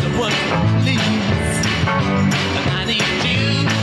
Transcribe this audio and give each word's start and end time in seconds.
the 0.00 0.10
one 0.18 0.32
who 0.32 0.84
leaves. 0.84 1.66
And 2.58 2.70
I 2.70 2.84
need 2.86 3.02
you. 3.24 3.77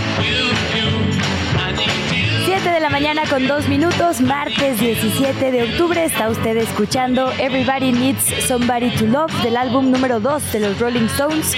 7 2.66 2.78
de 2.78 2.82
la 2.82 2.90
mañana 2.90 3.22
con 3.30 3.46
2 3.46 3.68
minutos, 3.70 4.22
martes 4.22 4.80
17 4.80 5.52
de 5.52 5.64
octubre. 5.66 6.04
Está 6.04 6.32
usted 6.32 6.58
escuchando 6.58 7.32
Everybody 7.38 7.92
Needs 7.92 8.24
Somebody 8.48 8.90
to 8.96 9.06
Love 9.06 9.32
del 9.44 9.56
álbum 9.56 9.92
número 9.92 10.20
2 10.20 10.52
de 10.52 10.60
los 10.62 10.80
Rolling 10.80 11.06
Stones. 11.06 11.54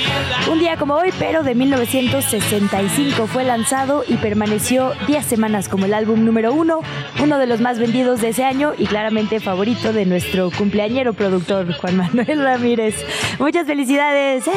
Un 0.52 0.60
día 0.60 0.76
como 0.76 0.96
hoy, 0.96 1.14
pero 1.18 1.44
de 1.44 1.56
1965 1.56 3.26
fue 3.28 3.46
lanzado 3.46 4.04
y 4.06 4.18
permaneció 4.18 4.92
10 5.08 5.26
semanas 5.26 5.70
como 5.70 5.86
el 5.86 5.94
álbum 5.94 6.26
número 6.26 6.54
1, 6.54 6.82
uno 7.24 7.38
de 7.38 7.48
los 7.48 7.62
más 7.62 7.80
vendidos 7.80 8.20
de 8.20 8.30
ese 8.30 8.44
año 8.44 8.74
y 8.78 8.86
claramente 8.86 9.40
favorito 9.40 9.94
de 9.94 10.06
nuestro 10.06 10.52
cumpleañero 10.52 11.14
productor 11.14 11.74
Juan 11.74 11.96
Manuel 11.96 12.44
Ramírez. 12.44 12.96
Muchas 13.40 13.66
felicidades. 13.66 14.46
¡Eh! 14.46 14.52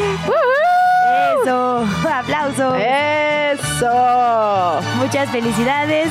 Eso, 1.43 1.85
aplauso. 2.15 2.75
¡Eso! 2.77 4.81
Muchas 4.99 5.31
felicidades. 5.31 6.11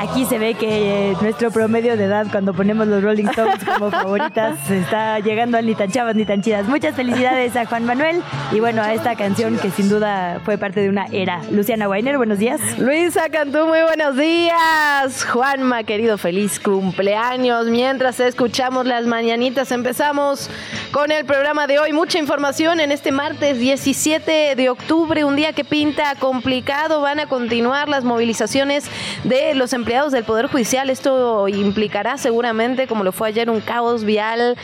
Aquí 0.00 0.24
se 0.26 0.38
ve 0.38 0.54
que 0.54 1.10
eh, 1.10 1.16
nuestro 1.20 1.50
promedio 1.50 1.96
de 1.96 2.04
edad 2.04 2.28
cuando 2.30 2.54
ponemos 2.54 2.86
los 2.86 3.02
Rolling 3.02 3.26
Stones 3.30 3.64
como 3.64 3.90
favoritas 3.90 4.70
está 4.70 5.18
llegando 5.18 5.58
a 5.58 5.62
ni 5.62 5.74
tan 5.74 5.90
chavas 5.90 6.14
ni 6.14 6.24
tan 6.24 6.40
chidas. 6.40 6.68
Muchas 6.68 6.94
felicidades 6.94 7.56
a 7.56 7.66
Juan 7.66 7.84
Manuel 7.84 8.22
y 8.52 8.60
bueno, 8.60 8.80
a 8.80 8.94
esta 8.94 9.16
canción 9.16 9.58
que 9.58 9.72
sin 9.72 9.88
duda 9.88 10.40
fue 10.44 10.56
parte 10.56 10.78
de 10.80 10.88
una 10.88 11.06
era. 11.10 11.42
Luciana 11.50 11.88
Weiner, 11.88 12.16
buenos 12.16 12.38
días. 12.38 12.60
Luisa 12.78 13.28
Cantú, 13.28 13.66
muy 13.66 13.82
buenos 13.82 14.16
días. 14.16 15.24
Juanma, 15.24 15.82
querido, 15.82 16.16
feliz 16.16 16.60
cumpleaños. 16.60 17.66
Mientras 17.66 18.20
escuchamos 18.20 18.86
las 18.86 19.04
mañanitas, 19.04 19.72
empezamos 19.72 20.48
con 20.92 21.10
el 21.10 21.24
programa 21.24 21.66
de 21.66 21.80
hoy. 21.80 21.92
Mucha 21.92 22.20
información 22.20 22.78
en 22.78 22.92
este 22.92 23.10
martes 23.10 23.58
17 23.58 24.54
de 24.54 24.70
octubre, 24.70 25.24
un 25.24 25.34
día 25.34 25.54
que 25.54 25.64
pinta 25.64 26.14
complicado. 26.20 27.00
Van 27.00 27.18
a 27.18 27.26
continuar 27.26 27.88
las 27.88 28.04
movilizaciones 28.04 28.84
de 29.24 29.56
los 29.56 29.72
empleados 29.72 29.87
del 29.88 30.24
Poder 30.24 30.48
Judicial. 30.48 30.90
Esto 30.90 31.48
implicará 31.48 32.18
seguramente, 32.18 32.86
como 32.86 33.04
lo 33.04 33.10
fue 33.12 33.28
ayer, 33.28 33.48
un 33.48 33.60
caos 33.62 34.04
vial 34.04 34.54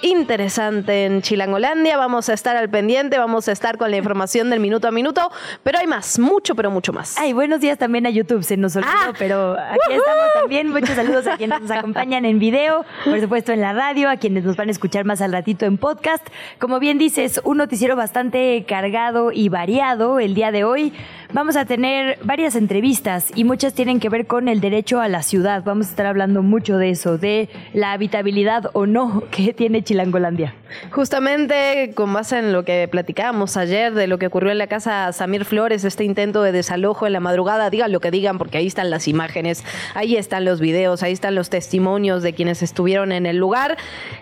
interesante 0.00 1.04
en 1.04 1.22
Chilangolandia. 1.22 1.96
Vamos 1.96 2.28
a 2.28 2.32
estar 2.32 2.56
al 2.56 2.68
pendiente, 2.68 3.16
vamos 3.16 3.46
a 3.46 3.52
estar 3.52 3.78
con 3.78 3.92
la 3.92 3.96
información 3.96 4.50
del 4.50 4.58
minuto 4.58 4.88
a 4.88 4.90
minuto, 4.90 5.30
pero 5.62 5.78
hay 5.78 5.86
más, 5.86 6.18
mucho, 6.18 6.56
pero 6.56 6.72
mucho 6.72 6.92
más. 6.92 7.16
Ay, 7.16 7.32
buenos 7.32 7.60
días 7.60 7.78
también 7.78 8.04
a 8.06 8.10
YouTube, 8.10 8.42
se 8.42 8.56
nos 8.56 8.74
olvidó, 8.74 8.90
Ah. 8.92 9.12
pero 9.16 9.52
aquí 9.52 9.92
estamos 9.92 10.24
también. 10.34 10.68
Muchos 10.70 10.96
saludos 10.96 11.28
a 11.28 11.36
quienes 11.36 11.60
nos 11.60 11.70
acompañan 11.70 12.24
en 12.24 12.40
video, 12.40 12.84
por 13.04 13.20
supuesto 13.20 13.52
en 13.52 13.60
la 13.60 13.72
radio, 13.74 14.10
a 14.10 14.16
quienes 14.16 14.42
nos 14.42 14.56
van 14.56 14.66
a 14.66 14.72
escuchar 14.72 15.04
más 15.04 15.20
al 15.20 15.30
ratito 15.32 15.64
en 15.64 15.78
podcast. 15.78 16.26
Como 16.58 16.80
bien 16.80 16.98
dices, 16.98 17.40
un 17.44 17.58
noticiero 17.58 17.94
bastante 17.94 18.64
cargado 18.66 19.30
y 19.30 19.48
variado 19.48 20.18
el 20.18 20.34
día 20.34 20.50
de 20.50 20.64
hoy. 20.64 20.92
Vamos 21.34 21.56
a 21.56 21.64
tener 21.64 22.18
varias 22.22 22.56
entrevistas 22.56 23.32
y 23.34 23.44
muchas 23.44 23.72
tienen 23.72 24.00
que 24.00 24.10
ver 24.10 24.26
con 24.26 24.48
el 24.48 24.60
derecho 24.60 25.00
a 25.00 25.08
la 25.08 25.22
ciudad. 25.22 25.62
Vamos 25.64 25.86
a 25.86 25.90
estar 25.90 26.04
hablando 26.04 26.42
mucho 26.42 26.76
de 26.76 26.90
eso, 26.90 27.16
de 27.16 27.48
la 27.72 27.92
habitabilidad 27.92 28.68
o 28.74 28.84
no 28.84 29.24
que 29.30 29.54
tiene 29.56 29.82
Chilangolandia. 29.82 30.54
Justamente 30.90 31.92
con 31.94 32.12
base 32.12 32.38
en 32.38 32.52
lo 32.52 32.66
que 32.66 32.86
platicábamos 32.86 33.56
ayer 33.56 33.94
de 33.94 34.08
lo 34.08 34.18
que 34.18 34.26
ocurrió 34.26 34.52
en 34.52 34.58
la 34.58 34.66
casa 34.66 35.10
Samir 35.12 35.46
Flores, 35.46 35.84
este 35.84 36.04
intento 36.04 36.42
de 36.42 36.52
desalojo 36.52 37.06
en 37.06 37.14
la 37.14 37.20
madrugada, 37.20 37.70
digan 37.70 37.92
lo 37.92 38.00
que 38.00 38.10
digan 38.10 38.36
porque 38.36 38.58
ahí 38.58 38.66
están 38.66 38.90
las 38.90 39.08
imágenes, 39.08 39.64
ahí 39.94 40.16
están 40.16 40.44
los 40.44 40.60
videos, 40.60 41.02
ahí 41.02 41.12
están 41.12 41.34
los 41.34 41.48
testimonios 41.48 42.22
de 42.22 42.34
quienes 42.34 42.62
estuvieron 42.62 43.10
en 43.10 43.24
el 43.24 43.38
lugar. 43.38 43.78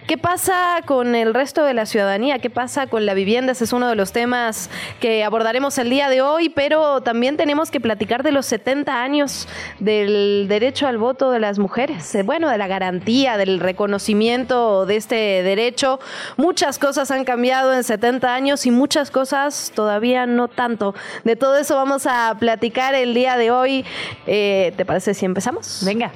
¿Qué 0.06 0.16
pasa 0.16 0.81
con 0.87 1.16
el 1.16 1.34
resto 1.34 1.65
de 1.65 1.75
la 1.75 1.87
ciudadanía? 1.87 2.38
¿Qué 2.38 2.50
pasa 2.50 2.87
con 2.87 3.04
la 3.04 3.15
vivienda? 3.15 3.53
Ese 3.53 3.65
es 3.65 3.72
uno 3.72 3.88
de 3.88 3.97
los 3.97 4.12
temas 4.12 4.71
que 5.00 5.25
abordaremos 5.25 5.77
el 5.78 5.91
día 5.91 6.09
de 6.09 6.21
hoy, 6.21 6.50
pero 6.50 7.00
también 7.00 7.37
tenemos 7.37 7.71
que 7.71 7.81
platicar 7.81 8.22
de 8.22 8.33
los 8.33 8.47
70 8.47 9.03
años 9.03 9.49
del 9.78 10.47
derecho 10.49 10.87
al 10.87 10.99
voto 10.99 11.31
de 11.31 11.41
las 11.41 11.59
mujeres, 11.59 12.15
eh, 12.15 12.22
bueno, 12.22 12.49
de 12.49 12.59
la 12.59 12.66
garantía, 12.66 13.37
del 13.37 13.61
reconocimiento 13.61 14.87
de 14.87 14.97
este 14.97 15.15
derecho. 15.43 16.00
Muchas 16.37 16.78
cosas 16.78 17.10
han 17.10 17.25
cambiado 17.25 17.72
en 17.72 17.84
70 17.84 18.34
años 18.34 18.66
y 18.66 18.71
muchas 18.71 19.10
cosas 19.10 19.72
todavía 19.75 20.27
no 20.27 20.49
tanto. 20.49 20.94
De 21.25 21.37
todo 21.37 21.56
eso 21.56 21.77
vamos 21.77 22.06
a 22.06 22.37
platicar 22.39 22.94
el 22.94 23.15
día 23.15 23.37
de 23.37 23.50
hoy. 23.50 23.84
Eh, 24.27 24.72
¿Te 24.77 24.84
parece 24.84 25.15
si 25.15 25.25
empezamos? 25.27 25.83
Venga. 25.84 26.12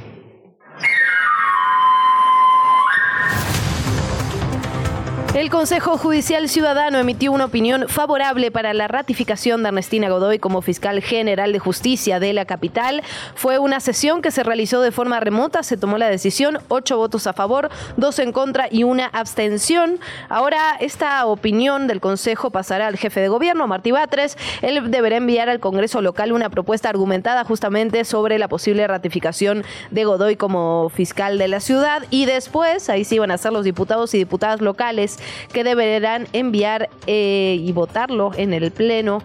El 5.34 5.50
Consejo 5.50 5.98
Judicial 5.98 6.48
Ciudadano 6.48 6.96
emitió 6.96 7.32
una 7.32 7.46
opinión 7.46 7.88
favorable 7.88 8.52
para 8.52 8.72
la 8.72 8.86
ratificación 8.86 9.64
de 9.64 9.70
Ernestina 9.70 10.08
Godoy 10.08 10.38
como 10.38 10.62
fiscal 10.62 11.02
general 11.02 11.52
de 11.52 11.58
justicia 11.58 12.20
de 12.20 12.32
la 12.32 12.44
capital. 12.44 13.02
Fue 13.34 13.58
una 13.58 13.80
sesión 13.80 14.22
que 14.22 14.30
se 14.30 14.44
realizó 14.44 14.80
de 14.80 14.92
forma 14.92 15.18
remota. 15.18 15.64
Se 15.64 15.76
tomó 15.76 15.98
la 15.98 16.08
decisión, 16.08 16.60
ocho 16.68 16.98
votos 16.98 17.26
a 17.26 17.32
favor, 17.32 17.68
dos 17.96 18.20
en 18.20 18.30
contra 18.30 18.68
y 18.70 18.84
una 18.84 19.06
abstención. 19.06 19.98
Ahora 20.28 20.76
esta 20.78 21.26
opinión 21.26 21.88
del 21.88 22.00
Consejo 22.00 22.50
pasará 22.50 22.86
al 22.86 22.96
jefe 22.96 23.18
de 23.18 23.26
gobierno, 23.26 23.66
Martí 23.66 23.90
Batres. 23.90 24.38
Él 24.62 24.88
deberá 24.92 25.16
enviar 25.16 25.48
al 25.48 25.58
Congreso 25.58 26.00
local 26.00 26.30
una 26.30 26.48
propuesta 26.48 26.90
argumentada 26.90 27.42
justamente 27.42 28.04
sobre 28.04 28.38
la 28.38 28.46
posible 28.46 28.86
ratificación 28.86 29.64
de 29.90 30.04
Godoy 30.04 30.36
como 30.36 30.90
fiscal 30.90 31.38
de 31.38 31.48
la 31.48 31.58
ciudad. 31.58 32.04
Y 32.10 32.26
después, 32.26 32.88
ahí 32.88 33.04
sí 33.04 33.18
van 33.18 33.32
a 33.32 33.38
ser 33.38 33.52
los 33.52 33.64
diputados 33.64 34.14
y 34.14 34.18
diputadas 34.18 34.60
locales 34.60 35.18
que 35.52 35.64
deberán 35.64 36.26
enviar 36.32 36.88
eh, 37.06 37.56
y 37.60 37.72
votarlo 37.72 38.32
en 38.36 38.52
el 38.52 38.70
Pleno 38.70 39.22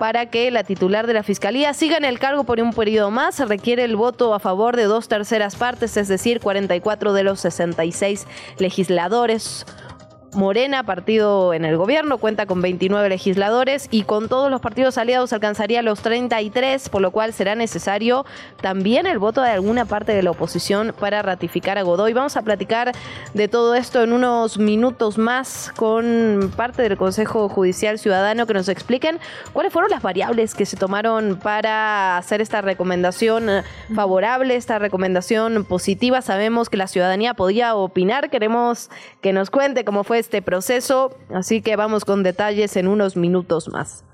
para 0.00 0.30
que 0.30 0.50
la 0.50 0.64
titular 0.64 1.06
de 1.06 1.12
la 1.12 1.22
Fiscalía 1.22 1.74
siga 1.74 1.98
en 1.98 2.06
el 2.06 2.18
cargo 2.18 2.44
por 2.44 2.58
un 2.58 2.72
periodo 2.72 3.10
más. 3.10 3.34
Se 3.34 3.44
requiere 3.44 3.84
el 3.84 3.96
voto 3.96 4.32
a 4.32 4.38
favor 4.38 4.74
de 4.74 4.84
dos 4.84 5.08
terceras 5.08 5.56
partes, 5.56 5.94
es 5.98 6.08
decir, 6.08 6.40
44 6.40 7.12
de 7.12 7.22
los 7.22 7.40
66 7.40 8.26
legisladores. 8.56 9.66
Morena, 10.32 10.84
partido 10.84 11.52
en 11.54 11.64
el 11.64 11.76
gobierno, 11.76 12.18
cuenta 12.18 12.46
con 12.46 12.62
29 12.62 13.08
legisladores 13.08 13.88
y 13.90 14.04
con 14.04 14.28
todos 14.28 14.50
los 14.50 14.60
partidos 14.60 14.96
aliados 14.96 15.32
alcanzaría 15.32 15.82
los 15.82 16.02
33, 16.02 16.88
por 16.88 17.02
lo 17.02 17.10
cual 17.10 17.32
será 17.32 17.56
necesario 17.56 18.24
también 18.60 19.06
el 19.06 19.18
voto 19.18 19.42
de 19.42 19.50
alguna 19.50 19.86
parte 19.86 20.12
de 20.12 20.22
la 20.22 20.30
oposición 20.30 20.94
para 20.98 21.22
ratificar 21.22 21.78
a 21.78 21.82
Godoy. 21.82 22.12
Vamos 22.12 22.36
a 22.36 22.42
platicar 22.42 22.92
de 23.34 23.48
todo 23.48 23.74
esto 23.74 24.04
en 24.04 24.12
unos 24.12 24.58
minutos 24.58 25.18
más 25.18 25.72
con 25.76 26.52
parte 26.56 26.82
del 26.82 26.96
Consejo 26.96 27.48
Judicial 27.48 27.98
Ciudadano 27.98 28.46
que 28.46 28.54
nos 28.54 28.68
expliquen 28.68 29.18
cuáles 29.52 29.72
fueron 29.72 29.90
las 29.90 30.02
variables 30.02 30.54
que 30.54 30.64
se 30.64 30.76
tomaron 30.76 31.40
para 31.42 32.16
hacer 32.16 32.40
esta 32.40 32.60
recomendación 32.60 33.50
eh, 33.50 33.62
favorable, 33.94 34.54
esta 34.54 34.78
recomendación 34.78 35.64
positiva. 35.64 36.22
Sabemos 36.22 36.68
que 36.68 36.76
la 36.76 36.86
ciudadanía 36.86 37.34
podía 37.34 37.74
opinar, 37.74 38.30
queremos 38.30 38.90
que 39.20 39.32
nos 39.32 39.50
cuente 39.50 39.84
cómo 39.84 40.04
fue 40.04 40.19
este 40.20 40.42
proceso, 40.42 41.16
así 41.34 41.60
que 41.62 41.74
vamos 41.76 42.04
con 42.04 42.22
detalles 42.22 42.76
en 42.76 42.86
unos 42.86 43.16
minutos 43.16 43.68
más. 43.68 44.04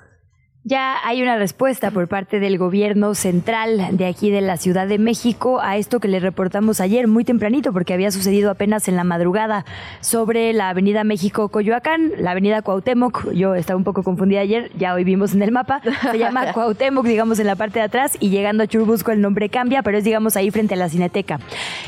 Ya 0.69 0.97
hay 1.05 1.23
una 1.23 1.39
respuesta 1.39 1.93
por 1.93 2.09
parte 2.09 2.41
del 2.41 2.59
gobierno 2.59 3.15
central 3.15 3.97
de 3.97 4.05
aquí 4.05 4.33
de 4.33 4.41
la 4.41 4.57
Ciudad 4.57 4.89
de 4.89 4.99
México 4.99 5.61
a 5.61 5.77
esto 5.77 6.01
que 6.01 6.09
le 6.09 6.19
reportamos 6.19 6.81
ayer 6.81 7.07
muy 7.07 7.23
tempranito 7.23 7.73
porque 7.73 7.95
había 7.95 8.11
sucedido 8.11 8.51
apenas 8.51 8.89
en 8.89 8.97
la 8.97 9.05
madrugada 9.05 9.65
sobre 10.01 10.53
la 10.53 10.71
Avenida 10.71 11.05
México 11.05 11.51
Coyoacán, 11.51 12.11
la 12.19 12.33
Avenida 12.33 12.63
Cuauhtémoc. 12.63 13.31
Yo 13.33 13.55
estaba 13.55 13.77
un 13.77 13.85
poco 13.85 14.03
confundida 14.03 14.41
ayer, 14.41 14.73
ya 14.77 14.95
hoy 14.95 15.05
vimos 15.05 15.35
en 15.35 15.43
el 15.43 15.53
mapa. 15.53 15.83
Se 16.11 16.19
llama 16.19 16.53
Cuauhtémoc, 16.53 17.07
digamos 17.07 17.39
en 17.39 17.47
la 17.47 17.55
parte 17.55 17.79
de 17.79 17.85
atrás 17.85 18.17
y 18.19 18.31
llegando 18.31 18.65
a 18.65 18.67
Churubusco 18.67 19.13
el 19.13 19.21
nombre 19.21 19.49
cambia, 19.51 19.85
pero 19.85 19.99
es 19.99 20.03
digamos 20.03 20.37
ahí 20.37 20.51
frente 20.51 20.75
a 20.75 20.79
la 20.79 20.89
Cineteca. 20.89 21.39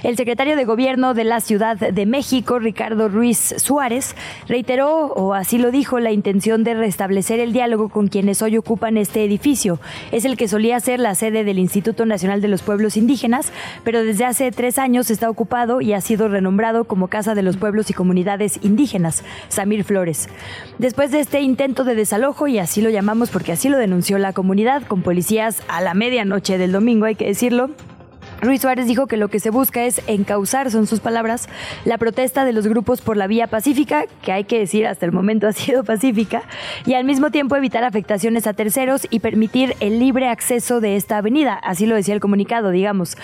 El 0.04 0.16
secretario 0.16 0.54
de 0.54 0.64
Gobierno 0.64 1.14
de 1.14 1.24
la 1.24 1.40
Ciudad 1.40 1.76
de 1.76 2.06
México, 2.06 2.60
Ricardo 2.60 3.08
Ruiz 3.08 3.56
Suárez, 3.56 4.14
reiteró 4.46 5.06
o 5.06 5.34
así 5.34 5.58
lo 5.58 5.72
dijo 5.72 5.98
la 5.98 6.12
intención 6.12 6.62
de 6.62 6.74
restablecer 6.74 7.40
el 7.40 7.52
diálogo 7.52 7.88
con 7.88 8.06
quienes 8.06 8.40
hoy 8.40 8.56
ocupan 8.56 8.67
ocupan 8.68 8.98
este 8.98 9.24
edificio. 9.24 9.80
Es 10.12 10.26
el 10.26 10.36
que 10.36 10.46
solía 10.46 10.78
ser 10.78 11.00
la 11.00 11.14
sede 11.14 11.42
del 11.42 11.58
Instituto 11.58 12.04
Nacional 12.04 12.42
de 12.42 12.48
los 12.48 12.60
Pueblos 12.60 12.98
Indígenas, 12.98 13.50
pero 13.82 14.04
desde 14.04 14.26
hace 14.26 14.52
tres 14.52 14.78
años 14.78 15.10
está 15.10 15.30
ocupado 15.30 15.80
y 15.80 15.94
ha 15.94 16.02
sido 16.02 16.28
renombrado 16.28 16.84
como 16.84 17.08
Casa 17.08 17.34
de 17.34 17.42
los 17.42 17.56
Pueblos 17.56 17.88
y 17.88 17.94
Comunidades 17.94 18.60
Indígenas, 18.62 19.24
Samir 19.48 19.84
Flores. 19.84 20.28
Después 20.76 21.10
de 21.12 21.20
este 21.20 21.40
intento 21.40 21.84
de 21.84 21.94
desalojo, 21.94 22.46
y 22.46 22.58
así 22.58 22.82
lo 22.82 22.90
llamamos 22.90 23.30
porque 23.30 23.52
así 23.52 23.70
lo 23.70 23.78
denunció 23.78 24.18
la 24.18 24.34
comunidad, 24.34 24.82
con 24.82 25.00
policías 25.00 25.62
a 25.68 25.80
la 25.80 25.94
medianoche 25.94 26.58
del 26.58 26.72
domingo, 26.72 27.06
hay 27.06 27.14
que 27.14 27.24
decirlo, 27.24 27.70
Ruiz 28.40 28.60
Suárez 28.60 28.86
dijo 28.86 29.08
que 29.08 29.16
lo 29.16 29.28
que 29.28 29.40
se 29.40 29.50
busca 29.50 29.84
es 29.84 30.00
encauzar, 30.06 30.70
son 30.70 30.86
sus 30.86 31.00
palabras, 31.00 31.48
la 31.84 31.98
protesta 31.98 32.44
de 32.44 32.52
los 32.52 32.68
grupos 32.68 33.00
por 33.00 33.16
la 33.16 33.26
vía 33.26 33.48
pacífica, 33.48 34.04
que 34.22 34.30
hay 34.30 34.44
que 34.44 34.60
decir 34.60 34.86
hasta 34.86 35.06
el 35.06 35.12
momento 35.12 35.46
ha 35.48 35.52
sido 35.52 35.82
pacífica, 35.82 36.42
y 36.86 36.94
al 36.94 37.04
mismo 37.04 37.32
tiempo 37.32 37.56
evitar 37.56 37.82
afectaciones 37.82 38.46
a 38.46 38.52
terceros 38.52 39.08
y 39.10 39.18
permitir 39.18 39.74
el 39.80 39.98
libre 39.98 40.28
acceso 40.28 40.80
de 40.80 40.94
esta 40.94 41.16
avenida. 41.16 41.54
Así 41.54 41.86
lo 41.86 41.96
decía 41.96 42.14
el 42.14 42.20
comunicado, 42.20 42.70
digamos. 42.70 43.16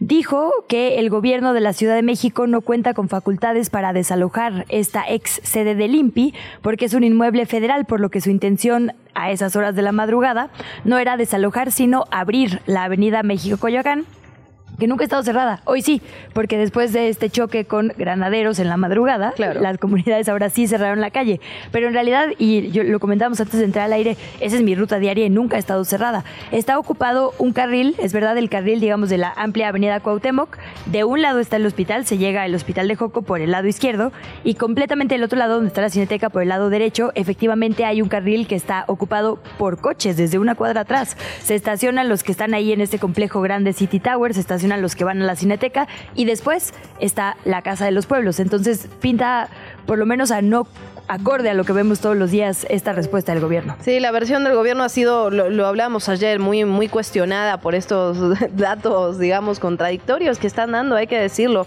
Dijo 0.00 0.52
que 0.68 0.98
el 0.98 1.08
gobierno 1.08 1.54
de 1.54 1.60
la 1.60 1.72
Ciudad 1.72 1.94
de 1.94 2.02
México 2.02 2.46
no 2.46 2.60
cuenta 2.60 2.92
con 2.92 3.08
facultades 3.08 3.70
para 3.70 3.94
desalojar 3.94 4.66
esta 4.68 5.02
ex 5.08 5.40
sede 5.44 5.76
del 5.76 5.94
INPI, 5.94 6.34
porque 6.60 6.84
es 6.84 6.92
un 6.92 7.04
inmueble 7.04 7.46
federal, 7.46 7.86
por 7.86 8.00
lo 8.00 8.10
que 8.10 8.20
su 8.20 8.28
intención 8.28 8.92
a 9.14 9.30
esas 9.30 9.56
horas 9.56 9.74
de 9.74 9.82
la 9.82 9.92
madrugada 9.92 10.50
no 10.84 10.98
era 10.98 11.16
desalojar, 11.16 11.72
sino 11.72 12.04
abrir 12.10 12.60
la 12.66 12.84
avenida 12.84 13.22
México-Coyoacán 13.22 14.04
que 14.78 14.86
nunca 14.86 15.02
ha 15.02 15.06
estado 15.06 15.22
cerrada. 15.22 15.60
Hoy 15.64 15.82
sí, 15.82 16.00
porque 16.32 16.56
después 16.56 16.92
de 16.92 17.08
este 17.08 17.30
choque 17.30 17.64
con 17.64 17.92
granaderos 17.96 18.58
en 18.58 18.68
la 18.68 18.76
madrugada, 18.76 19.32
Claro. 19.32 19.60
las 19.60 19.78
comunidades 19.78 20.28
ahora 20.28 20.50
sí 20.50 20.66
cerraron 20.68 21.00
la 21.00 21.10
calle. 21.10 21.40
Pero 21.72 21.88
en 21.88 21.94
realidad, 21.94 22.28
y 22.38 22.70
yo 22.70 22.84
lo 22.84 23.00
comentábamos 23.00 23.40
antes 23.40 23.58
de 23.58 23.64
entrar 23.64 23.86
al 23.86 23.92
aire, 23.92 24.16
esa 24.40 24.56
es 24.56 24.62
mi 24.62 24.74
ruta 24.74 24.98
diaria 24.98 25.26
y 25.26 25.30
nunca 25.30 25.56
ha 25.56 25.58
estado 25.58 25.84
cerrada. 25.84 26.24
Está 26.52 26.78
ocupado 26.78 27.34
un 27.38 27.52
carril, 27.52 27.96
es 27.98 28.12
verdad, 28.12 28.38
el 28.38 28.48
carril, 28.48 28.78
digamos, 28.80 29.08
de 29.08 29.18
la 29.18 29.32
amplia 29.36 29.68
avenida 29.68 30.00
Cuauhtémoc. 30.00 30.58
De 30.86 31.02
un 31.04 31.22
lado 31.22 31.40
está 31.40 31.56
el 31.56 31.66
hospital, 31.66 32.06
se 32.06 32.18
llega 32.18 32.42
al 32.42 32.54
hospital 32.54 32.86
de 32.86 32.94
Joco 32.94 33.22
por 33.22 33.40
el 33.40 33.50
lado 33.50 33.66
izquierdo, 33.66 34.12
y 34.44 34.54
completamente 34.54 35.14
del 35.16 35.24
otro 35.24 35.38
lado, 35.38 35.54
donde 35.56 35.68
está 35.68 35.80
la 35.80 35.90
cineteca, 35.90 36.28
por 36.30 36.42
el 36.42 36.48
lado 36.50 36.70
derecho, 36.70 37.10
efectivamente 37.14 37.84
hay 37.84 38.00
un 38.00 38.08
carril 38.08 38.46
que 38.46 38.54
está 38.54 38.84
ocupado 38.86 39.38
por 39.58 39.80
coches 39.80 40.16
desde 40.16 40.38
una 40.38 40.54
cuadra 40.54 40.82
atrás. 40.82 41.16
Se 41.42 41.54
estacionan 41.54 42.08
los 42.08 42.22
que 42.22 42.30
están 42.32 42.54
ahí 42.54 42.72
en 42.72 42.80
este 42.80 42.98
complejo 42.98 43.40
grande 43.40 43.72
City 43.72 43.98
Tower, 43.98 44.34
se 44.34 44.40
estacionan 44.40 44.67
los 44.76 44.94
que 44.94 45.04
van 45.04 45.22
a 45.22 45.24
la 45.24 45.36
cineteca 45.36 45.88
y 46.14 46.24
después 46.24 46.74
está 47.00 47.36
la 47.44 47.62
Casa 47.62 47.84
de 47.84 47.92
los 47.92 48.06
Pueblos. 48.06 48.40
Entonces 48.40 48.88
pinta 49.00 49.48
por 49.86 49.98
lo 49.98 50.06
menos 50.06 50.30
a 50.30 50.42
no 50.42 50.66
acorde 51.08 51.50
a 51.50 51.54
lo 51.54 51.64
que 51.64 51.72
vemos 51.72 52.00
todos 52.00 52.16
los 52.16 52.30
días 52.30 52.66
esta 52.70 52.92
respuesta 52.92 53.32
del 53.32 53.42
gobierno. 53.42 53.76
Sí, 53.80 53.98
la 54.00 54.10
versión 54.10 54.44
del 54.44 54.54
gobierno 54.54 54.84
ha 54.84 54.88
sido, 54.88 55.30
lo, 55.30 55.50
lo 55.50 55.66
hablamos 55.66 56.08
ayer, 56.08 56.38
muy, 56.38 56.64
muy 56.64 56.88
cuestionada 56.88 57.58
por 57.60 57.74
estos 57.74 58.18
datos, 58.56 59.18
digamos, 59.18 59.58
contradictorios 59.58 60.38
que 60.38 60.46
están 60.46 60.72
dando, 60.72 60.96
hay 60.96 61.06
que 61.06 61.18
decirlo. 61.18 61.66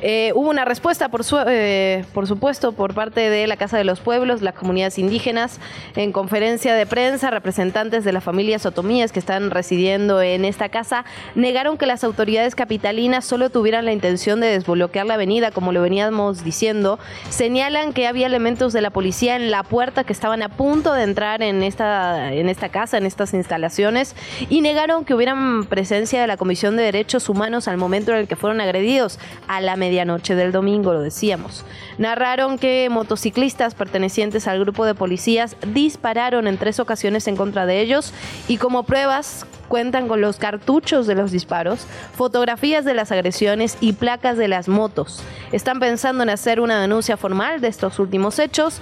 Eh, 0.00 0.30
hubo 0.36 0.48
una 0.48 0.64
respuesta, 0.64 1.08
por, 1.08 1.24
su- 1.24 1.42
eh, 1.48 2.04
por 2.14 2.28
supuesto, 2.28 2.70
por 2.70 2.94
parte 2.94 3.30
de 3.30 3.48
la 3.48 3.56
Casa 3.56 3.76
de 3.76 3.82
los 3.82 3.98
Pueblos, 3.98 4.42
las 4.42 4.54
comunidades 4.54 4.96
indígenas, 4.96 5.58
en 5.96 6.12
conferencia 6.12 6.72
de 6.74 6.86
prensa, 6.86 7.30
representantes 7.30 8.04
de 8.04 8.12
las 8.12 8.22
familias 8.22 8.64
otomíes 8.64 9.10
que 9.10 9.18
están 9.18 9.50
residiendo 9.50 10.22
en 10.22 10.44
esta 10.44 10.68
casa 10.68 11.04
negaron 11.34 11.76
que 11.78 11.86
las 11.86 12.04
autoridades 12.04 12.54
capitalinas 12.54 13.24
solo 13.24 13.50
tuvieran 13.50 13.84
la 13.86 13.92
intención 13.92 14.38
de 14.38 14.46
desbloquear 14.46 15.04
la 15.04 15.14
avenida, 15.14 15.50
como 15.50 15.72
lo 15.72 15.82
veníamos 15.82 16.44
diciendo. 16.44 17.00
Señalan 17.30 17.92
que 17.92 18.06
había 18.06 18.26
elementos 18.28 18.72
de 18.72 18.77
la 18.80 18.90
policía 18.90 19.36
en 19.36 19.50
la 19.50 19.62
puerta 19.62 20.04
que 20.04 20.12
estaban 20.12 20.42
a 20.42 20.48
punto 20.48 20.92
de 20.92 21.02
entrar 21.02 21.42
en 21.42 21.62
esta, 21.62 22.32
en 22.32 22.48
esta 22.48 22.68
casa, 22.68 22.98
en 22.98 23.06
estas 23.06 23.34
instalaciones, 23.34 24.14
y 24.48 24.60
negaron 24.60 25.04
que 25.04 25.14
hubieran 25.14 25.64
presencia 25.66 26.20
de 26.20 26.26
la 26.26 26.36
Comisión 26.36 26.76
de 26.76 26.82
Derechos 26.82 27.28
Humanos 27.28 27.68
al 27.68 27.76
momento 27.76 28.12
en 28.12 28.18
el 28.18 28.28
que 28.28 28.36
fueron 28.36 28.60
agredidos, 28.60 29.18
a 29.46 29.60
la 29.60 29.76
medianoche 29.76 30.34
del 30.34 30.52
domingo, 30.52 30.92
lo 30.92 31.00
decíamos. 31.00 31.64
Narraron 31.98 32.58
que 32.58 32.88
motociclistas 32.90 33.74
pertenecientes 33.74 34.46
al 34.46 34.60
grupo 34.60 34.84
de 34.84 34.94
policías 34.94 35.56
dispararon 35.66 36.46
en 36.46 36.58
tres 36.58 36.80
ocasiones 36.80 37.26
en 37.28 37.36
contra 37.36 37.66
de 37.66 37.80
ellos 37.80 38.12
y 38.46 38.58
como 38.58 38.82
pruebas 38.82 39.46
cuentan 39.68 40.08
con 40.08 40.20
los 40.20 40.36
cartuchos 40.36 41.06
de 41.06 41.14
los 41.14 41.30
disparos, 41.30 41.86
fotografías 42.14 42.84
de 42.84 42.94
las 42.94 43.12
agresiones 43.12 43.78
y 43.80 43.92
placas 43.92 44.36
de 44.36 44.48
las 44.48 44.68
motos. 44.68 45.22
Están 45.52 45.78
pensando 45.78 46.22
en 46.22 46.30
hacer 46.30 46.60
una 46.60 46.80
denuncia 46.80 47.16
formal 47.16 47.60
de 47.60 47.68
estos 47.68 47.98
últimos 47.98 48.38
hechos. 48.38 48.80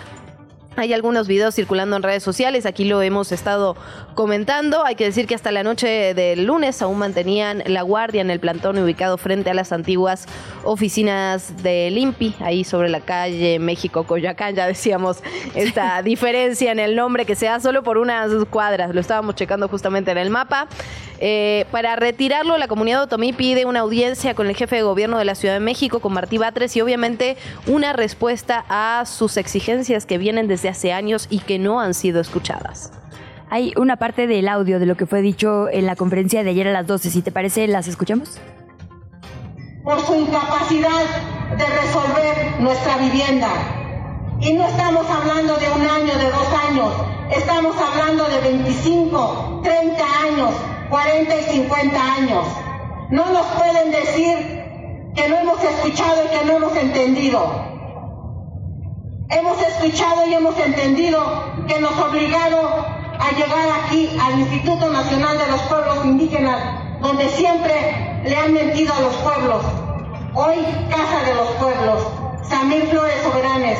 Hay 0.79 0.93
algunos 0.93 1.27
videos 1.27 1.55
circulando 1.55 1.97
en 1.97 2.03
redes 2.03 2.23
sociales, 2.23 2.67
aquí 2.67 2.85
lo 2.85 3.01
hemos 3.01 3.33
estado 3.33 3.77
comentando. 4.15 4.85
Hay 4.85 4.95
que 4.95 5.05
decir 5.05 5.27
que 5.27 5.35
hasta 5.35 5.51
la 5.51 5.63
noche 5.63 6.13
del 6.13 6.45
lunes 6.45 6.83
aún 6.83 6.99
mantenían 6.99 7.63
la 7.65 7.81
guardia 7.81 8.21
en 8.21 8.31
el 8.31 8.41
plantón 8.41 8.77
ubicado 8.79 9.17
frente 9.17 9.49
a 9.49 9.55
las 9.55 9.73
antiguas 9.73 10.27
oficinas 10.65 11.63
del 11.63 11.97
INPI, 11.97 12.35
ahí 12.41 12.63
sobre 12.63 12.91
la 12.91 13.01
calle 13.01 13.59
México 13.59 14.05
Coyoacán. 14.05 14.55
Ya 14.55 14.67
decíamos 14.67 15.23
esta 15.55 16.03
diferencia 16.03 16.73
en 16.73 16.79
el 16.79 16.95
nombre 16.95 17.25
que 17.25 17.37
se 17.37 17.47
da 17.47 17.59
solo 17.59 17.83
por 17.83 17.97
unas 17.97 18.31
cuadras, 18.51 18.95
lo 18.95 19.01
estábamos 19.01 19.35
checando 19.35 19.69
justamente 19.69 20.11
en 20.11 20.19
el 20.19 20.29
mapa. 20.29 20.69
Eh, 21.19 21.67
para 21.71 21.97
retirarlo, 21.97 22.59
la 22.59 22.69
comunidad 22.69 23.03
otomí 23.03 23.33
pide 23.33 23.65
una 23.65 23.81
audiencia 23.81 24.35
con 24.35 24.47
el 24.47 24.57
jefe 24.57 24.77
de 24.77 24.83
gobierno 24.83 25.19
de 25.19 25.25
la 25.25 25.35
Ciudad 25.35 25.55
de 25.55 25.61
México, 25.61 26.01
con 26.01 26.13
Martí 26.13 26.39
Batres, 26.39 26.77
y 26.77 26.81
obviamente 26.81 27.37
una 27.67 27.93
respuesta 27.93 28.65
a 28.69 29.05
sus 29.07 29.37
exigencias 29.37 30.07
que 30.07 30.19
vienen 30.19 30.49
desde 30.49 30.69
hace 30.69 30.93
años 30.93 31.27
y 31.31 31.41
que 31.41 31.59
no 31.59 31.81
han 31.81 31.95
sido 31.95 32.21
escuchadas. 32.21 32.93
Hay 33.49 33.73
una 33.77 33.97
parte 33.97 34.27
del 34.27 34.49
audio 34.49 34.79
de 34.79 34.87
lo 34.87 34.97
que 34.97 35.07
fue 35.07 35.23
dicho 35.23 35.69
en 35.71 35.87
la 35.87 35.97
conferencia 35.97 36.43
de 36.43 36.51
ayer 36.51 36.67
a 36.69 36.73
las 36.73 36.87
12. 36.87 37.11
Si 37.11 37.23
te 37.23 37.31
parece, 37.31 37.69
¿las 37.69 37.87
escuchamos? 37.87 38.41
por 39.87 40.05
su 40.05 40.17
incapacidad 40.17 41.05
de 41.57 41.65
resolver 41.65 42.61
nuestra 42.61 42.97
vivienda. 42.97 43.49
Y 44.41 44.53
no 44.53 44.67
estamos 44.67 45.07
hablando 45.09 45.57
de 45.59 45.71
un 45.71 45.83
año, 45.83 46.13
de 46.19 46.29
dos 46.29 46.49
años, 46.69 46.93
estamos 47.31 47.77
hablando 47.81 48.25
de 48.25 48.41
25, 48.41 49.61
30 49.63 50.05
años, 50.05 50.51
40 50.91 51.41
y 51.41 51.43
50 51.43 52.15
años. 52.15 52.47
No 53.11 53.33
nos 53.33 53.47
pueden 53.47 53.91
decir 53.91 54.37
que 55.15 55.29
no 55.29 55.37
hemos 55.37 55.63
escuchado 55.63 56.25
y 56.25 56.39
que 56.39 56.45
no 56.45 56.57
hemos 56.57 56.77
entendido. 56.77 57.67
Hemos 59.29 59.61
escuchado 59.61 60.27
y 60.29 60.35
hemos 60.35 60.59
entendido 60.59 61.65
que 61.67 61.81
nos 61.81 61.99
obligaron 61.99 62.67
a 63.19 63.31
llegar 63.31 63.69
aquí 63.83 64.11
al 64.21 64.41
Instituto 64.41 64.93
Nacional 64.93 65.39
de 65.39 65.47
los 65.49 65.61
Pueblos 65.63 66.05
Indígenas, 66.05 67.01
donde 67.01 67.29
siempre 67.31 68.21
le 68.25 68.37
han 68.37 68.53
mentido 68.53 68.93
a 68.95 69.01
los 69.01 69.15
pueblos. 69.17 69.65
Hoy, 70.35 70.57
Casa 70.91 71.25
de 71.25 71.35
los 71.35 71.49
Pueblos, 71.53 72.07
Samir 72.49 72.83
Flores 72.89 73.15
Soberanes, 73.23 73.79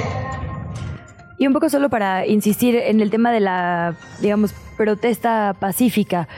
Y 1.39 1.47
un 1.47 1.53
poco 1.53 1.69
solo 1.69 1.91
para 1.91 2.27
insistir 2.27 2.77
en 2.77 3.01
el 3.01 3.11
tema 3.11 3.31
de 3.31 3.41
la, 3.41 3.95
digamos, 4.21 4.55
protesta 4.77 5.55
pacífica. 5.59 6.29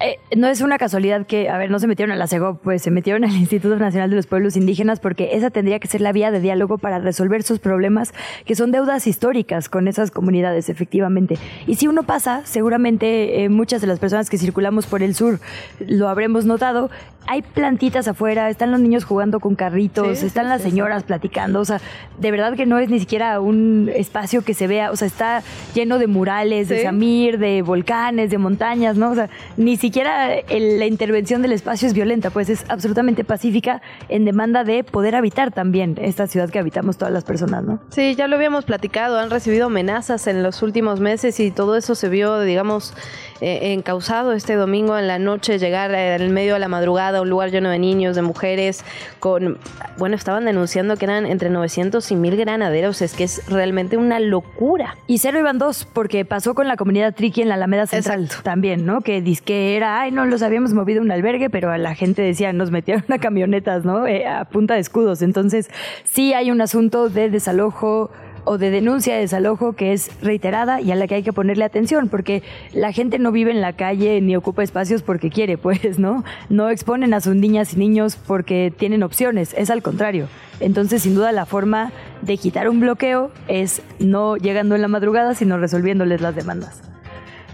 Eh, 0.00 0.18
no 0.36 0.46
es 0.48 0.60
una 0.60 0.76
casualidad 0.76 1.26
que, 1.26 1.48
a 1.48 1.56
ver, 1.56 1.70
no 1.70 1.78
se 1.78 1.86
metieron 1.86 2.12
a 2.12 2.16
la 2.16 2.26
CEGOP, 2.26 2.62
pues 2.62 2.82
se 2.82 2.90
metieron 2.90 3.24
al 3.24 3.30
Instituto 3.36 3.76
Nacional 3.76 4.10
de 4.10 4.16
los 4.16 4.26
Pueblos 4.26 4.56
Indígenas 4.56 5.00
porque 5.00 5.30
esa 5.32 5.50
tendría 5.50 5.78
que 5.78 5.88
ser 5.88 6.00
la 6.00 6.12
vía 6.12 6.30
de 6.30 6.40
diálogo 6.40 6.78
para 6.78 6.98
resolver 6.98 7.42
sus 7.42 7.58
problemas, 7.58 8.12
que 8.44 8.54
son 8.54 8.72
deudas 8.72 9.06
históricas 9.06 9.68
con 9.68 9.88
esas 9.88 10.10
comunidades, 10.10 10.68
efectivamente. 10.68 11.38
Y 11.66 11.76
si 11.76 11.88
uno 11.88 12.02
pasa, 12.02 12.42
seguramente 12.44 13.42
eh, 13.42 13.48
muchas 13.48 13.80
de 13.80 13.86
las 13.86 13.98
personas 13.98 14.28
que 14.28 14.38
circulamos 14.38 14.86
por 14.86 15.02
el 15.02 15.14
sur 15.14 15.40
lo 15.80 16.08
habremos 16.08 16.44
notado, 16.44 16.90
hay 17.26 17.42
plantitas 17.42 18.08
afuera, 18.08 18.48
están 18.50 18.70
los 18.70 18.80
niños 18.80 19.04
jugando 19.04 19.40
con 19.40 19.54
carritos, 19.54 20.18
Sí, 20.18 20.26
están 20.26 20.44
sí, 20.44 20.48
las 20.50 20.62
sí, 20.62 20.70
señoras 20.70 21.02
platicando, 21.02 21.60
o 21.60 21.64
sea, 21.64 21.80
de 22.18 22.30
verdad 22.30 22.54
que 22.54 22.66
no 22.66 22.78
es 22.78 22.88
ni 22.88 22.98
siquiera 23.00 23.40
un 23.40 23.90
espacio 23.94 24.42
que 24.42 24.54
se 24.54 24.66
vea, 24.66 24.90
o 24.90 24.96
sea, 24.96 25.06
está 25.08 25.42
lleno 25.74 25.98
de 25.98 26.06
murales, 26.06 26.68
de. 26.68 26.82
Samir, 26.82 27.38
de 27.38 27.62
volcanes, 27.62 28.30
de 28.30 28.38
montañas, 28.38 28.96
¿no? 28.96 29.10
O 29.10 29.14
sea, 29.14 29.28
ni 29.56 29.76
siquiera 29.76 30.34
el- 30.34 30.78
la 30.78 30.86
intervención 30.86 31.42
del 31.42 31.52
espacio 31.52 31.88
es 31.88 31.94
violenta, 31.94 32.30
pues 32.30 32.48
es 32.48 32.64
absolutamente 32.68 33.24
pacífica 33.24 33.82
en 34.08 34.24
demanda 34.24 34.62
de 34.64 34.84
poder 34.84 35.16
habitar 35.16 35.50
también 35.52 35.96
esta 36.00 36.26
ciudad 36.26 36.48
que 36.50 36.58
habitamos 36.58 36.96
todas 36.96 37.12
las 37.12 37.24
personas, 37.24 37.64
¿no? 37.64 37.80
Sí, 37.90 38.14
ya 38.14 38.28
lo 38.28 38.36
habíamos 38.36 38.64
platicado, 38.64 39.18
han 39.18 39.30
recibido 39.30 39.66
amenazas 39.66 40.26
en 40.26 40.42
los 40.42 40.62
últimos 40.62 41.00
meses 41.00 41.40
y 41.40 41.50
todo 41.50 41.76
eso 41.76 41.94
se 41.94 42.08
vio, 42.08 42.40
digamos, 42.40 42.94
eh, 43.40 43.72
encausado 43.72 44.32
este 44.32 44.54
domingo 44.54 44.98
en 44.98 45.06
la 45.06 45.18
noche, 45.18 45.58
llegar 45.58 45.92
eh, 45.92 46.14
en 46.14 46.22
el 46.22 46.30
medio 46.30 46.54
de 46.54 46.60
la 46.60 46.68
madrugada 46.68 47.18
a 47.18 47.22
un 47.22 47.30
lugar 47.30 47.50
lleno 47.50 47.70
de 47.70 47.78
niños, 47.78 48.16
de 48.16 48.22
mujeres, 48.22 48.84
con, 49.20 49.58
bueno, 49.98 50.16
estaban 50.16 50.44
denunciando 50.44 50.96
que 50.96 51.04
eran 51.04 51.26
entre 51.26 51.50
900 51.50 52.10
y 52.10 52.16
1000 52.16 52.36
granaderos, 52.36 53.02
es 53.02 53.14
que 53.14 53.24
es 53.24 53.46
realmente 53.48 53.96
una 53.96 54.20
locura. 54.20 54.96
Y 55.06 55.18
cero 55.18 55.38
iban 55.38 55.58
dos, 55.58 55.84
porque 55.84 56.24
pasó 56.24 56.54
con 56.54 56.68
la 56.68 56.76
comunidad 56.76 57.14
Triqui 57.14 57.42
en 57.42 57.48
la 57.48 57.54
Alameda 57.54 57.86
Central 57.86 58.24
Exacto. 58.24 58.42
también, 58.42 58.86
¿no? 58.86 59.00
Que 59.00 59.26
que 59.44 59.76
era, 59.76 60.00
ay, 60.00 60.12
no, 60.12 60.24
los 60.24 60.42
habíamos 60.42 60.72
movido 60.72 61.00
a 61.00 61.04
un 61.04 61.10
albergue, 61.10 61.50
pero 61.50 61.70
a 61.70 61.78
la 61.78 61.94
gente 61.94 62.22
decía, 62.22 62.52
nos 62.52 62.70
metieron 62.70 63.04
a 63.08 63.18
camionetas, 63.18 63.84
¿no? 63.84 64.06
Eh, 64.06 64.26
a 64.26 64.44
punta 64.44 64.74
de 64.74 64.80
escudos. 64.80 65.22
Entonces, 65.22 65.70
sí 66.04 66.32
hay 66.32 66.50
un 66.50 66.60
asunto 66.60 67.08
de 67.08 67.30
desalojo 67.30 68.10
o 68.46 68.58
de 68.58 68.70
denuncia 68.70 69.14
de 69.14 69.20
desalojo 69.20 69.74
que 69.74 69.92
es 69.92 70.10
reiterada 70.22 70.80
y 70.80 70.92
a 70.92 70.94
la 70.94 71.06
que 71.06 71.16
hay 71.16 71.22
que 71.22 71.32
ponerle 71.32 71.64
atención, 71.64 72.08
porque 72.08 72.42
la 72.72 72.92
gente 72.92 73.18
no 73.18 73.32
vive 73.32 73.50
en 73.50 73.60
la 73.60 73.74
calle 73.74 74.20
ni 74.20 74.36
ocupa 74.36 74.62
espacios 74.62 75.02
porque 75.02 75.28
quiere, 75.28 75.58
pues, 75.58 75.98
¿no? 75.98 76.24
No 76.48 76.70
exponen 76.70 77.12
a 77.12 77.20
sus 77.20 77.34
niñas 77.34 77.74
y 77.74 77.76
niños 77.76 78.16
porque 78.16 78.72
tienen 78.76 79.02
opciones, 79.02 79.54
es 79.58 79.68
al 79.68 79.82
contrario. 79.82 80.28
Entonces, 80.60 81.02
sin 81.02 81.14
duda, 81.14 81.32
la 81.32 81.44
forma 81.44 81.92
de 82.22 82.38
quitar 82.38 82.68
un 82.68 82.80
bloqueo 82.80 83.30
es 83.48 83.82
no 83.98 84.36
llegando 84.36 84.74
en 84.74 84.82
la 84.82 84.88
madrugada, 84.88 85.34
sino 85.34 85.58
resolviéndoles 85.58 86.20
las 86.20 86.34
demandas. 86.34 86.95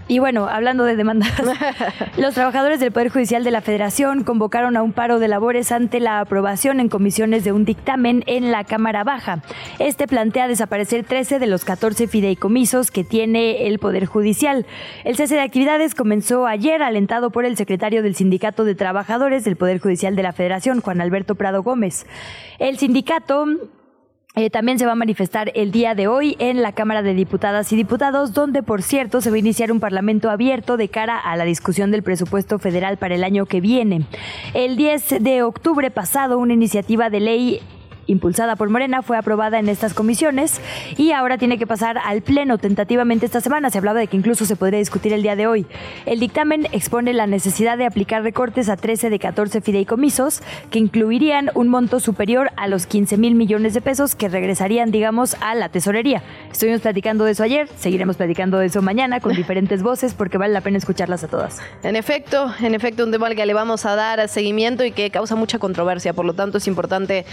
Y 0.07 0.19
bueno, 0.19 0.47
hablando 0.49 0.83
de 0.83 0.97
demandas, 0.97 1.31
los 2.17 2.33
trabajadores 2.33 2.79
del 2.81 2.91
Poder 2.91 3.09
Judicial 3.09 3.43
de 3.43 3.51
la 3.51 3.61
Federación 3.61 4.23
convocaron 4.23 4.75
a 4.75 4.83
un 4.83 4.91
paro 4.91 5.17
de 5.19 5.29
labores 5.29 5.71
ante 5.71 6.01
la 6.01 6.19
aprobación 6.19 6.81
en 6.81 6.89
comisiones 6.89 7.45
de 7.45 7.53
un 7.53 7.63
dictamen 7.63 8.23
en 8.27 8.51
la 8.51 8.65
Cámara 8.65 9.05
Baja. 9.05 9.41
Este 9.79 10.07
plantea 10.07 10.49
desaparecer 10.49 11.05
13 11.05 11.39
de 11.39 11.47
los 11.47 11.63
14 11.63 12.07
fideicomisos 12.07 12.91
que 12.91 13.05
tiene 13.05 13.67
el 13.67 13.79
Poder 13.79 14.05
Judicial. 14.05 14.65
El 15.05 15.15
cese 15.15 15.35
de 15.35 15.41
actividades 15.41 15.95
comenzó 15.95 16.47
ayer, 16.47 16.83
alentado 16.83 17.31
por 17.31 17.45
el 17.45 17.55
secretario 17.55 18.03
del 18.03 18.15
Sindicato 18.15 18.65
de 18.65 18.75
Trabajadores 18.75 19.45
del 19.45 19.55
Poder 19.55 19.79
Judicial 19.79 20.17
de 20.17 20.23
la 20.23 20.33
Federación, 20.33 20.81
Juan 20.81 20.99
Alberto 20.99 21.35
Prado 21.35 21.63
Gómez. 21.63 22.05
El 22.59 22.77
sindicato 22.77 23.45
eh, 24.35 24.49
también 24.49 24.79
se 24.79 24.87
va 24.87 24.93
a 24.93 24.95
manifestar 24.95 25.51
el 25.53 25.71
día 25.71 25.93
de 25.93 26.07
hoy 26.07 26.35
en 26.39 26.63
la 26.63 26.71
Cámara 26.71 27.03
de 27.03 27.13
Diputadas 27.13 27.71
y 27.71 27.75
Diputados, 27.75 28.33
donde, 28.33 28.63
por 28.63 28.81
cierto, 28.81 29.21
se 29.21 29.29
va 29.29 29.35
a 29.35 29.39
iniciar 29.39 29.71
un 29.71 29.79
parlamento 29.79 30.31
abierto 30.31 30.75
de 30.75 30.89
cara 30.89 31.19
a 31.19 31.35
la 31.35 31.43
discusión 31.43 31.91
del 31.91 32.01
presupuesto 32.01 32.57
federal 32.57 32.97
para 32.97 33.13
el 33.13 33.23
año 33.23 33.45
que 33.45 33.61
viene. 33.61 34.07
El 34.55 34.75
10 34.75 35.23
de 35.23 35.43
octubre 35.43 35.91
pasado, 35.91 36.39
una 36.39 36.53
iniciativa 36.53 37.11
de 37.11 37.19
ley 37.19 37.61
impulsada 38.07 38.55
por 38.55 38.69
Morena, 38.69 39.01
fue 39.01 39.17
aprobada 39.17 39.59
en 39.59 39.69
estas 39.69 39.93
comisiones 39.93 40.61
y 40.97 41.11
ahora 41.11 41.37
tiene 41.37 41.57
que 41.57 41.67
pasar 41.67 41.97
al 41.97 42.21
Pleno 42.21 42.57
tentativamente 42.57 43.25
esta 43.25 43.41
semana. 43.41 43.69
Se 43.69 43.77
hablaba 43.77 43.99
de 43.99 44.07
que 44.07 44.17
incluso 44.17 44.45
se 44.45 44.55
podría 44.55 44.79
discutir 44.79 45.13
el 45.13 45.23
día 45.23 45.35
de 45.35 45.47
hoy. 45.47 45.65
El 46.05 46.19
dictamen 46.19 46.67
expone 46.71 47.13
la 47.13 47.27
necesidad 47.27 47.77
de 47.77 47.85
aplicar 47.85 48.23
recortes 48.23 48.69
a 48.69 48.77
13 48.77 49.09
de 49.09 49.19
14 49.19 49.61
fideicomisos 49.61 50.41
que 50.69 50.79
incluirían 50.79 51.51
un 51.55 51.67
monto 51.69 51.99
superior 51.99 52.51
a 52.55 52.67
los 52.67 52.85
15 52.85 53.17
mil 53.17 53.35
millones 53.35 53.73
de 53.73 53.81
pesos 53.81 54.15
que 54.15 54.29
regresarían, 54.29 54.91
digamos, 54.91 55.35
a 55.41 55.55
la 55.55 55.69
tesorería. 55.69 56.23
Estuvimos 56.51 56.81
platicando 56.81 57.25
de 57.25 57.31
eso 57.31 57.43
ayer, 57.43 57.67
seguiremos 57.77 58.17
platicando 58.17 58.57
de 58.57 58.67
eso 58.67 58.81
mañana 58.81 59.19
con 59.19 59.35
diferentes 59.35 59.83
voces 59.83 60.13
porque 60.13 60.37
vale 60.37 60.53
la 60.53 60.61
pena 60.61 60.77
escucharlas 60.77 61.23
a 61.23 61.27
todas. 61.27 61.59
En 61.83 61.95
efecto, 61.95 62.53
en 62.61 62.75
efecto, 62.75 63.03
un 63.03 63.11
tema 63.11 63.27
al 63.27 63.35
que 63.35 63.45
le 63.45 63.53
vamos 63.53 63.85
a 63.85 63.95
dar 63.95 64.27
seguimiento 64.27 64.83
y 64.83 64.91
que 64.91 65.09
causa 65.09 65.35
mucha 65.35 65.59
controversia. 65.59 66.13
Por 66.13 66.25
lo 66.25 66.33
tanto, 66.33 66.57
es 66.57 66.67
importante 66.67 67.25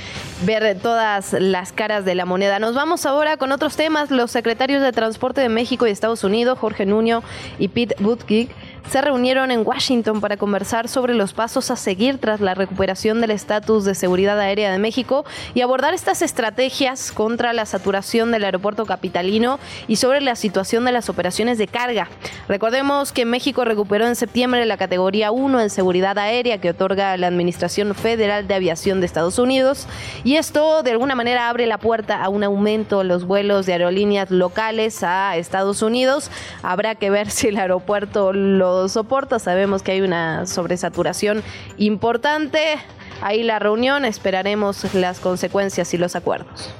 ver 0.44 0.59
todas 0.82 1.32
las 1.32 1.72
caras 1.72 2.04
de 2.04 2.14
la 2.14 2.26
moneda. 2.26 2.58
Nos 2.58 2.74
vamos 2.74 3.06
ahora 3.06 3.38
con 3.38 3.50
otros 3.50 3.76
temas. 3.76 4.10
Los 4.10 4.30
secretarios 4.30 4.82
de 4.82 4.92
Transporte 4.92 5.40
de 5.40 5.48
México 5.48 5.86
y 5.86 5.90
Estados 5.90 6.22
Unidos, 6.22 6.58
Jorge 6.58 6.84
Nuño 6.84 7.22
y 7.58 7.68
Pete 7.68 7.96
Buttigieg, 7.98 8.50
se 8.88 9.00
reunieron 9.00 9.50
en 9.50 9.66
Washington 9.66 10.20
para 10.20 10.36
conversar 10.36 10.88
sobre 10.88 11.14
los 11.14 11.32
pasos 11.32 11.70
a 11.70 11.76
seguir 11.76 12.18
tras 12.18 12.40
la 12.40 12.54
recuperación 12.54 13.20
del 13.20 13.30
estatus 13.30 13.84
de 13.84 13.94
seguridad 13.94 14.38
aérea 14.38 14.72
de 14.72 14.78
México 14.78 15.24
y 15.54 15.60
abordar 15.60 15.94
estas 15.94 16.22
estrategias 16.22 17.12
contra 17.12 17.52
la 17.52 17.66
saturación 17.66 18.30
del 18.30 18.44
aeropuerto 18.44 18.86
capitalino 18.86 19.58
y 19.88 19.96
sobre 19.96 20.20
la 20.20 20.36
situación 20.36 20.84
de 20.84 20.92
las 20.92 21.08
operaciones 21.08 21.58
de 21.58 21.68
carga. 21.68 22.08
Recordemos 22.48 23.12
que 23.12 23.24
México 23.24 23.64
recuperó 23.64 24.06
en 24.06 24.16
septiembre 24.16 24.64
la 24.66 24.76
categoría 24.76 25.30
1 25.30 25.60
en 25.60 25.70
seguridad 25.70 26.18
aérea 26.18 26.58
que 26.58 26.70
otorga 26.70 27.16
la 27.16 27.26
Administración 27.26 27.94
Federal 27.94 28.48
de 28.48 28.54
Aviación 28.54 29.00
de 29.00 29.06
Estados 29.06 29.38
Unidos 29.38 29.86
y 30.24 30.36
esto 30.36 30.82
de 30.82 30.92
alguna 30.92 31.14
manera 31.14 31.48
abre 31.48 31.66
la 31.66 31.78
puerta 31.78 32.22
a 32.22 32.28
un 32.28 32.44
aumento 32.44 33.02
en 33.02 33.08
los 33.08 33.24
vuelos 33.24 33.66
de 33.66 33.74
aerolíneas 33.74 34.30
locales 34.30 35.02
a 35.02 35.36
Estados 35.36 35.82
Unidos. 35.82 36.30
Habrá 36.62 36.94
que 36.94 37.10
ver 37.10 37.30
si 37.30 37.48
el 37.48 37.56
aeropuerto 37.56 38.32
lo 38.32 38.69
soporta. 38.88 39.38
Sabemos 39.38 39.82
que 39.82 39.92
hay 39.92 40.00
una 40.00 40.46
sobresaturación 40.46 41.42
importante. 41.76 42.76
Ahí 43.22 43.42
la 43.42 43.58
reunión, 43.58 44.04
esperaremos 44.04 44.94
las 44.94 45.20
consecuencias 45.20 45.92
y 45.94 45.98
los 45.98 46.16
acuerdos. 46.16 46.72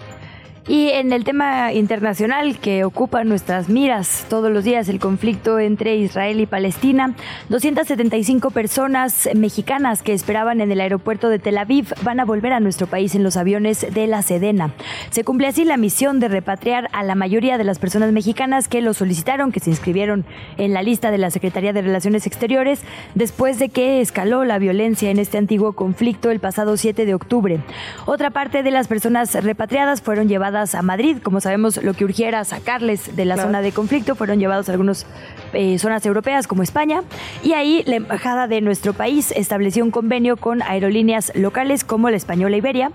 Y 0.70 0.90
en 0.90 1.12
el 1.12 1.24
tema 1.24 1.72
internacional 1.72 2.60
que 2.60 2.84
ocupa 2.84 3.24
nuestras 3.24 3.68
miras 3.68 4.24
todos 4.28 4.52
los 4.52 4.62
días, 4.62 4.88
el 4.88 5.00
conflicto 5.00 5.58
entre 5.58 5.96
Israel 5.96 6.38
y 6.38 6.46
Palestina, 6.46 7.16
275 7.48 8.52
personas 8.52 9.28
mexicanas 9.34 10.00
que 10.04 10.12
esperaban 10.12 10.60
en 10.60 10.70
el 10.70 10.80
aeropuerto 10.80 11.28
de 11.28 11.40
Tel 11.40 11.58
Aviv 11.58 11.92
van 12.04 12.20
a 12.20 12.24
volver 12.24 12.52
a 12.52 12.60
nuestro 12.60 12.86
país 12.86 13.16
en 13.16 13.24
los 13.24 13.36
aviones 13.36 13.84
de 13.92 14.06
la 14.06 14.22
Sedena. 14.22 14.72
Se 15.10 15.24
cumple 15.24 15.48
así 15.48 15.64
la 15.64 15.76
misión 15.76 16.20
de 16.20 16.28
repatriar 16.28 16.88
a 16.92 17.02
la 17.02 17.16
mayoría 17.16 17.58
de 17.58 17.64
las 17.64 17.80
personas 17.80 18.12
mexicanas 18.12 18.68
que 18.68 18.80
lo 18.80 18.94
solicitaron, 18.94 19.50
que 19.50 19.58
se 19.58 19.70
inscribieron 19.70 20.24
en 20.56 20.72
la 20.72 20.84
lista 20.84 21.10
de 21.10 21.18
la 21.18 21.32
Secretaría 21.32 21.72
de 21.72 21.82
Relaciones 21.82 22.28
Exteriores, 22.28 22.82
después 23.16 23.58
de 23.58 23.70
que 23.70 24.00
escaló 24.00 24.44
la 24.44 24.60
violencia 24.60 25.10
en 25.10 25.18
este 25.18 25.36
antiguo 25.36 25.72
conflicto 25.72 26.30
el 26.30 26.38
pasado 26.38 26.76
7 26.76 27.06
de 27.06 27.14
octubre. 27.14 27.58
Otra 28.06 28.30
parte 28.30 28.62
de 28.62 28.70
las 28.70 28.86
personas 28.86 29.34
repatriadas 29.34 30.00
fueron 30.00 30.28
llevadas 30.28 30.59
a 30.74 30.82
Madrid. 30.82 31.18
Como 31.22 31.40
sabemos, 31.40 31.82
lo 31.82 31.94
que 31.94 32.04
urgiera 32.04 32.44
sacarles 32.44 33.16
de 33.16 33.24
la 33.24 33.36
zona 33.36 33.60
de 33.62 33.72
conflicto 33.72 34.14
fueron 34.14 34.38
llevados 34.38 34.68
a 34.68 34.72
algunas 34.72 35.06
eh, 35.52 35.78
zonas 35.78 36.04
europeas 36.06 36.46
como 36.46 36.62
España. 36.62 37.02
Y 37.42 37.52
ahí 37.52 37.82
la 37.86 37.96
Embajada 37.96 38.46
de 38.46 38.60
nuestro 38.60 38.92
país 38.92 39.32
estableció 39.32 39.84
un 39.84 39.90
convenio 39.90 40.36
con 40.36 40.62
aerolíneas 40.62 41.32
locales 41.34 41.84
como 41.84 42.10
la 42.10 42.16
Española 42.16 42.56
Iberia 42.56 42.92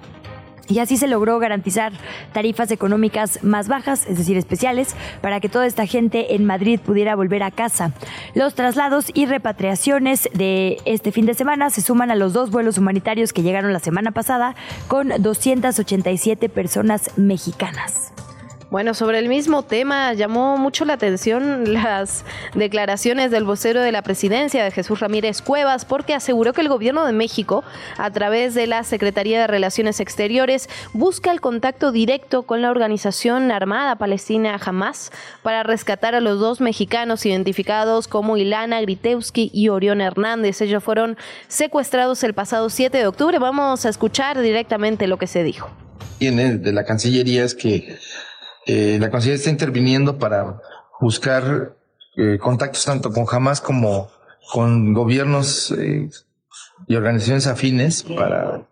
y 0.68 0.80
así 0.80 0.98
se 0.98 1.08
logró 1.08 1.40
garantizar 1.40 1.94
tarifas 2.34 2.72
económicas 2.72 3.44
más 3.44 3.68
bajas, 3.68 4.06
es 4.08 4.18
decir, 4.18 4.38
especiales, 4.38 4.96
para 5.22 5.40
que 5.40 5.50
toda 5.50 5.66
esta 5.66 5.86
gente 5.86 6.36
en 6.36 6.46
Madrid 6.46 6.80
pudiera 6.80 7.16
volver 7.16 7.44
a 7.44 7.52
casa. 7.52 7.92
Los 8.34 8.56
traslados 8.56 9.12
y 9.14 9.26
repatriaciones 9.26 10.30
de 10.34 10.78
este 10.86 11.12
fin 11.12 11.26
de 11.26 11.34
semana 11.34 11.70
se 11.70 11.82
suman 11.82 12.12
a 12.12 12.16
los 12.16 12.34
dos 12.34 12.52
vuelos 12.52 12.78
humanitarios 12.78 13.34
que 13.34 13.44
llegaron 13.44 13.74
la 13.74 13.80
semana 13.80 14.12
pasada 14.12 14.56
con 14.88 15.10
287 15.20 16.50
personas 16.50 17.12
mexicanas. 17.18 18.12
Bueno, 18.76 18.94
sobre 18.94 19.20
el 19.20 19.30
mismo 19.30 19.64
tema 19.64 20.12
llamó 20.12 20.58
mucho 20.58 20.84
la 20.84 20.96
atención 20.96 21.72
las 21.74 22.26
declaraciones 22.56 23.32
del 23.32 23.46
vocero 23.46 23.80
de 23.80 23.94
la 23.94 24.02
presidencia 24.02 24.66
de 24.66 24.72
Jesús 24.72 25.00
Ramírez 25.00 25.42
Cuevas 25.42 25.86
porque 25.86 26.14
aseguró 26.14 26.52
que 26.52 26.60
el 26.60 26.68
gobierno 26.68 27.06
de 27.06 27.14
México, 27.14 27.64
a 27.98 28.12
través 28.12 28.54
de 28.54 28.68
la 28.68 28.84
Secretaría 28.84 29.40
de 29.40 29.48
Relaciones 29.48 30.02
Exteriores, 30.02 30.68
busca 30.92 31.32
el 31.32 31.40
contacto 31.40 31.94
directo 31.94 32.44
con 32.44 32.62
la 32.62 32.70
organización 32.70 33.50
armada 33.50 33.96
palestina 33.96 34.60
Hamas 34.62 35.10
para 35.42 35.64
rescatar 35.64 36.14
a 36.14 36.20
los 36.20 36.42
dos 36.42 36.60
mexicanos 36.60 37.26
identificados 37.26 38.10
como 38.10 38.36
Ilana 38.36 38.82
Gritewski 38.82 39.52
y 39.54 39.70
Orión 39.70 40.02
Hernández. 40.02 40.60
Ellos 40.60 40.84
fueron 40.84 41.16
secuestrados 41.48 42.26
el 42.26 42.34
pasado 42.34 42.70
7 42.70 42.98
de 42.98 43.08
octubre. 43.08 43.40
Vamos 43.40 43.86
a 43.86 43.90
escuchar 43.90 44.42
directamente 44.42 45.08
lo 45.08 45.16
que 45.18 45.28
se 45.28 45.46
dijo. 45.46 45.70
Tiene 46.18 46.58
de 46.58 46.74
la 46.74 46.84
Cancillería 46.84 47.46
es 47.46 47.56
que 47.56 47.98
eh, 48.66 48.98
la 49.00 49.12
Cancillería 49.12 49.38
está 49.38 49.50
interviniendo 49.50 50.18
para 50.18 50.60
buscar 51.00 51.76
eh, 52.18 52.38
contactos 52.40 52.86
tanto 52.86 53.12
con 53.12 53.26
Hamas 53.30 53.62
como 53.62 54.10
con 54.52 54.94
gobiernos 54.94 55.72
eh, 55.72 56.10
y 56.88 56.96
organizaciones 56.96 57.48
afines 57.48 58.04
para 58.04 58.68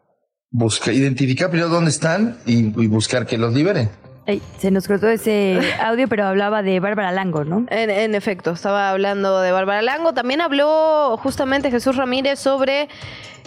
buscar, 0.49 0.93
identificar 0.93 1.49
primero 1.49 1.69
dónde 1.69 1.89
están 1.89 2.37
y, 2.45 2.79
y 2.81 2.87
buscar 2.87 3.25
que 3.25 3.37
los 3.37 3.53
liberen. 3.53 3.89
Ey, 4.25 4.41
se 4.57 4.71
nos 4.71 4.87
cortó 4.87 5.09
ese 5.09 5.59
audio, 5.81 6.07
pero 6.07 6.25
hablaba 6.25 6.63
de 6.63 6.79
Bárbara 6.79 7.11
Lango, 7.11 7.43
¿no? 7.43 7.65
En, 7.69 7.89
en 7.89 8.15
efecto, 8.15 8.51
estaba 8.51 8.89
hablando 8.89 9.41
de 9.41 9.51
Bárbara 9.51 9.81
Lango. 9.81 10.13
También 10.13 10.39
habló 10.41 11.17
justamente 11.17 11.71
Jesús 11.71 11.97
Ramírez 11.97 12.39
sobre 12.39 12.87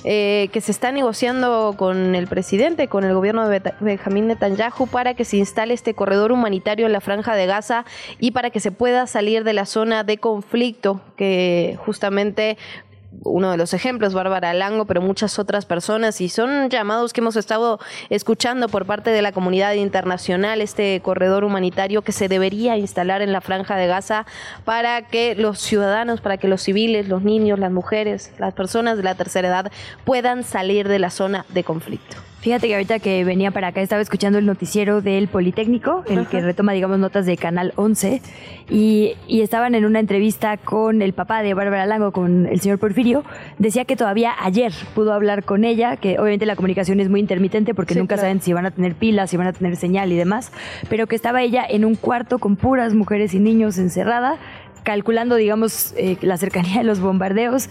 eh, 0.08 0.50
que 0.52 0.60
se 0.60 0.70
está 0.70 0.92
negociando 0.92 1.74
con 1.76 2.14
el 2.14 2.28
presidente, 2.28 2.86
con 2.86 3.02
el 3.02 3.12
gobierno 3.12 3.48
de 3.48 3.60
Benjamín 3.80 4.28
Netanyahu, 4.28 4.86
para 4.86 5.14
que 5.14 5.24
se 5.24 5.36
instale 5.36 5.74
este 5.74 5.94
corredor 5.94 6.30
humanitario 6.30 6.86
en 6.86 6.92
la 6.92 7.00
franja 7.00 7.34
de 7.34 7.46
Gaza 7.46 7.84
y 8.20 8.30
para 8.30 8.50
que 8.50 8.60
se 8.60 8.70
pueda 8.70 9.08
salir 9.08 9.42
de 9.42 9.52
la 9.52 9.66
zona 9.66 10.04
de 10.04 10.18
conflicto 10.18 11.00
que 11.16 11.76
justamente 11.84 12.56
uno 13.22 13.50
de 13.50 13.56
los 13.56 13.74
ejemplos, 13.74 14.14
Bárbara 14.14 14.54
Lango, 14.54 14.84
pero 14.86 15.00
muchas 15.00 15.38
otras 15.38 15.66
personas, 15.66 16.20
y 16.20 16.28
son 16.28 16.70
llamados 16.70 17.12
que 17.12 17.20
hemos 17.20 17.36
estado 17.36 17.78
escuchando 18.10 18.68
por 18.68 18.86
parte 18.86 19.10
de 19.10 19.22
la 19.22 19.32
comunidad 19.32 19.74
internacional, 19.74 20.60
este 20.60 21.00
corredor 21.02 21.44
humanitario 21.44 22.02
que 22.02 22.12
se 22.12 22.28
debería 22.28 22.76
instalar 22.76 23.22
en 23.22 23.32
la 23.32 23.40
franja 23.40 23.76
de 23.76 23.86
Gaza 23.86 24.26
para 24.64 25.02
que 25.02 25.34
los 25.34 25.58
ciudadanos, 25.58 26.20
para 26.20 26.38
que 26.38 26.48
los 26.48 26.62
civiles, 26.62 27.08
los 27.08 27.22
niños, 27.22 27.58
las 27.58 27.72
mujeres, 27.72 28.32
las 28.38 28.54
personas 28.54 28.96
de 28.96 29.02
la 29.02 29.14
tercera 29.14 29.48
edad 29.48 29.72
puedan 30.04 30.44
salir 30.44 30.88
de 30.88 30.98
la 30.98 31.10
zona 31.10 31.44
de 31.48 31.64
conflicto. 31.64 32.16
Fíjate 32.46 32.68
que 32.68 32.74
ahorita 32.74 33.00
que 33.00 33.24
venía 33.24 33.50
para 33.50 33.66
acá 33.66 33.80
estaba 33.82 34.00
escuchando 34.00 34.38
el 34.38 34.46
noticiero 34.46 35.02
del 35.02 35.26
Politécnico, 35.26 36.04
el 36.06 36.28
que 36.28 36.40
retoma, 36.40 36.74
digamos, 36.74 37.00
notas 37.00 37.26
de 37.26 37.36
Canal 37.36 37.72
11, 37.74 38.22
y, 38.70 39.14
y 39.26 39.40
estaban 39.40 39.74
en 39.74 39.84
una 39.84 39.98
entrevista 39.98 40.56
con 40.56 41.02
el 41.02 41.12
papá 41.12 41.42
de 41.42 41.54
Bárbara 41.54 41.86
Lango, 41.86 42.12
con 42.12 42.46
el 42.46 42.60
señor 42.60 42.78
Porfirio. 42.78 43.24
Decía 43.58 43.84
que 43.84 43.96
todavía 43.96 44.32
ayer 44.38 44.72
pudo 44.94 45.12
hablar 45.12 45.42
con 45.42 45.64
ella, 45.64 45.96
que 45.96 46.20
obviamente 46.20 46.46
la 46.46 46.54
comunicación 46.54 47.00
es 47.00 47.08
muy 47.08 47.18
intermitente 47.18 47.74
porque 47.74 47.94
Sí, 47.94 47.98
nunca 47.98 48.14
claro. 48.14 48.28
saben 48.28 48.40
si 48.40 48.52
van 48.52 48.66
a 48.66 48.70
tener 48.70 48.94
pilas, 48.94 49.30
si 49.30 49.36
van 49.36 49.48
a 49.48 49.52
tener 49.52 49.74
señal 49.74 50.12
y 50.12 50.16
demás, 50.16 50.52
pero 50.88 51.08
que 51.08 51.16
estaba 51.16 51.42
ella 51.42 51.66
en 51.68 51.84
un 51.84 51.96
cuarto 51.96 52.38
con 52.38 52.54
puras 52.54 52.94
mujeres 52.94 53.34
y 53.34 53.40
niños 53.40 53.76
encerrada, 53.76 54.36
calculando, 54.84 55.34
digamos, 55.34 55.94
eh, 55.96 56.16
la 56.22 56.36
cercanía 56.36 56.78
de 56.78 56.84
los 56.84 57.00
bombardeos 57.00 57.68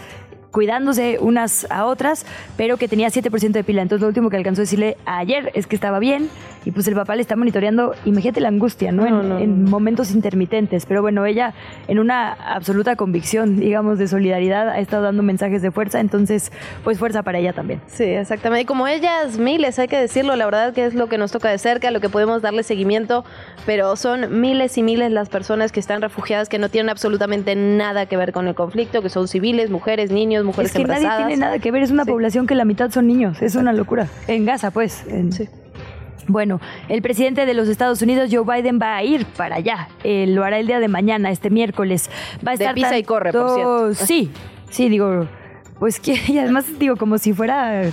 cuidándose 0.55 1.17
unas 1.19 1.69
a 1.69 1.83
otras, 1.83 2.25
pero 2.55 2.77
que 2.77 2.87
tenía 2.87 3.09
7% 3.09 3.51
de 3.51 3.63
pila. 3.65 3.81
Entonces 3.81 4.01
lo 4.01 4.07
último 4.07 4.29
que 4.29 4.37
alcanzó 4.37 4.61
a 4.61 4.63
decirle 4.63 4.95
ayer 5.05 5.51
es 5.53 5.67
que 5.67 5.75
estaba 5.75 5.99
bien 5.99 6.29
y 6.63 6.71
pues 6.71 6.87
el 6.87 6.95
papá 6.95 7.13
le 7.17 7.21
está 7.21 7.35
monitoreando, 7.35 7.93
imagínate 8.05 8.39
la 8.39 8.47
angustia, 8.47 8.93
¿no? 8.93 9.03
No, 9.05 9.21
en, 9.21 9.29
no, 9.29 9.39
en 9.39 9.65
momentos 9.65 10.11
intermitentes, 10.11 10.85
pero 10.85 11.01
bueno, 11.01 11.25
ella 11.25 11.53
en 11.89 11.99
una 11.99 12.31
absoluta 12.31 12.95
convicción, 12.95 13.59
digamos, 13.59 13.99
de 13.99 14.07
solidaridad 14.07 14.69
ha 14.69 14.79
estado 14.79 15.03
dando 15.03 15.23
mensajes 15.23 15.61
de 15.61 15.71
fuerza, 15.71 15.99
entonces 15.99 16.53
pues 16.85 16.99
fuerza 16.99 17.21
para 17.21 17.37
ella 17.37 17.51
también. 17.51 17.81
Sí, 17.87 18.05
exactamente. 18.05 18.61
Y 18.61 18.65
como 18.65 18.87
ellas, 18.87 19.37
miles, 19.37 19.77
hay 19.77 19.89
que 19.89 19.97
decirlo, 19.97 20.37
la 20.37 20.45
verdad 20.45 20.73
que 20.73 20.85
es 20.85 20.95
lo 20.95 21.09
que 21.09 21.17
nos 21.17 21.33
toca 21.33 21.49
de 21.49 21.57
cerca, 21.57 21.91
lo 21.91 21.99
que 21.99 22.07
podemos 22.07 22.41
darle 22.41 22.63
seguimiento, 22.63 23.25
pero 23.65 23.97
son 23.97 24.39
miles 24.39 24.77
y 24.77 24.83
miles 24.83 25.11
las 25.11 25.27
personas 25.27 25.73
que 25.73 25.81
están 25.81 26.01
refugiadas 26.01 26.47
que 26.47 26.59
no 26.59 26.69
tienen 26.69 26.89
absolutamente 26.89 27.55
nada 27.55 28.05
que 28.05 28.15
ver 28.15 28.31
con 28.31 28.47
el 28.47 28.55
conflicto, 28.55 29.01
que 29.01 29.09
son 29.09 29.27
civiles, 29.27 29.69
mujeres, 29.69 30.11
niños, 30.11 30.44
mujeres 30.45 30.71
es 30.71 30.77
que 30.77 30.83
nadie 30.85 31.09
tiene 31.17 31.37
nada 31.37 31.59
que 31.59 31.71
ver, 31.71 31.83
es 31.83 31.91
una 31.91 32.03
Sí. 32.05 32.11
población 32.11 32.47
que 32.47 32.55
la 32.55 32.63
mitad 32.65 32.89
son 32.91 33.07
niños, 33.07 33.41
es 33.41 33.55
una 33.55 33.73
locura. 33.73 34.07
En 34.27 34.45
Gaza, 34.45 34.71
pues. 34.71 35.03
en- 35.07 35.31
Sí. 35.31 35.49
Bueno, 36.27 36.59
el 36.89 37.03
presidente 37.03 37.45
de 37.45 37.53
los 37.53 37.67
Estados 37.67 38.01
Unidos, 38.01 38.29
Joe 38.31 38.43
Biden, 38.43 38.79
va 38.81 38.95
a 38.95 39.03
ir 39.03 39.25
para 39.37 39.57
allá. 39.57 39.89
Eh, 40.03 40.25
lo 40.27 40.43
hará 40.43 40.57
el 40.57 40.65
día 40.65 40.79
de 40.79 40.87
mañana, 40.87 41.29
este 41.29 41.51
miércoles. 41.51 42.09
Va 42.37 42.53
a 42.53 42.55
De 42.57 42.63
estar 42.63 42.73
pisa 42.73 42.97
y 42.97 43.03
corre, 43.03 43.31
por 43.31 43.41
tanto- 43.41 43.93
cierto. 43.93 44.05
Sí, 44.07 44.31
sí, 44.71 44.89
digo, 44.89 45.27
pues 45.79 45.99
que, 45.99 46.17
y 46.27 46.37
además 46.37 46.65
digo, 46.79 46.95
como 46.95 47.17
si 47.17 47.33
fuera, 47.33 47.83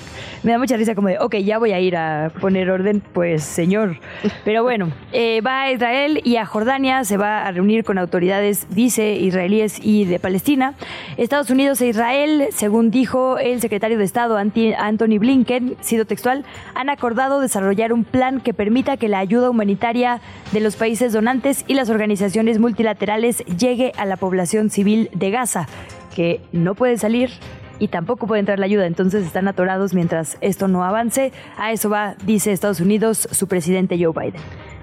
me 0.43 0.53
da 0.53 0.59
mucha 0.59 0.77
risa 0.77 0.95
como 0.95 1.09
de, 1.09 1.19
ok, 1.19 1.37
ya 1.37 1.59
voy 1.59 1.73
a 1.73 1.81
ir 1.81 1.97
a 1.97 2.31
poner 2.41 2.71
orden, 2.71 3.03
pues 3.13 3.43
señor. 3.43 3.99
Pero 4.45 4.63
bueno, 4.63 4.93
eh, 5.13 5.41
va 5.41 5.63
a 5.63 5.73
Israel 5.73 6.21
y 6.25 6.37
a 6.37 6.47
Jordania, 6.47 7.05
se 7.05 7.17
va 7.17 7.47
a 7.47 7.51
reunir 7.53 7.85
con 7.85 7.99
autoridades, 7.99 8.67
dice, 8.71 9.13
israelíes 9.15 9.79
y 9.83 10.05
de 10.05 10.19
Palestina. 10.19 10.75
Estados 11.17 11.51
Unidos 11.51 11.81
e 11.81 11.89
Israel, 11.89 12.49
según 12.53 12.91
dijo 12.91 13.39
el 13.39 13.61
secretario 13.61 13.99
de 13.99 14.05
Estado 14.05 14.37
Anthony 14.37 15.19
Blinken, 15.19 15.77
sido 15.81 16.05
textual, 16.05 16.45
han 16.75 16.89
acordado 16.89 17.41
desarrollar 17.41 17.93
un 17.93 18.05
plan 18.05 18.41
que 18.41 18.55
permita 18.55 18.97
que 18.97 19.09
la 19.09 19.19
ayuda 19.19 19.51
humanitaria 19.51 20.21
de 20.53 20.61
los 20.61 20.77
países 20.77 21.13
donantes 21.13 21.65
y 21.67 21.75
las 21.75 21.91
organizaciones 21.91 22.59
multilaterales 22.59 23.45
llegue 23.59 23.93
a 23.97 24.07
la 24.07 24.17
población 24.17 24.71
civil 24.71 25.09
de 25.13 25.31
Gaza, 25.31 25.67
que 26.15 26.41
no 26.53 26.75
puede 26.75 26.99
salir 26.99 27.31
y 27.83 27.89
tampoco 27.89 28.29
puede 28.29 28.39
entrar 28.39 28.61
la 28.61 28.67
ayuda, 28.67 28.87
entonces 28.87 29.27
están 29.27 29.49
atorados 29.49 29.93
mientras 29.93 30.39
esto 30.41 30.69
no 30.69 30.85
avance. 30.85 31.33
A 31.59 31.73
eso 31.73 31.91
va, 31.91 32.15
dice 32.25 32.53
Estados 32.53 32.79
Unidos, 32.79 33.27
su 33.33 33.49
presidente 33.49 33.99
Joe 34.01 34.13
Biden. 34.15 34.41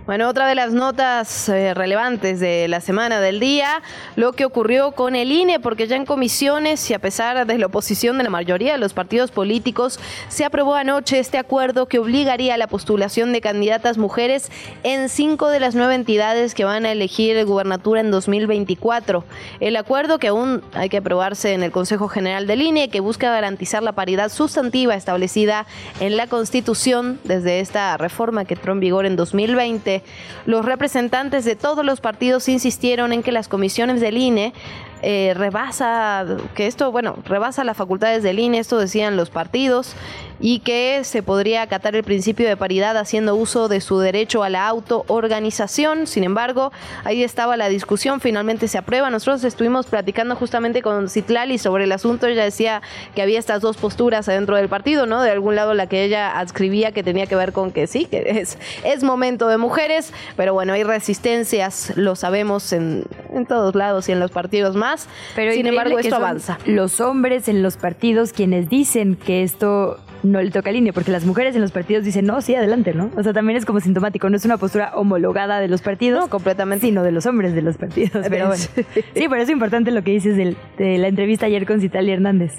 Bueno, 0.10 0.28
otra 0.28 0.48
de 0.48 0.56
las 0.56 0.74
notas 0.74 1.50
eh, 1.50 1.76
relevantes 1.76 2.40
de 2.40 2.68
la 2.68 2.82
semana 2.82 3.20
del 3.20 3.40
día, 3.40 3.84
lo 4.16 4.34
que 4.34 4.44
ocurrió 4.44 4.94
con 4.94 5.16
el 5.16 5.32
INE, 5.32 5.60
porque 5.60 5.86
ya 5.86 5.98
en 5.98 6.08
comisiones 6.08 6.90
y 6.90 6.96
a 6.96 7.00
pesar 7.00 7.46
de 7.46 7.58
la 7.60 7.68
oposición 7.68 8.18
de 8.18 8.24
la 8.24 8.32
mayoría 8.32 8.72
de 8.72 8.80
los 8.80 8.96
partidos 8.96 9.30
políticos, 9.30 10.00
se 10.28 10.46
aprobó 10.46 10.74
anoche 10.74 11.20
este 11.20 11.38
acuerdo 11.38 11.86
que 11.86 12.00
obligaría 12.00 12.56
a 12.56 12.58
la 12.58 12.66
postulación 12.66 13.34
de 13.34 13.42
candidatas 13.42 14.00
mujeres 14.00 14.52
en 14.82 15.10
cinco 15.10 15.50
de 15.50 15.60
las 15.60 15.76
nueve 15.76 15.94
entidades 15.94 16.56
que 16.56 16.66
van 16.66 16.88
a 16.88 16.92
elegir 16.92 17.46
gubernatura 17.46 18.02
en 18.02 18.10
2024. 18.10 19.24
El 19.60 19.76
acuerdo 19.76 20.18
que 20.18 20.30
aún 20.30 20.64
hay 20.74 20.90
que 20.90 20.98
aprobarse 20.98 21.54
en 21.54 21.62
el 21.62 21.72
Consejo 21.72 22.08
General 22.08 22.48
del 22.48 22.64
INE, 22.64 22.90
que 22.90 23.00
busca 23.00 23.30
garantizar 23.30 23.84
la 23.84 23.92
paridad 23.92 24.30
sustantiva 24.30 24.96
establecida 24.96 25.68
en 26.00 26.18
la 26.18 26.26
Constitución 26.26 27.20
desde 27.26 27.60
esta 27.60 27.96
reforma 27.98 28.46
que 28.46 28.56
entró 28.56 28.74
en 28.74 28.80
vigor 28.80 29.06
en 29.06 29.16
2020. 29.16 29.99
Los 30.46 30.66
representantes 30.66 31.46
de 31.46 31.56
todos 31.56 31.86
los 31.86 32.02
partidos 32.02 32.50
insistieron 32.50 33.14
en 33.14 33.24
que 33.24 33.32
las 33.32 33.48
comisiones 33.48 34.02
del 34.02 34.18
INE 34.18 34.54
eh, 35.02 35.34
rebasa, 35.36 36.26
que 36.56 36.68
esto, 36.68 36.92
bueno, 36.92 37.18
rebasa 37.26 37.64
las 37.64 37.78
facultades 37.78 38.22
del 38.24 38.40
INE, 38.40 38.60
esto 38.60 38.78
decían 38.78 39.16
los 39.16 39.30
partidos, 39.30 39.96
y 40.40 40.60
que 40.60 41.04
se 41.04 41.24
podría 41.24 41.62
acatar 41.62 41.96
el 41.96 42.04
principio 42.04 42.48
de 42.48 42.58
paridad 42.58 42.98
haciendo 42.98 43.36
uso 43.36 43.68
de 43.68 43.82
su 43.82 44.00
derecho 44.00 44.44
a 44.44 44.50
la 44.50 44.68
autoorganización. 44.68 46.08
Sin 46.08 46.24
embargo, 46.24 46.72
ahí 47.04 47.24
estaba 47.24 47.58
la 47.58 47.70
discusión, 47.70 48.20
finalmente 48.20 48.68
se 48.68 48.78
aprueba. 48.78 49.10
Nosotros 49.10 49.44
estuvimos 49.44 49.88
platicando 49.88 50.36
justamente 50.36 50.82
con 50.82 51.10
Citlali 51.10 51.58
sobre 51.58 51.84
el 51.86 51.92
asunto, 51.92 52.28
ella 52.28 52.44
decía 52.44 52.82
que 53.16 53.22
había 53.22 53.40
estas 53.40 53.62
dos 53.62 53.78
posturas 53.78 54.30
adentro 54.30 54.56
del 54.56 54.70
partido, 54.70 55.06
¿no? 55.06 55.22
De 55.22 55.32
algún 55.32 55.56
lado 55.56 55.74
la 55.74 55.88
que 55.88 56.04
ella 56.04 56.38
adscribía 56.40 56.92
que 56.92 57.04
tenía 57.04 57.26
que 57.26 57.36
ver 57.36 57.54
con 57.54 57.72
que 57.72 57.88
sí, 57.88 58.06
que 58.06 58.24
es, 58.40 58.58
es 58.84 59.04
momento 59.04 59.48
de 59.48 59.58
mujeres, 59.58 60.14
pero 60.36 60.54
bueno, 60.54 60.74
hay 60.74 60.84
resistencias, 60.84 61.94
lo 61.96 62.16
sabemos 62.16 62.72
en, 62.74 63.06
en 63.34 63.46
todos 63.46 63.76
lados 63.76 64.10
y 64.10 64.12
en 64.12 64.20
los 64.20 64.32
partidos 64.32 64.76
más. 64.76 65.08
Pero 65.36 65.54
Sin 65.54 65.68
embargo, 65.68 66.00
esto 66.00 66.16
avanza. 66.16 66.58
Los 66.66 67.00
hombres 67.00 67.48
en 67.48 67.62
los 67.62 67.78
partidos 67.78 68.34
quienes 68.34 68.70
dicen 68.70 69.16
que 69.16 69.44
esto 69.44 70.00
no 70.24 70.42
le 70.42 70.52
toca 70.52 70.72
INE, 70.72 70.94
porque 70.94 71.12
las 71.12 71.26
mujeres 71.26 71.56
en 71.56 71.62
los 71.62 71.72
partidos 71.72 72.04
dicen, 72.04 72.26
no, 72.26 72.42
sí, 72.42 72.56
adelante, 72.56 72.94
¿no? 72.94 73.10
O 73.16 73.24
sea, 73.24 73.34
también 73.34 73.58
es 73.58 73.66
como 73.66 73.80
sintomático, 73.80 74.30
no 74.30 74.36
es 74.38 74.46
una 74.46 74.58
postura 74.58 74.92
homologada 74.96 75.60
de 75.60 75.68
los 75.68 75.82
partidos. 75.82 76.20
No, 76.22 76.30
completamente. 76.30 76.86
Sino 76.86 77.04
de 77.04 77.12
los 77.12 77.26
hombres 77.26 77.54
de 77.54 77.62
los 77.62 77.78
partidos. 77.78 78.26
Pero 78.30 78.48
bueno. 78.48 78.64
Sí, 79.16 79.26
pero 79.30 79.42
es 79.42 79.50
importante 79.50 79.92
lo 79.92 80.04
que 80.04 80.12
dices 80.12 80.38
del- 80.38 80.56
de 80.78 80.98
la 80.98 81.08
entrevista 81.08 81.46
ayer 81.46 81.66
con 81.66 81.82
Citali 81.82 82.12
Hernández. 82.12 82.54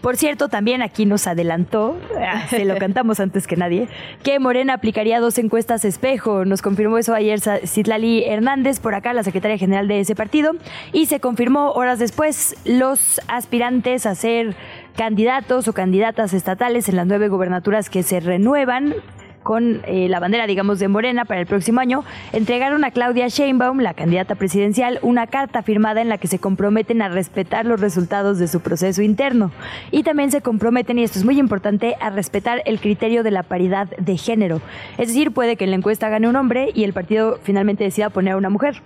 Por 0.00 0.16
cierto, 0.16 0.48
también 0.48 0.82
aquí 0.82 1.06
nos 1.06 1.26
adelantó, 1.26 1.96
ah, 2.20 2.46
se 2.48 2.64
lo 2.64 2.76
cantamos 2.76 3.20
antes 3.20 3.46
que 3.46 3.56
nadie, 3.56 3.88
que 4.22 4.38
Morena 4.38 4.74
aplicaría 4.74 5.20
dos 5.20 5.38
encuestas 5.38 5.84
espejo. 5.84 6.44
Nos 6.44 6.62
confirmó 6.62 6.98
eso 6.98 7.14
ayer 7.14 7.40
Citlali 7.66 8.24
Hernández, 8.24 8.80
por 8.80 8.94
acá, 8.94 9.12
la 9.12 9.22
secretaria 9.22 9.58
general 9.58 9.88
de 9.88 10.00
ese 10.00 10.14
partido, 10.14 10.52
y 10.92 11.06
se 11.06 11.20
confirmó 11.20 11.72
horas 11.72 11.98
después 11.98 12.56
los 12.64 13.20
aspirantes 13.28 14.06
a 14.06 14.14
ser 14.14 14.54
candidatos 14.96 15.68
o 15.68 15.72
candidatas 15.72 16.32
estatales 16.32 16.88
en 16.88 16.96
las 16.96 17.06
nueve 17.06 17.28
gubernaturas 17.28 17.90
que 17.90 18.02
se 18.02 18.20
renuevan 18.20 18.94
con 19.42 19.82
eh, 19.86 20.08
la 20.08 20.20
bandera, 20.20 20.46
digamos, 20.46 20.78
de 20.78 20.88
Morena 20.88 21.26
para 21.26 21.40
el 21.40 21.46
próximo 21.46 21.78
año, 21.78 22.02
entregaron 22.32 22.82
a 22.82 22.90
Claudia 22.90 23.28
Sheinbaum, 23.28 23.80
la 23.80 23.92
candidata 23.92 24.34
presidencial, 24.36 24.98
una 25.02 25.26
carta 25.26 25.62
firmada 25.62 26.00
en 26.00 26.08
la 26.08 26.16
que 26.16 26.28
se 26.28 26.38
comprometen 26.38 27.02
a 27.02 27.10
respetar 27.10 27.66
los 27.66 27.78
resultados 27.78 28.38
de 28.38 28.48
su 28.48 28.60
proceso 28.60 29.02
interno. 29.02 29.52
Y 29.90 30.02
también 30.02 30.30
se 30.30 30.40
comprometen, 30.40 30.98
y 30.98 31.04
esto 31.04 31.18
es 31.18 31.26
muy 31.26 31.38
importante, 31.38 31.94
a 32.00 32.08
respetar 32.08 32.62
el 32.64 32.80
criterio 32.80 33.22
de 33.22 33.30
la 33.30 33.42
paridad 33.42 33.88
de 33.98 34.16
género. 34.16 34.62
Es 34.96 35.08
decir, 35.08 35.30
puede 35.30 35.56
que 35.56 35.64
en 35.64 35.70
la 35.70 35.76
encuesta 35.76 36.08
gane 36.08 36.26
un 36.26 36.36
hombre 36.36 36.70
y 36.74 36.84
el 36.84 36.94
partido 36.94 37.38
finalmente 37.42 37.84
decida 37.84 38.08
poner 38.08 38.32
a 38.32 38.36
una 38.38 38.48
mujer 38.48 38.80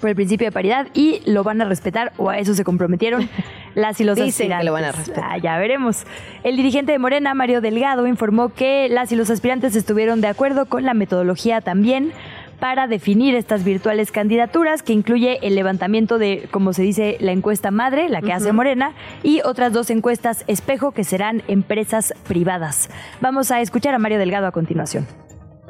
por 0.00 0.10
el 0.10 0.16
principio 0.16 0.46
de 0.46 0.52
paridad 0.52 0.88
y 0.92 1.22
lo 1.24 1.44
van 1.44 1.62
a 1.62 1.64
respetar 1.64 2.12
o 2.18 2.28
a 2.28 2.38
eso 2.38 2.52
se 2.52 2.62
comprometieron 2.62 3.28
las 3.74 4.00
y 4.00 4.04
los 4.04 4.16
Dicen 4.16 4.48
que 4.48 4.54
aspirantes. 4.54 4.66
lo 4.66 4.72
van 4.72 4.84
a 4.84 4.92
respetar. 4.92 5.24
Ah, 5.26 5.38
ya 5.38 5.58
veremos. 5.58 6.04
El 6.42 6.56
dirigente 6.56 6.92
de 6.92 6.98
Morena, 6.98 7.34
Mario 7.34 7.60
Delgado, 7.60 8.06
informó 8.06 8.50
que 8.54 8.88
las 8.88 9.12
y 9.12 9.16
los 9.16 9.30
aspirantes 9.30 9.76
estuvieron 9.76 10.20
de 10.20 10.28
acuerdo 10.28 10.66
con 10.66 10.84
la 10.84 10.94
metodología 10.94 11.60
también 11.60 12.12
para 12.60 12.86
definir 12.86 13.34
estas 13.34 13.64
virtuales 13.64 14.10
candidaturas, 14.10 14.82
que 14.82 14.92
incluye 14.92 15.38
el 15.42 15.54
levantamiento 15.54 16.18
de, 16.18 16.48
como 16.50 16.72
se 16.72 16.82
dice, 16.82 17.16
la 17.20 17.32
encuesta 17.32 17.70
madre, 17.70 18.08
la 18.08 18.22
que 18.22 18.32
hace 18.32 18.52
Morena, 18.52 18.92
y 19.22 19.42
otras 19.44 19.72
dos 19.72 19.90
encuestas 19.90 20.44
espejo 20.46 20.92
que 20.92 21.04
serán 21.04 21.42
empresas 21.48 22.14
privadas. 22.26 22.88
Vamos 23.20 23.50
a 23.50 23.60
escuchar 23.60 23.94
a 23.94 23.98
Mario 23.98 24.18
Delgado 24.18 24.46
a 24.46 24.52
continuación. 24.52 25.06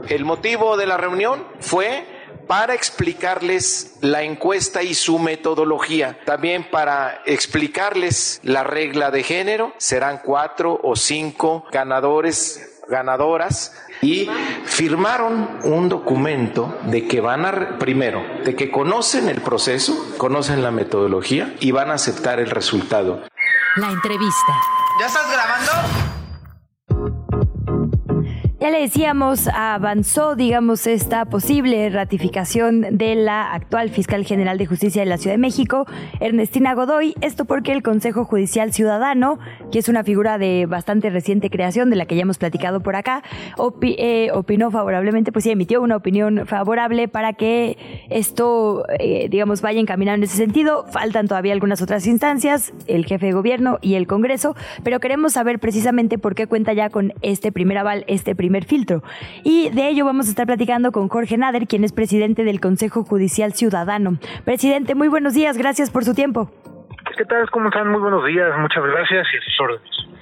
El 0.09 0.25
motivo 0.25 0.77
de 0.77 0.87
la 0.87 0.97
reunión 0.97 1.43
fue 1.59 2.05
para 2.47 2.75
explicarles 2.75 3.97
la 4.01 4.23
encuesta 4.23 4.83
y 4.83 4.95
su 4.95 5.19
metodología. 5.19 6.19
También 6.25 6.69
para 6.71 7.23
explicarles 7.27 8.41
la 8.43 8.65
regla 8.65 9.11
de 9.11 9.23
género. 9.23 9.73
Serán 9.79 10.21
cuatro 10.25 10.81
o 10.83 10.97
cinco 10.97 11.65
ganadores, 11.73 12.83
ganadoras. 12.89 13.73
Y 14.03 14.29
firmaron 14.65 15.61
un 15.65 15.89
documento 15.89 16.79
de 16.85 17.07
que 17.07 17.21
van 17.21 17.47
a, 17.47 17.79
primero, 17.79 18.23
de 18.45 18.55
que 18.55 18.71
conocen 18.71 19.29
el 19.29 19.41
proceso, 19.41 20.15
conocen 20.19 20.63
la 20.63 20.71
metodología 20.71 21.55
y 21.61 21.71
van 21.71 21.91
a 21.91 21.95
aceptar 21.95 22.39
el 22.41 22.51
resultado. 22.51 23.23
La 23.77 23.91
entrevista. 23.91 24.53
¿Ya 25.01 25.07
estás 25.07 25.31
grabando? 25.33 26.14
Ya 28.65 28.71
le 28.71 28.81
decíamos, 28.81 29.47
avanzó, 29.49 30.37
digamos, 30.37 30.87
esta 30.87 31.27
posible 31.27 31.91
ratificación 31.91 32.97
de 32.97 33.15
la 33.15 33.53
actual 33.53 33.91
fiscal 33.91 34.25
general 34.25 34.57
de 34.57 34.65
justicia 34.65 35.03
de 35.03 35.07
la 35.07 35.19
Ciudad 35.19 35.35
de 35.35 35.39
México, 35.39 35.85
Ernestina 36.19 36.73
Godoy. 36.73 37.13
Esto 37.21 37.45
porque 37.45 37.73
el 37.73 37.83
Consejo 37.83 38.25
Judicial 38.25 38.73
Ciudadano, 38.73 39.39
que 39.71 39.81
es 39.81 39.91
una 39.91 40.03
figura 40.03 40.39
de 40.39 40.65
bastante 40.65 41.11
reciente 41.11 41.51
creación, 41.51 41.91
de 41.91 41.97
la 41.97 42.07
que 42.07 42.17
ya 42.17 42.23
hemos 42.23 42.39
platicado 42.39 42.81
por 42.81 42.97
acá, 42.97 43.23
eh, 43.83 44.31
opinó 44.33 44.71
favorablemente, 44.71 45.31
pues 45.31 45.45
sí, 45.45 45.51
emitió 45.51 45.83
una 45.83 45.97
opinión 45.97 46.47
favorable 46.47 47.07
para 47.07 47.35
que 47.35 47.77
esto, 48.09 48.87
eh, 48.99 49.29
digamos, 49.29 49.61
vaya 49.61 49.79
encaminado 49.79 50.17
en 50.17 50.23
ese 50.23 50.39
sentido. 50.39 50.87
Faltan 50.91 51.29
todavía 51.29 51.53
algunas 51.53 51.83
otras 51.83 52.07
instancias, 52.07 52.73
el 52.87 53.05
jefe 53.05 53.27
de 53.27 53.33
gobierno 53.33 53.79
y 53.83 53.97
el 53.97 54.07
Congreso, 54.07 54.57
pero 54.83 55.01
queremos 55.01 55.35
saber 55.35 55.59
precisamente 55.59 56.17
por 56.17 56.35
qué 56.35 56.47
cuenta 56.47 56.73
ya 56.73 56.89
con 56.89 57.13
este 57.21 57.53
primer 57.53 57.77
aval, 57.77 58.07
este 58.09 58.35
primer 58.35 58.54
filtro. 58.63 59.03
Y 59.43 59.71
de 59.71 59.89
ello 59.89 60.05
vamos 60.05 60.29
a 60.29 60.31
estar 60.31 60.47
platicando 60.47 60.93
con 60.93 61.09
Jorge 61.09 61.37
Nader, 61.37 61.67
quien 61.67 61.83
es 61.83 61.93
presidente 61.93 62.45
del 62.45 62.61
Consejo 62.61 63.03
Judicial 63.03 63.53
Ciudadano. 63.55 64.19
Presidente, 64.45 64.95
muy 64.95 65.09
buenos 65.09 65.35
días, 65.35 65.59
gracias 65.59 65.91
por 65.91 66.05
su 66.05 66.15
tiempo. 66.15 66.49
¿Qué 67.17 67.25
tal? 67.25 67.51
¿Cómo 67.51 67.71
están? 67.71 67.91
Muy 67.91 68.01
buenos 68.01 68.25
días, 68.25 68.51
muchas 68.59 68.85
gracias 68.85 69.27
y 69.33 69.37
a 69.37 69.41
sus 69.41 69.61
órdenes. 69.61 70.14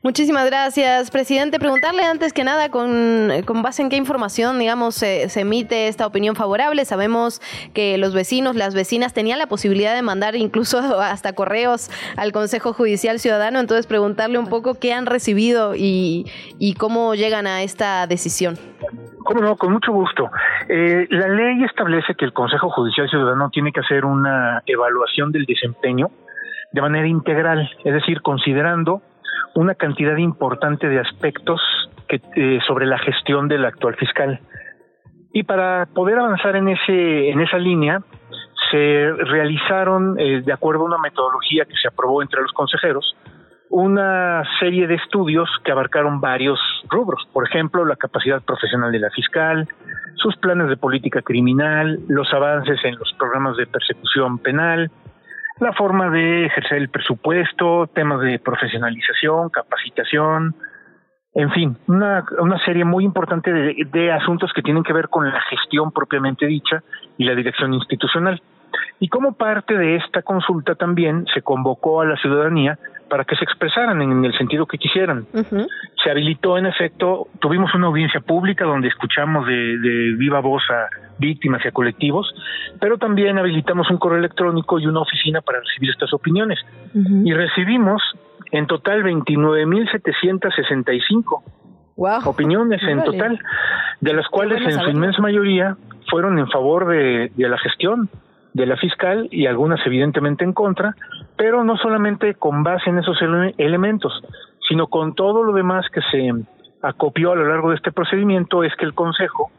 Muchísimas 0.00 0.46
gracias, 0.46 1.10
presidente. 1.10 1.58
Preguntarle 1.58 2.04
antes 2.04 2.32
que 2.32 2.44
nada 2.44 2.70
con, 2.70 3.30
con 3.44 3.62
base 3.62 3.82
en 3.82 3.88
qué 3.88 3.96
información, 3.96 4.58
digamos, 4.58 4.94
se, 4.94 5.28
emite 5.40 5.88
esta 5.88 6.06
opinión 6.06 6.36
favorable. 6.36 6.84
Sabemos 6.84 7.40
que 7.74 7.98
los 7.98 8.14
vecinos, 8.14 8.54
las 8.54 8.74
vecinas 8.74 9.12
tenían 9.12 9.40
la 9.40 9.48
posibilidad 9.48 9.94
de 9.94 10.02
mandar 10.02 10.36
incluso 10.36 10.78
hasta 11.00 11.32
correos 11.32 11.90
al 12.16 12.30
Consejo 12.30 12.72
Judicial 12.72 13.18
Ciudadano. 13.18 13.58
Entonces, 13.58 13.86
preguntarle 13.86 14.38
un 14.38 14.46
poco 14.46 14.78
qué 14.78 14.92
han 14.92 15.06
recibido 15.06 15.74
y, 15.74 16.26
y 16.58 16.74
cómo 16.74 17.16
llegan 17.16 17.48
a 17.48 17.62
esta 17.62 18.06
decisión. 18.06 18.56
Cómo 19.24 19.40
no, 19.40 19.56
con 19.56 19.72
mucho 19.72 19.92
gusto. 19.92 20.30
Eh, 20.68 21.06
la 21.10 21.28
ley 21.28 21.64
establece 21.64 22.14
que 22.14 22.24
el 22.24 22.32
Consejo 22.32 22.70
Judicial 22.70 23.10
Ciudadano 23.10 23.50
tiene 23.50 23.72
que 23.72 23.80
hacer 23.80 24.04
una 24.04 24.62
evaluación 24.64 25.32
del 25.32 25.44
desempeño 25.44 26.10
de 26.72 26.80
manera 26.80 27.06
integral, 27.06 27.68
es 27.84 27.94
decir, 27.94 28.20
considerando 28.22 29.02
una 29.54 29.74
cantidad 29.74 30.16
importante 30.16 30.88
de 30.88 31.00
aspectos 31.00 31.60
eh, 32.08 32.58
sobre 32.66 32.86
la 32.86 32.98
gestión 32.98 33.48
del 33.48 33.64
actual 33.64 33.96
fiscal. 33.96 34.40
Y 35.32 35.42
para 35.42 35.86
poder 35.86 36.18
avanzar 36.18 36.56
en, 36.56 36.68
ese, 36.68 37.30
en 37.30 37.40
esa 37.40 37.58
línea, 37.58 38.02
se 38.70 39.12
realizaron, 39.12 40.18
eh, 40.18 40.42
de 40.44 40.52
acuerdo 40.52 40.82
a 40.82 40.86
una 40.86 40.98
metodología 40.98 41.64
que 41.64 41.74
se 41.80 41.88
aprobó 41.88 42.22
entre 42.22 42.42
los 42.42 42.52
consejeros, 42.52 43.16
una 43.70 44.44
serie 44.58 44.86
de 44.86 44.94
estudios 44.94 45.48
que 45.64 45.72
abarcaron 45.72 46.20
varios 46.20 46.58
rubros. 46.88 47.28
Por 47.32 47.46
ejemplo, 47.46 47.84
la 47.84 47.96
capacidad 47.96 48.42
profesional 48.42 48.90
de 48.90 48.98
la 48.98 49.10
fiscal, 49.10 49.68
sus 50.14 50.36
planes 50.36 50.68
de 50.68 50.76
política 50.76 51.22
criminal, 51.22 51.98
los 52.08 52.32
avances 52.32 52.78
en 52.84 52.96
los 52.96 53.12
programas 53.18 53.56
de 53.56 53.66
persecución 53.66 54.38
penal, 54.38 54.90
la 55.60 55.72
forma 55.72 56.10
de 56.10 56.46
ejercer 56.46 56.78
el 56.78 56.88
presupuesto, 56.88 57.88
temas 57.88 58.20
de 58.20 58.38
profesionalización, 58.38 59.50
capacitación, 59.50 60.54
en 61.34 61.50
fin, 61.52 61.76
una, 61.86 62.24
una 62.40 62.58
serie 62.64 62.84
muy 62.84 63.04
importante 63.04 63.52
de, 63.52 63.74
de, 63.92 64.12
asuntos 64.12 64.52
que 64.52 64.62
tienen 64.62 64.82
que 64.82 64.92
ver 64.92 65.08
con 65.08 65.30
la 65.30 65.40
gestión 65.42 65.92
propiamente 65.92 66.46
dicha 66.46 66.82
y 67.16 67.24
la 67.24 67.34
dirección 67.34 67.74
institucional. 67.74 68.42
Y 69.00 69.08
como 69.08 69.32
parte 69.32 69.76
de 69.76 69.96
esta 69.96 70.22
consulta 70.22 70.74
también 70.74 71.26
se 71.32 71.42
convocó 71.42 72.00
a 72.00 72.06
la 72.06 72.16
ciudadanía 72.16 72.78
para 73.08 73.24
que 73.24 73.36
se 73.36 73.44
expresaran 73.44 74.02
en 74.02 74.24
el 74.24 74.36
sentido 74.36 74.66
que 74.66 74.78
quisieran. 74.78 75.26
Se 76.02 76.10
habilitó, 76.10 76.58
en 76.58 76.66
efecto, 76.66 77.28
tuvimos 77.40 77.72
una 77.74 77.86
audiencia 77.86 78.20
pública 78.20 78.64
donde 78.64 78.88
escuchamos 78.88 79.46
de, 79.46 79.78
de 79.78 80.16
viva 80.16 80.40
voz 80.40 80.64
a 80.70 80.88
víctimas 81.18 81.64
y 81.64 81.68
a 81.68 81.72
colectivos, 81.72 82.34
pero 82.80 82.98
también 82.98 83.38
habilitamos 83.38 83.88
un 83.90 83.98
correo 83.98 84.18
electrónico 84.18 84.78
y 84.78 84.86
una 84.86 85.00
oficina 85.00 85.40
para 85.40 85.60
recibir 85.60 85.90
estas 85.90 86.12
opiniones. 86.12 86.58
Y 86.94 87.32
recibimos 87.32 88.02
en 88.50 88.66
total 88.66 89.04
29.765 89.04 91.42
wow. 91.96 92.20
opiniones 92.24 92.82
en 92.82 93.04
total, 93.04 93.38
de 94.00 94.12
las 94.12 94.26
cuales 94.28 94.62
en 94.62 94.80
su 94.80 94.90
inmensa 94.90 95.20
mayoría 95.20 95.76
fueron 96.10 96.38
en 96.38 96.48
favor 96.48 96.88
de, 96.88 97.32
de 97.34 97.48
la 97.48 97.58
gestión 97.58 98.08
de 98.54 98.66
la 98.66 98.76
fiscal 98.76 99.28
y 99.30 99.46
algunas 99.46 99.80
evidentemente 99.86 100.44
en 100.44 100.52
contra, 100.52 100.94
pero 101.36 101.64
no 101.64 101.76
solamente 101.76 102.34
con 102.34 102.62
base 102.62 102.90
en 102.90 102.98
esos 102.98 103.20
ele 103.22 103.54
elementos, 103.58 104.12
sino 104.68 104.88
con 104.88 105.14
todo 105.14 105.42
lo 105.42 105.52
demás 105.52 105.86
que 105.92 106.00
se 106.10 106.30
acopió 106.82 107.32
a 107.32 107.36
lo 107.36 107.48
largo 107.48 107.70
de 107.70 107.76
este 107.76 107.92
procedimiento, 107.92 108.64
es 108.64 108.74
que 108.76 108.84
el 108.84 108.94
Consejo 108.94 109.50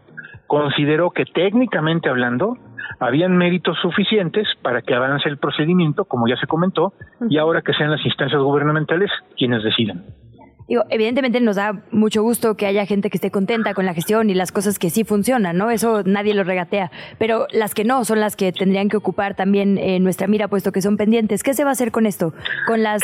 consideró 0.48 1.12
que 1.12 1.26
técnicamente 1.26 2.10
hablando 2.10 2.58
habían 3.00 3.38
méritos 3.38 3.78
suficientes 3.82 4.48
para 4.62 4.82
que 4.82 4.96
avance 4.96 5.30
el 5.30 5.38
procedimiento, 5.38 6.06
como 6.06 6.28
ya 6.28 6.36
se 6.38 6.48
comentó, 6.48 6.94
y 7.30 7.38
ahora 7.38 7.62
que 7.62 7.74
sean 7.74 7.92
las 7.92 8.06
instancias 8.06 8.42
gubernamentales 8.42 9.12
quienes 9.38 9.64
decidan. 9.64 10.04
Digo, 10.70 10.84
evidentemente 10.92 11.42
nos 11.42 11.56
da 11.56 11.82
mucho 11.90 12.22
gusto 12.22 12.56
que 12.56 12.68
haya 12.68 12.86
gente 12.86 13.10
que 13.10 13.18
esté 13.18 13.32
contenta 13.32 13.74
con 13.74 13.88
la 13.88 13.96
gestión 13.96 14.30
y 14.30 14.36
las 14.36 14.52
cosas 14.52 14.78
que 14.78 14.92
sí 14.92 15.04
funcionan, 15.04 15.58
¿no? 15.58 15.72
Eso 15.72 16.04
nadie 16.06 16.36
lo 16.36 16.44
regatea. 16.44 16.92
Pero 17.18 17.48
las 17.52 17.74
que 17.74 17.84
no 17.84 18.06
son 18.06 18.20
las 18.20 18.36
que 18.36 18.52
tendrían 18.52 18.88
que 18.88 18.96
ocupar 18.96 19.34
también 19.34 19.80
eh, 19.80 20.00
nuestra 20.00 20.28
mira, 20.28 20.48
puesto 20.48 20.72
que 20.72 20.84
son 20.84 20.96
pendientes. 20.96 21.42
¿Qué 21.42 21.56
se 21.56 21.64
va 21.64 21.72
a 21.72 21.74
hacer 21.74 21.92
con 21.92 22.06
esto? 22.06 22.34
Con 22.68 22.84
las 22.84 23.02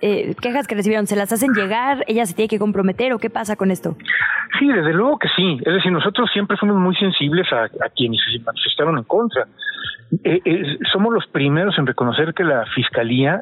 eh, 0.00 0.34
quejas 0.42 0.66
que 0.66 0.74
recibieron, 0.74 1.06
¿se 1.06 1.14
las 1.14 1.32
hacen 1.32 1.52
llegar? 1.52 2.02
¿Ella 2.08 2.26
se 2.26 2.34
tiene 2.34 2.48
que 2.48 2.58
comprometer 2.58 3.12
o 3.12 3.20
qué 3.20 3.30
pasa 3.30 3.54
con 3.54 3.70
esto? 3.70 3.96
Sí, 4.58 4.66
desde 4.66 4.92
luego 4.92 5.16
que 5.16 5.28
sí. 5.36 5.58
Es 5.64 5.72
decir, 5.72 5.92
nosotros 5.92 6.28
siempre 6.32 6.56
fuimos 6.56 6.78
muy 6.80 6.96
sensibles 6.96 7.46
a, 7.52 7.68
quienes 7.94 8.20
se 8.24 8.40
manifestaron 8.40 8.98
en 8.98 9.04
contra. 9.04 9.46
Eh, 10.24 10.78
somos 10.92 11.14
los 11.14 11.28
primeros 11.28 11.78
en 11.78 11.86
reconocer 11.86 12.34
que 12.34 12.42
la 12.42 12.64
Fiscalía 12.74 13.40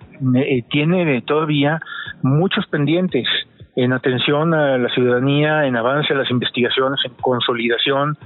tiene 0.70 1.22
todavía 1.22 1.80
muchos 2.22 2.66
pendientes 2.66 3.26
en 3.76 3.92
atención 3.92 4.54
a 4.54 4.78
la 4.78 4.88
ciudadanía, 4.90 5.66
en 5.66 5.76
avance 5.76 6.12
a 6.12 6.16
las 6.16 6.30
investigaciones, 6.30 7.00
en 7.04 7.14
consolidación. 7.14 8.16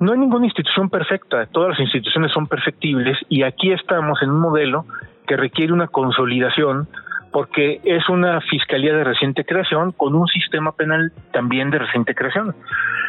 No 0.00 0.12
hay 0.12 0.18
ninguna 0.18 0.46
institución 0.46 0.88
perfecta, 0.88 1.46
todas 1.46 1.70
las 1.70 1.80
instituciones 1.80 2.32
son 2.32 2.46
perfectibles 2.46 3.18
y 3.28 3.42
aquí 3.42 3.72
estamos 3.72 4.22
en 4.22 4.30
un 4.30 4.40
modelo 4.40 4.86
que 5.26 5.36
requiere 5.36 5.72
una 5.72 5.88
consolidación 5.88 6.88
porque 7.30 7.80
es 7.84 8.08
una 8.08 8.40
fiscalía 8.40 8.94
de 8.94 9.04
reciente 9.04 9.44
creación 9.44 9.92
con 9.92 10.14
un 10.14 10.26
sistema 10.28 10.72
penal 10.72 11.12
también 11.32 11.70
de 11.70 11.78
reciente 11.78 12.14
creación. 12.14 12.54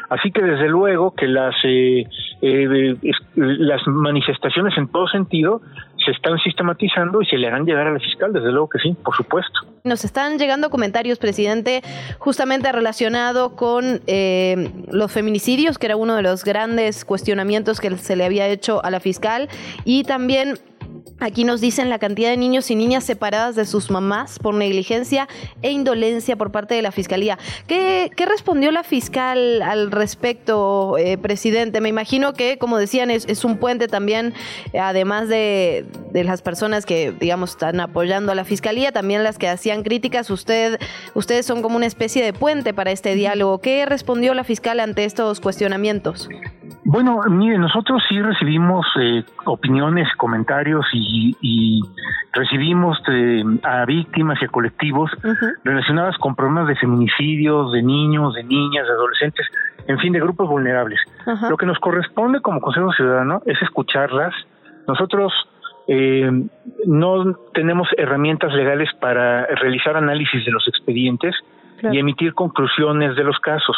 Así 0.10 0.32
que 0.32 0.41
desde 0.41 0.67
luego 0.67 1.13
que 1.13 1.27
las 1.27 1.55
eh, 1.63 2.03
eh, 2.41 2.95
las 3.36 3.86
manifestaciones 3.86 4.77
en 4.77 4.88
todo 4.88 5.08
sentido 5.08 5.62
se 6.03 6.12
están 6.12 6.39
sistematizando 6.39 7.21
y 7.21 7.25
se 7.25 7.38
le 7.38 7.47
harán 7.47 7.65
llegar 7.65 7.88
a 7.88 7.91
la 7.91 7.99
fiscal, 7.99 8.32
desde 8.32 8.51
luego 8.51 8.69
que 8.69 8.79
sí, 8.79 8.95
por 9.03 9.15
supuesto. 9.15 9.60
Nos 9.84 10.05
están 10.05 10.38
llegando 10.39 10.69
comentarios, 10.69 11.19
presidente, 11.19 11.82
justamente 12.17 12.71
relacionado 12.71 13.55
con 13.55 14.01
eh, 14.08 14.71
los 14.91 15.12
feminicidios, 15.12 15.77
que 15.77 15.88
era 15.88 15.97
uno 15.97 16.15
de 16.15 16.21
los 16.21 16.43
grandes 16.43 17.05
cuestionamientos 17.05 17.79
que 17.79 17.91
se 17.97 18.15
le 18.15 18.25
había 18.25 18.47
hecho 18.47 18.84
a 18.84 18.89
la 18.91 18.99
fiscal, 18.99 19.49
y 19.84 20.03
también 20.03 20.55
Aquí 21.19 21.43
nos 21.43 21.60
dicen 21.60 21.89
la 21.89 21.99
cantidad 21.99 22.29
de 22.29 22.38
niños 22.38 22.71
y 22.71 22.75
niñas 22.75 23.03
separadas 23.03 23.55
de 23.55 23.65
sus 23.65 23.91
mamás 23.91 24.39
por 24.39 24.55
negligencia 24.55 25.27
e 25.62 25.71
indolencia 25.71 26.38
por 26.38 26.51
parte 26.51 26.75
de 26.75 26.82
la 26.82 26.91
Fiscalía. 26.91 27.38
¿Qué, 27.67 28.10
respondió 28.29 28.71
la 28.71 28.84
fiscal 28.84 29.62
al 29.62 29.91
respecto, 29.91 30.97
eh, 30.97 31.17
presidente? 31.17 31.82
Me 31.82 31.89
imagino 31.89 32.34
que, 32.34 32.58
como 32.58 32.77
decían, 32.77 33.12
es, 33.12 33.43
un 33.43 33.58
puente 33.58 33.88
también, 33.88 34.34
además 34.79 35.27
de, 35.27 35.86
las 36.13 36.41
personas 36.41 36.86
que, 36.86 37.12
digamos, 37.12 37.51
están 37.51 37.79
apoyando 37.79 38.32
a 38.32 38.36
la 38.36 38.45
Fiscalía, 38.45 38.91
también 38.91 39.23
las 39.23 39.38
que 39.38 39.47
hacían 39.47 39.84
críticas. 39.84 40.29
Usted, 40.29 40.79
ustedes 41.15 41.45
son 41.45 41.62
como 41.62 41.75
una 41.75 41.86
especie 41.86 42.23
de 42.23 42.34
puente 42.34 42.73
para 42.73 42.91
este 42.91 43.15
diálogo. 43.15 43.60
¿Qué 43.60 43.86
respondió 43.86 44.34
la 44.34 44.43
fiscal 44.43 44.79
ante 44.79 45.05
estos 45.05 45.39
cuestionamientos? 45.39 46.29
Bueno, 46.91 47.21
mire, 47.30 47.60
nosotros 47.60 48.02
sí 48.10 48.19
recibimos 48.19 48.84
eh, 48.99 49.23
opiniones, 49.45 50.08
comentarios 50.17 50.88
y, 50.91 51.84
recibimos 52.34 52.97
a 53.62 53.86
víctimas 53.86 54.41
y 54.41 54.45
a 54.45 54.47
colectivos 54.47 55.12
relacionadas 55.63 56.17
con 56.17 56.36
problemas 56.36 56.67
de 56.67 56.75
feminicidios, 56.75 57.71
de 57.73 57.84
niños, 57.84 58.34
de 58.34 58.43
niñas, 58.43 58.88
de 58.88 58.93
adolescentes, 58.93 59.45
en 59.88 59.99
fin, 59.99 60.13
de 60.13 60.19
grupos 60.19 60.49
vulnerables. 60.49 60.99
Lo 61.47 61.58
que 61.58 61.67
nos 61.67 61.78
corresponde 61.78 62.41
como 62.41 62.60
Consejo 62.60 62.91
Ciudadano 62.93 63.43
es 63.45 63.62
escucharlas. 63.62 64.34
Nosotros 64.88 65.32
eh, 65.88 66.32
no 66.88 67.34
tenemos 67.54 67.88
herramientas 67.97 68.52
legales 68.54 68.89
para 68.99 69.45
realizar 69.45 69.95
análisis 69.95 70.43
de 70.43 70.52
los 70.52 70.67
expedientes 70.67 71.36
y 71.84 71.99
emitir 71.99 72.34
conclusiones 72.34 73.15
de 73.15 73.23
los 73.23 73.38
casos 73.39 73.78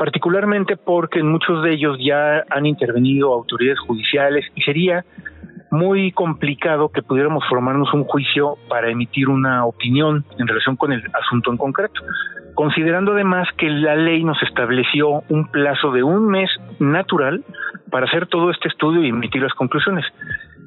particularmente 0.00 0.78
porque 0.78 1.18
en 1.18 1.30
muchos 1.30 1.62
de 1.62 1.74
ellos 1.74 1.98
ya 2.00 2.42
han 2.48 2.64
intervenido 2.64 3.34
autoridades 3.34 3.80
judiciales 3.80 4.46
y 4.54 4.62
sería 4.62 5.04
muy 5.70 6.10
complicado 6.12 6.88
que 6.88 7.02
pudiéramos 7.02 7.44
formarnos 7.46 7.92
un 7.92 8.04
juicio 8.04 8.56
para 8.70 8.88
emitir 8.90 9.28
una 9.28 9.66
opinión 9.66 10.24
en 10.38 10.46
relación 10.46 10.76
con 10.76 10.94
el 10.94 11.02
asunto 11.12 11.50
en 11.50 11.58
concreto. 11.58 12.00
considerando 12.54 13.12
además 13.12 13.46
que 13.58 13.68
la 13.68 13.94
ley 13.94 14.24
nos 14.24 14.42
estableció 14.42 15.22
un 15.28 15.50
plazo 15.50 15.92
de 15.92 16.02
un 16.02 16.28
mes 16.28 16.48
natural 16.78 17.44
para 17.90 18.06
hacer 18.06 18.26
todo 18.26 18.50
este 18.50 18.68
estudio 18.68 19.04
y 19.04 19.08
emitir 19.10 19.42
las 19.42 19.52
conclusiones. 19.52 20.06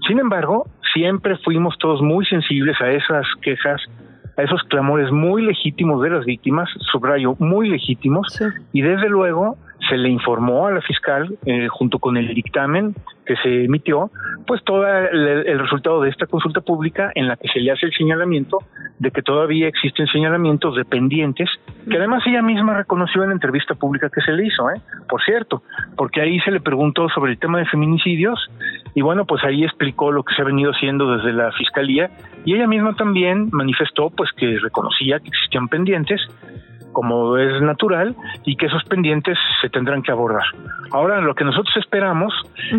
Sin 0.07 0.19
embargo, 0.19 0.67
siempre 0.93 1.37
fuimos 1.37 1.75
todos 1.79 2.03
muy 2.03 2.23
sensibles 2.27 2.79
a 2.81 2.91
esas 2.91 3.25
quejas, 3.41 3.81
a 4.37 4.41
esos 4.41 4.61
clamores 4.63 5.11
muy 5.11 5.43
legítimos 5.43 6.01
de 6.01 6.09
las 6.09 6.25
víctimas, 6.25 6.69
subrayo, 6.91 7.35
muy 7.39 7.69
legítimos, 7.69 8.27
y 8.71 8.81
desde 8.81 9.09
luego 9.09 9.57
se 9.89 9.97
le 9.97 10.09
informó 10.09 10.67
a 10.67 10.71
la 10.71 10.81
fiscal, 10.81 11.37
eh, 11.45 11.67
junto 11.69 11.99
con 11.99 12.17
el 12.17 12.33
dictamen 12.33 12.95
que 13.25 13.35
se 13.37 13.65
emitió, 13.65 14.11
pues 14.45 14.63
todo 14.63 14.85
el, 14.85 15.59
resultado 15.59 16.01
de 16.01 16.09
esta 16.09 16.25
consulta 16.25 16.61
pública 16.61 17.11
en 17.15 17.27
la 17.27 17.37
que 17.37 17.47
se 17.47 17.59
le 17.59 17.71
hace 17.71 17.85
el 17.85 17.93
señalamiento 17.93 18.59
de 18.99 19.11
que 19.11 19.21
todavía 19.21 19.67
existen 19.67 20.07
señalamientos 20.07 20.75
dependientes, 20.75 21.49
que 21.89 21.97
además 21.97 22.23
ella 22.25 22.41
misma 22.41 22.73
reconoció 22.73 23.23
en 23.23 23.29
la 23.29 23.35
entrevista 23.35 23.75
pública 23.75 24.09
que 24.09 24.21
se 24.21 24.33
le 24.33 24.45
hizo, 24.45 24.69
¿eh? 24.69 24.81
por 25.07 25.23
cierto, 25.23 25.63
porque 25.95 26.21
ahí 26.21 26.39
se 26.41 26.51
le 26.51 26.59
preguntó 26.59 27.07
sobre 27.09 27.31
el 27.31 27.39
tema 27.39 27.59
de 27.59 27.65
feminicidios 27.65 28.39
y 28.93 29.01
bueno, 29.01 29.25
pues 29.25 29.43
ahí 29.43 29.63
explicó 29.63 30.11
lo 30.11 30.23
que 30.23 30.35
se 30.35 30.41
ha 30.41 30.45
venido 30.45 30.71
haciendo 30.71 31.15
desde 31.15 31.31
la 31.33 31.51
fiscalía 31.53 32.11
y 32.45 32.55
ella 32.55 32.67
misma 32.67 32.95
también 32.95 33.49
manifestó 33.51 34.09
pues 34.09 34.31
que 34.33 34.59
reconocía 34.59 35.19
que 35.19 35.29
existían 35.29 35.67
pendientes 35.69 36.21
como 36.93 37.37
es 37.37 37.61
natural 37.61 38.15
y 38.45 38.55
que 38.55 38.67
esos 38.67 38.83
pendientes 38.85 39.37
se 39.61 39.69
tendrán 39.69 40.01
que 40.01 40.11
abordar. 40.11 40.45
Ahora, 40.91 41.19
lo 41.19 41.35
que 41.35 41.43
nosotros 41.43 41.75
esperamos 41.77 42.33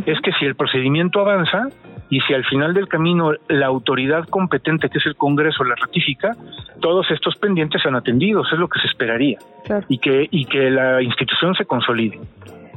es 0.06 0.20
que 0.20 0.32
si 0.32 0.46
el 0.46 0.54
procedimiento 0.54 1.20
avanza 1.20 1.68
y 2.08 2.20
si 2.20 2.34
al 2.34 2.44
final 2.44 2.74
del 2.74 2.88
camino 2.88 3.32
la 3.48 3.66
autoridad 3.66 4.24
competente, 4.28 4.88
que 4.88 4.98
es 4.98 5.06
el 5.06 5.16
Congreso, 5.16 5.64
la 5.64 5.74
ratifica, 5.74 6.32
todos 6.80 7.10
estos 7.10 7.36
pendientes 7.36 7.82
sean 7.82 7.96
atendidos, 7.96 8.46
es 8.52 8.58
lo 8.58 8.68
que 8.68 8.78
se 8.80 8.86
esperaría, 8.86 9.38
y, 9.88 9.98
que, 9.98 10.28
y 10.30 10.44
que 10.44 10.70
la 10.70 11.02
institución 11.02 11.54
se 11.54 11.64
consolide. 11.64 12.20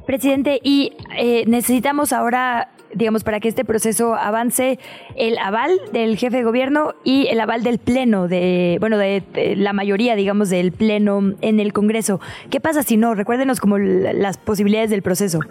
Presidente, 0.07 0.59
y 0.63 0.93
eh, 1.17 1.43
necesitamos 1.45 2.11
ahora 2.13 2.69
digamos, 2.93 3.23
para 3.23 3.39
que 3.39 3.49
este 3.49 3.65
proceso 3.65 4.15
avance, 4.15 4.79
el 5.15 5.37
aval 5.37 5.71
del 5.91 6.17
jefe 6.17 6.37
de 6.37 6.43
gobierno 6.43 6.95
y 7.03 7.27
el 7.27 7.39
aval 7.39 7.61
del 7.61 7.79
Pleno, 7.79 8.27
de, 8.27 8.77
bueno, 8.79 8.97
de, 8.97 9.21
de 9.33 9.55
la 9.55 9.73
mayoría, 9.73 10.15
digamos, 10.15 10.49
del 10.49 10.71
Pleno 10.71 11.33
en 11.41 11.59
el 11.59 11.73
Congreso. 11.73 12.19
¿Qué 12.49 12.59
pasa 12.59 12.83
si 12.83 12.97
no? 12.97 13.13
Recuérdenos 13.13 13.59
como 13.59 13.77
las 13.77 14.37
posibilidades 14.37 14.89
del 14.89 15.01
proceso. 15.01 15.41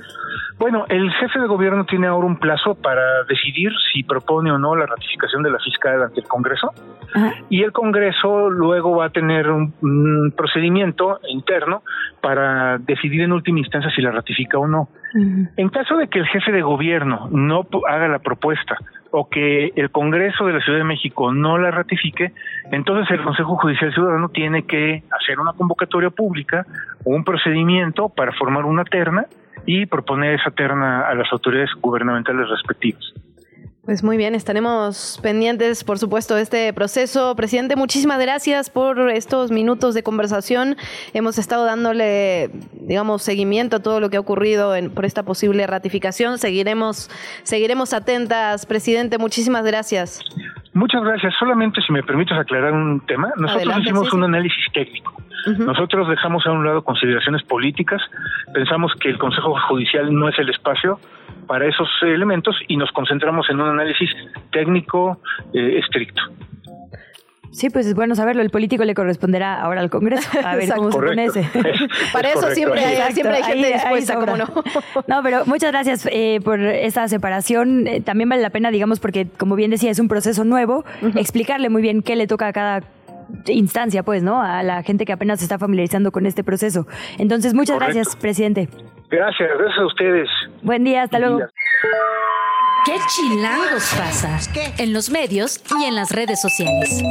Bueno, 0.58 0.86
el 0.88 1.12
jefe 1.12 1.38
de 1.38 1.46
gobierno 1.46 1.84
tiene 1.84 2.06
ahora 2.06 2.26
un 2.26 2.38
plazo 2.38 2.74
para 2.74 3.24
decidir 3.28 3.70
si 3.92 4.02
propone 4.02 4.50
o 4.50 4.58
no 4.58 4.74
la 4.74 4.86
ratificación 4.86 5.42
de 5.42 5.50
la 5.50 5.58
fiscal 5.58 6.02
ante 6.02 6.20
el 6.20 6.26
Congreso 6.26 6.72
Ajá. 7.14 7.34
y 7.50 7.62
el 7.62 7.72
Congreso 7.72 8.48
luego 8.48 8.96
va 8.96 9.06
a 9.06 9.10
tener 9.10 9.50
un, 9.50 9.74
un, 9.82 10.32
procedimiento 10.34 11.20
interno 11.28 11.82
para 12.22 12.78
decidir 12.78 13.20
en 13.22 13.32
última 13.32 13.58
instancia 13.58 13.90
si 13.90 14.00
la 14.00 14.12
ratifica 14.12 14.58
o 14.58 14.66
no. 14.66 14.88
En 15.56 15.68
caso 15.70 15.96
de 15.96 16.08
que 16.08 16.18
el 16.18 16.26
jefe 16.26 16.52
de 16.52 16.60
gobierno 16.60 17.28
no 17.30 17.66
haga 17.88 18.06
la 18.08 18.18
propuesta 18.18 18.76
o 19.10 19.28
que 19.30 19.72
el 19.74 19.90
Congreso 19.90 20.44
de 20.44 20.52
la 20.52 20.60
Ciudad 20.60 20.78
de 20.78 20.84
México 20.84 21.32
no 21.32 21.56
la 21.56 21.70
ratifique, 21.70 22.32
entonces 22.70 23.10
el 23.10 23.22
Consejo 23.22 23.56
Judicial 23.56 23.94
Ciudadano 23.94 24.28
tiene 24.28 24.64
que 24.64 25.02
hacer 25.10 25.38
una 25.38 25.52
convocatoria 25.52 26.10
pública 26.10 26.66
o 27.04 27.14
un 27.14 27.24
procedimiento 27.24 28.10
para 28.10 28.32
formar 28.32 28.66
una 28.66 28.84
terna 28.84 29.26
y 29.64 29.86
proponer 29.86 30.38
esa 30.38 30.50
terna 30.50 31.08
a 31.08 31.14
las 31.14 31.32
autoridades 31.32 31.70
gubernamentales 31.80 32.48
respectivas. 32.48 33.02
Pues 33.86 34.02
muy 34.02 34.16
bien, 34.16 34.34
estaremos 34.34 35.20
pendientes, 35.22 35.84
por 35.84 35.98
supuesto, 35.98 36.34
de 36.34 36.42
este 36.42 36.72
proceso. 36.72 37.36
Presidente, 37.36 37.76
muchísimas 37.76 38.18
gracias 38.18 38.68
por 38.68 38.98
estos 39.10 39.52
minutos 39.52 39.94
de 39.94 40.02
conversación. 40.02 40.74
Hemos 41.14 41.38
estado 41.38 41.64
dándole, 41.66 42.50
digamos, 42.72 43.22
seguimiento 43.22 43.76
a 43.76 43.82
todo 43.82 44.00
lo 44.00 44.10
que 44.10 44.16
ha 44.16 44.20
ocurrido 44.20 44.74
en, 44.74 44.90
por 44.92 45.04
esta 45.04 45.22
posible 45.22 45.68
ratificación. 45.68 46.38
Seguiremos, 46.38 47.08
seguiremos 47.44 47.94
atentas, 47.94 48.66
presidente. 48.66 49.18
Muchísimas 49.18 49.64
gracias. 49.64 50.20
Muchas 50.72 51.04
gracias. 51.04 51.32
Solamente 51.38 51.80
si 51.80 51.92
me 51.92 52.02
permites 52.02 52.36
aclarar 52.36 52.72
un 52.72 53.06
tema. 53.06 53.28
Nosotros 53.36 53.54
Adelante, 53.54 53.82
hicimos 53.82 54.08
sí, 54.10 54.16
un 54.16 54.24
análisis 54.24 54.64
técnico. 54.74 55.14
Uh 55.46 55.50
-huh. 55.50 55.64
Nosotros 55.66 56.09
dejamos 56.09 56.46
a 56.46 56.52
un 56.52 56.64
lado 56.64 56.82
consideraciones 56.82 57.42
políticas. 57.44 58.02
Pensamos 58.52 58.92
que 59.00 59.09
el 59.09 59.18
Consejo 59.18 59.54
Judicial 59.68 60.12
no 60.12 60.28
es 60.28 60.38
el 60.38 60.50
espacio 60.50 60.98
para 61.46 61.66
esos 61.66 61.88
elementos 62.02 62.56
y 62.68 62.76
nos 62.76 62.90
concentramos 62.92 63.48
en 63.50 63.61
un 63.61 63.68
análisis 63.68 64.11
técnico 64.50 65.20
eh, 65.54 65.78
estricto. 65.78 66.22
Sí, 67.56 67.70
pues 67.70 67.87
es 67.87 67.94
bueno 67.94 68.14
saberlo. 68.14 68.42
El 68.42 68.50
político 68.50 68.85
le 68.85 68.94
corresponderá 68.94 69.59
ahora 69.62 69.80
al 69.80 69.88
Congreso. 69.88 70.28
A 70.44 70.56
ver 70.56 70.68
cómo 70.74 70.92
se 70.92 70.98
pone 70.98 71.24
ese. 71.24 71.40
Es, 71.40 72.12
Para 72.12 72.28
eso 72.28 72.50
siempre 72.50 72.85
hay, 72.85 73.12
siempre 73.14 73.37
hay 73.37 73.42
gente 73.44 73.66
ahí, 73.66 73.72
dispuesta, 73.72 74.12
ahí 74.12 74.20
como 74.20 74.37
no. 74.37 74.44
No, 75.06 75.22
pero 75.22 75.46
muchas 75.46 75.72
gracias 75.72 76.06
eh, 76.12 76.40
por 76.44 76.61
esta 76.61 77.09
separación. 77.09 77.87
Eh, 77.87 78.02
también 78.02 78.28
vale 78.28 78.42
la 78.42 78.50
pena, 78.50 78.70
digamos, 78.70 79.00
porque 79.00 79.26
como 79.38 79.56
bien 79.56 79.70
decía, 79.70 79.90
es 79.90 79.98
un 79.98 80.09
proceso 80.09 80.44
nuevo, 80.44 80.85
uh 81.00 81.06
-huh. 81.06 81.18
explicarle 81.18 81.70
muy 81.70 81.80
bien 81.80 82.02
qué 82.02 82.14
le 82.14 82.26
toca 82.26 82.48
a 82.48 82.52
cada 82.52 82.82
instancia, 83.46 84.02
pues, 84.02 84.22
¿no? 84.22 84.42
A 84.42 84.62
la 84.62 84.82
gente 84.82 85.04
que 85.04 85.12
apenas 85.12 85.38
se 85.40 85.44
está 85.44 85.58
familiarizando 85.58 86.12
con 86.12 86.26
este 86.26 86.44
proceso. 86.44 86.86
Entonces, 87.18 87.54
muchas 87.54 87.74
Correcto. 87.76 87.94
gracias, 87.94 88.16
presidente. 88.16 88.68
Gracias, 89.10 89.48
gracias 89.58 89.78
a 89.78 89.86
ustedes. 89.86 90.28
Buen 90.62 90.84
día, 90.84 91.02
hasta 91.02 91.18
luego. 91.18 91.40
¿Qué 92.84 92.94
chilangos 93.08 93.94
pasa? 93.98 94.38
En 94.78 94.92
los 94.92 95.10
medios 95.10 95.60
y 95.80 95.84
en 95.84 95.94
las 95.94 96.12
redes 96.12 96.40
sociales. 96.40 97.02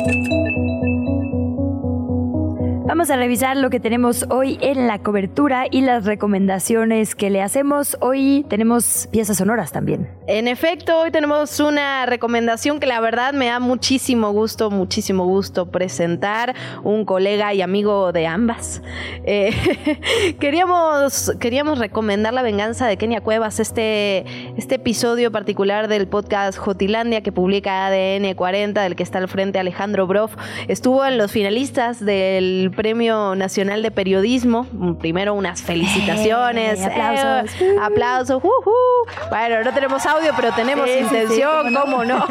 Vamos 2.95 3.10
a 3.10 3.17
revisar 3.17 3.58
lo 3.58 3.69
que 3.69 3.81
tenemos 3.81 4.25
hoy 4.29 4.58
en 4.62 4.88
la 4.88 4.99
cobertura 4.99 5.65
y 5.69 5.81
las 5.81 6.05
recomendaciones 6.05 7.13
que 7.13 7.29
le 7.29 7.41
hacemos. 7.41 7.97
Hoy 7.99 8.45
tenemos 8.47 9.10
piezas 9.12 9.36
sonoras 9.36 9.73
también. 9.73 10.10
En 10.27 10.47
efecto, 10.47 11.01
hoy 11.01 11.12
tenemos 11.12 11.60
una 11.60 12.05
recomendación 12.05 12.79
que 12.79 12.88
la 12.88 13.01
verdad 13.01 13.34
me 13.34 13.47
da 13.47 13.60
muchísimo 13.60 14.31
gusto, 14.31 14.71
muchísimo 14.71 15.25
gusto 15.25 15.69
presentar. 15.71 16.55
Un 16.84 17.03
colega 17.03 17.53
y 17.53 17.62
amigo 17.62 18.13
de 18.13 18.27
ambas. 18.27 18.81
Eh, 19.25 20.36
queríamos, 20.39 21.34
queríamos 21.38 21.79
recomendar 21.79 22.34
La 22.34 22.43
venganza 22.43 22.88
de 22.88 22.95
Kenia 22.95 23.19
Cuevas, 23.19 23.60
este, 23.60 24.25
este 24.55 24.75
episodio 24.75 25.34
particular 25.34 25.89
del 25.89 26.08
podcast 26.08 26.58
Jotilandia 26.58 27.19
que 27.19 27.34
publica 27.34 27.88
ADN 27.88 28.36
40, 28.36 28.81
del 28.81 28.95
que 28.95 29.03
está 29.03 29.17
al 29.17 29.27
frente 29.27 29.60
Alejandro 29.60 30.08
Broff. 30.08 30.38
Estuvo 30.69 31.05
en 31.05 31.17
los 31.17 31.34
finalistas 31.34 31.99
del 31.99 32.71
Premio 32.86 33.34
Nacional 33.34 33.82
de 33.82 33.89
Periodismo. 33.89 34.67
Primero 35.00 35.34
unas 35.34 35.63
felicitaciones. 35.63 36.80
Hey, 36.80 36.91
aplausos. 36.91 37.60
Eh, 37.60 37.76
aplausos. 37.82 38.43
Uh, 38.43 38.48
uh. 38.48 39.30
Bueno, 39.32 39.63
no 39.63 39.74
tenemos 39.74 40.06
audio, 40.06 40.32
pero 40.36 40.52
tenemos 40.52 40.88
sí, 40.88 41.00
intención, 41.00 41.63
sí, 41.63 41.69
sí, 41.69 41.76
¿cómo 41.82 42.06
no? 42.06 42.24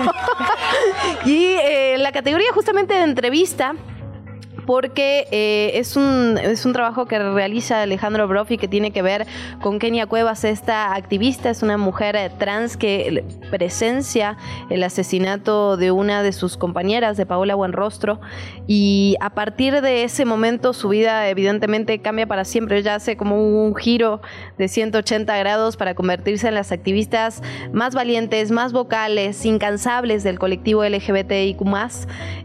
y 1.24 1.56
eh, 1.60 1.96
la 1.98 2.12
categoría 2.12 2.52
justamente 2.54 2.94
de 2.94 3.02
entrevista 3.02 3.74
porque 4.66 5.26
eh, 5.30 5.72
es, 5.74 5.96
un, 5.96 6.38
es 6.38 6.64
un 6.64 6.72
trabajo 6.72 7.06
que 7.06 7.18
realiza 7.18 7.82
Alejandro 7.82 8.26
Brofi 8.28 8.56
que 8.56 8.68
tiene 8.68 8.90
que 8.90 9.02
ver 9.02 9.26
con 9.60 9.78
Kenia 9.78 10.06
Cuevas, 10.06 10.44
esta 10.44 10.94
activista, 10.94 11.50
es 11.50 11.62
una 11.62 11.76
mujer 11.76 12.32
trans 12.38 12.76
que 12.76 13.24
presencia 13.50 14.36
el 14.70 14.82
asesinato 14.82 15.76
de 15.76 15.90
una 15.90 16.22
de 16.22 16.32
sus 16.32 16.56
compañeras, 16.56 17.16
de 17.16 17.26
Paola 17.26 17.54
Buenrostro, 17.54 18.20
y 18.66 19.16
a 19.20 19.30
partir 19.30 19.80
de 19.80 20.04
ese 20.04 20.24
momento 20.24 20.72
su 20.72 20.88
vida 20.88 21.28
evidentemente 21.28 21.98
cambia 22.00 22.26
para 22.26 22.44
siempre, 22.44 22.78
ella 22.78 22.94
hace 22.94 23.16
como 23.16 23.36
un 23.36 23.74
giro 23.74 24.20
de 24.58 24.68
180 24.68 25.36
grados 25.36 25.76
para 25.76 25.94
convertirse 25.94 26.48
en 26.48 26.54
las 26.54 26.72
activistas 26.72 27.42
más 27.72 27.94
valientes, 27.94 28.50
más 28.50 28.72
vocales, 28.72 29.44
incansables 29.44 30.22
del 30.22 30.38
colectivo 30.38 30.84
LGBTIQ+, 30.84 31.64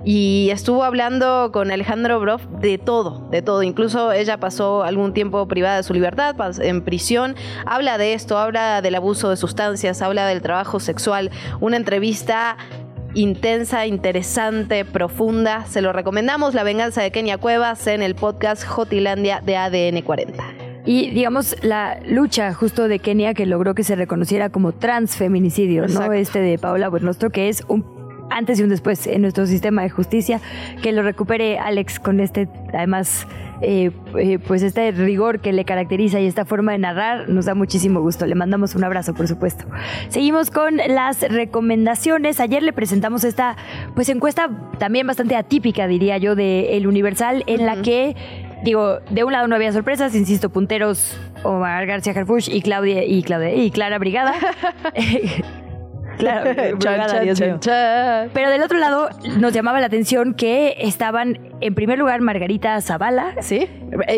y 0.04 0.50
estuvo 0.52 0.84
hablando 0.84 1.52
con 1.52 1.72
Alejandro 1.72 2.09
Broff 2.18 2.46
de 2.60 2.78
todo, 2.78 3.28
de 3.30 3.42
todo. 3.42 3.62
Incluso 3.64 4.12
ella 4.12 4.40
pasó 4.40 4.84
algún 4.84 5.14
tiempo 5.14 5.48
privada 5.48 5.78
de 5.78 5.84
su 5.84 5.94
libertad, 5.94 6.36
en 6.62 6.82
prisión. 6.84 7.36
Habla 7.66 7.98
de 7.98 8.14
esto, 8.14 8.38
habla 8.38 8.82
del 8.82 8.96
abuso 8.96 9.30
de 9.30 9.38
sustancias, 9.38 10.02
habla 10.02 10.26
del 10.26 10.42
trabajo 10.42 10.80
sexual. 10.80 11.30
Una 11.60 11.78
entrevista 11.78 12.58
intensa, 13.14 13.86
interesante, 13.86 14.86
profunda. 14.86 15.66
Se 15.66 15.82
lo 15.82 15.94
recomendamos, 15.94 16.54
La 16.54 16.64
venganza 16.64 17.02
de 17.02 17.12
Kenia 17.12 17.38
Cuevas, 17.38 17.86
en 17.88 18.02
el 18.02 18.16
podcast 18.16 18.66
Jotilandia 18.66 19.42
de 19.42 19.58
ADN 19.58 20.02
40. 20.02 20.44
Y 20.86 21.12
digamos, 21.12 21.56
la 21.62 22.00
lucha 22.08 22.54
justo 22.54 22.88
de 22.88 23.00
Kenia 23.00 23.34
que 23.34 23.46
logró 23.46 23.76
que 23.76 23.84
se 23.84 23.96
reconociera 23.96 24.50
como 24.50 24.72
transfeminicidio, 24.72 25.84
Exacto. 25.84 26.08
¿no? 26.08 26.14
Este 26.14 26.40
de 26.40 26.58
Paola 26.58 26.90
Buenostro, 26.90 27.30
que 27.30 27.50
es 27.50 27.64
un 27.68 27.99
antes 28.30 28.60
y 28.60 28.64
un 28.64 28.70
después 28.70 29.08
en 29.08 29.22
nuestro 29.22 29.46
sistema 29.48 29.82
de 29.84 29.90
justicia, 29.90 30.40
que 30.82 30.92
lo 30.92 31.04
recupere 31.04 31.60
Alex 31.60 32.00
con 32.00 32.20
este, 32.20 32.48
además, 32.74 33.28
eh, 33.62 33.92
eh, 34.18 34.40
pues 34.40 34.62
este 34.64 34.92
rigor 34.92 35.40
que 35.42 35.54
le 35.54 35.66
caracteriza 35.66 36.20
y 36.20 36.26
esta 36.26 36.46
forma 36.46 36.72
de 36.72 36.78
narrar, 36.78 37.30
nos 37.30 37.46
da 37.46 37.56
muchísimo 37.56 38.02
gusto. 38.02 38.26
Le 38.26 38.36
mandamos 38.36 38.76
un 38.76 38.84
abrazo, 38.84 39.14
por 39.14 39.28
supuesto. 39.28 39.66
Seguimos 40.10 40.52
con 40.52 40.78
las 40.78 41.22
recomendaciones. 41.22 42.40
Ayer 42.40 42.64
le 42.64 42.74
presentamos 42.74 43.24
esta, 43.24 43.58
pues 43.96 44.10
encuesta 44.10 44.50
también 44.78 45.08
bastante 45.08 45.36
atípica, 45.36 45.88
diría 45.88 46.18
yo, 46.18 46.36
de 46.36 46.78
El 46.78 46.88
Universal, 46.88 47.44
en 47.48 47.62
uh 47.62 47.64
-huh. 47.64 47.76
la 47.76 47.82
que 47.82 48.16
digo, 48.64 49.00
de 49.10 49.24
un 49.24 49.32
lado 49.32 49.48
no 49.48 49.56
había 49.56 49.72
sorpresas, 49.72 50.16
insisto, 50.16 50.50
punteros 50.50 51.18
Omar 51.44 51.86
García 51.86 52.14
Harfuch 52.14 52.50
y 52.50 52.62
Claudia 52.62 53.06
y 53.06 53.24
Claudia 53.24 53.54
y 53.54 53.72
Clara 53.72 53.98
Brigada. 53.98 54.34
Claro, 56.20 56.52
chan. 57.60 58.30
Pero 58.34 58.50
del 58.52 58.62
otro 58.62 58.78
lado 58.78 59.10
nos 59.38 59.54
llamaba 59.54 59.80
la 59.80 59.88
atención 59.88 60.34
que 60.34 60.76
estaban 60.80 61.40
en 61.62 61.76
primer 61.76 61.98
lugar 62.00 62.22
Margarita 62.22 62.80
Zavala. 62.82 63.34
Sí, 63.42 63.68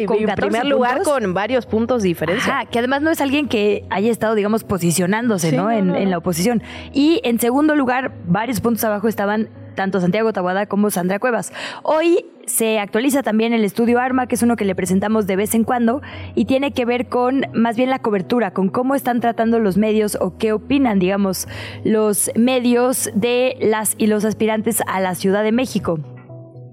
Con 0.06 0.17
en 0.17 0.25
14 0.27 0.36
primer 0.36 0.65
lugar 0.65 0.95
puntos. 0.97 1.13
con 1.13 1.34
varios 1.34 1.65
puntos 1.65 2.01
de 2.04 2.10
diferencia. 2.10 2.54
Ajá, 2.60 2.65
que 2.65 2.80
además 2.80 3.01
no 3.01 3.10
es 3.12 3.21
alguien 3.21 3.47
que 3.47 3.86
haya 3.89 4.12
estado, 4.12 4.36
digamos, 4.36 4.63
posicionándose, 4.63 5.49
Sí, 5.51 5.56
¿no? 5.56 5.63
no, 5.63 5.71
en, 5.71 5.88
no, 5.88 5.95
en 5.95 6.10
la 6.10 6.17
oposición. 6.17 6.62
Y 6.93 7.21
en 7.23 7.39
segundo 7.39 7.75
lugar, 7.75 8.13
varios 8.25 8.62
puntos 8.62 8.84
abajo 8.84 9.08
estaban 9.08 9.49
tanto 9.75 10.01
Santiago 10.01 10.34
Tabuada 10.34 10.65
como 10.65 10.89
Sandra 10.89 11.17
Cuevas. 11.19 11.54
Hoy 11.84 12.25
se 12.45 12.77
actualiza 12.80 13.23
también 13.23 13.54
el 13.54 13.63
estudio 13.63 13.99
ARMA, 13.99 14.27
que 14.27 14.36
es 14.36 14.43
uno 14.43 14.58
que 14.58 14.65
le 14.65 14.75
presentamos 14.75 15.27
de 15.27 15.38
vez 15.38 15.56
en 15.56 15.63
cuando, 15.63 16.01
y 16.36 16.43
tiene 16.43 16.73
que 16.73 16.84
ver 16.84 17.08
con 17.08 17.45
más 17.54 17.77
bien 17.77 17.89
la 17.89 17.99
cobertura, 17.99 18.51
con 18.51 18.67
cómo 18.67 18.95
están 18.95 19.21
tratando 19.21 19.60
los 19.60 19.77
medios 19.77 20.17
o 20.19 20.38
qué 20.38 20.51
opinan, 20.51 20.99
digamos, 20.99 21.47
los 21.86 22.30
medios 22.36 23.10
de 23.15 23.56
las 23.62 23.95
y 23.97 24.08
los 24.08 24.25
aspirantes 24.25 24.82
a 24.88 24.99
la 24.99 25.15
Ciudad 25.15 25.41
de 25.43 25.54
México. 25.54 25.99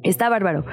Está 0.02 0.28
bárbaro. 0.28 0.64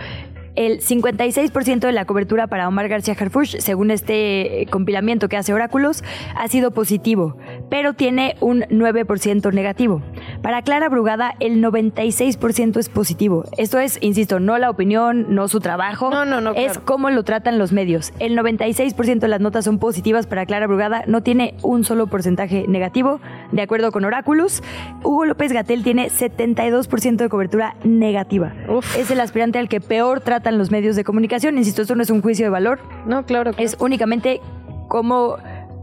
El 0.55 0.79
56% 0.81 1.79
de 1.79 1.91
la 1.91 2.05
cobertura 2.05 2.47
para 2.47 2.67
Omar 2.67 2.87
García 2.87 3.15
Harfuch, 3.19 3.57
según 3.59 3.91
este 3.91 4.61
eh, 4.61 4.65
compilamiento 4.67 5.27
que 5.27 5.37
hace 5.37 5.53
Oráculos, 5.53 6.03
ha 6.35 6.47
sido 6.47 6.71
positivo, 6.71 7.37
pero 7.69 7.93
tiene 7.93 8.35
un 8.39 8.61
9% 8.61 9.53
negativo. 9.53 10.01
Para 10.41 10.61
Clara 10.61 10.89
Brugada, 10.89 11.33
el 11.39 11.61
96% 11.63 12.77
es 12.79 12.89
positivo. 12.89 13.43
Esto 13.57 13.79
es, 13.79 13.97
insisto, 14.01 14.39
no 14.39 14.57
la 14.57 14.69
opinión, 14.69 15.33
no 15.35 15.47
su 15.47 15.59
trabajo, 15.59 16.09
No, 16.09 16.25
no, 16.25 16.41
no, 16.41 16.51
es 16.51 16.73
claro. 16.73 16.81
cómo 16.85 17.09
lo 17.09 17.23
tratan 17.23 17.57
los 17.57 17.71
medios. 17.71 18.13
El 18.19 18.37
96% 18.37 19.19
de 19.19 19.27
las 19.27 19.41
notas 19.41 19.65
son 19.65 19.79
positivas 19.79 20.27
para 20.27 20.45
Clara 20.45 20.67
Brugada, 20.67 21.03
no 21.07 21.21
tiene 21.21 21.55
un 21.63 21.83
solo 21.83 22.07
porcentaje 22.07 22.65
negativo, 22.67 23.19
de 23.51 23.61
acuerdo 23.61 23.91
con 23.91 24.05
Oráculos. 24.05 24.63
Hugo 25.03 25.25
López 25.25 25.51
Gatel 25.51 25.83
tiene 25.83 26.09
72% 26.09 27.15
de 27.17 27.29
cobertura 27.29 27.75
negativa. 27.83 28.53
Uf. 28.69 28.97
Es 28.97 29.11
el 29.11 29.19
aspirante 29.19 29.59
al 29.59 29.69
que 29.69 29.81
peor 29.81 30.21
tratan 30.45 30.59
los 30.59 30.69
medios 30.69 30.95
de 30.95 31.03
comunicación. 31.03 31.57
Insisto, 31.57 31.81
esto 31.81 31.95
no 31.95 32.03
es 32.03 32.11
un 32.11 32.21
juicio 32.21 32.45
de 32.45 32.49
valor, 32.51 32.79
No, 33.07 33.25
claro. 33.25 33.51
claro. 33.51 33.55
es 33.57 33.75
únicamente 33.79 34.41
cómo 34.87 35.37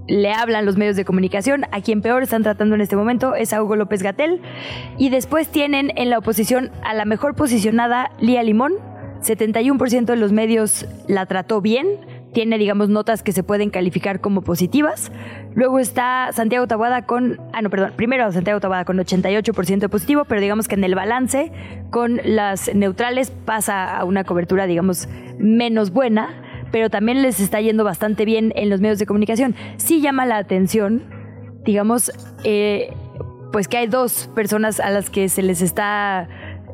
le 0.06 0.32
hablan 0.32 0.64
los 0.66 0.76
medios 0.76 0.94
de 0.94 1.04
comunicación. 1.04 1.64
A 1.72 1.80
quien 1.80 2.00
peor 2.00 2.22
están 2.22 2.44
tratando 2.44 2.76
en 2.76 2.80
este 2.80 2.94
momento 2.94 3.34
es 3.34 3.52
a 3.52 3.60
Hugo 3.60 3.74
López 3.74 4.04
Gatel. 4.04 4.40
Y 4.98 5.10
después 5.10 5.48
tienen 5.48 5.90
en 5.96 6.10
la 6.10 6.18
oposición 6.18 6.70
a 6.84 6.94
la 6.94 7.04
mejor 7.04 7.34
posicionada 7.34 8.12
Lía 8.20 8.44
Limón. 8.44 8.74
71% 9.22 10.04
de 10.04 10.16
los 10.16 10.30
medios 10.32 10.86
la 11.08 11.26
trató 11.26 11.60
bien. 11.60 11.86
Tiene, 12.32 12.58
digamos, 12.58 12.88
notas 12.88 13.22
que 13.22 13.32
se 13.32 13.42
pueden 13.42 13.70
calificar 13.70 14.20
como 14.20 14.42
positivas. 14.42 15.12
Luego 15.54 15.78
está 15.78 16.30
Santiago 16.32 16.66
Tabuada 16.66 17.04
con. 17.06 17.38
Ah, 17.52 17.60
no, 17.62 17.70
perdón. 17.70 17.92
Primero 17.96 18.30
Santiago 18.32 18.58
Tabuada 18.60 18.84
con 18.84 18.98
88% 18.98 19.78
de 19.78 19.88
positivo, 19.88 20.24
pero 20.24 20.40
digamos 20.40 20.68
que 20.68 20.74
en 20.74 20.84
el 20.84 20.94
balance 20.94 21.52
con 21.90 22.20
las 22.24 22.74
neutrales 22.74 23.30
pasa 23.30 23.96
a 23.96 24.04
una 24.04 24.24
cobertura, 24.24 24.66
digamos, 24.66 25.08
menos 25.38 25.92
buena 25.92 26.42
pero 26.72 26.90
también 26.90 27.22
les 27.22 27.38
está 27.38 27.60
yendo 27.60 27.84
bastante 27.84 28.24
bien 28.24 28.52
en 28.56 28.70
los 28.70 28.80
medios 28.80 28.98
de 28.98 29.06
comunicación. 29.06 29.54
Sí 29.76 30.00
llama 30.00 30.26
la 30.26 30.38
atención, 30.38 31.04
digamos, 31.64 32.10
eh, 32.42 32.92
pues 33.52 33.68
que 33.68 33.76
hay 33.76 33.86
dos 33.86 34.30
personas 34.34 34.80
a 34.80 34.90
las 34.90 35.10
que 35.10 35.28
se 35.28 35.42
les 35.42 35.60
está, 35.60 36.28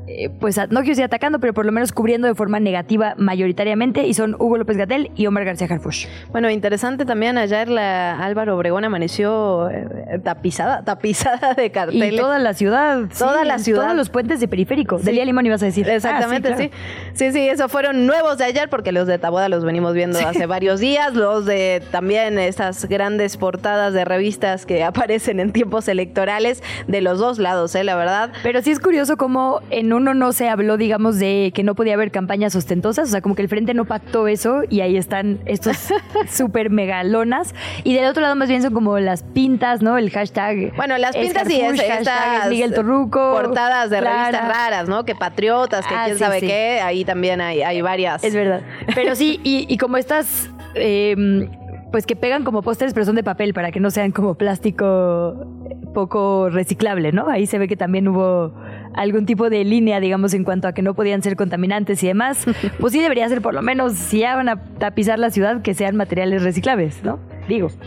eh, 0.09 0.31
pues 0.41 0.57
no 0.57 0.65
quiero 0.81 0.85
decir 0.89 1.05
atacando, 1.05 1.39
pero 1.39 1.53
por 1.55 1.67
lo 1.67 1.73
menos 1.73 1.93
cubriendo 1.93 2.27
de 2.27 2.35
forma 2.35 2.61
negativa 2.61 3.15
mayoritariamente, 3.19 4.07
y 4.07 4.15
son 4.15 4.35
Hugo 4.35 4.57
López 4.59 4.77
Gatel 4.77 5.11
y 5.15 5.27
Omar 5.27 5.45
García 5.45 5.67
Harfuch. 5.71 6.07
Bueno, 6.33 6.51
interesante 6.51 7.05
también 7.05 7.37
ayer 7.39 7.69
la 7.69 8.19
Álvaro 8.25 8.57
Obregón 8.57 8.85
amaneció 8.85 9.71
eh, 9.71 10.19
tapizada, 10.25 10.83
tapizada 10.85 11.55
de 11.55 11.67
Y 11.67 11.71
carteles. 11.71 12.21
toda 12.21 12.39
la 12.39 12.55
ciudad. 12.55 13.03
Toda 13.19 13.45
la 13.45 13.59
ciudad. 13.59 13.83
Todos 13.83 13.97
los 13.97 14.09
puentes 14.11 14.41
de 14.41 14.49
periférico. 14.49 14.99
Sí. 14.99 15.05
Delia 15.05 15.25
Limón 15.25 15.47
ibas 15.47 15.63
a 15.63 15.67
decir. 15.67 15.89
Exactamente, 15.89 16.49
Ah, 16.49 16.57
sí, 16.57 16.69
claro. 16.69 17.13
sí. 17.15 17.33
Sí, 17.33 17.49
eso 17.49 17.69
fueron 17.69 18.07
nuevos 18.07 18.39
de 18.39 18.45
ayer 18.45 18.69
porque 18.71 18.93
los 18.93 19.07
de 19.07 19.19
Taboada 19.19 19.49
los 19.49 19.65
venimos 19.65 19.95
viendo 19.95 20.19
hace 20.19 20.47
varios 20.47 20.81
días. 20.81 21.15
Los 21.15 21.45
de 21.47 21.83
también 21.91 22.39
estas 22.39 22.87
grandes 22.87 23.37
portadas 23.37 23.93
de 23.93 24.05
revistas 24.05 24.67
que 24.67 24.83
aparecen 24.85 25.41
en 25.41 25.53
tiempos 25.53 25.89
electorales 25.89 26.63
de 26.87 27.01
los 27.01 27.19
dos 27.19 27.39
lados, 27.39 27.75
¿eh? 27.75 27.85
La 27.85 27.97
verdad. 27.97 28.31
Pero 28.43 28.63
sí 28.63 28.71
es 28.71 28.81
curioso 28.81 29.17
cómo 29.17 29.61
en 29.71 29.93
uno 29.99 30.15
no 30.15 30.33
se 30.33 30.49
habló, 30.49 30.77
digamos, 30.77 31.19
de 31.19 31.53
que 31.55 31.63
no 31.63 31.75
podía 31.75 31.95
haber 31.95 32.11
campañas 32.11 32.57
ostentosas, 32.57 33.09
o 33.09 33.11
sea, 33.11 33.21
como 33.21 33.35
que 33.35 33.43
el 33.43 33.49
frente 33.49 33.75
no 33.75 33.85
pactó 33.85 34.27
eso 34.29 34.63
y 34.71 34.81
ahí 34.81 34.97
están 34.97 35.41
estos 35.45 35.77
súper 36.31 36.71
megalonas. 36.71 37.55
Y 37.85 37.95
del 37.95 38.07
otro 38.07 38.23
lado 38.23 38.35
más 38.37 38.49
bien 38.49 38.63
son 38.63 38.73
como 38.73 38.99
las 38.99 39.23
pintas, 39.23 39.83
¿no? 39.83 39.99
El 39.99 40.11
hashtag. 40.11 40.75
Bueno, 40.77 40.97
las 40.99 41.17
pintas 41.17 41.49
y 41.51 41.61
es, 41.61 41.73
hashtag 41.79 41.99
estas 42.01 42.49
Miguel 42.51 42.73
Torruco. 42.75 43.33
portadas 43.33 43.91
de 43.91 43.99
Clara. 43.99 44.25
revistas 44.31 44.49
raras, 44.49 44.89
¿no? 44.89 45.05
Que 45.05 45.15
patriotas, 45.15 45.87
que 45.87 45.95
Ah, 45.95 46.03
quién 46.07 46.17
sí, 46.17 46.25
sabe 46.25 46.41
sí. 46.41 46.47
qué. 46.47 46.81
Ahí 46.83 47.05
también 47.05 47.41
hay, 47.41 47.63
hay 47.63 47.83
varias. 47.83 48.25
Es 48.25 48.35
verdad. 48.35 48.63
Pero 48.95 49.15
sí, 49.15 49.41
y, 49.45 49.67
y 49.69 49.77
como 49.79 49.97
estas, 49.99 50.51
eh, 50.75 51.49
pues 51.93 52.07
que 52.07 52.17
pegan 52.17 52.45
como 52.45 52.63
pósters, 52.63 52.93
pero 52.95 53.05
son 53.07 53.17
de 53.17 53.23
papel 53.25 53.55
para 53.55 53.71
que 53.73 53.81
no 53.81 53.91
sean 53.91 54.13
como 54.13 54.35
plástico 54.37 55.47
poco 55.95 56.49
reciclable, 56.51 57.13
¿no? 57.13 57.29
Ahí 57.29 57.47
se 57.47 57.59
ve 57.59 57.67
que 57.67 57.77
también 57.77 58.07
hubo 58.09 58.53
algún 58.95 59.27
tipo 59.27 59.51
de 59.51 59.65
línea, 59.65 60.01
digamos, 60.01 60.35
en 60.35 60.45
cuanto 60.45 60.69
a 60.69 60.73
que 60.73 60.83
no 60.83 60.95
podían 60.95 61.23
ser 61.23 61.37
contaminantes 61.37 62.03
y 62.03 62.07
demás. 62.07 62.45
Pues 62.79 62.93
sí 62.93 63.01
debería 63.01 63.29
ser 63.29 63.43
por 63.43 63.55
lo 63.55 63.63
menos, 63.63 63.95
si 63.95 64.21
ya 64.21 64.37
van 64.37 64.49
a 64.49 64.57
tapizar 64.79 65.19
la 65.19 65.31
ciudad, 65.31 65.63
que 65.63 65.75
sean 65.75 65.97
materiales 65.97 66.43
reciclables, 66.43 67.03
¿no? 67.03 67.19
Digo. 67.49 67.71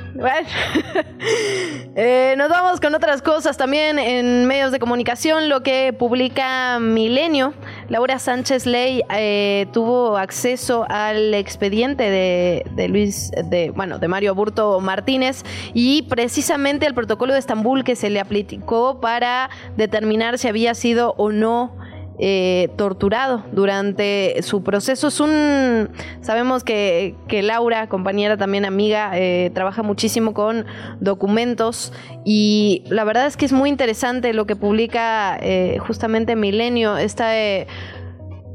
Eh, 1.94 2.36
nos 2.38 2.50
vamos 2.50 2.80
con 2.80 2.96
otras 2.96 3.22
cosas 3.22 3.58
también 3.58 4.00
en 4.00 4.46
medios 4.48 4.72
de 4.72 4.80
comunicación. 4.80 5.50
Lo 5.50 5.62
que 5.62 5.92
publica 5.92 6.80
Milenio, 6.80 7.54
Laura 7.90 8.18
Sánchez 8.18 8.66
Ley 8.66 9.04
eh, 9.14 9.68
tuvo 9.74 10.18
acceso 10.18 10.86
al 10.90 11.34
expediente 11.34 12.04
de, 12.10 12.66
de 12.76 12.88
Luis, 12.88 13.30
de 13.32 13.72
bueno, 13.72 14.00
de 14.00 14.08
Mario 14.08 14.34
Burto 14.36 14.80
Martínez 14.80 15.44
y 15.74 16.04
precisamente 16.04 16.88
al 16.88 16.94
protocolo 16.94 17.34
de 17.34 17.40
Estambul 17.40 17.84
que 17.84 17.98
se 17.98 18.10
le 18.10 18.22
aplicó 18.22 19.02
para 19.02 19.50
determinar 19.76 20.38
si 20.38 20.48
había 20.48 20.74
sido 20.74 21.14
o 21.18 21.32
no 21.32 21.76
eh, 22.20 22.70
torturado 22.76 23.44
durante 23.52 24.42
su 24.44 24.64
proceso. 24.64 25.08
Es 25.08 25.20
un. 25.20 25.90
Sabemos 26.22 26.64
que, 26.64 27.16
que 27.28 27.42
Laura, 27.42 27.88
compañera 27.88 28.38
también 28.38 28.66
amiga, 28.66 29.12
eh, 29.14 29.52
trabaja 29.54 29.84
muchísimo 29.84 30.34
con 30.34 30.66
documentos 31.00 31.94
y 32.26 32.84
la 32.90 33.04
verdad 33.04 33.26
es 33.26 33.38
que 33.38 33.46
es 33.46 33.54
muy 33.54 33.70
interesante 33.70 34.34
lo 34.34 34.46
que 34.46 34.56
publica 34.56 35.38
eh, 35.42 35.78
justamente 35.80 36.36
Milenio. 36.36 36.98
Esta. 36.98 37.38
eh, 37.38 37.68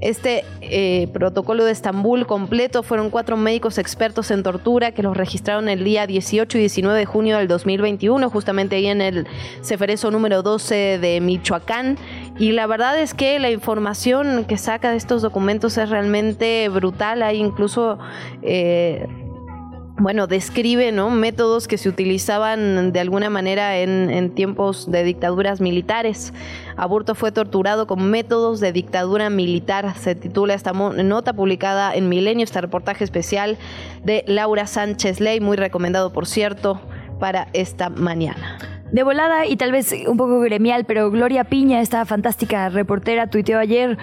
este 0.00 0.44
eh, 0.60 1.08
protocolo 1.14 1.64
de 1.64 1.72
Estambul 1.72 2.26
completo 2.26 2.82
fueron 2.82 3.08
cuatro 3.08 3.38
médicos 3.38 3.78
expertos 3.78 4.30
en 4.30 4.42
tortura 4.42 4.92
que 4.92 5.02
los 5.02 5.16
registraron 5.16 5.70
el 5.70 5.84
día 5.84 6.06
18 6.06 6.58
y 6.58 6.60
19 6.60 6.98
de 6.98 7.06
junio 7.06 7.38
del 7.38 7.48
2021, 7.48 8.28
justamente 8.28 8.76
ahí 8.76 8.88
en 8.88 9.00
el 9.00 9.26
Ceferezo 9.62 10.10
número 10.10 10.42
12 10.42 10.98
de 10.98 11.20
Michoacán. 11.22 11.96
Y 12.38 12.52
la 12.52 12.66
verdad 12.66 13.00
es 13.00 13.14
que 13.14 13.38
la 13.38 13.50
información 13.50 14.44
que 14.44 14.58
saca 14.58 14.90
de 14.90 14.96
estos 14.96 15.22
documentos 15.22 15.78
es 15.78 15.88
realmente 15.90 16.68
brutal. 16.68 17.22
Hay 17.22 17.38
incluso... 17.38 17.98
eh, 18.42 19.06
bueno, 19.98 20.26
describe 20.26 20.92
¿no? 20.92 21.08
métodos 21.08 21.68
que 21.68 21.78
se 21.78 21.88
utilizaban 21.88 22.92
de 22.92 23.00
alguna 23.00 23.30
manera 23.30 23.78
en, 23.78 24.10
en 24.10 24.34
tiempos 24.34 24.90
de 24.90 25.04
dictaduras 25.04 25.60
militares. 25.60 26.34
Aburto 26.76 27.14
fue 27.14 27.32
torturado 27.32 27.86
con 27.86 28.10
métodos 28.10 28.60
de 28.60 28.72
dictadura 28.72 29.30
militar. 29.30 29.94
Se 29.96 30.14
titula 30.14 30.52
esta 30.52 30.72
nota 30.72 31.32
publicada 31.32 31.94
en 31.94 32.10
Milenio, 32.10 32.44
este 32.44 32.60
reportaje 32.60 33.04
especial 33.04 33.56
de 34.04 34.22
Laura 34.26 34.66
Sánchez 34.66 35.20
Ley, 35.20 35.40
muy 35.40 35.56
recomendado, 35.56 36.12
por 36.12 36.26
cierto, 36.26 36.78
para 37.18 37.48
esta 37.54 37.88
mañana. 37.88 38.75
De 38.92 39.02
volada 39.02 39.46
y 39.46 39.56
tal 39.56 39.72
vez 39.72 39.94
un 40.06 40.16
poco 40.16 40.40
gremial, 40.40 40.84
pero 40.84 41.10
Gloria 41.10 41.44
Piña, 41.44 41.80
esta 41.80 42.04
fantástica 42.04 42.68
reportera, 42.68 43.28
tuiteó 43.28 43.58
ayer 43.58 43.98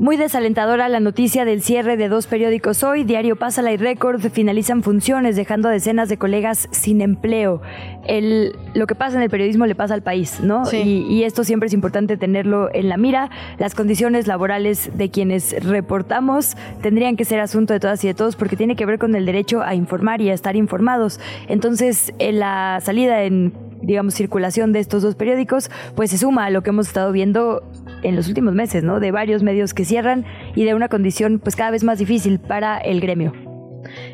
muy 0.00 0.16
desalentadora 0.16 0.88
la 0.88 0.98
noticia 0.98 1.44
del 1.44 1.60
cierre 1.60 1.98
de 1.98 2.08
dos 2.08 2.26
periódicos 2.26 2.82
hoy. 2.82 3.04
Diario 3.04 3.36
Pásala 3.36 3.70
y 3.70 3.76
Récord 3.76 4.18
finalizan 4.30 4.82
funciones, 4.82 5.36
dejando 5.36 5.68
a 5.68 5.72
decenas 5.72 6.08
de 6.08 6.16
colegas 6.16 6.68
sin 6.70 7.02
empleo. 7.02 7.60
El, 8.06 8.56
lo 8.72 8.86
que 8.86 8.94
pasa 8.94 9.18
en 9.18 9.22
el 9.22 9.28
periodismo 9.28 9.66
le 9.66 9.74
pasa 9.74 9.92
al 9.92 10.02
país, 10.02 10.40
¿no? 10.40 10.64
Sí. 10.64 10.78
Y, 10.78 11.14
y 11.14 11.24
esto 11.24 11.44
siempre 11.44 11.66
es 11.66 11.74
importante 11.74 12.16
tenerlo 12.16 12.70
en 12.72 12.88
la 12.88 12.96
mira. 12.96 13.30
Las 13.58 13.74
condiciones 13.74 14.26
laborales 14.26 14.90
de 14.96 15.10
quienes 15.10 15.62
reportamos 15.62 16.56
tendrían 16.80 17.16
que 17.16 17.26
ser 17.26 17.38
asunto 17.40 17.74
de 17.74 17.80
todas 17.80 18.02
y 18.02 18.06
de 18.06 18.14
todos 18.14 18.36
porque 18.36 18.56
tiene 18.56 18.76
que 18.76 18.86
ver 18.86 18.98
con 18.98 19.14
el 19.14 19.26
derecho 19.26 19.60
a 19.60 19.74
informar 19.74 20.22
y 20.22 20.30
a 20.30 20.32
estar 20.32 20.56
informados. 20.56 21.20
Entonces, 21.46 22.14
en 22.18 22.38
la 22.38 22.80
salida 22.80 23.24
en 23.24 23.52
digamos, 23.82 24.14
circulación 24.14 24.72
de 24.72 24.80
estos 24.80 25.02
dos 25.02 25.14
periódicos, 25.14 25.70
pues 25.94 26.10
se 26.10 26.18
suma 26.18 26.46
a 26.46 26.50
lo 26.50 26.62
que 26.62 26.70
hemos 26.70 26.88
estado 26.88 27.12
viendo 27.12 27.62
en 28.02 28.16
los 28.16 28.28
últimos 28.28 28.54
meses, 28.54 28.82
¿no? 28.82 29.00
De 29.00 29.10
varios 29.10 29.42
medios 29.42 29.74
que 29.74 29.84
cierran 29.84 30.24
y 30.54 30.64
de 30.64 30.74
una 30.74 30.88
condición 30.88 31.38
pues 31.38 31.56
cada 31.56 31.70
vez 31.70 31.84
más 31.84 31.98
difícil 31.98 32.38
para 32.38 32.78
el 32.78 33.00
gremio. 33.00 33.49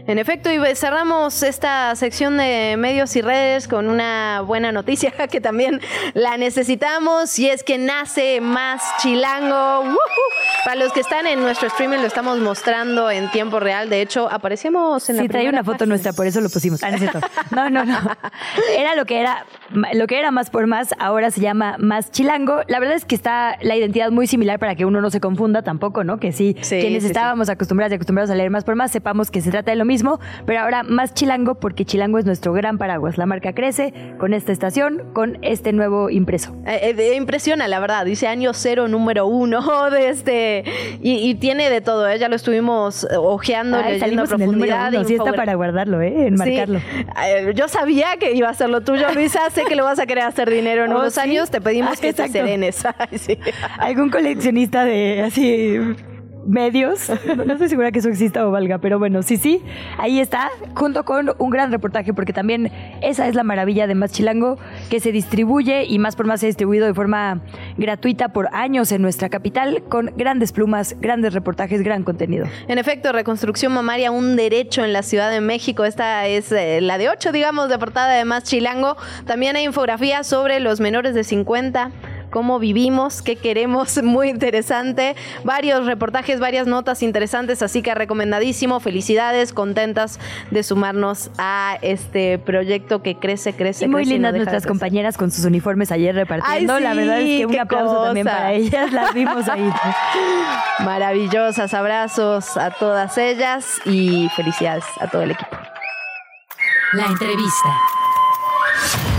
En 0.06 0.18
efecto, 0.18 0.50
y 0.52 0.58
cerramos 0.76 1.42
esta 1.42 1.94
sección 1.96 2.36
de 2.36 2.76
medios 2.78 3.16
y 3.16 3.22
redes 3.22 3.66
con 3.66 3.88
una 3.88 4.40
buena 4.42 4.70
noticia 4.72 5.10
que 5.30 5.40
también 5.40 5.80
la 6.14 6.36
necesitamos 6.36 7.38
y 7.38 7.48
es 7.50 7.62
que 7.64 7.76
nace 7.78 8.40
más 8.40 8.82
chilango. 8.98 9.80
¡Woohoo! 9.80 9.96
Para 10.64 10.76
los 10.76 10.92
que 10.92 11.00
están 11.00 11.26
en 11.26 11.40
nuestro 11.40 11.68
streaming 11.68 11.98
lo 11.98 12.06
estamos 12.06 12.38
mostrando 12.38 13.10
en 13.10 13.30
tiempo 13.30 13.58
real. 13.60 13.88
De 13.90 14.00
hecho, 14.02 14.30
aparecemos 14.30 15.08
en 15.10 15.16
la 15.16 15.22
Sí, 15.22 15.28
trae 15.28 15.42
primera 15.42 15.60
una 15.60 15.64
foto 15.64 15.78
página. 15.78 15.88
nuestra, 15.92 16.12
por 16.12 16.26
eso 16.26 16.40
lo 16.40 16.48
pusimos. 16.48 16.82
Ah, 16.82 16.90
no, 17.50 17.70
no, 17.70 17.84
no. 17.84 17.98
Era 18.78 18.94
lo 18.94 19.04
que 19.06 19.20
era, 19.20 19.44
lo 19.94 20.06
que 20.06 20.18
era 20.18 20.30
más 20.30 20.50
por 20.50 20.66
más, 20.66 20.90
ahora 20.98 21.30
se 21.30 21.40
llama 21.40 21.76
más 21.78 22.10
chilango. 22.10 22.60
La 22.68 22.78
verdad 22.78 22.94
es 22.96 23.04
que 23.04 23.14
está 23.14 23.56
la 23.62 23.74
identidad 23.76 24.10
muy 24.10 24.26
similar 24.26 24.58
para 24.58 24.74
que 24.76 24.84
uno 24.84 25.00
no 25.00 25.10
se 25.10 25.20
confunda 25.20 25.62
tampoco, 25.62 26.04
¿no? 26.04 26.18
Que 26.18 26.32
sí, 26.32 26.56
Sí, 26.60 26.78
quienes 26.80 27.02
sí. 27.02 27.08
estábamos 27.08 27.48
acostumbrados 27.48 27.92
y 27.92 27.96
acostumbrados 27.96 28.30
a 28.30 28.34
leer 28.34 28.50
más 28.50 28.64
por 28.64 28.76
más, 28.76 28.90
sepamos 28.90 29.30
que 29.30 29.40
se 29.40 29.50
trata 29.56 29.70
de 29.70 29.76
lo 29.76 29.84
mismo, 29.86 30.20
pero 30.44 30.60
ahora 30.60 30.82
más 30.82 31.14
chilango 31.14 31.54
porque 31.54 31.84
chilango 31.86 32.18
es 32.18 32.26
nuestro 32.26 32.52
gran 32.52 32.76
paraguas. 32.78 33.16
La 33.16 33.24
marca 33.26 33.54
crece 33.54 33.94
con 34.18 34.34
esta 34.34 34.52
estación, 34.52 35.02
con 35.14 35.38
este 35.42 35.72
nuevo 35.72 36.10
impreso. 36.10 36.54
Eh, 36.66 36.94
eh, 36.98 37.14
impresiona, 37.16 37.66
la 37.68 37.80
verdad. 37.80 38.04
Dice 38.04 38.26
año 38.28 38.52
cero, 38.52 38.86
número 38.88 39.26
uno 39.26 39.90
de 39.90 40.08
este. 40.10 40.64
Y, 41.00 41.28
y 41.30 41.34
tiene 41.36 41.70
de 41.70 41.80
todo, 41.80 42.06
¿eh? 42.08 42.18
Ya 42.18 42.28
lo 42.28 42.36
estuvimos 42.36 43.06
ojeando, 43.16 43.78
Ay, 43.78 43.98
leyendo 43.98 44.22
a 44.22 44.26
profundidad. 44.26 44.92
uno. 44.92 45.04
Sí 45.04 45.14
está 45.14 45.32
para 45.32 45.54
guardarlo, 45.54 46.02
¿eh? 46.02 46.26
Enmarcarlo. 46.26 46.80
Sí. 46.80 47.52
Yo 47.54 47.68
sabía 47.68 48.16
que 48.18 48.32
iba 48.34 48.48
a 48.50 48.54
ser 48.54 48.68
lo 48.68 48.82
tuyo, 48.82 49.06
Luisa. 49.14 49.40
Sé 49.50 49.64
que 49.64 49.74
lo 49.74 49.84
vas 49.84 49.98
a 49.98 50.06
querer 50.06 50.24
hacer 50.24 50.50
dinero 50.50 50.84
en 50.84 50.92
Oh, 50.92 50.98
unos 50.98 51.14
¿sí? 51.14 51.20
años. 51.20 51.50
Te 51.50 51.60
pedimos 51.60 51.92
Ah, 51.92 51.94
que 51.94 52.12
te 52.12 52.22
exacto. 52.24 52.32
serenes. 52.32 52.84
Ay, 52.98 53.18
sí. 53.18 53.38
algún 53.78 54.10
coleccionista 54.10 54.84
de 54.84 55.22
así 55.22 55.78
medios. 56.46 57.10
No, 57.36 57.52
estoy 57.52 57.68
segura 57.68 57.92
que 57.92 57.98
eso 57.98 58.08
exista 58.08 58.46
o 58.46 58.50
valga, 58.50 58.78
pero 58.78 58.98
bueno, 58.98 59.22
sí, 59.22 59.36
sí, 59.36 59.62
ahí 59.98 60.20
está, 60.20 60.48
junto 60.74 61.04
con 61.04 61.32
un 61.38 61.50
gran 61.50 61.70
reportaje, 61.70 62.14
porque 62.14 62.32
también 62.32 62.72
esa 63.02 63.28
es 63.28 63.34
la 63.34 63.42
maravilla 63.42 63.86
de 63.86 63.94
Más 63.94 64.12
Chilango, 64.12 64.58
que 64.88 65.00
se 65.00 65.12
distribuye 65.12 65.84
y 65.84 65.98
más 65.98 66.16
por 66.16 66.26
más 66.26 66.40
se 66.40 66.46
ha 66.46 66.48
distribuido 66.48 66.86
de 66.86 66.94
forma 66.94 67.42
gratuita 67.76 68.28
por 68.30 68.48
años 68.52 68.90
en 68.92 69.02
nuestra 69.02 69.28
capital, 69.28 69.82
con 69.88 70.12
grandes 70.16 70.52
plumas, 70.52 70.96
grandes 71.00 71.34
reportajes, 71.34 71.82
gran 71.82 72.04
contenido. 72.04 72.46
En 72.68 72.78
efecto, 72.78 73.12
reconstrucción 73.12 73.72
mamaria, 73.72 74.10
un 74.10 74.36
derecho 74.36 74.84
en 74.84 74.92
la 74.92 75.02
Ciudad 75.02 75.30
de 75.30 75.40
México. 75.40 75.84
Esta 75.84 76.26
es 76.26 76.52
eh, 76.52 76.80
la 76.80 76.98
de 76.98 77.08
8, 77.08 77.32
digamos, 77.32 77.68
de 77.68 77.78
portada 77.78 78.14
de 78.14 78.24
Más 78.24 78.44
Chilango. 78.44 78.96
También 79.26 79.56
hay 79.56 79.64
infografías 79.64 80.26
sobre 80.26 80.60
los 80.60 80.80
menores 80.80 81.14
de 81.14 81.24
50 81.24 81.90
cómo 82.36 82.58
vivimos, 82.58 83.22
qué 83.22 83.36
queremos, 83.36 83.96
muy 84.02 84.28
interesante. 84.28 85.16
Varios 85.42 85.86
reportajes, 85.86 86.38
varias 86.38 86.66
notas 86.66 87.02
interesantes, 87.02 87.62
así 87.62 87.80
que 87.80 87.94
recomendadísimo. 87.94 88.78
Felicidades, 88.78 89.54
contentas 89.54 90.20
de 90.50 90.62
sumarnos 90.62 91.30
a 91.38 91.78
este 91.80 92.38
proyecto 92.38 93.02
que 93.02 93.14
crece, 93.14 93.54
crece, 93.54 93.86
Y 93.86 93.88
muy 93.88 94.02
crece 94.02 94.16
y 94.16 94.18
no 94.18 94.26
lindas 94.26 94.34
nuestras 94.34 94.66
compañeras 94.66 95.16
con 95.16 95.30
sus 95.30 95.46
uniformes 95.46 95.90
ayer 95.90 96.14
repartiendo. 96.14 96.74
Ay, 96.74 96.82
la 96.82 96.92
verdad 96.92 97.22
es 97.22 97.38
que 97.38 97.46
un 97.46 97.58
aplauso 97.58 98.04
también 98.04 98.26
para 98.26 98.52
ellas, 98.52 98.92
las 98.92 99.14
vimos 99.14 99.48
ahí. 99.48 99.72
Maravillosas, 100.84 101.72
abrazos 101.72 102.58
a 102.58 102.70
todas 102.70 103.16
ellas 103.16 103.80
y 103.86 104.28
felicidades 104.36 104.84
a 105.00 105.06
todo 105.06 105.22
el 105.22 105.30
equipo. 105.30 105.56
La 106.92 107.06
entrevista. 107.06 109.15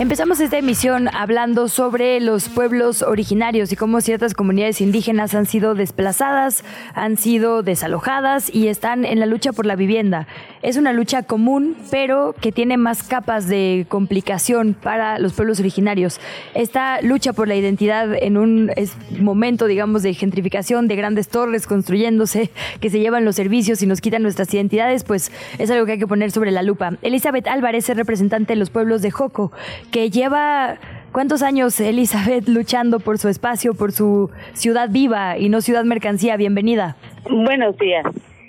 Empezamos 0.00 0.40
esta 0.40 0.56
emisión 0.56 1.14
hablando 1.14 1.68
sobre 1.68 2.20
los 2.20 2.48
pueblos 2.48 3.02
originarios 3.02 3.70
y 3.70 3.76
cómo 3.76 4.00
ciertas 4.00 4.32
comunidades 4.32 4.80
indígenas 4.80 5.34
han 5.34 5.44
sido 5.44 5.74
desplazadas, 5.74 6.64
han 6.94 7.18
sido 7.18 7.62
desalojadas 7.62 8.48
y 8.48 8.68
están 8.68 9.04
en 9.04 9.20
la 9.20 9.26
lucha 9.26 9.52
por 9.52 9.66
la 9.66 9.76
vivienda. 9.76 10.26
Es 10.62 10.76
una 10.76 10.92
lucha 10.92 11.22
común, 11.22 11.74
pero 11.90 12.34
que 12.38 12.52
tiene 12.52 12.76
más 12.76 13.02
capas 13.02 13.48
de 13.48 13.86
complicación 13.88 14.74
para 14.74 15.18
los 15.18 15.32
pueblos 15.32 15.58
originarios. 15.58 16.20
Esta 16.52 17.00
lucha 17.00 17.32
por 17.32 17.48
la 17.48 17.56
identidad 17.56 18.12
en 18.14 18.36
un 18.36 18.70
momento, 19.18 19.66
digamos, 19.66 20.02
de 20.02 20.12
gentrificación, 20.12 20.86
de 20.86 20.96
grandes 20.96 21.28
torres 21.28 21.66
construyéndose, 21.66 22.50
que 22.80 22.90
se 22.90 23.00
llevan 23.00 23.24
los 23.24 23.36
servicios 23.36 23.82
y 23.82 23.86
nos 23.86 24.02
quitan 24.02 24.22
nuestras 24.22 24.52
identidades, 24.52 25.02
pues 25.04 25.32
es 25.58 25.70
algo 25.70 25.86
que 25.86 25.92
hay 25.92 25.98
que 25.98 26.06
poner 26.06 26.30
sobre 26.30 26.50
la 26.50 26.62
lupa. 26.62 26.92
Elizabeth 27.00 27.46
Álvarez 27.46 27.88
es 27.88 27.96
representante 27.96 28.52
de 28.52 28.58
los 28.58 28.68
pueblos 28.68 29.00
de 29.00 29.10
Joco, 29.10 29.52
que 29.90 30.10
lleva 30.10 30.78
¿Cuántos 31.12 31.42
años, 31.42 31.80
Elizabeth, 31.80 32.46
luchando 32.48 33.00
por 33.00 33.18
su 33.18 33.28
espacio, 33.28 33.74
por 33.74 33.90
su 33.90 34.30
ciudad 34.52 34.90
viva 34.90 35.38
y 35.38 35.48
no 35.48 35.60
ciudad 35.60 35.84
mercancía? 35.84 36.36
Bienvenida. 36.36 36.94
Buenos 37.28 37.76
días. 37.78 38.04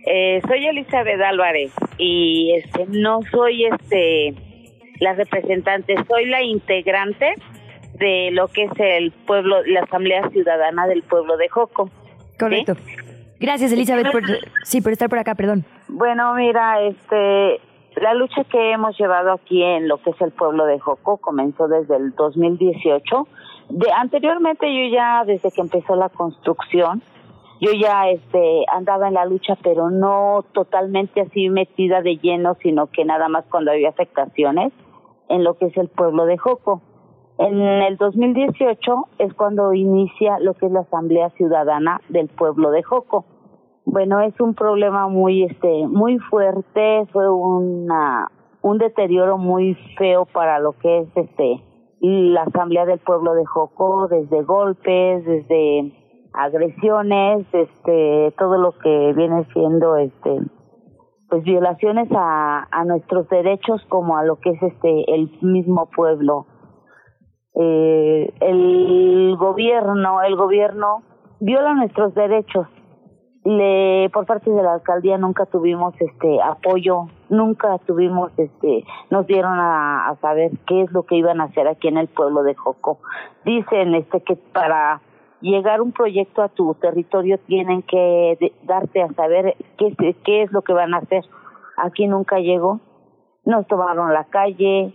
Eh, 0.05 0.41
soy 0.47 0.65
Elizabeth 0.65 1.21
Álvarez 1.21 1.71
y 1.97 2.53
este 2.55 2.85
no 2.87 3.19
soy 3.31 3.65
este 3.65 4.33
la 4.99 5.13
representante, 5.13 5.95
soy 6.07 6.25
la 6.25 6.43
integrante 6.43 7.33
de 7.95 8.29
lo 8.31 8.47
que 8.47 8.63
es 8.63 8.71
el 8.77 9.11
pueblo, 9.11 9.63
la 9.63 9.81
Asamblea 9.81 10.29
Ciudadana 10.29 10.87
del 10.87 11.03
pueblo 11.03 11.37
de 11.37 11.49
Joco. 11.49 11.89
Correcto. 12.39 12.75
Gracias, 13.39 13.71
Elizabeth, 13.71 14.11
por, 14.11 14.23
sí, 14.63 14.81
por 14.81 14.91
estar 14.91 15.09
por 15.09 15.17
acá, 15.17 15.33
perdón. 15.33 15.65
Bueno, 15.87 16.33
mira, 16.35 16.81
este 16.81 17.59
la 17.95 18.13
lucha 18.13 18.43
que 18.45 18.71
hemos 18.71 18.97
llevado 18.97 19.33
aquí 19.33 19.61
en 19.61 19.87
lo 19.87 19.97
que 19.97 20.11
es 20.11 20.21
el 20.21 20.31
pueblo 20.31 20.65
de 20.65 20.79
Joco 20.79 21.17
comenzó 21.17 21.67
desde 21.67 21.97
el 21.97 22.11
2018. 22.11 23.27
De 23.69 23.91
anteriormente 23.91 24.67
yo 24.67 24.93
ya 24.93 25.23
desde 25.25 25.51
que 25.51 25.61
empezó 25.61 25.95
la 25.95 26.09
construcción 26.09 27.01
yo 27.61 27.71
ya 27.73 28.09
este 28.09 28.65
andaba 28.73 29.07
en 29.07 29.13
la 29.13 29.25
lucha 29.25 29.55
pero 29.63 29.91
no 29.91 30.43
totalmente 30.51 31.21
así 31.21 31.47
metida 31.49 32.01
de 32.01 32.17
lleno 32.17 32.55
sino 32.55 32.87
que 32.87 33.05
nada 33.05 33.29
más 33.29 33.45
cuando 33.51 33.71
había 33.71 33.89
afectaciones 33.89 34.73
en 35.29 35.43
lo 35.43 35.53
que 35.53 35.67
es 35.67 35.77
el 35.77 35.87
pueblo 35.87 36.25
de 36.25 36.37
Joco. 36.37 36.81
En 37.37 37.61
el 37.61 37.97
2018 37.97 39.07
es 39.19 39.33
cuando 39.35 39.73
inicia 39.73 40.39
lo 40.39 40.55
que 40.55 40.65
es 40.65 40.71
la 40.71 40.81
asamblea 40.81 41.29
ciudadana 41.31 42.01
del 42.09 42.27
pueblo 42.27 42.71
de 42.71 42.83
Joco. 42.83 43.25
Bueno 43.85 44.19
es 44.21 44.37
un 44.41 44.55
problema 44.55 45.07
muy 45.07 45.43
este 45.43 45.87
muy 45.87 46.17
fuerte 46.17 47.05
fue 47.13 47.31
una 47.31 48.27
un 48.63 48.79
deterioro 48.79 49.37
muy 49.37 49.75
feo 49.97 50.25
para 50.25 50.59
lo 50.59 50.73
que 50.73 50.99
es 50.99 51.07
este 51.15 51.63
la 51.99 52.41
asamblea 52.41 52.85
del 52.85 52.97
pueblo 52.97 53.35
de 53.35 53.45
Joco 53.45 54.07
desde 54.07 54.41
golpes 54.41 55.23
desde 55.25 56.00
agresiones, 56.33 57.45
este, 57.51 58.33
todo 58.37 58.57
lo 58.57 58.71
que 58.77 59.13
viene 59.15 59.45
siendo, 59.53 59.97
este, 59.97 60.39
pues 61.29 61.43
violaciones 61.43 62.09
a, 62.11 62.67
a 62.71 62.83
nuestros 62.85 63.27
derechos 63.29 63.81
como 63.89 64.17
a 64.17 64.23
lo 64.23 64.37
que 64.37 64.51
es 64.51 64.61
este 64.61 65.13
el 65.13 65.31
mismo 65.41 65.89
pueblo. 65.89 66.45
Eh, 67.55 68.33
el 68.39 69.35
gobierno, 69.37 70.21
el 70.23 70.35
gobierno 70.35 71.03
viola 71.39 71.73
nuestros 71.73 72.13
derechos. 72.13 72.67
Le, 73.43 74.09
por 74.11 74.27
parte 74.27 74.51
de 74.51 74.61
la 74.61 74.73
alcaldía 74.73 75.17
nunca 75.17 75.47
tuvimos 75.47 75.95
este 75.99 76.39
apoyo, 76.43 77.07
nunca 77.29 77.79
tuvimos 77.87 78.31
este, 78.37 78.83
nos 79.09 79.25
dieron 79.25 79.57
a, 79.57 80.09
a 80.09 80.15
saber 80.17 80.51
qué 80.67 80.81
es 80.81 80.91
lo 80.91 81.03
que 81.03 81.15
iban 81.15 81.41
a 81.41 81.45
hacer 81.45 81.67
aquí 81.67 81.87
en 81.87 81.97
el 81.97 82.07
pueblo 82.07 82.43
de 82.43 82.53
Joco. 82.55 82.99
Dicen 83.43 83.95
este 83.95 84.21
que 84.21 84.35
para 84.35 85.01
llegar 85.41 85.81
un 85.81 85.91
proyecto 85.91 86.41
a 86.41 86.49
tu 86.49 86.73
territorio 86.75 87.37
tienen 87.39 87.81
que 87.83 88.53
darte 88.63 89.01
a 89.01 89.13
saber 89.13 89.55
qué, 89.77 90.15
qué 90.23 90.43
es 90.43 90.51
lo 90.51 90.61
que 90.61 90.73
van 90.73 90.93
a 90.93 90.99
hacer. 90.99 91.23
Aquí 91.77 92.07
nunca 92.07 92.39
llegó. 92.39 92.79
Nos 93.43 93.67
tomaron 93.67 94.13
la 94.13 94.25
calle. 94.25 94.93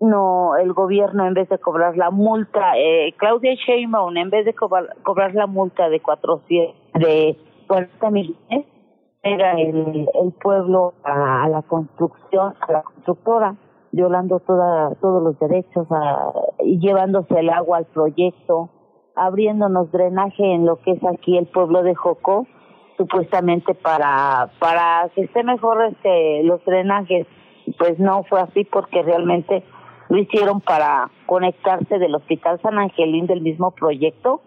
No, 0.00 0.56
el 0.56 0.72
gobierno 0.72 1.26
en 1.26 1.34
vez 1.34 1.48
de 1.48 1.58
cobrar 1.58 1.96
la 1.96 2.10
multa, 2.10 2.78
eh, 2.78 3.12
Claudia 3.16 3.54
Sheinbaum 3.54 4.16
en 4.16 4.30
vez 4.30 4.44
de 4.44 4.54
cobrar, 4.54 4.94
cobrar 5.02 5.34
la 5.34 5.48
multa 5.48 5.88
de 5.88 5.98
400, 6.00 6.76
de 6.94 7.36
40 7.66 8.10
millones, 8.10 8.66
era 9.24 9.54
el, 9.54 10.08
el 10.14 10.32
pueblo 10.40 10.94
a, 11.02 11.48
la 11.48 11.62
construcción, 11.62 12.54
a 12.60 12.72
la 12.72 12.82
constructora, 12.82 13.56
violando 13.90 14.38
toda, 14.38 14.94
todos 15.00 15.20
los 15.20 15.36
derechos 15.40 15.88
y 16.60 16.78
llevándose 16.78 17.40
el 17.40 17.50
agua 17.50 17.78
al 17.78 17.86
proyecto 17.86 18.70
abriéndonos 19.18 19.90
drenaje 19.92 20.54
en 20.54 20.66
lo 20.66 20.76
que 20.76 20.92
es 20.92 21.04
aquí 21.04 21.36
el 21.36 21.46
pueblo 21.46 21.82
de 21.82 21.94
Joco, 21.94 22.46
supuestamente 22.96 23.74
para 23.74 24.50
para 24.58 25.08
que 25.14 25.22
esté 25.22 25.42
mejor 25.44 25.84
este 25.84 26.42
los 26.44 26.64
drenajes. 26.64 27.26
Pues 27.78 27.98
no 27.98 28.24
fue 28.24 28.40
así 28.40 28.64
porque 28.64 29.02
realmente 29.02 29.62
lo 30.08 30.18
hicieron 30.18 30.60
para 30.60 31.10
conectarse 31.26 31.98
del 31.98 32.14
Hospital 32.14 32.60
San 32.62 32.78
Angelín 32.78 33.26
del 33.26 33.42
mismo 33.42 33.72
proyecto 33.72 34.40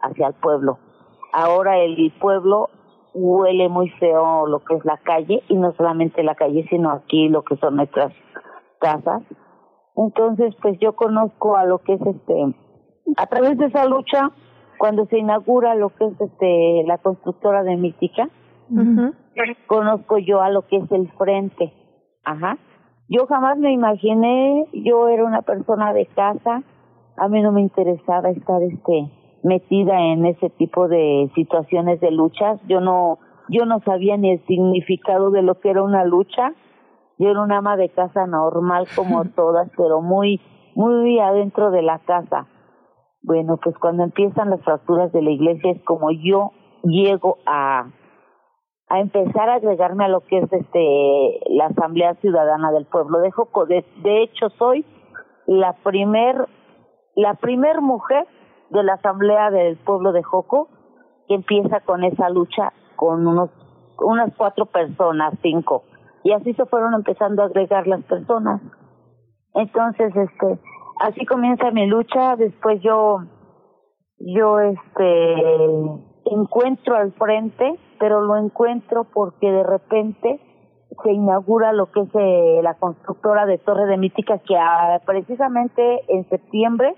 hacia 0.00 0.28
el 0.28 0.34
pueblo. 0.34 0.78
Ahora 1.32 1.78
el 1.78 2.12
pueblo 2.18 2.70
huele 3.14 3.68
muy 3.68 3.90
feo 3.90 4.46
lo 4.46 4.60
que 4.60 4.74
es 4.74 4.84
la 4.86 4.96
calle 4.96 5.42
y 5.48 5.56
no 5.56 5.72
solamente 5.72 6.22
la 6.22 6.34
calle 6.34 6.66
sino 6.70 6.90
aquí 6.90 7.28
lo 7.28 7.42
que 7.42 7.56
son 7.56 7.76
nuestras 7.76 8.12
casas. 8.80 9.22
Entonces 9.96 10.54
pues 10.62 10.78
yo 10.80 10.94
conozco 10.94 11.56
a 11.56 11.66
lo 11.66 11.78
que 11.78 11.94
es 11.94 12.00
este 12.00 12.54
a 13.16 13.26
través 13.26 13.58
de 13.58 13.66
esa 13.66 13.84
lucha, 13.86 14.30
cuando 14.78 15.06
se 15.06 15.18
inaugura 15.18 15.74
lo 15.74 15.90
que 15.90 16.06
es 16.06 16.20
este 16.20 16.84
la 16.86 16.98
constructora 16.98 17.62
de 17.62 17.76
Mítica, 17.76 18.28
conozco 19.66 20.18
yo 20.18 20.40
a 20.40 20.50
lo 20.50 20.66
que 20.66 20.76
es 20.76 20.90
el 20.90 21.10
frente. 21.12 21.72
Ajá. 22.24 22.58
Yo 23.08 23.26
jamás 23.26 23.58
me 23.58 23.72
imaginé, 23.72 24.66
yo 24.72 25.08
era 25.08 25.24
una 25.24 25.42
persona 25.42 25.92
de 25.92 26.06
casa, 26.06 26.62
a 27.16 27.28
mí 27.28 27.42
no 27.42 27.52
me 27.52 27.60
interesaba 27.60 28.30
estar 28.30 28.62
este 28.62 29.10
metida 29.42 30.00
en 30.00 30.24
ese 30.24 30.50
tipo 30.50 30.88
de 30.88 31.30
situaciones 31.34 32.00
de 32.00 32.10
luchas. 32.10 32.60
Yo 32.68 32.80
no 32.80 33.18
yo 33.48 33.66
no 33.66 33.80
sabía 33.80 34.16
ni 34.16 34.30
el 34.30 34.46
significado 34.46 35.30
de 35.30 35.42
lo 35.42 35.60
que 35.60 35.70
era 35.70 35.82
una 35.82 36.04
lucha. 36.04 36.52
Yo 37.18 37.28
era 37.28 37.42
una 37.42 37.58
ama 37.58 37.76
de 37.76 37.90
casa 37.90 38.26
normal 38.26 38.86
como 38.96 39.24
todas, 39.36 39.70
pero 39.76 40.00
muy 40.00 40.40
muy 40.74 41.18
adentro 41.18 41.70
de 41.70 41.82
la 41.82 41.98
casa. 41.98 42.46
Bueno, 43.22 43.58
pues 43.62 43.76
cuando 43.78 44.02
empiezan 44.02 44.50
las 44.50 44.62
fracturas 44.62 45.12
de 45.12 45.22
la 45.22 45.30
iglesia 45.30 45.72
es 45.72 45.82
como 45.84 46.10
yo 46.10 46.50
llego 46.82 47.38
a 47.46 47.86
a 48.88 49.00
empezar 49.00 49.48
a 49.48 49.54
agregarme 49.54 50.04
a 50.04 50.08
lo 50.08 50.20
que 50.20 50.38
es 50.38 50.52
este 50.52 51.40
la 51.48 51.66
Asamblea 51.66 52.14
Ciudadana 52.16 52.72
del 52.72 52.84
Pueblo 52.84 53.20
de 53.20 53.30
Joco. 53.30 53.64
De, 53.64 53.86
de 54.02 54.22
hecho, 54.22 54.50
soy 54.58 54.84
la 55.46 55.72
primer 55.82 56.46
la 57.14 57.34
primer 57.34 57.80
mujer 57.80 58.26
de 58.70 58.82
la 58.82 58.94
Asamblea 58.94 59.50
del 59.50 59.76
Pueblo 59.78 60.12
de 60.12 60.22
Joco 60.22 60.68
que 61.26 61.36
empieza 61.36 61.80
con 61.80 62.04
esa 62.04 62.28
lucha 62.28 62.72
con 62.96 63.26
unos 63.26 63.50
unas 63.98 64.34
cuatro 64.36 64.66
personas, 64.66 65.34
cinco. 65.42 65.84
Y 66.24 66.32
así 66.32 66.52
se 66.54 66.66
fueron 66.66 66.94
empezando 66.94 67.42
a 67.42 67.46
agregar 67.46 67.86
las 67.86 68.02
personas. 68.04 68.60
Entonces, 69.54 70.14
este, 70.14 70.58
así 71.02 71.26
comienza 71.26 71.70
mi 71.70 71.86
lucha, 71.86 72.36
después 72.36 72.80
yo 72.82 73.18
yo 74.18 74.60
este 74.60 75.34
encuentro 76.24 76.94
al 76.94 77.12
frente, 77.12 77.74
pero 77.98 78.20
lo 78.20 78.36
encuentro 78.36 79.04
porque 79.12 79.50
de 79.50 79.64
repente 79.64 80.40
se 81.02 81.12
inaugura 81.12 81.72
lo 81.72 81.90
que 81.90 82.00
es 82.00 82.08
eh, 82.14 82.60
la 82.62 82.74
constructora 82.74 83.46
de 83.46 83.58
Torre 83.58 83.86
de 83.86 83.96
Mítica 83.96 84.38
que 84.38 84.56
ah, 84.56 85.00
precisamente 85.04 86.02
en 86.08 86.28
septiembre 86.28 86.94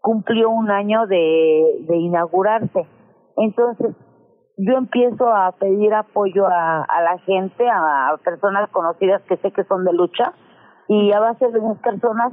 cumplió 0.00 0.50
un 0.50 0.70
año 0.70 1.06
de, 1.06 1.84
inaugurarse. 1.88 2.86
Entonces, 3.36 3.94
yo 4.56 4.74
empiezo 4.78 5.28
a 5.28 5.52
pedir 5.58 5.92
apoyo 5.92 6.46
a, 6.46 6.84
a 6.84 7.02
la 7.02 7.18
gente, 7.18 7.68
a, 7.68 8.16
personas 8.24 8.70
conocidas 8.70 9.20
que 9.22 9.36
sé 9.38 9.50
que 9.50 9.64
son 9.64 9.84
de 9.84 9.92
lucha, 9.92 10.32
y 10.88 11.12
a 11.12 11.18
base 11.18 11.48
de 11.48 11.58
esas 11.58 11.78
personas, 11.78 12.32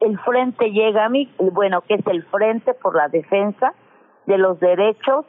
el 0.00 0.18
frente 0.20 0.70
llega 0.70 1.04
a 1.04 1.08
mí, 1.08 1.32
bueno, 1.38 1.82
que 1.82 1.94
es 1.94 2.06
el 2.06 2.24
Frente 2.24 2.74
por 2.74 2.96
la 2.96 3.08
Defensa 3.08 3.74
de 4.26 4.38
los 4.38 4.58
Derechos 4.60 5.24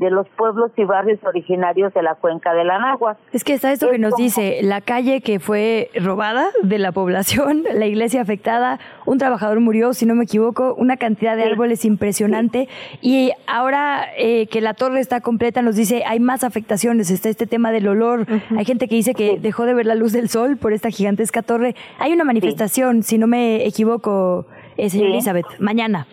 de 0.00 0.10
los 0.10 0.26
pueblos 0.30 0.72
y 0.78 0.84
barrios 0.84 1.22
originarios 1.24 1.92
de 1.92 2.02
la 2.02 2.14
cuenca 2.14 2.54
del 2.54 2.70
Anáhuac. 2.70 3.18
Es 3.34 3.44
que 3.44 3.52
está 3.52 3.70
esto 3.70 3.90
que 3.90 3.98
nos 3.98 4.16
dice, 4.16 4.60
la 4.62 4.80
calle 4.80 5.20
que 5.20 5.40
fue 5.40 5.90
robada 5.94 6.46
de 6.62 6.78
la 6.78 6.90
población, 6.90 7.64
la 7.74 7.84
iglesia 7.84 8.22
afectada, 8.22 8.80
un 9.04 9.18
trabajador 9.18 9.60
murió, 9.60 9.92
si 9.92 10.06
no 10.06 10.14
me 10.14 10.24
equivoco, 10.24 10.74
una 10.74 10.96
cantidad 10.96 11.36
de 11.36 11.44
árboles 11.44 11.84
impresionante. 11.84 12.66
Y 13.02 13.32
ahora 13.46 14.06
eh, 14.16 14.46
que 14.46 14.62
la 14.62 14.72
torre 14.72 15.00
está 15.00 15.20
completa 15.20 15.60
nos 15.60 15.76
dice, 15.76 16.02
hay 16.06 16.18
más 16.18 16.44
afectaciones, 16.44 17.10
está 17.10 17.28
este 17.28 17.46
tema 17.46 17.70
del 17.70 17.86
olor, 17.86 18.24
hay 18.56 18.64
gente 18.64 18.88
que 18.88 18.94
dice 18.94 19.12
que 19.12 19.38
dejó 19.38 19.66
de 19.66 19.74
ver 19.74 19.84
la 19.84 19.94
luz 19.94 20.12
del 20.12 20.30
sol 20.30 20.56
por 20.56 20.72
esta 20.72 20.88
gigantesca 20.88 21.42
torre, 21.42 21.74
hay 21.98 22.14
una 22.14 22.24
manifestación, 22.24 23.02
si 23.02 23.18
no 23.18 23.26
me 23.26 23.66
equivoco, 23.66 24.46
eh, 24.78 24.88
señora 24.88 25.10
Elizabeth, 25.10 25.46
mañana. 25.58 26.06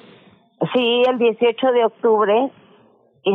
Sí, 0.73 1.03
el 1.07 1.19
18 1.19 1.71
de 1.71 1.85
octubre 1.85 2.51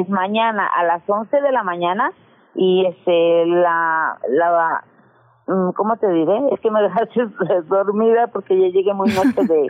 es 0.00 0.08
mañana 0.08 0.66
a 0.66 0.84
las 0.84 1.02
11 1.08 1.40
de 1.40 1.52
la 1.52 1.62
mañana 1.62 2.12
y 2.54 2.86
este 2.86 3.46
la 3.46 4.18
la 4.28 4.84
mm, 5.46 5.70
¿cómo 5.72 5.96
te 5.96 6.08
diré? 6.08 6.38
Es 6.52 6.60
que 6.60 6.70
me 6.70 6.82
dejaste 6.82 7.26
dormida 7.68 8.28
porque 8.28 8.58
ya 8.60 8.68
llegué 8.68 8.92
muy 8.94 9.10
noche 9.10 9.44
de 9.46 9.66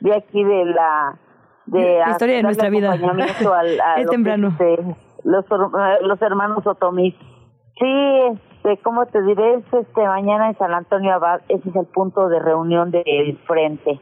de 0.00 0.16
aquí 0.16 0.44
de 0.44 0.64
la 0.66 1.18
de 1.66 1.98
la 1.98 2.10
historia 2.10 2.36
de 2.36 2.42
nuestra 2.42 2.68
vida. 2.68 2.92
al, 2.92 3.80
a 3.80 3.94
es 4.00 4.08
temprano. 4.08 4.48
este, 4.48 4.96
los 5.24 5.44
los 6.02 6.22
hermanos 6.22 6.66
Otomís. 6.66 7.14
Sí 7.78 8.40
este 8.64 8.82
cómo 8.82 9.04
te 9.06 9.20
diré 9.22 9.56
es 9.56 9.64
este 9.72 10.06
mañana 10.06 10.48
en 10.48 10.56
San 10.56 10.72
Antonio 10.72 11.12
Abad 11.14 11.42
ese 11.48 11.68
es 11.68 11.76
el 11.76 11.86
punto 11.86 12.28
de 12.28 12.38
reunión 12.38 12.90
del 12.90 13.38
frente 13.46 14.00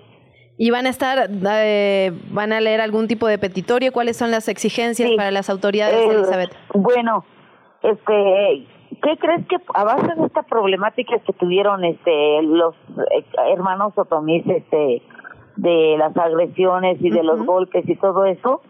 ¿Y 0.58 0.70
van 0.70 0.86
a 0.86 0.90
estar, 0.90 1.28
eh, 1.30 2.12
van 2.30 2.52
a 2.52 2.60
leer 2.60 2.80
algún 2.80 3.08
tipo 3.08 3.26
de 3.26 3.38
petitorio? 3.38 3.92
¿Cuáles 3.92 4.16
son 4.16 4.30
las 4.30 4.48
exigencias 4.48 5.10
para 5.16 5.30
las 5.30 5.48
autoridades, 5.50 5.96
Eh, 5.96 6.14
Elizabeth? 6.14 6.56
Bueno, 6.74 7.24
este, 7.82 8.66
¿qué 9.02 9.16
crees 9.18 9.46
que 9.48 9.56
a 9.74 9.84
base 9.84 10.14
de 10.14 10.26
esta 10.26 10.42
problemática 10.42 11.18
que 11.18 11.32
tuvieron 11.32 11.84
este 11.84 12.42
los 12.42 12.74
eh, 12.74 13.24
hermanos 13.52 13.92
otomís 13.96 14.46
este 14.46 15.02
de 15.56 15.96
las 15.98 16.16
agresiones 16.16 16.98
y 17.00 17.10
de 17.10 17.22
los 17.22 17.44
golpes 17.44 17.88
y 17.88 17.96
todo 17.96 18.24
eso, 18.24 18.62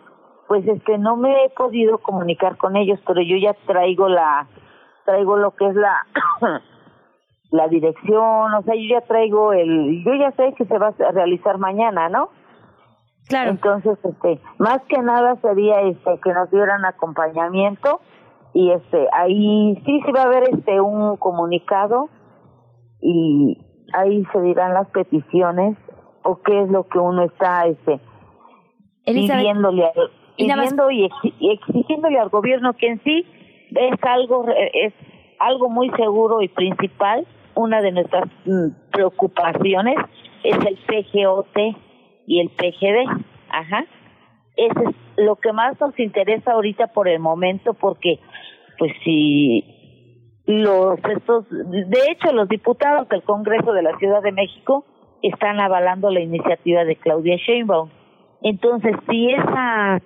pues 0.49 0.66
este 0.66 0.99
no 0.99 1.16
me 1.16 1.45
he 1.45 1.51
podido 1.51 1.99
comunicar 1.99 2.57
con 2.57 2.76
ellos, 2.76 2.99
pero 3.07 3.20
yo 3.22 3.37
ya 3.37 3.55
traigo 3.66 4.09
la 4.09 4.47
traigo 5.05 5.37
lo 5.37 5.53
que 5.53 5.66
es 5.66 5.74
la 5.74 6.07
la 7.53 7.68
dirección, 7.68 8.55
o 8.55 8.62
sea, 8.64 8.74
yo 8.74 8.88
ya 8.88 9.00
traigo 9.03 9.53
el 9.53 10.03
yo 10.05 10.14
ya 10.14 10.32
sé 10.32 10.53
que 10.57 10.64
se 10.64 10.78
va 10.78 10.88
a 10.88 11.12
realizar 11.12 11.59
mañana, 11.59 12.09
¿no? 12.09 12.30
Claro. 13.28 13.50
Entonces, 13.50 13.96
este, 14.03 14.40
más 14.59 14.82
que 14.88 14.98
nada 15.00 15.36
sería 15.36 15.82
este 15.82 16.18
que 16.24 16.32
nos 16.32 16.50
dieran 16.50 16.84
acompañamiento 16.84 18.00
y 18.55 18.72
este 18.72 19.07
ahí 19.12 19.80
sí 19.86 20.00
se 20.05 20.12
va 20.12 20.22
a 20.22 20.26
haber 20.26 20.44
este 20.50 20.80
un 20.80 21.16
comunicado 21.18 22.09
y 23.00 23.59
ahí 23.94 24.24
se 24.32 24.40
dirán 24.40 24.74
las 24.74 24.88
peticiones 24.88 25.76
o 26.24 26.40
qué 26.42 26.62
es 26.62 26.68
lo 26.70 26.88
que 26.88 26.98
uno 26.98 27.22
está 27.22 27.66
este 27.66 28.00
pidiéndole 29.05 29.82
más- 29.82 30.11
pidiendo 30.36 30.90
y, 30.90 31.09
exi- 31.09 31.34
y 31.38 31.50
exigiéndole 31.53 32.18
al 32.18 32.28
gobierno 32.30 32.72
que 32.74 32.88
en 32.88 33.03
sí 33.05 33.26
es 33.74 33.98
algo 34.03 34.46
es 34.72 34.94
algo 35.38 35.68
muy 35.68 35.90
seguro 35.90 36.40
y 36.42 36.48
principal 36.48 37.26
una 37.55 37.80
de 37.80 37.92
nuestras 37.92 38.28
mm, 38.44 38.90
preocupaciones 38.90 39.96
es 40.44 40.57
el 40.66 40.78
PGOT 40.86 41.57
y 42.26 42.40
el 42.40 42.48
PGD 42.50 43.32
ajá. 43.53 43.84
Eso 44.57 44.80
es 44.88 44.96
lo 45.16 45.36
que 45.36 45.53
más 45.53 45.80
nos 45.80 45.98
interesa 45.98 46.53
ahorita 46.53 46.88
por 46.88 47.09
el 47.09 47.20
momento 47.20 47.74
porque 47.74 48.18
pues 48.78 48.92
si 49.05 49.64
los 50.46 50.98
estos 50.98 51.48
de 51.50 51.98
hecho 52.11 52.32
los 52.32 52.48
diputados 52.48 53.09
del 53.09 53.22
Congreso 53.22 53.72
de 53.72 53.82
la 53.82 53.96
Ciudad 53.98 54.22
de 54.22 54.32
México 54.32 54.84
están 55.22 55.61
avalando 55.61 56.11
la 56.11 56.20
iniciativa 56.20 56.84
de 56.84 56.96
Claudia 56.96 57.36
Sheinbaum. 57.36 57.90
Entonces 58.42 58.96
si 59.09 59.30
esa 59.30 60.03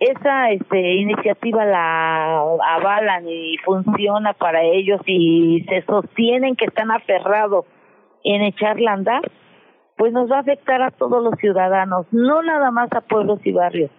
esa 0.00 0.50
este 0.50 0.94
iniciativa 0.94 1.64
la 1.66 2.38
avalan 2.40 3.28
y 3.28 3.58
funciona 3.58 4.32
para 4.32 4.62
ellos 4.62 5.00
y 5.04 5.64
se 5.68 5.82
sostienen 5.82 6.56
que 6.56 6.64
están 6.64 6.90
aferrados 6.90 7.66
en 8.24 8.42
echarla 8.42 8.92
a 8.92 8.94
andar 8.94 9.30
pues 9.98 10.14
nos 10.14 10.30
va 10.30 10.38
a 10.38 10.40
afectar 10.40 10.80
a 10.80 10.90
todos 10.90 11.22
los 11.22 11.34
ciudadanos 11.38 12.06
no 12.12 12.42
nada 12.42 12.70
más 12.70 12.90
a 12.92 13.02
pueblos 13.02 13.40
y 13.44 13.52
barrios 13.52 13.90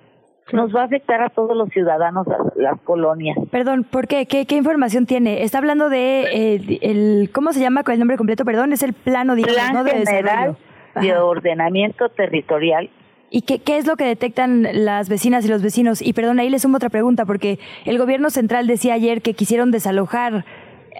nos 0.51 0.75
va 0.75 0.81
a 0.81 0.85
afectar 0.85 1.21
a 1.21 1.29
todos 1.29 1.55
los 1.55 1.69
ciudadanos 1.69 2.27
a 2.27 2.37
las 2.55 2.81
colonias 2.81 3.37
Perdón, 3.51 3.83
¿por 3.83 4.07
qué? 4.07 4.25
¿Qué, 4.25 4.47
qué 4.47 4.55
información 4.55 5.05
tiene? 5.05 5.43
Está 5.43 5.59
hablando 5.59 5.89
de 5.89 6.23
eh, 6.55 6.79
el 6.81 7.29
¿cómo 7.31 7.53
se 7.53 7.59
llama 7.59 7.83
con 7.83 7.93
el 7.93 7.99
nombre 7.99 8.17
completo? 8.17 8.43
Perdón, 8.43 8.73
es 8.73 8.81
el 8.81 8.93
plano 8.93 9.35
digamos, 9.35 9.55
Plan 9.55 9.73
¿no? 9.75 9.83
de 9.83 9.91
General 9.91 10.23
desarrollo. 10.23 10.57
de 10.95 11.11
Ajá. 11.11 11.23
Ordenamiento 11.25 12.09
Territorial 12.09 12.89
¿Y 13.33 13.43
qué, 13.43 13.59
qué 13.59 13.77
es 13.77 13.87
lo 13.87 13.95
que 13.95 14.03
detectan 14.03 14.67
las 14.73 15.07
vecinas 15.07 15.45
y 15.45 15.47
los 15.47 15.63
vecinos? 15.63 16.01
Y 16.01 16.11
perdón, 16.11 16.39
ahí 16.39 16.49
les 16.49 16.63
sumo 16.63 16.75
otra 16.75 16.89
pregunta, 16.89 17.25
porque 17.25 17.59
el 17.85 17.97
gobierno 17.97 18.29
central 18.29 18.67
decía 18.67 18.93
ayer 18.93 19.21
que 19.21 19.33
quisieron 19.33 19.71
desalojar, 19.71 20.43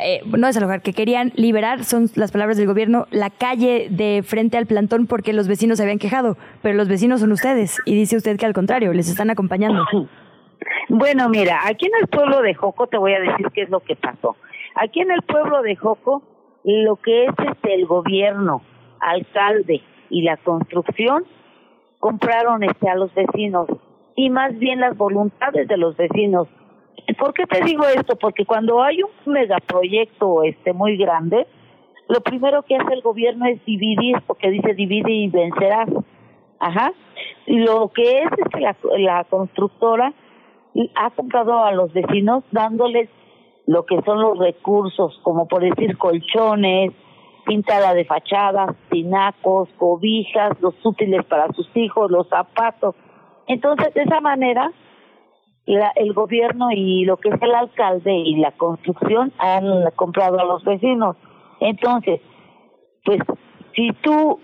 eh, 0.02 0.22
no 0.26 0.48
desalojar, 0.48 0.82
que 0.82 0.94
querían 0.94 1.34
liberar, 1.36 1.84
son 1.84 2.06
las 2.16 2.32
palabras 2.32 2.56
del 2.56 2.68
gobierno, 2.68 3.06
la 3.12 3.32
calle 3.32 3.88
de 3.90 4.24
frente 4.26 4.58
al 4.58 4.66
plantón 4.66 5.08
porque 5.08 5.34
los 5.34 5.50
vecinos 5.50 5.78
se 5.78 5.84
habían 5.84 6.00
quejado, 6.00 6.38
pero 6.62 6.78
los 6.78 6.88
vecinos 6.88 7.20
son 7.20 7.34
ustedes, 7.34 7.80
y 7.86 7.96
dice 7.96 8.16
usted 8.16 8.38
que 8.38 8.46
al 8.46 8.54
contrario, 8.54 8.94
les 8.94 9.10
están 9.10 9.30
acompañando. 9.30 9.86
Bueno, 10.90 11.28
mira, 11.30 11.62
aquí 11.66 11.88
en 11.88 11.94
el 12.02 12.08
pueblo 12.08 12.42
de 12.42 12.54
Joco 12.54 12.86
te 12.86 12.98
voy 12.98 13.14
a 13.14 13.20
decir 13.20 13.48
qué 13.52 13.64
es 13.64 13.70
lo 13.70 13.80
que 13.80 13.96
pasó. 13.96 14.36
Aquí 14.76 15.00
en 15.00 15.10
el 15.10 15.24
pueblo 15.24 15.64
de 15.64 15.76
Joco, 15.76 16.22
lo 16.64 16.98
que 16.98 17.26
es 17.26 17.34
este 17.50 17.74
el 17.74 17.88
gobierno, 17.88 18.62
alcalde 19.00 19.82
y 20.12 20.22
la 20.22 20.38
construcción 20.38 21.24
compraron 22.02 22.64
este 22.64 22.90
a 22.90 22.96
los 22.96 23.14
vecinos 23.14 23.68
y 24.16 24.30
más 24.30 24.58
bien 24.58 24.82
las 24.82 24.98
voluntades 24.98 25.68
de 25.68 25.78
los 25.78 25.96
vecinos. 25.96 26.50
¿Por 27.18 27.34
qué 27.34 27.46
te 27.46 27.64
digo 27.64 27.84
esto? 27.86 28.18
Porque 28.18 28.46
cuando 28.46 28.84
hay 28.84 29.04
un 29.04 29.34
megaproyecto 29.34 30.44
este 30.44 30.74
muy 30.74 30.98
grande, 30.98 31.48
lo 32.10 32.22
primero 32.22 32.64
que 32.64 32.76
hace 32.76 32.94
el 32.94 33.02
gobierno 33.02 33.46
es 33.46 33.64
dividir, 33.66 34.18
porque 34.28 34.50
dice 34.50 34.74
divide 34.74 35.12
y 35.12 35.30
vencerás. 35.30 35.90
Ajá. 36.60 36.92
lo 37.48 37.90
que 37.90 38.22
es, 38.24 38.32
es 38.38 38.48
que 38.54 38.60
la, 38.60 38.76
la 38.98 39.24
constructora 39.24 40.14
ha 40.96 41.10
comprado 41.12 41.64
a 41.64 41.72
los 41.72 41.92
vecinos 41.94 42.44
dándoles 42.52 43.10
lo 43.66 43.86
que 43.86 44.02
son 44.02 44.22
los 44.22 44.38
recursos, 44.38 45.20
como 45.24 45.48
por 45.48 45.62
decir 45.62 45.98
colchones, 45.98 46.92
pintada 47.46 47.94
de 47.94 48.06
fachadas, 48.06 48.76
tinacos, 48.90 49.70
cobijas, 49.78 50.60
los 50.62 50.76
útiles 50.84 51.26
para 51.26 51.52
sus 51.54 51.70
hijos, 51.76 52.12
los 52.12 52.28
zapatos. 52.30 52.96
Entonces, 53.48 53.94
de 53.94 54.04
esa 54.04 54.22
manera, 54.22 54.72
la, 55.66 55.92
el 55.96 56.14
gobierno 56.14 56.72
y 56.72 57.06
lo 57.06 57.18
que 57.18 57.30
es 57.30 57.42
el 57.42 57.54
alcalde 57.54 58.14
y 58.14 58.38
la 58.38 58.52
construcción 58.52 59.32
han 59.38 59.92
comprado 59.96 60.40
a 60.40 60.46
los 60.46 60.64
vecinos. 60.64 61.18
Entonces, 61.60 62.22
pues, 63.06 63.20
si 63.76 63.92
tú 64.02 64.40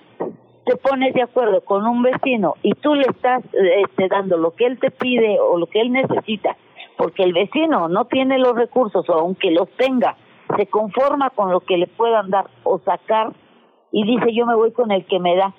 te 0.66 0.76
pones 0.78 1.14
de 1.14 1.24
acuerdo 1.24 1.62
con 1.62 1.88
un 1.88 2.04
vecino 2.04 2.56
y 2.62 2.74
tú 2.74 2.94
le 2.94 3.04
estás 3.04 3.44
este, 3.54 4.08
dando 4.10 4.38
lo 4.38 4.52
que 4.52 4.66
él 4.66 4.80
te 4.80 4.92
pide 4.92 5.40
o 5.40 5.58
lo 5.58 5.68
que 5.68 5.80
él 5.80 5.92
necesita, 5.92 6.58
porque 6.98 7.24
el 7.24 7.34
vecino 7.34 7.88
no 7.88 8.06
tiene 8.06 8.38
los 8.38 8.56
recursos 8.56 9.06
aunque 9.10 9.52
los 9.52 9.70
tenga, 9.78 10.18
se 10.56 10.68
conforma 10.68 11.30
con 11.32 11.52
lo 11.52 11.62
que 11.62 11.78
le 11.78 11.88
puedan 11.88 12.30
dar 12.30 12.50
o 12.64 12.80
sacar 12.80 13.34
y 13.92 14.04
dice 14.04 14.34
yo 14.34 14.46
me 14.46 14.56
voy 14.56 14.72
con 14.72 14.92
el 14.92 15.06
que 15.06 15.20
me 15.20 15.36
da. 15.36 15.54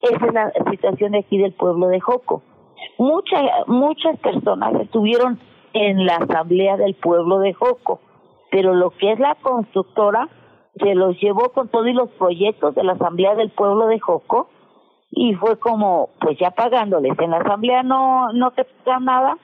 Esa 0.00 0.26
es 0.26 0.32
la 0.32 0.52
situación 0.70 1.12
de 1.12 1.18
aquí 1.18 1.38
del 1.38 1.54
pueblo 1.54 1.88
de 1.88 2.00
Joco. 2.00 2.42
Muchas 2.98 3.42
muchas 3.66 4.18
personas 4.20 4.74
estuvieron 4.80 5.38
en 5.72 6.06
la 6.06 6.16
asamblea 6.16 6.76
del 6.76 6.94
pueblo 6.94 7.38
de 7.40 7.52
Joco, 7.52 8.00
pero 8.50 8.74
lo 8.74 8.90
que 8.90 9.12
es 9.12 9.18
la 9.18 9.34
constructora 9.36 10.28
se 10.76 10.94
los 10.94 11.18
llevó 11.20 11.50
con 11.52 11.68
todos 11.68 11.92
los 11.92 12.10
proyectos 12.10 12.74
de 12.74 12.84
la 12.84 12.92
asamblea 12.92 13.34
del 13.34 13.50
pueblo 13.50 13.86
de 13.86 13.98
Joco 13.98 14.48
y 15.10 15.34
fue 15.34 15.58
como 15.58 16.10
pues 16.20 16.38
ya 16.38 16.50
pagándoles 16.50 17.18
en 17.18 17.30
la 17.30 17.38
asamblea 17.38 17.82
no 17.82 18.32
no 18.32 18.50
te 18.52 18.64
pagan 18.64 19.04
nada 19.06 19.38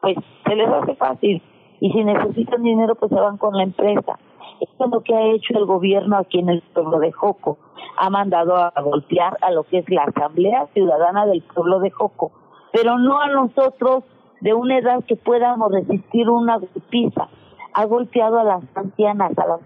pues 0.00 0.16
se 0.46 0.54
les 0.54 0.68
hace 0.68 0.94
fácil 0.94 1.42
y 1.82 1.90
si 1.92 2.04
necesitan 2.04 2.62
dinero 2.62 2.94
pues 2.94 3.10
se 3.10 3.20
van 3.20 3.36
con 3.36 3.56
la 3.56 3.64
empresa 3.64 4.18
esto 4.60 4.84
es 4.84 4.90
lo 4.90 5.00
que 5.02 5.14
ha 5.14 5.26
hecho 5.32 5.58
el 5.58 5.66
gobierno 5.66 6.16
aquí 6.16 6.38
en 6.38 6.48
el 6.48 6.62
pueblo 6.74 6.98
de 6.98 7.10
Joco 7.12 7.58
ha 7.98 8.08
mandado 8.10 8.56
a 8.56 8.72
golpear 8.82 9.36
a 9.42 9.50
lo 9.50 9.64
que 9.64 9.78
es 9.78 9.90
la 9.90 10.04
asamblea 10.04 10.68
ciudadana 10.74 11.26
del 11.26 11.42
pueblo 11.42 11.80
de 11.80 11.90
Joco 11.90 12.32
pero 12.72 12.98
no 12.98 13.20
a 13.20 13.26
nosotros 13.26 14.04
de 14.40 14.54
una 14.54 14.78
edad 14.78 15.04
que 15.04 15.16
podamos 15.16 15.72
resistir 15.72 16.30
una 16.30 16.58
golpiza 16.58 17.28
ha 17.74 17.84
golpeado 17.86 18.38
a 18.38 18.44
las 18.44 18.62
ancianas 18.74 19.36
a 19.38 19.46
las 19.46 19.60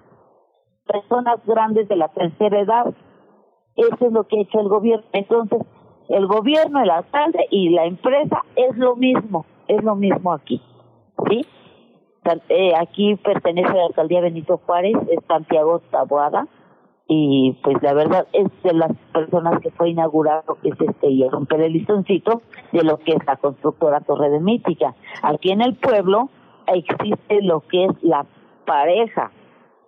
personas 0.86 1.44
grandes 1.44 1.88
de 1.88 1.96
la 1.96 2.08
tercera 2.08 2.60
edad. 2.60 2.94
Eso 3.76 4.06
es 4.06 4.12
lo 4.12 4.26
que 4.26 4.38
ha 4.38 4.42
hecho 4.42 4.60
el 4.60 4.68
gobierno. 4.68 5.04
Entonces, 5.12 5.60
el 6.08 6.26
gobierno, 6.26 6.80
el 6.82 6.90
alcalde 6.90 7.46
y 7.50 7.70
la 7.70 7.84
empresa 7.84 8.42
es 8.54 8.76
lo 8.76 8.96
mismo, 8.96 9.44
es 9.68 9.82
lo 9.82 9.96
mismo 9.96 10.32
aquí. 10.32 10.62
¿Sí? 11.28 11.44
Eh, 12.48 12.72
aquí 12.76 13.16
pertenece 13.16 13.70
a 13.70 13.74
la 13.74 13.86
alcaldía 13.86 14.20
Benito 14.20 14.60
Juárez, 14.64 14.96
es 15.10 15.24
Santiago 15.26 15.80
Taboada, 15.90 16.46
y 17.08 17.56
pues 17.62 17.80
la 17.82 17.94
verdad 17.94 18.26
es 18.32 18.48
de 18.62 18.72
las 18.72 18.92
personas 19.12 19.60
que 19.60 19.70
fue 19.70 19.90
inaugurado 19.90 20.58
que 20.60 20.70
es 20.70 20.80
este 20.80 21.08
y 21.08 21.28
romper 21.28 21.60
el 21.60 21.72
listoncito 21.72 22.42
de 22.72 22.82
lo 22.82 22.98
que 22.98 23.12
es 23.12 23.24
la 23.26 23.36
constructora 23.36 24.00
Torre 24.00 24.30
de 24.30 24.40
Mítica. 24.40 24.94
Aquí 25.22 25.52
en 25.52 25.62
el 25.62 25.76
pueblo 25.76 26.30
existe 26.66 27.42
lo 27.42 27.60
que 27.60 27.84
es 27.84 28.02
la 28.02 28.26
pareja 28.66 29.30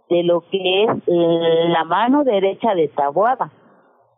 de 0.09 0.23
lo 0.23 0.43
que 0.43 0.85
es 0.85 0.91
la 1.07 1.85
mano 1.85 2.23
derecha 2.23 2.75
de 2.75 2.89
Taboada. 2.89 3.51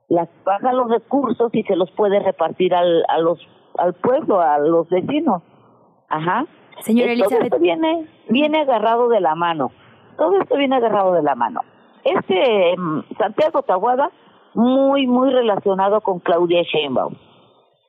Las 0.09 0.29
paga 0.45 0.73
los 0.73 0.91
recursos 0.91 1.55
y 1.55 1.63
se 1.63 1.77
los 1.77 1.91
puede 1.93 2.21
repartir 2.21 2.75
al, 2.75 3.05
a 3.09 3.19
los, 3.19 3.39
al 3.79 3.95
pueblo, 3.95 4.41
a 4.41 4.59
los 4.59 4.89
vecinos. 4.91 5.43
Ajá. 6.09 6.47
Señora 6.83 7.13
Todo 7.13 7.25
Elizabeth. 7.25 7.45
esto 7.45 7.59
viene, 7.59 8.07
viene 8.29 8.61
agarrado 8.61 9.09
de 9.09 9.21
la 9.21 9.35
mano. 9.35 9.71
Todo 10.17 10.41
esto 10.41 10.57
viene 10.57 10.77
agarrado 10.77 11.13
de 11.13 11.23
la 11.23 11.35
mano. 11.35 11.61
Este 12.05 12.77
mm, 12.77 13.17
Santiago 13.19 13.63
Taboada, 13.63 14.11
muy, 14.55 15.07
muy 15.07 15.31
relacionado 15.31 16.01
con 16.01 16.21
Claudia 16.21 16.63
Sheinbaum. 16.63 17.15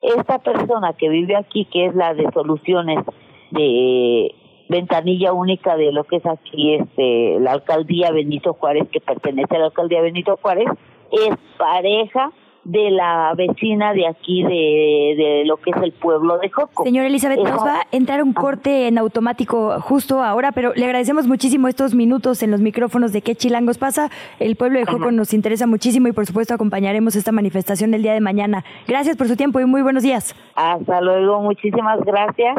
Esta 0.01 0.39
persona 0.39 0.93
que 0.93 1.09
vive 1.09 1.35
aquí, 1.35 1.65
que 1.65 1.85
es 1.85 1.95
la 1.95 2.13
de 2.13 2.31
soluciones 2.31 3.05
de 3.51 4.33
ventanilla 4.71 5.33
única 5.33 5.75
de 5.75 5.91
lo 5.91 6.05
que 6.05 6.15
es 6.17 6.25
aquí 6.25 6.75
este 6.75 7.39
la 7.41 7.51
alcaldía 7.51 8.11
Benito 8.11 8.53
Juárez 8.53 8.87
que 8.89 9.01
pertenece 9.01 9.57
a 9.57 9.59
la 9.59 9.65
alcaldía 9.65 10.01
Benito 10.01 10.39
Juárez 10.41 10.67
es 11.11 11.35
pareja 11.57 12.31
de 12.63 12.91
la 12.91 13.33
vecina 13.35 13.91
de 13.93 14.07
aquí 14.07 14.43
de, 14.43 15.15
de 15.17 15.43
lo 15.45 15.57
que 15.57 15.71
es 15.71 15.77
el 15.81 15.91
pueblo 15.93 16.37
de 16.37 16.49
Joco. 16.49 16.83
Señora 16.83 17.07
Elizabeth, 17.07 17.39
Esa- 17.39 17.49
nos 17.49 17.65
va 17.65 17.79
a 17.81 17.87
entrar 17.91 18.21
un 18.21 18.33
corte 18.33 18.87
en 18.87 18.97
automático 18.99 19.79
justo 19.81 20.23
ahora, 20.23 20.51
pero 20.51 20.71
le 20.75 20.85
agradecemos 20.85 21.25
muchísimo 21.27 21.67
estos 21.67 21.95
minutos 21.95 22.43
en 22.43 22.51
los 22.51 22.61
micrófonos 22.61 23.13
de 23.13 23.21
qué 23.23 23.35
chilangos 23.35 23.77
pasa. 23.79 24.09
El 24.39 24.55
pueblo 24.55 24.77
de 24.79 24.85
Joco 24.85 25.11
nos 25.11 25.33
interesa 25.33 25.65
muchísimo 25.65 26.07
y 26.07 26.11
por 26.11 26.25
supuesto 26.27 26.53
acompañaremos 26.53 27.15
esta 27.15 27.31
manifestación 27.31 27.91
del 27.91 28.03
día 28.03 28.13
de 28.13 28.21
mañana. 28.21 28.63
Gracias 28.87 29.17
por 29.17 29.27
su 29.27 29.35
tiempo 29.35 29.59
y 29.59 29.65
muy 29.65 29.81
buenos 29.81 30.03
días. 30.03 30.35
Hasta 30.55 31.01
luego, 31.01 31.41
muchísimas 31.41 31.99
gracias. 32.01 32.55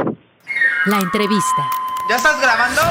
La 0.86 0.98
entrevista. 0.98 1.62
¿Ya 2.11 2.16
estás 2.16 2.40
grabando? 2.42 2.82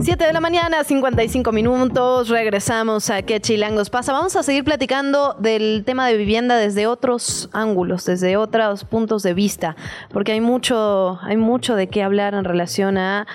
7 0.00 0.24
de 0.24 0.32
la 0.32 0.40
mañana, 0.40 0.84
55 0.84 1.52
minutos. 1.52 2.28
Regresamos 2.28 3.08
a 3.10 3.22
¿Qué 3.22 3.40
chilangos 3.40 3.90
pasa? 3.90 4.12
Vamos 4.12 4.36
a 4.36 4.42
seguir 4.42 4.62
platicando 4.62 5.34
del 5.38 5.84
tema 5.84 6.06
de 6.06 6.16
vivienda 6.16 6.56
desde 6.56 6.86
otros 6.86 7.48
ángulos, 7.52 8.04
desde 8.04 8.36
otros 8.36 8.84
puntos 8.84 9.22
de 9.22 9.34
vista, 9.34 9.74
porque 10.12 10.32
hay 10.32 10.40
mucho, 10.40 11.18
hay 11.22 11.36
mucho 11.36 11.74
de 11.76 11.88
qué 11.88 12.02
hablar 12.02 12.34
en 12.34 12.44
relación 12.44 12.98
a 12.98 13.26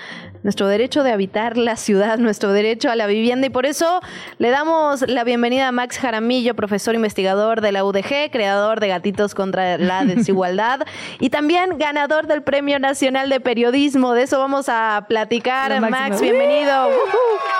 nuestro 0.42 0.66
derecho 0.66 1.02
de 1.02 1.12
habitar 1.12 1.56
la 1.56 1.76
ciudad, 1.76 2.18
nuestro 2.18 2.52
derecho 2.52 2.90
a 2.90 2.96
la 2.96 3.06
vivienda 3.06 3.46
y 3.46 3.50
por 3.50 3.66
eso 3.66 4.00
le 4.38 4.50
damos 4.50 5.02
la 5.08 5.24
bienvenida 5.24 5.68
a 5.68 5.72
Max 5.72 5.98
Jaramillo, 5.98 6.54
profesor 6.54 6.94
investigador 6.94 7.60
de 7.60 7.72
la 7.72 7.84
UDG, 7.84 8.30
creador 8.30 8.80
de 8.80 8.88
Gatitos 8.88 9.34
contra 9.34 9.78
la 9.78 10.04
Desigualdad 10.12 10.80
y 11.20 11.30
también 11.30 11.78
ganador 11.78 12.26
del 12.26 12.42
Premio 12.42 12.78
Nacional 12.78 13.28
de 13.28 13.40
Periodismo. 13.40 14.14
De 14.14 14.22
eso 14.22 14.38
vamos 14.38 14.68
a 14.68 15.04
platicar. 15.08 15.70
Lo 15.70 15.80
bienvenido. 16.46 16.88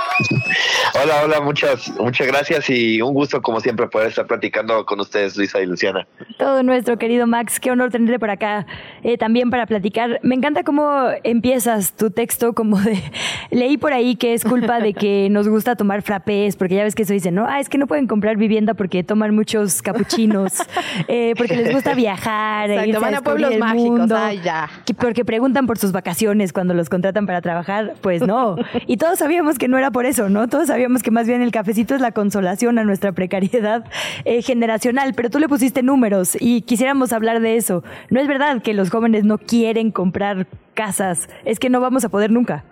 Hola, 1.03 1.23
hola, 1.25 1.41
muchas, 1.41 1.91
muchas 1.99 2.27
gracias 2.27 2.69
y 2.69 3.01
un 3.01 3.15
gusto 3.15 3.41
como 3.41 3.61
siempre 3.61 3.87
poder 3.89 4.09
estar 4.09 4.27
platicando 4.27 4.85
con 4.85 5.01
ustedes, 5.01 5.37
Luisa 5.37 5.61
y 5.61 5.67
Luciana. 5.67 6.07
Todo 6.39 6.63
nuestro 6.63 6.99
querido 6.99 7.27
Max, 7.27 7.59
qué 7.61 7.71
honor 7.71 7.91
tenerte 7.91 8.19
por 8.19 8.29
acá 8.29 8.67
eh, 9.03 9.17
también 9.17 9.51
para 9.51 9.67
platicar. 9.67 10.21
Me 10.23 10.35
encanta 10.35 10.65
cómo 10.65 11.09
empiezas 11.25 11.95
tu 11.95 12.11
texto 12.11 12.53
como 12.53 12.79
de, 12.79 13.03
leí 13.51 13.79
por 13.79 13.93
ahí 13.93 14.17
que 14.17 14.35
es 14.35 14.45
culpa 14.45 14.81
de 14.81 14.93
que 14.93 15.29
nos 15.31 15.49
gusta 15.49 15.77
tomar 15.77 16.03
frappés, 16.03 16.57
porque 16.57 16.75
ya 16.75 16.85
ves 16.85 16.95
que 16.95 17.05
eso 17.05 17.15
dicen, 17.15 17.35
¿no? 17.35 17.47
Ah, 17.49 17.59
es 17.59 17.69
que 17.69 17.79
no 17.79 17.87
pueden 17.87 18.07
comprar 18.07 18.37
vivienda 18.37 18.75
porque 18.75 19.03
toman 19.03 19.35
muchos 19.35 19.81
capuchinos, 19.81 20.59
eh, 21.09 21.35
porque 21.39 21.57
les 21.57 21.73
gusta 21.73 21.95
viajar, 21.95 22.71
e 22.71 22.75
Exacto, 22.75 22.89
irse 22.91 23.01
van 23.01 23.15
a 23.15 23.21
descubrir 23.21 23.47
pueblos 23.47 23.53
el 23.55 23.59
mágicos, 23.61 23.99
mundo, 23.99 24.17
ay, 24.17 24.41
ya. 24.45 24.69
que 24.85 24.93
porque 24.93 25.25
preguntan 25.25 25.67
por 25.67 25.79
sus 25.79 25.93
vacaciones 25.93 26.53
cuando 26.53 26.75
los 26.75 26.91
contratan 26.91 27.25
para 27.27 27.41
trabajar, 27.41 27.95
pues 28.03 28.21
no. 28.23 28.57
Y 28.87 28.97
todos 28.97 29.19
sabíamos 29.19 29.59
que 29.59 29.69
no 29.69 29.79
era 29.79 29.91
por 29.91 30.07
eso, 30.07 30.29
¿no? 30.29 30.49
Todos 30.49 30.69
sabíamos 30.69 31.03
que 31.03 31.11
más 31.11 31.27
bien 31.27 31.43
el 31.43 31.53
cafecito 31.53 31.95
es 31.95 32.01
la 32.01 32.13
consolación 32.13 32.79
a 32.79 32.85
nuestra 32.85 33.13
precariedad 33.13 33.85
eh, 34.25 34.43
generacional, 34.43 35.15
pero 35.15 35.31
tú 35.31 35.39
le 35.39 35.49
pusiste 35.49 35.83
números 35.83 36.37
y 36.39 36.63
quisiéramos 36.63 37.13
hablar 37.13 37.41
de 37.41 37.57
eso. 37.57 37.85
No 38.11 38.21
es 38.21 38.29
verdad 38.29 38.63
que 38.63 38.75
los 38.75 38.91
jóvenes 38.91 39.25
no 39.25 39.39
quieren 39.39 39.91
comprar 39.91 40.47
casas, 40.75 41.29
es 41.45 41.59
que 41.59 41.71
no 41.71 41.81
vamos 41.81 42.05
a 42.05 42.09
poder 42.09 42.31
nunca. 42.31 42.65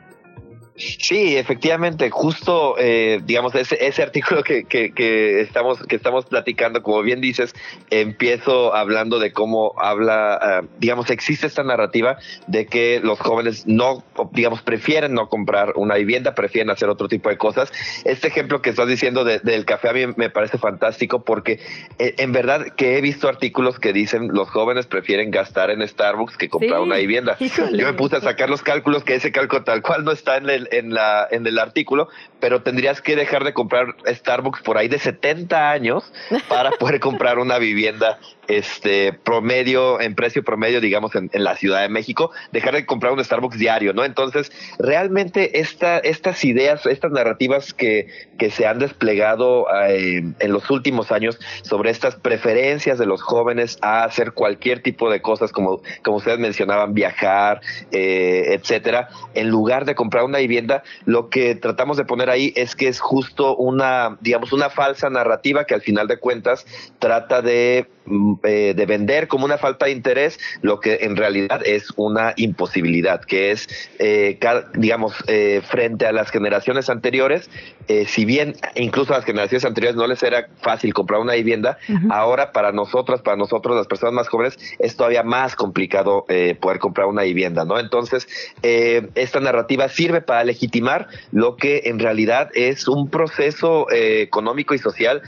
Sí, 0.80 1.36
efectivamente, 1.36 2.10
justo, 2.10 2.74
eh, 2.78 3.20
digamos, 3.24 3.54
ese, 3.54 3.76
ese 3.86 4.02
artículo 4.02 4.42
que, 4.42 4.64
que, 4.64 4.92
que 4.92 5.40
estamos, 5.40 5.78
que 5.86 5.96
estamos 5.96 6.24
platicando, 6.26 6.82
como 6.82 7.02
bien 7.02 7.20
dices, 7.20 7.54
empiezo 7.90 8.74
hablando 8.74 9.18
de 9.18 9.32
cómo 9.32 9.74
habla, 9.78 10.34
ah, 10.40 10.62
digamos, 10.78 11.10
existe 11.10 11.46
esta 11.46 11.62
narrativa 11.62 12.16
de 12.46 12.66
que 12.66 13.00
los 13.02 13.18
jóvenes 13.18 13.66
no, 13.66 14.04
digamos, 14.32 14.62
prefieren 14.62 15.12
no 15.14 15.28
comprar 15.28 15.72
una 15.76 15.96
vivienda, 15.96 16.34
prefieren 16.34 16.70
hacer 16.70 16.88
otro 16.88 17.08
tipo 17.08 17.28
de 17.28 17.36
cosas. 17.36 17.72
Este 18.04 18.28
ejemplo 18.28 18.62
que 18.62 18.70
estás 18.70 18.88
diciendo 18.88 19.24
de- 19.24 19.40
del 19.40 19.64
café 19.64 19.90
a 19.90 19.92
mí 19.92 20.06
me 20.16 20.30
parece 20.30 20.58
fantástico 20.58 21.24
porque 21.24 21.60
eh, 21.98 22.14
en 22.18 22.32
verdad 22.32 22.66
que 22.76 22.96
he 22.96 23.00
visto 23.00 23.28
artículos 23.28 23.78
que 23.78 23.92
dicen 23.92 24.28
los 24.32 24.48
jóvenes 24.48 24.86
prefieren 24.86 25.30
gastar 25.30 25.70
en 25.70 25.86
Starbucks 25.86 26.36
que 26.36 26.48
comprar 26.48 26.78
Sí, 26.78 26.82
una 26.84 26.96
vivienda. 26.96 27.36
híjole. 27.40 27.76
Yo 27.78 27.86
me 27.86 27.92
puse 27.94 28.16
a 28.16 28.20
sacar 28.20 28.48
los 28.48 28.62
cálculos 28.62 29.04
que 29.04 29.14
ese 29.16 29.32
cálculo 29.32 29.64
tal 29.64 29.82
cual 29.82 30.04
no 30.04 30.12
está 30.12 30.36
en 30.36 30.48
el, 30.48 30.68
en, 30.70 30.94
la, 30.94 31.26
en 31.30 31.46
el 31.46 31.58
artículo, 31.58 32.08
pero 32.38 32.62
tendrías 32.62 33.00
que 33.00 33.16
dejar 33.16 33.44
de 33.44 33.52
comprar 33.52 33.94
Starbucks 34.06 34.62
por 34.62 34.78
ahí 34.78 34.88
de 34.88 34.98
70 34.98 35.70
años 35.70 36.12
para 36.48 36.70
poder 36.72 37.00
comprar 37.00 37.38
una 37.38 37.58
vivienda 37.58 38.18
este 38.58 39.12
promedio, 39.12 40.00
en 40.00 40.14
precio 40.14 40.42
promedio, 40.42 40.80
digamos, 40.80 41.14
en, 41.14 41.30
en, 41.32 41.44
la 41.44 41.56
Ciudad 41.56 41.82
de 41.82 41.88
México, 41.88 42.30
dejar 42.52 42.74
de 42.74 42.86
comprar 42.86 43.12
un 43.12 43.24
Starbucks 43.24 43.58
diario, 43.58 43.92
¿no? 43.92 44.04
Entonces, 44.04 44.50
realmente 44.78 45.60
esta, 45.60 45.98
estas 45.98 46.44
ideas, 46.44 46.84
estas 46.86 47.12
narrativas 47.12 47.72
que, 47.72 48.08
que 48.38 48.50
se 48.50 48.66
han 48.66 48.78
desplegado 48.78 49.66
eh, 49.86 50.22
en 50.38 50.52
los 50.52 50.70
últimos 50.70 51.12
años 51.12 51.38
sobre 51.62 51.90
estas 51.90 52.16
preferencias 52.16 52.98
de 52.98 53.06
los 53.06 53.22
jóvenes 53.22 53.78
a 53.82 54.04
hacer 54.04 54.32
cualquier 54.32 54.82
tipo 54.82 55.10
de 55.10 55.20
cosas, 55.22 55.52
como, 55.52 55.82
como 56.02 56.16
ustedes 56.16 56.38
mencionaban, 56.38 56.94
viajar, 56.94 57.60
eh, 57.92 58.54
etcétera, 58.54 59.08
en 59.34 59.48
lugar 59.48 59.84
de 59.84 59.94
comprar 59.94 60.24
una 60.24 60.38
vivienda, 60.38 60.82
lo 61.04 61.28
que 61.28 61.54
tratamos 61.54 61.96
de 61.96 62.04
poner 62.04 62.30
ahí 62.30 62.52
es 62.56 62.74
que 62.74 62.88
es 62.88 63.00
justo 63.00 63.56
una, 63.56 64.18
digamos, 64.20 64.52
una 64.52 64.70
falsa 64.70 65.10
narrativa 65.10 65.64
que 65.64 65.74
al 65.74 65.82
final 65.82 66.08
de 66.08 66.18
cuentas 66.18 66.66
trata 66.98 67.42
de 67.42 67.86
mm, 68.06 68.34
eh, 68.42 68.74
de 68.76 68.86
vender 68.86 69.28
como 69.28 69.44
una 69.44 69.58
falta 69.58 69.86
de 69.86 69.92
interés, 69.92 70.38
lo 70.62 70.80
que 70.80 70.98
en 71.02 71.16
realidad 71.16 71.62
es 71.64 71.92
una 71.96 72.32
imposibilidad, 72.36 73.20
que 73.22 73.50
es, 73.50 73.68
eh, 73.98 74.38
digamos, 74.74 75.14
eh, 75.26 75.60
frente 75.64 76.06
a 76.06 76.12
las 76.12 76.30
generaciones 76.30 76.88
anteriores, 76.90 77.50
eh, 77.88 78.06
si 78.06 78.24
bien 78.24 78.54
incluso 78.76 79.12
a 79.12 79.16
las 79.16 79.24
generaciones 79.24 79.64
anteriores 79.64 79.96
no 79.96 80.06
les 80.06 80.22
era 80.22 80.48
fácil 80.62 80.94
comprar 80.94 81.20
una 81.20 81.34
vivienda, 81.34 81.78
uh 81.88 81.92
-huh. 81.92 82.12
ahora 82.12 82.52
para 82.52 82.72
nosotras, 82.72 83.20
para 83.20 83.36
nosotros, 83.36 83.76
las 83.76 83.86
personas 83.86 84.14
más 84.14 84.28
jóvenes, 84.28 84.58
es 84.78 84.96
todavía 84.96 85.22
más 85.22 85.56
complicado 85.56 86.24
eh, 86.28 86.56
poder 86.60 86.78
comprar 86.78 87.08
una 87.08 87.22
vivienda, 87.22 87.64
¿no? 87.64 87.78
Entonces, 87.78 88.28
eh, 88.62 89.08
esta 89.16 89.40
narrativa 89.40 89.88
sirve 89.88 90.20
para 90.20 90.44
legitimar 90.44 91.08
lo 91.32 91.56
que 91.56 91.82
en 91.86 91.98
realidad 91.98 92.50
es 92.54 92.86
un 92.86 93.10
proceso 93.10 93.86
económico 93.90 94.74
y 94.74 94.78
social 94.78 95.22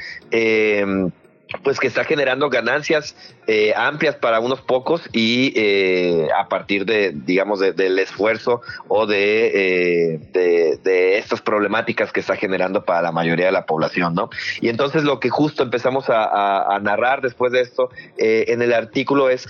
pues 1.62 1.78
que 1.78 1.86
está 1.86 2.05
generando 2.05 2.50
ganancias 2.50 3.16
eh, 3.46 3.72
amplias 3.76 4.16
para 4.16 4.40
unos 4.40 4.61
pocos 4.61 5.09
y 5.12 5.53
eh, 5.57 6.28
a 6.36 6.48
partir 6.48 6.84
de, 6.84 7.12
digamos, 7.14 7.61
de, 7.61 7.72
del 7.72 7.98
esfuerzo 7.98 8.62
o 8.88 9.07
de, 9.07 10.14
eh, 10.14 10.78
de, 10.82 11.18
estas 11.18 11.40
problemáticas 11.40 12.12
que 12.12 12.20
está 12.20 12.36
generando 12.36 12.84
para 12.84 13.03
la 13.03 13.12
mayoría 13.12 13.46
de 13.46 13.53
la 13.53 13.66
población, 13.66 14.14
¿no? 14.14 14.30
Y 14.61 14.68
entonces 14.68 15.05
lo 15.05 15.20
que 15.20 15.28
justo 15.28 15.62
empezamos 15.62 16.07
a 16.09 16.78
narrar 16.82 17.20
después 17.20 17.53
de 17.53 17.61
esto 17.61 17.90
eh, 18.18 18.46
en 18.48 18.62
el 18.62 18.72
artículo 18.72 19.30
es 19.30 19.48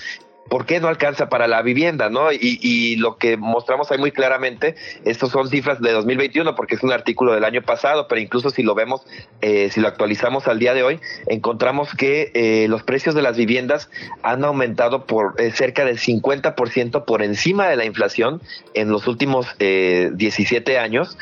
¿por 0.49 0.66
qué 0.66 0.80
no 0.80 0.88
alcanza 0.88 1.28
para 1.28 1.47
la 1.47 1.62
vivienda? 1.62 2.11
¿no? 2.11 2.32
Y, 2.32 2.59
y, 2.61 2.97
lo 2.97 3.16
que 3.16 3.36
mostramos 3.36 3.90
ahí 3.90 3.99
muy 3.99 4.12
claramente, 4.12 4.74
estos 5.05 5.30
son 5.30 5.49
cifras 5.49 5.80
de 5.80 5.93
2021 5.93 6.55
porque 6.55 6.74
es 6.74 6.82
un 6.82 6.93
artículo 6.93 7.32
del 7.32 7.45
año 7.45 7.62
pasado, 7.62 8.07
pero 8.09 8.20
incluso 8.20 8.51
si 8.51 8.62
lo 8.62 8.74
vemos, 8.74 9.03
eh, 9.40 9.70
si 9.72 9.80
lo 9.80 9.88
actualizamos 9.88 10.49
al 10.49 10.59
día 10.59 10.74
de 10.74 10.82
hoy, 10.82 11.01
encontramos 11.26 11.95
que 11.95 12.30
eh, 12.34 12.66
los 12.68 12.82
precios 12.82 13.14
de 13.14 13.22
las 13.22 13.36
viviendas 13.36 13.90
han 14.22 14.45
aumentado 14.45 15.07
por 15.07 15.40
eh, 15.40 15.51
cerca 15.53 15.84
del 15.84 15.99
50% 15.99 17.05
por 17.05 17.22
encima 17.22 17.68
de 17.68 17.76
la 17.76 17.84
inflación 17.84 18.40
en 18.74 18.90
los 18.90 19.07
últimos 19.07 19.47
17 19.59 20.78
años 20.78 21.16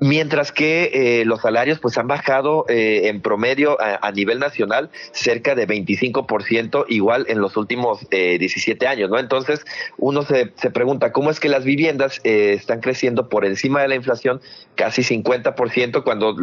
mientras 0.00 0.50
que 0.50 0.90
eh, 1.20 1.24
los 1.26 1.42
salarios 1.42 1.78
pues 1.78 1.96
han 1.98 2.08
bajado 2.08 2.64
eh, 2.68 3.08
en 3.08 3.20
promedio 3.20 3.76
a, 3.80 4.10
nivel 4.12 4.38
nacional 4.38 4.90
cerca 5.12 5.54
de 5.54 5.68
25% 5.68 6.86
igual 6.88 7.26
en 7.28 7.40
los 7.40 7.56
últimos 7.56 8.06
eh, 8.10 8.38
17 8.38 8.86
años, 8.86 9.10
¿no? 9.10 9.18
Entonces 9.18 9.64
uno 9.98 10.22
se, 10.22 10.52
se, 10.56 10.70
pregunta 10.70 11.12
cómo 11.12 11.30
es 11.30 11.38
que 11.38 11.48
las 11.48 11.64
viviendas 11.64 12.20
eh, 12.24 12.54
están 12.54 12.80
creciendo 12.80 13.28
por 13.28 13.44
encima 13.44 13.82
de 13.82 13.88
la 13.88 13.94
inflación 13.94 14.40
casi 14.74 15.02
50% 15.02 16.02
cuando 16.02 16.34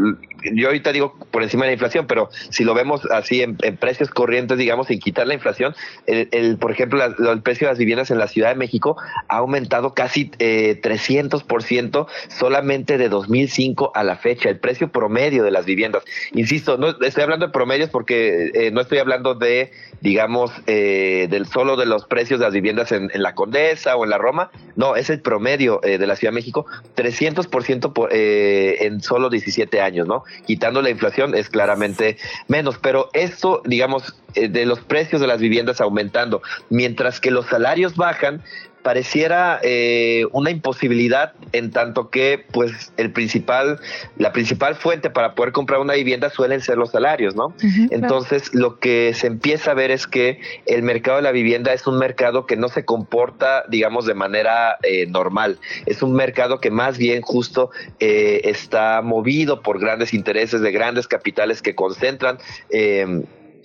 yo 0.53 0.67
ahorita 0.67 0.91
digo 0.91 1.15
por 1.31 1.41
encima 1.41 1.65
de 1.65 1.69
la 1.69 1.73
inflación, 1.73 2.05
pero 2.07 2.29
si 2.49 2.63
lo 2.63 2.75
vemos 2.75 3.05
así 3.11 3.41
en, 3.41 3.57
precios 3.77 4.09
corrientes, 4.11 4.57
digamos, 4.57 4.87
sin 4.87 4.99
quitar 4.99 5.27
la 5.27 5.33
inflación, 5.33 5.75
el, 6.05 6.29
el 6.31 6.57
por 6.57 6.71
ejemplo, 6.71 6.99
la, 6.99 7.31
el 7.31 7.41
precio 7.41 7.67
de 7.67 7.71
las 7.71 7.79
viviendas 7.79 8.11
en 8.11 8.19
la 8.19 8.27
Ciudad 8.27 8.49
de 8.49 8.55
México 8.55 8.95
ha 9.27 9.37
aumentado 9.37 9.95
casi 9.95 10.31
eh, 10.37 10.79
300% 10.81 12.07
solamente 12.29 12.97
de 12.97 13.09
2000 13.09 13.46
2005 13.47 13.91
a 13.95 14.03
la 14.03 14.17
fecha, 14.17 14.49
el 14.49 14.59
precio 14.59 14.89
promedio 14.91 15.43
de 15.43 15.51
las 15.51 15.65
viviendas. 15.65 16.03
Insisto, 16.33 16.77
no 16.77 16.89
estoy 17.01 17.23
hablando 17.23 17.47
de 17.47 17.51
promedios 17.51 17.89
porque 17.89 18.51
eh, 18.53 18.71
no 18.71 18.81
estoy 18.81 18.99
hablando 18.99 19.35
de, 19.35 19.71
digamos, 20.01 20.51
eh, 20.67 21.27
del 21.29 21.47
solo 21.47 21.75
de 21.75 21.85
los 21.85 22.05
precios 22.05 22.39
de 22.39 22.45
las 22.45 22.53
viviendas 22.53 22.91
en, 22.91 23.09
la 23.13 23.33
Condesa 23.33 23.95
o 23.95 24.03
en 24.03 24.09
la 24.09 24.17
Roma. 24.17 24.51
No, 24.75 24.95
es 24.95 25.09
el 25.09 25.21
promedio 25.21 25.79
eh, 25.83 25.97
de 25.97 26.07
la 26.07 26.15
Ciudad 26.15 26.31
de 26.31 26.35
México, 26.35 26.65
300% 26.95 27.93
por, 27.93 28.09
eh, 28.13 28.85
en 28.85 29.01
solo 29.01 29.29
17 29.29 29.81
años, 29.81 30.07
¿no? 30.07 30.23
Quitando 30.45 30.81
la 30.81 30.89
inflación 30.89 31.33
es 31.33 31.49
claramente 31.49 32.17
menos, 32.47 32.77
pero 32.77 33.09
esto, 33.13 33.61
digamos, 33.65 34.15
eh, 34.37 34.49
de 34.49 34.65
los 34.65 34.79
precios 34.81 35.19
de 35.19 35.27
las 35.27 35.39
viviendas 35.39 35.81
aumentando, 35.81 36.41
mientras 36.69 37.19
que 37.19 37.31
los 37.31 37.47
salarios 37.47 37.95
bajan, 37.95 38.43
pareciera 38.83 39.59
eh, 39.63 40.25
una 40.31 40.49
imposibilidad 40.49 41.33
en 41.51 41.71
tanto 41.71 42.09
que 42.09 42.45
pues 42.51 42.93
el 42.97 43.11
principal 43.11 43.79
la 44.17 44.31
principal 44.31 44.75
fuente 44.75 45.09
para 45.09 45.35
poder 45.35 45.51
comprar 45.51 45.79
una 45.79 45.93
vivienda 45.93 46.29
suelen 46.29 46.61
ser 46.61 46.77
los 46.77 46.91
salarios 46.91 47.35
no 47.35 47.47
uh 47.47 47.53
-huh, 47.57 47.87
entonces 47.91 48.49
claro. 48.49 48.69
lo 48.69 48.79
que 48.79 49.13
se 49.13 49.27
empieza 49.27 49.71
a 49.71 49.73
ver 49.73 49.91
es 49.91 50.07
que 50.07 50.39
el 50.65 50.83
mercado 50.83 51.17
de 51.17 51.23
la 51.23 51.31
vivienda 51.31 51.73
es 51.73 51.85
un 51.87 51.97
mercado 51.97 52.45
que 52.45 52.55
no 52.55 52.69
se 52.69 52.85
comporta 52.85 53.65
digamos 53.67 54.05
de 54.05 54.13
manera 54.13 54.77
eh, 54.83 55.05
normal 55.07 55.59
es 55.85 56.01
un 56.01 56.13
mercado 56.13 56.59
que 56.59 56.71
más 56.71 56.97
bien 56.97 57.21
justo 57.21 57.71
eh, 57.99 58.41
está 58.45 59.01
movido 59.01 59.61
por 59.61 59.79
grandes 59.79 60.13
intereses 60.13 60.61
de 60.61 60.71
grandes 60.71 61.07
capitales 61.07 61.61
que 61.61 61.75
concentran 61.75 62.37
eh, 62.69 63.23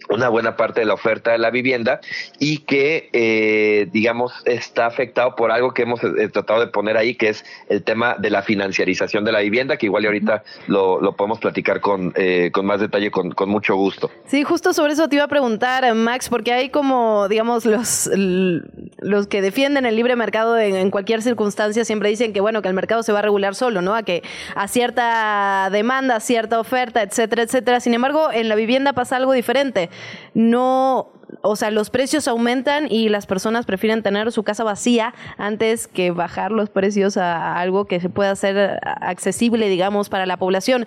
una 0.09 0.29
buena 0.29 0.57
parte 0.57 0.81
de 0.81 0.87
la 0.87 0.95
oferta 0.95 1.33
de 1.33 1.39
la 1.39 1.51
vivienda 1.51 2.01
y 2.39 2.59
que, 2.59 3.09
eh, 3.13 3.89
digamos, 3.93 4.33
está 4.45 4.87
afectado 4.87 5.35
por 5.37 5.51
algo 5.51 5.73
que 5.73 5.83
hemos 5.83 6.03
eh, 6.05 6.29
tratado 6.29 6.61
de 6.61 6.67
poner 6.67 6.97
ahí, 6.97 7.15
que 7.15 7.29
es 7.29 7.45
el 7.69 7.83
tema 7.83 8.17
de 8.19 8.31
la 8.31 8.43
financiarización 8.43 9.25
de 9.25 9.33
la 9.33 9.41
vivienda, 9.41 9.77
que 9.77 9.87
igual 9.87 10.05
y 10.05 10.07
ahorita 10.07 10.43
lo, 10.67 11.01
lo 11.01 11.17
podemos 11.17 11.39
platicar 11.39 11.81
con, 11.81 12.13
eh, 12.17 12.51
con 12.53 12.67
más 12.67 12.81
detalle, 12.81 13.11
con, 13.11 13.31
con, 13.33 13.49
mucho 13.49 13.77
gusto. 13.77 14.11
Sí, 14.27 14.45
justo 14.45 14.73
sobre 14.73 14.95
eso 14.95 15.09
te 15.09 15.17
iba 15.17 15.25
a 15.25 15.29
preguntar, 15.29 15.95
Max, 15.95 16.29
porque 16.29 16.53
hay 16.53 16.71
como, 16.71 17.29
digamos, 17.29 17.67
los, 17.67 18.11
los 18.15 19.27
que 19.27 19.43
defienden 19.43 19.85
el 19.85 19.97
libre 19.97 20.17
mercado 20.17 20.59
en, 20.59 20.75
en 20.75 20.91
cualquier 20.91 21.23
circunstancia 21.23 21.85
siempre 21.85 22.09
dicen 22.09 22.33
que, 22.33 22.41
bueno, 22.41 22.63
que 22.63 22.69
el 22.69 22.75
mercado 22.75 23.03
se 23.03 23.13
va 23.13 23.19
a 23.19 23.23
regular 23.23 23.55
solo, 23.55 23.83
¿no? 23.83 23.95
A 23.95 24.03
que 24.03 24.23
a 24.55 24.69
cierta 24.69 25.69
demanda, 25.71 26.17
a 26.17 26.21
cierta 26.21 26.59
oferta, 26.59 27.03
etcétera, 27.03 27.43
etcétera. 27.43 27.81
Sin 27.81 27.95
embargo, 27.95 28.31
en 28.33 28.49
la 28.49 28.55
vivienda 28.55 28.93
pasa 28.93 29.17
algo 29.17 29.33
diferente 29.33 29.91
no 30.35 31.13
o 31.41 31.57
sea, 31.57 31.71
los 31.71 31.91
precios 31.91 32.29
aumentan 32.29 32.91
y 32.91 33.09
las 33.09 33.27
personas 33.27 33.65
prefieren 33.65 34.03
tener 34.03 34.31
su 34.33 34.43
casa 34.43 34.65
vacía 34.65 35.15
antes 35.39 35.89
que 35.89 36.11
bajar 36.11 36.53
los 36.53 36.69
precios 36.69 37.17
a 37.17 37.59
algo 37.59 37.87
que 37.87 38.01
se 38.01 38.11
pueda 38.11 38.33
hacer 38.33 38.79
accesible, 38.83 39.69
digamos, 39.69 40.09
para 40.09 40.27
la 40.27 40.37
población. 40.37 40.85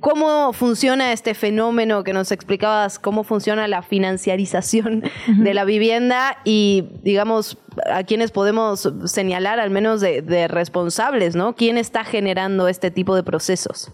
¿Cómo 0.00 0.52
funciona 0.52 1.12
este 1.12 1.32
fenómeno 1.32 2.04
que 2.04 2.12
nos 2.12 2.30
explicabas? 2.32 2.98
¿Cómo 2.98 3.24
funciona 3.24 3.68
la 3.68 3.82
financiarización 3.82 5.04
uh 5.04 5.30
-huh. 5.30 5.42
de 5.42 5.54
la 5.54 5.64
vivienda? 5.64 6.36
Y, 6.44 6.84
digamos, 7.02 7.56
a 7.90 8.02
quienes 8.02 8.30
podemos 8.30 8.92
señalar 9.06 9.60
al 9.60 9.70
menos 9.70 10.02
de, 10.02 10.20
de 10.20 10.48
responsables, 10.48 11.36
¿no? 11.36 11.54
¿Quién 11.54 11.78
está 11.78 12.04
generando 12.04 12.68
este 12.68 12.90
tipo 12.90 13.16
de 13.16 13.22
procesos? 13.22 13.90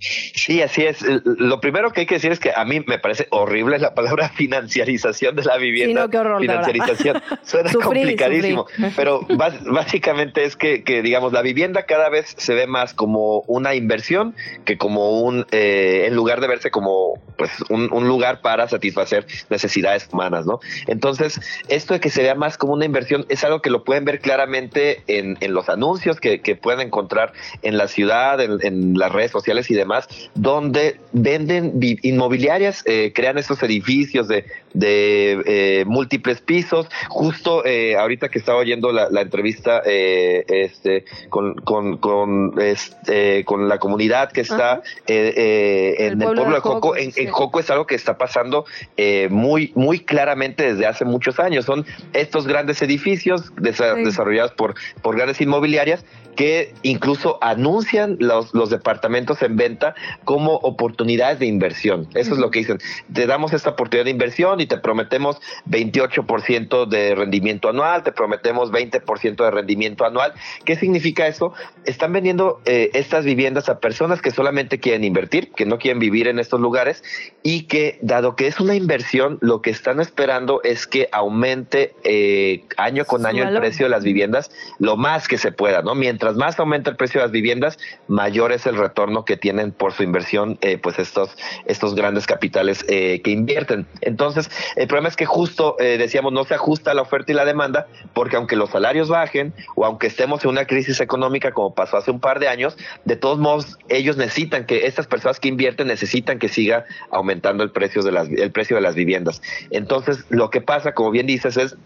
Sí, 0.00 0.62
así 0.62 0.82
es. 0.84 1.02
Lo 1.24 1.60
primero 1.60 1.90
que 1.90 2.00
hay 2.00 2.06
que 2.06 2.14
decir 2.14 2.32
es 2.32 2.40
que 2.40 2.52
a 2.56 2.64
mí 2.64 2.82
me 2.86 2.98
parece 2.98 3.26
horrible 3.30 3.78
la 3.78 3.94
palabra 3.94 4.28
financiarización 4.34 5.36
de 5.36 5.44
la 5.44 5.58
vivienda. 5.58 6.00
Sí, 6.00 6.06
no, 6.06 6.10
qué 6.10 6.18
horror, 6.18 6.40
financiarización 6.40 7.22
suena 7.42 7.70
sufrí, 7.70 8.00
complicadísimo, 8.00 8.66
sufrí. 8.66 8.92
pero 8.96 9.26
básicamente 9.70 10.44
es 10.44 10.56
que, 10.56 10.84
que, 10.84 11.02
digamos, 11.02 11.34
la 11.34 11.42
vivienda 11.42 11.84
cada 11.84 12.08
vez 12.08 12.34
se 12.38 12.54
ve 12.54 12.66
más 12.66 12.94
como 12.94 13.40
una 13.40 13.74
inversión 13.74 14.34
que 14.64 14.78
como 14.78 15.20
un, 15.20 15.46
eh, 15.50 16.04
en 16.06 16.16
lugar 16.16 16.40
de 16.40 16.48
verse 16.48 16.70
como 16.70 17.20
pues 17.36 17.50
un, 17.68 17.92
un, 17.92 18.08
lugar 18.08 18.40
para 18.40 18.68
satisfacer 18.68 19.26
necesidades 19.50 20.08
humanas, 20.10 20.46
¿no? 20.46 20.60
Entonces, 20.86 21.40
esto 21.68 21.94
de 21.94 22.00
que 22.00 22.08
se 22.08 22.22
vea 22.22 22.34
más 22.34 22.56
como 22.56 22.72
una 22.72 22.86
inversión 22.86 23.26
es 23.28 23.44
algo 23.44 23.60
que 23.60 23.68
lo 23.68 23.84
pueden 23.84 24.06
ver 24.06 24.20
claramente 24.20 25.02
en, 25.06 25.36
en 25.40 25.52
los 25.52 25.68
anuncios 25.68 26.20
que, 26.20 26.40
que 26.40 26.56
pueden 26.56 26.80
encontrar 26.80 27.32
en 27.62 27.76
la 27.76 27.86
ciudad, 27.86 28.40
en, 28.40 28.58
en 28.62 28.98
las 28.98 29.12
redes 29.12 29.30
sociales 29.30 29.70
y 29.70 29.74
demás 29.74 29.89
demás, 29.90 30.08
donde 30.34 31.00
venden 31.12 31.72
inmobiliarias, 32.02 32.82
eh, 32.86 33.12
crean 33.14 33.38
estos 33.38 33.62
edificios 33.62 34.28
de, 34.28 34.44
de 34.74 35.42
eh, 35.46 35.84
múltiples 35.86 36.40
pisos. 36.40 36.86
Justo 37.08 37.64
eh, 37.64 37.96
ahorita 37.96 38.28
que 38.28 38.38
estaba 38.38 38.58
oyendo 38.58 38.92
la, 38.92 39.08
la 39.10 39.22
entrevista 39.22 39.82
eh, 39.84 40.44
este, 40.48 41.04
con, 41.28 41.54
con, 41.56 41.98
con, 41.98 42.54
este, 42.60 43.44
con 43.44 43.68
la 43.68 43.78
comunidad 43.78 44.30
que 44.30 44.42
está 44.42 44.82
en 45.06 46.12
el 46.12 46.18
pueblo, 46.18 46.54
de 46.54 46.60
Joco, 46.60 46.96
en, 46.96 47.12
en 47.16 47.30
Joco 47.30 47.60
es 47.60 47.70
algo 47.70 47.86
que 47.86 47.94
está 47.96 48.16
pasando 48.16 48.64
eh, 48.96 49.28
muy, 49.30 49.72
muy 49.74 50.00
claramente 50.00 50.62
desde 50.72 50.86
hace 50.86 51.04
muchos 51.04 51.38
años. 51.40 51.64
Son 51.64 51.84
estos 52.12 52.46
grandes 52.46 52.80
edificios 52.82 53.52
desa- 53.56 53.96
Sí. 53.96 54.04
desarrollados 54.04 54.52
por, 54.52 54.74
por 55.02 55.16
grandes 55.16 55.40
inmobiliarias 55.40 56.04
que 56.40 56.72
incluso 56.80 57.36
anuncian 57.42 58.16
los, 58.18 58.54
los 58.54 58.70
departamentos 58.70 59.42
en 59.42 59.56
venta 59.56 59.94
como 60.24 60.54
oportunidades 60.54 61.38
de 61.38 61.44
inversión. 61.44 62.08
Eso 62.14 62.32
es 62.32 62.38
lo 62.40 62.50
que 62.50 62.60
dicen. 62.60 62.78
Te 63.12 63.26
damos 63.26 63.52
esta 63.52 63.68
oportunidad 63.68 64.06
de 64.06 64.12
inversión 64.12 64.58
y 64.58 64.64
te 64.64 64.78
prometemos 64.78 65.38
28% 65.68 66.86
de 66.86 67.14
rendimiento 67.14 67.68
anual, 67.68 68.04
te 68.04 68.12
prometemos 68.12 68.72
20% 68.72 69.44
de 69.44 69.50
rendimiento 69.50 70.06
anual. 70.06 70.32
¿Qué 70.64 70.76
significa 70.76 71.26
eso? 71.26 71.52
Están 71.84 72.14
vendiendo 72.14 72.62
eh, 72.64 72.88
estas 72.94 73.26
viviendas 73.26 73.68
a 73.68 73.78
personas 73.78 74.22
que 74.22 74.30
solamente 74.30 74.80
quieren 74.80 75.04
invertir, 75.04 75.52
que 75.52 75.66
no 75.66 75.78
quieren 75.78 75.98
vivir 75.98 76.26
en 76.26 76.38
estos 76.38 76.58
lugares 76.58 77.04
y 77.42 77.64
que 77.64 77.98
dado 78.00 78.34
que 78.34 78.46
es 78.46 78.60
una 78.60 78.74
inversión, 78.74 79.36
lo 79.42 79.60
que 79.60 79.68
están 79.68 80.00
esperando 80.00 80.62
es 80.64 80.86
que 80.86 81.10
aumente 81.12 81.94
eh, 82.02 82.64
año 82.78 83.04
con 83.04 83.26
año 83.26 83.46
el 83.46 83.58
precio 83.58 83.84
de 83.84 83.90
las 83.90 84.04
viviendas 84.04 84.50
lo 84.78 84.96
más 84.96 85.28
que 85.28 85.36
se 85.36 85.52
pueda, 85.52 85.82
¿no? 85.82 85.94
Mientras 85.94 86.29
más 86.36 86.58
aumenta 86.58 86.90
el 86.90 86.96
precio 86.96 87.20
de 87.20 87.26
las 87.26 87.32
viviendas, 87.32 87.78
mayor 88.08 88.52
es 88.52 88.66
el 88.66 88.76
retorno 88.76 89.24
que 89.24 89.36
tienen 89.36 89.72
por 89.72 89.92
su 89.92 90.02
inversión, 90.02 90.58
eh, 90.60 90.78
pues 90.78 90.98
estos, 90.98 91.36
estos 91.66 91.94
grandes 91.94 92.26
capitales 92.26 92.84
eh, 92.88 93.20
que 93.22 93.30
invierten. 93.30 93.86
Entonces, 94.00 94.50
el 94.76 94.86
problema 94.86 95.08
es 95.08 95.16
que 95.16 95.26
justo, 95.26 95.76
eh, 95.78 95.96
decíamos, 95.98 96.32
no 96.32 96.44
se 96.44 96.54
ajusta 96.54 96.94
la 96.94 97.02
oferta 97.02 97.32
y 97.32 97.34
la 97.34 97.44
demanda, 97.44 97.86
porque 98.14 98.36
aunque 98.36 98.56
los 98.56 98.70
salarios 98.70 99.08
bajen 99.08 99.52
o 99.76 99.84
aunque 99.84 100.06
estemos 100.06 100.44
en 100.44 100.50
una 100.50 100.64
crisis 100.66 101.00
económica 101.00 101.52
como 101.52 101.74
pasó 101.74 101.96
hace 101.96 102.10
un 102.10 102.20
par 102.20 102.40
de 102.40 102.48
años, 102.48 102.76
de 103.04 103.16
todos 103.16 103.38
modos, 103.38 103.78
ellos 103.88 104.16
necesitan 104.16 104.66
que 104.66 104.86
estas 104.86 105.06
personas 105.06 105.40
que 105.40 105.48
invierten 105.48 105.86
necesitan 105.86 106.38
que 106.38 106.48
siga 106.48 106.84
aumentando 107.10 107.62
el 107.64 107.70
precio 107.70 108.02
de 108.02 108.12
las, 108.12 108.28
el 108.28 108.50
precio 108.52 108.76
de 108.76 108.82
las 108.82 108.94
viviendas. 108.94 109.42
Entonces, 109.70 110.24
lo 110.30 110.50
que 110.50 110.60
pasa, 110.60 110.92
como 110.92 111.10
bien 111.10 111.26
dices, 111.26 111.56
es 111.56 111.76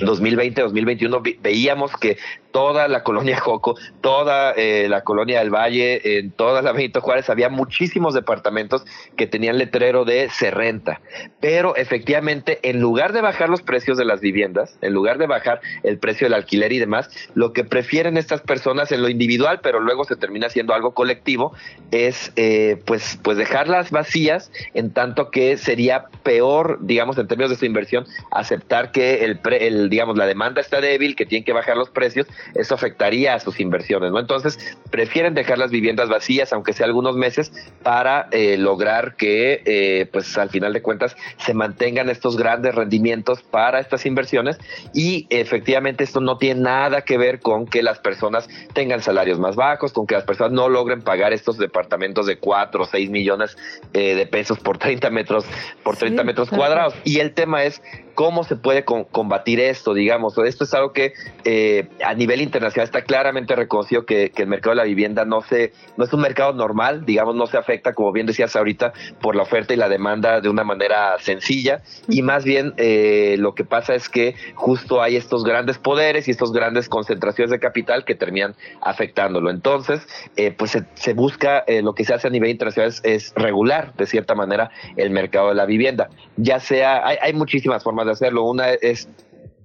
2020, 0.00 0.60
2021 0.62 1.20
vi- 1.20 1.38
veíamos 1.42 1.90
que 1.96 2.18
toda 2.58 2.88
la 2.88 3.04
colonia 3.04 3.38
Joco, 3.38 3.76
toda 4.00 4.50
eh, 4.56 4.88
la 4.88 5.02
colonia 5.02 5.38
del 5.38 5.54
Valle, 5.54 6.18
en 6.18 6.32
toda 6.32 6.60
la 6.60 6.72
Benito 6.72 7.00
Juárez 7.00 7.30
había 7.30 7.48
muchísimos 7.48 8.14
departamentos 8.14 8.84
que 9.16 9.28
tenían 9.28 9.58
letrero 9.58 10.04
de 10.04 10.28
se 10.28 10.50
renta. 10.50 11.00
Pero 11.40 11.76
efectivamente, 11.76 12.58
en 12.68 12.80
lugar 12.80 13.12
de 13.12 13.20
bajar 13.20 13.48
los 13.48 13.62
precios 13.62 13.96
de 13.96 14.04
las 14.04 14.20
viviendas, 14.20 14.76
en 14.82 14.92
lugar 14.92 15.18
de 15.18 15.28
bajar 15.28 15.60
el 15.84 15.98
precio 15.98 16.24
del 16.24 16.34
alquiler 16.34 16.72
y 16.72 16.80
demás, 16.80 17.08
lo 17.34 17.52
que 17.52 17.62
prefieren 17.62 18.16
estas 18.16 18.40
personas 18.40 18.90
en 18.90 19.02
lo 19.02 19.08
individual, 19.08 19.60
pero 19.62 19.78
luego 19.78 20.02
se 20.02 20.16
termina 20.16 20.48
siendo 20.48 20.74
algo 20.74 20.94
colectivo, 20.94 21.54
es 21.92 22.32
eh, 22.34 22.82
pues, 22.86 23.20
pues 23.22 23.36
dejarlas 23.38 23.92
vacías, 23.92 24.50
en 24.74 24.92
tanto 24.92 25.30
que 25.30 25.56
sería 25.58 26.06
peor, 26.24 26.78
digamos, 26.80 27.18
en 27.18 27.28
términos 27.28 27.50
de 27.50 27.56
su 27.56 27.66
inversión, 27.66 28.04
aceptar 28.32 28.90
que 28.90 29.24
el, 29.24 29.38
pre- 29.38 29.68
el 29.68 29.88
digamos, 29.88 30.16
la 30.16 30.26
demanda 30.26 30.60
está 30.60 30.80
débil, 30.80 31.14
que 31.14 31.24
tienen 31.24 31.44
que 31.44 31.52
bajar 31.52 31.76
los 31.76 31.90
precios, 31.90 32.26
eso 32.54 32.74
afectaría 32.74 33.34
a 33.34 33.40
sus 33.40 33.60
inversiones, 33.60 34.12
¿no? 34.12 34.18
Entonces, 34.18 34.58
prefieren 34.90 35.34
dejar 35.34 35.58
las 35.58 35.70
viviendas 35.70 36.08
vacías, 36.08 36.52
aunque 36.52 36.72
sea 36.72 36.86
algunos 36.86 37.16
meses, 37.16 37.52
para 37.82 38.28
eh, 38.32 38.56
lograr 38.56 39.16
que, 39.16 39.62
eh, 39.64 40.06
pues, 40.12 40.36
al 40.38 40.50
final 40.50 40.72
de 40.72 40.82
cuentas, 40.82 41.16
se 41.38 41.54
mantengan 41.54 42.08
estos 42.08 42.36
grandes 42.36 42.74
rendimientos 42.74 43.42
para 43.42 43.80
estas 43.80 44.06
inversiones 44.06 44.58
y 44.94 45.26
efectivamente 45.30 46.04
esto 46.04 46.20
no 46.20 46.38
tiene 46.38 46.60
nada 46.62 47.02
que 47.02 47.18
ver 47.18 47.40
con 47.40 47.66
que 47.66 47.82
las 47.82 47.98
personas 47.98 48.48
tengan 48.72 49.02
salarios 49.02 49.38
más 49.38 49.56
bajos, 49.56 49.92
con 49.92 50.06
que 50.06 50.14
las 50.14 50.24
personas 50.24 50.52
no 50.52 50.68
logren 50.68 51.02
pagar 51.02 51.32
estos 51.32 51.58
departamentos 51.58 52.26
de 52.26 52.38
4 52.38 52.82
o 52.82 52.86
6 52.86 53.10
millones 53.10 53.56
eh, 53.92 54.14
de 54.14 54.26
pesos 54.26 54.58
por 54.58 54.78
30 54.78 55.10
metros, 55.10 55.44
por 55.82 55.96
30 55.96 56.24
metros 56.24 56.48
claro. 56.48 56.62
cuadrados. 56.62 56.94
Y 57.04 57.20
el 57.20 57.32
tema 57.32 57.64
es 57.64 57.82
cómo 58.18 58.42
se 58.42 58.56
puede 58.56 58.84
con- 58.84 59.04
combatir 59.04 59.60
esto, 59.60 59.94
digamos. 59.94 60.36
Esto 60.38 60.64
es 60.64 60.74
algo 60.74 60.92
que 60.92 61.12
eh, 61.44 61.86
a 62.04 62.14
nivel 62.14 62.40
internacional 62.40 62.86
está 62.86 63.02
claramente 63.02 63.54
reconocido 63.54 64.06
que, 64.06 64.30
que 64.30 64.42
el 64.42 64.48
mercado 64.48 64.70
de 64.70 64.78
la 64.78 64.82
vivienda 64.82 65.24
no 65.24 65.40
se, 65.40 65.72
no 65.96 66.04
es 66.04 66.12
un 66.12 66.22
mercado 66.22 66.52
normal, 66.52 67.06
digamos, 67.06 67.36
no 67.36 67.46
se 67.46 67.56
afecta, 67.56 67.94
como 67.94 68.10
bien 68.10 68.26
decías 68.26 68.56
ahorita, 68.56 68.92
por 69.20 69.36
la 69.36 69.44
oferta 69.44 69.72
y 69.72 69.76
la 69.76 69.88
demanda 69.88 70.40
de 70.40 70.48
una 70.48 70.64
manera 70.64 71.16
sencilla. 71.20 71.82
Y 72.08 72.22
más 72.22 72.42
bien 72.42 72.74
eh, 72.76 73.36
lo 73.38 73.54
que 73.54 73.62
pasa 73.62 73.94
es 73.94 74.08
que 74.08 74.34
justo 74.56 75.00
hay 75.00 75.14
estos 75.14 75.44
grandes 75.44 75.78
poderes 75.78 76.26
y 76.26 76.32
estas 76.32 76.50
grandes 76.50 76.88
concentraciones 76.88 77.52
de 77.52 77.60
capital 77.60 78.04
que 78.04 78.16
terminan 78.16 78.56
afectándolo. 78.80 79.48
Entonces, 79.48 80.04
eh, 80.34 80.50
pues 80.50 80.72
se, 80.72 80.82
se 80.94 81.14
busca, 81.14 81.62
eh, 81.68 81.82
lo 81.82 81.94
que 81.94 82.04
se 82.04 82.14
hace 82.14 82.26
a 82.26 82.30
nivel 82.30 82.50
internacional 82.50 82.88
es, 82.88 83.00
es 83.04 83.32
regular, 83.36 83.94
de 83.94 84.06
cierta 84.06 84.34
manera, 84.34 84.72
el 84.96 85.10
mercado 85.10 85.50
de 85.50 85.54
la 85.54 85.66
vivienda. 85.66 86.08
Ya 86.36 86.58
sea, 86.58 87.06
hay, 87.06 87.16
hay 87.22 87.32
muchísimas 87.32 87.84
formas 87.84 88.07
hacerlo. 88.12 88.44
Una 88.44 88.72
es 88.72 89.08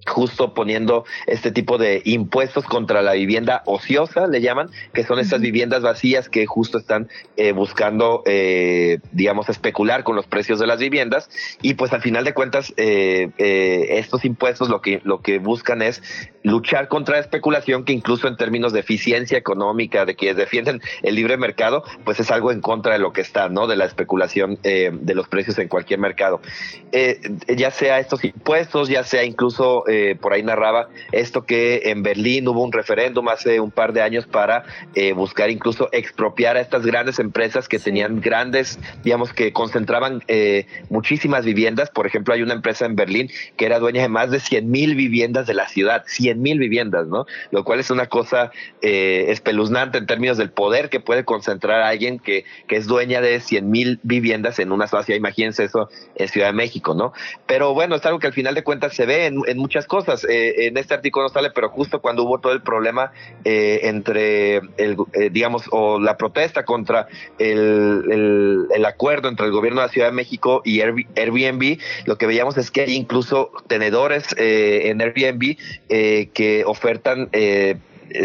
justo 0.06 0.54
poniendo 0.54 1.04
este 1.26 1.50
tipo 1.50 1.78
de 1.78 2.02
impuestos 2.04 2.64
contra 2.64 3.02
la 3.02 3.12
vivienda 3.12 3.62
ociosa, 3.66 4.26
le 4.26 4.40
llaman, 4.40 4.70
que 4.92 5.04
son 5.04 5.18
estas 5.18 5.40
viviendas 5.40 5.82
vacías 5.82 6.28
que 6.28 6.46
justo 6.46 6.78
están 6.78 7.08
eh, 7.36 7.52
buscando, 7.52 8.22
eh, 8.26 8.98
digamos, 9.12 9.48
especular 9.48 10.04
con 10.04 10.16
los 10.16 10.26
precios 10.26 10.58
de 10.58 10.66
las 10.66 10.78
viviendas 10.78 11.28
y 11.62 11.74
pues 11.74 11.92
al 11.92 12.02
final 12.02 12.24
de 12.24 12.34
cuentas 12.34 12.72
eh, 12.76 13.30
eh, 13.38 13.98
estos 13.98 14.24
impuestos 14.24 14.68
lo 14.68 14.80
que, 14.80 15.00
lo 15.04 15.20
que 15.20 15.38
buscan 15.38 15.82
es 15.82 16.02
luchar 16.44 16.88
contra 16.88 17.14
la 17.16 17.20
especulación 17.20 17.84
que 17.84 17.92
incluso 17.92 18.28
en 18.28 18.36
términos 18.36 18.72
de 18.72 18.80
eficiencia 18.80 19.38
económica, 19.38 20.04
de 20.04 20.14
quienes 20.14 20.36
defienden 20.36 20.80
el 21.02 21.14
libre 21.14 21.36
mercado, 21.36 21.82
pues 22.04 22.20
es 22.20 22.30
algo 22.30 22.52
en 22.52 22.60
contra 22.60 22.92
de 22.92 22.98
lo 22.98 23.12
que 23.12 23.22
está, 23.22 23.48
¿no? 23.48 23.66
De 23.66 23.76
la 23.76 23.86
especulación 23.86 24.58
eh, 24.62 24.90
de 24.92 25.14
los 25.14 25.26
precios 25.26 25.58
en 25.58 25.68
cualquier 25.68 25.98
mercado. 25.98 26.40
Eh, 26.92 27.18
ya 27.56 27.70
sea 27.70 27.98
estos 27.98 28.24
impuestos, 28.24 28.88
ya 28.88 29.04
sea 29.04 29.24
incluso, 29.24 29.84
eh, 29.94 30.16
por 30.16 30.32
ahí 30.32 30.42
narraba 30.42 30.88
esto 31.12 31.46
que 31.46 31.82
en 31.84 32.02
Berlín 32.02 32.48
hubo 32.48 32.62
un 32.62 32.72
referéndum 32.72 33.28
hace 33.28 33.60
un 33.60 33.70
par 33.70 33.92
de 33.92 34.02
años 34.02 34.26
para 34.26 34.64
eh, 34.94 35.12
buscar 35.12 35.50
incluso 35.50 35.88
expropiar 35.92 36.56
a 36.56 36.60
estas 36.60 36.84
grandes 36.84 37.18
empresas 37.20 37.68
que 37.68 37.78
tenían 37.78 38.20
grandes, 38.20 38.78
digamos 39.04 39.32
que 39.32 39.52
concentraban 39.52 40.22
eh, 40.26 40.66
muchísimas 40.90 41.44
viviendas. 41.44 41.90
Por 41.90 42.06
ejemplo, 42.06 42.34
hay 42.34 42.42
una 42.42 42.54
empresa 42.54 42.86
en 42.86 42.96
Berlín 42.96 43.30
que 43.56 43.66
era 43.66 43.78
dueña 43.78 44.02
de 44.02 44.08
más 44.08 44.30
de 44.30 44.40
100 44.40 44.68
mil 44.68 44.96
viviendas 44.96 45.46
de 45.46 45.54
la 45.54 45.68
ciudad, 45.68 46.04
100 46.06 46.42
mil 46.42 46.58
viviendas, 46.58 47.06
¿no? 47.06 47.26
Lo 47.52 47.64
cual 47.64 47.78
es 47.80 47.90
una 47.90 48.06
cosa 48.06 48.50
eh, 48.82 49.26
espeluznante 49.28 49.98
en 49.98 50.06
términos 50.06 50.38
del 50.38 50.50
poder 50.50 50.90
que 50.90 50.98
puede 50.98 51.24
concentrar 51.24 51.82
a 51.82 51.88
alguien 51.88 52.18
que, 52.18 52.44
que 52.66 52.76
es 52.76 52.86
dueña 52.86 53.20
de 53.20 53.38
100 53.40 53.70
mil 53.70 54.00
viviendas 54.02 54.58
en 54.58 54.72
una 54.72 54.88
sola 54.88 55.04
ciudad. 55.04 55.18
Imagínense 55.18 55.64
eso 55.64 55.88
en 56.16 56.28
Ciudad 56.28 56.48
de 56.48 56.54
México, 56.54 56.94
¿no? 56.94 57.12
Pero 57.46 57.74
bueno, 57.74 57.94
es 57.94 58.04
algo 58.06 58.18
que 58.18 58.26
al 58.26 58.32
final 58.32 58.54
de 58.54 58.64
cuentas 58.64 58.94
se 58.94 59.06
ve 59.06 59.26
en, 59.26 59.40
en 59.46 59.58
muchas 59.58 59.83
cosas. 59.86 60.24
Eh, 60.24 60.66
en 60.66 60.76
este 60.76 60.94
artículo 60.94 61.24
no 61.24 61.28
sale, 61.28 61.50
pero 61.50 61.68
justo 61.68 62.00
cuando 62.00 62.22
hubo 62.24 62.38
todo 62.40 62.52
el 62.52 62.62
problema 62.62 63.12
eh, 63.44 63.80
entre, 63.84 64.56
el, 64.76 64.96
eh, 65.12 65.30
digamos, 65.30 65.64
o 65.70 65.98
la 66.00 66.16
protesta 66.16 66.64
contra 66.64 67.08
el, 67.38 68.04
el, 68.10 68.66
el 68.74 68.84
acuerdo 68.84 69.28
entre 69.28 69.46
el 69.46 69.52
gobierno 69.52 69.80
de 69.80 69.86
la 69.86 69.92
Ciudad 69.92 70.08
de 70.08 70.14
México 70.14 70.62
y 70.64 70.80
Airb- 70.80 71.06
Airbnb, 71.16 71.78
lo 72.06 72.18
que 72.18 72.26
veíamos 72.26 72.56
es 72.56 72.70
que 72.70 72.82
hay 72.82 72.94
incluso 72.94 73.50
tenedores 73.66 74.24
eh, 74.38 74.90
en 74.90 75.00
Airbnb 75.00 75.56
eh, 75.88 76.28
que 76.34 76.64
ofertan 76.64 77.28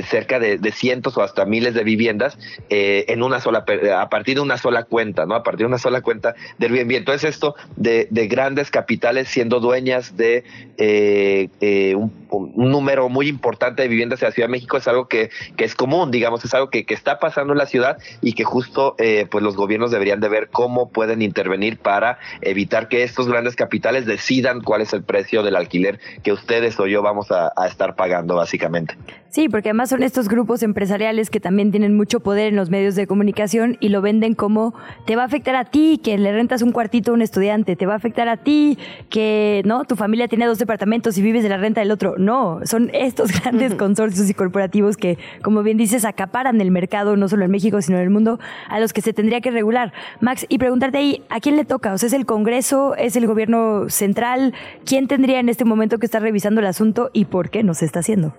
cerca 0.09 0.39
de, 0.39 0.59
cientos 0.71 1.17
o 1.17 1.23
hasta 1.23 1.45
miles 1.45 1.73
de 1.73 1.83
viviendas 1.83 2.37
eh, 2.69 3.05
en 3.07 3.23
una 3.23 3.39
sola 3.39 3.65
a 3.97 4.09
partir 4.09 4.35
de 4.35 4.41
una 4.41 4.57
sola 4.57 4.83
cuenta, 4.83 5.25
¿no? 5.25 5.35
A 5.35 5.43
partir 5.43 5.61
de 5.61 5.67
una 5.67 5.77
sola 5.77 6.01
cuenta 6.01 6.35
de 6.57 6.67
Airbnb. 6.67 6.91
Entonces 6.95 7.29
esto 7.29 7.55
de, 7.75 8.07
de 8.11 8.27
grandes 8.27 8.71
capitales 8.71 9.27
siendo 9.27 9.59
dueñas 9.59 10.15
de 10.15 10.43
eh, 10.77 11.49
eh, 11.61 11.95
un, 11.95 12.11
número 12.55 13.09
muy 13.09 13.27
importante 13.27 13.81
de 13.81 13.87
viviendas 13.87 14.21
en 14.21 14.27
la 14.27 14.31
Ciudad 14.31 14.47
de 14.47 14.51
México 14.51 14.77
es 14.77 14.87
algo 14.87 15.07
que, 15.07 15.29
que 15.57 15.65
es 15.65 15.75
común, 15.75 16.11
digamos, 16.11 16.45
es 16.45 16.53
algo 16.53 16.69
que, 16.69 16.85
que 16.85 16.93
está 16.93 17.19
pasando 17.19 17.53
en 17.53 17.57
la 17.57 17.65
ciudad 17.65 17.97
y 18.21 18.33
que 18.33 18.43
justo 18.43 18.95
eh, 18.99 19.25
pues 19.29 19.43
los 19.43 19.55
gobiernos 19.55 19.91
deberían 19.91 20.19
de 20.19 20.29
ver 20.29 20.49
cómo 20.49 20.89
pueden 20.89 21.21
intervenir 21.21 21.79
para 21.79 22.19
evitar 22.41 22.87
que 22.87 23.03
estos 23.03 23.27
grandes 23.27 23.55
capitales 23.55 24.05
decidan 24.05 24.61
cuál 24.61 24.81
es 24.81 24.93
el 24.93 25.03
precio 25.03 25.43
del 25.43 25.55
alquiler 25.55 25.99
que 26.23 26.31
ustedes 26.31 26.79
o 26.79 26.87
yo 26.87 27.01
vamos 27.01 27.31
a, 27.31 27.51
a 27.55 27.67
estar 27.67 27.95
pagando 27.95 28.35
básicamente. 28.35 28.95
Sí, 29.29 29.47
porque 29.47 29.68
porque 29.69 29.73
además 29.73 29.89
son 29.89 30.01
estos 30.01 30.27
grupos 30.29 30.63
empresariales 30.63 31.29
que 31.29 31.39
también 31.39 31.69
tienen 31.69 31.95
mucho 31.95 32.21
poder 32.21 32.47
en 32.47 32.55
los 32.55 32.71
medios 32.71 32.95
de 32.95 33.05
comunicación 33.05 33.77
y 33.79 33.89
lo 33.89 34.01
venden 34.01 34.33
como 34.33 34.73
te 35.05 35.15
va 35.15 35.21
a 35.21 35.25
afectar 35.25 35.55
a 35.55 35.65
ti 35.65 36.01
que 36.03 36.17
le 36.17 36.31
rentas 36.31 36.63
un 36.63 36.71
cuartito 36.71 37.11
a 37.11 37.13
un 37.13 37.21
estudiante, 37.21 37.75
te 37.75 37.85
va 37.85 37.93
a 37.93 37.97
afectar 37.97 38.27
a 38.29 38.37
ti 38.37 38.79
que 39.11 39.61
no 39.65 39.85
tu 39.85 39.95
familia 39.95 40.27
tiene 40.27 40.47
dos 40.47 40.57
departamentos 40.57 41.19
y 41.19 41.21
vives 41.21 41.43
de 41.43 41.49
la 41.49 41.57
renta 41.57 41.81
del 41.81 41.91
otro. 41.91 42.15
No, 42.17 42.61
son 42.63 42.89
estos 42.93 43.31
grandes 43.43 43.75
consorcios 43.75 44.27
y 44.27 44.33
corporativos 44.33 44.97
que, 44.97 45.19
como 45.43 45.61
bien 45.61 45.77
dices, 45.77 46.03
acaparan 46.03 46.59
el 46.61 46.71
mercado 46.71 47.15
no 47.15 47.27
solo 47.27 47.45
en 47.45 47.51
México 47.51 47.79
sino 47.83 47.97
en 47.97 48.05
el 48.05 48.09
mundo 48.09 48.39
a 48.69 48.79
los 48.79 48.91
que 48.91 49.01
se 49.01 49.13
tendría 49.13 49.39
que 49.39 49.51
regular. 49.51 49.93
Max, 50.19 50.47
y 50.49 50.57
preguntarte 50.57 50.97
ahí, 50.97 51.23
¿a 51.29 51.39
quién 51.41 51.57
le 51.57 51.65
toca? 51.65 51.93
O 51.93 51.99
sea, 51.99 52.07
¿es 52.07 52.13
el 52.13 52.25
Congreso? 52.25 52.95
¿Es 52.95 53.15
el 53.15 53.27
gobierno 53.27 53.87
central? 53.89 54.55
¿Quién 54.83 55.07
tendría 55.07 55.39
en 55.39 55.47
este 55.47 55.63
momento 55.63 55.99
que 55.99 56.07
estar 56.07 56.23
revisando 56.23 56.59
el 56.59 56.65
asunto 56.65 57.11
y 57.13 57.25
por 57.25 57.51
qué 57.51 57.61
no 57.61 57.75
se 57.75 57.85
está 57.85 57.99
haciendo? 57.99 58.33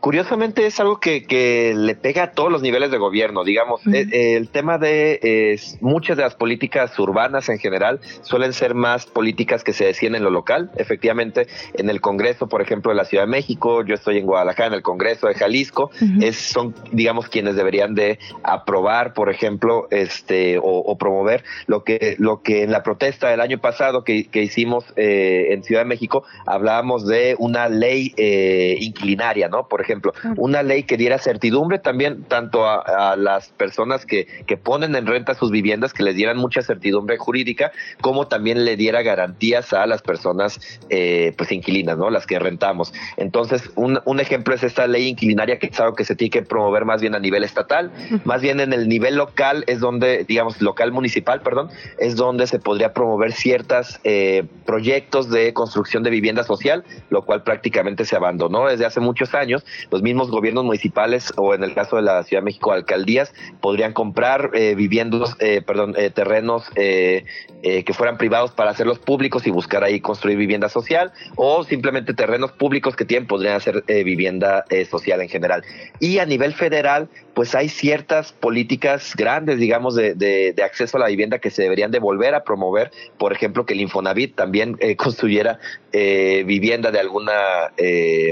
Curiosamente 0.00 0.57
es 0.66 0.80
algo 0.80 1.00
que, 1.00 1.24
que, 1.24 1.74
le 1.76 1.94
pega 1.94 2.24
a 2.24 2.30
todos 2.32 2.50
los 2.50 2.62
niveles 2.62 2.90
de 2.90 2.98
gobierno, 2.98 3.44
digamos. 3.44 3.86
Uh 3.86 3.90
-huh. 3.90 4.12
eh, 4.12 4.36
el 4.36 4.48
tema 4.48 4.78
de 4.78 5.20
eh, 5.22 5.60
muchas 5.80 6.16
de 6.16 6.22
las 6.22 6.34
políticas 6.34 6.98
urbanas 6.98 7.48
en 7.48 7.58
general 7.58 8.00
suelen 8.22 8.52
ser 8.52 8.74
más 8.74 9.06
políticas 9.06 9.64
que 9.64 9.72
se 9.72 9.84
deciden 9.84 10.14
en 10.14 10.24
lo 10.24 10.30
local. 10.30 10.70
Efectivamente, 10.76 11.46
en 11.74 11.90
el 11.90 12.00
Congreso, 12.00 12.48
por 12.48 12.62
ejemplo, 12.62 12.90
de 12.90 12.96
la 12.96 13.04
Ciudad 13.04 13.24
de 13.24 13.30
México, 13.30 13.84
yo 13.84 13.94
estoy 13.94 14.18
en 14.18 14.26
Guadalajara, 14.26 14.68
en 14.68 14.74
el 14.74 14.82
Congreso 14.82 15.28
de 15.28 15.34
Jalisco, 15.34 15.90
uh 16.00 16.04
-huh. 16.04 16.24
es, 16.24 16.36
son, 16.36 16.74
digamos, 16.92 17.28
quienes 17.28 17.56
deberían 17.56 17.94
de 17.94 18.18
aprobar, 18.42 19.14
por 19.14 19.30
ejemplo, 19.30 19.88
este 19.90 20.58
o, 20.58 20.62
o, 20.62 20.98
promover 20.98 21.44
lo 21.66 21.84
que, 21.84 22.16
lo 22.18 22.42
que 22.42 22.62
en 22.62 22.72
la 22.72 22.82
protesta 22.82 23.28
del 23.28 23.40
año 23.40 23.58
pasado 23.58 24.04
que, 24.04 24.28
que 24.28 24.42
hicimos 24.42 24.84
eh, 24.96 25.48
en 25.50 25.62
Ciudad 25.62 25.82
de 25.82 25.88
México 25.88 26.24
hablábamos 26.46 27.06
de 27.06 27.36
una 27.38 27.68
ley 27.68 28.12
eh, 28.16 28.76
inclinaria 28.80 29.48
¿no? 29.48 29.68
Por 29.68 29.80
ejemplo, 29.80 30.12
una 30.48 30.62
ley 30.62 30.82
que 30.84 30.96
diera 30.96 31.18
certidumbre 31.18 31.78
también 31.78 32.24
tanto 32.24 32.66
a, 32.66 33.12
a 33.12 33.16
las 33.16 33.50
personas 33.50 34.06
que, 34.06 34.26
que, 34.46 34.56
ponen 34.56 34.96
en 34.96 35.06
renta 35.06 35.34
sus 35.34 35.50
viviendas, 35.50 35.92
que 35.92 36.02
les 36.02 36.16
dieran 36.16 36.36
mucha 36.38 36.62
certidumbre 36.62 37.18
jurídica, 37.18 37.70
como 38.00 38.26
también 38.26 38.64
le 38.64 38.76
diera 38.76 39.02
garantías 39.02 39.72
a 39.72 39.86
las 39.86 40.02
personas 40.02 40.80
eh, 40.90 41.34
pues 41.36 41.52
inquilinas, 41.52 41.98
¿no? 41.98 42.10
Las 42.10 42.26
que 42.26 42.38
rentamos. 42.38 42.92
Entonces, 43.16 43.70
un, 43.76 44.00
un, 44.04 44.20
ejemplo 44.20 44.54
es 44.54 44.62
esta 44.64 44.86
ley 44.86 45.08
inquilinaria 45.08 45.58
que 45.58 45.66
es 45.66 45.80
algo 45.80 45.94
que 45.94 46.04
se 46.04 46.16
tiene 46.16 46.30
que 46.30 46.42
promover 46.42 46.84
más 46.84 47.00
bien 47.00 47.14
a 47.14 47.18
nivel 47.18 47.44
estatal, 47.44 47.92
más 48.24 48.42
bien 48.42 48.60
en 48.60 48.72
el 48.72 48.88
nivel 48.88 49.16
local 49.16 49.64
es 49.66 49.80
donde, 49.80 50.24
digamos, 50.24 50.60
local 50.60 50.92
municipal, 50.92 51.40
perdón, 51.40 51.68
es 51.98 52.16
donde 52.16 52.46
se 52.46 52.58
podría 52.58 52.92
promover 52.92 53.32
ciertos 53.32 54.00
eh, 54.04 54.44
proyectos 54.64 55.30
de 55.30 55.52
construcción 55.52 56.02
de 56.02 56.10
vivienda 56.10 56.42
social, 56.42 56.84
lo 57.10 57.22
cual 57.22 57.42
prácticamente 57.42 58.04
se 58.04 58.16
abandonó 58.16 58.66
desde 58.66 58.86
hace 58.86 59.00
muchos 59.00 59.34
años, 59.34 59.64
los 59.90 60.02
mismos 60.02 60.30
gobiernos 60.38 60.64
municipales 60.64 61.32
o 61.36 61.52
en 61.52 61.64
el 61.64 61.74
caso 61.74 61.96
de 61.96 62.02
la 62.02 62.22
Ciudad 62.22 62.42
de 62.42 62.46
México, 62.46 62.72
alcaldías, 62.72 63.34
podrían 63.60 63.92
comprar 63.92 64.50
eh, 64.54 64.74
viviendas, 64.76 65.36
eh, 65.40 65.62
perdón, 65.62 65.94
eh, 65.96 66.10
terrenos 66.10 66.64
eh, 66.76 67.24
eh, 67.64 67.82
que 67.82 67.92
fueran 67.92 68.18
privados 68.18 68.52
para 68.52 68.70
hacerlos 68.70 69.00
públicos 69.00 69.44
y 69.44 69.50
buscar 69.50 69.82
ahí 69.82 69.98
construir 69.98 70.36
vivienda 70.38 70.68
social 70.68 71.10
o 71.34 71.64
simplemente 71.64 72.14
terrenos 72.14 72.52
públicos 72.52 72.94
que 72.94 73.04
tienen 73.04 73.26
podrían 73.26 73.56
hacer 73.56 73.82
eh, 73.88 74.04
vivienda 74.04 74.64
social 74.88 75.20
en 75.20 75.28
general. 75.28 75.64
Y 75.98 76.18
a 76.18 76.26
nivel 76.26 76.54
federal, 76.54 77.08
pues 77.34 77.56
hay 77.56 77.68
ciertas 77.68 78.32
políticas 78.32 79.14
grandes, 79.16 79.58
digamos, 79.58 79.96
de, 79.96 80.54
acceso 80.64 80.98
a 80.98 81.00
la 81.00 81.08
vivienda 81.08 81.40
que 81.40 81.50
se 81.50 81.62
deberían 81.62 81.90
de 81.90 81.98
volver 81.98 82.34
a 82.34 82.44
promover. 82.44 82.92
Por 83.18 83.32
ejemplo, 83.32 83.66
que 83.66 83.74
el 83.74 83.80
Infonavit 83.80 84.36
también 84.36 84.78
construyera 84.96 85.58
vivienda 85.90 86.92
de 86.92 87.00
alguna 87.00 87.72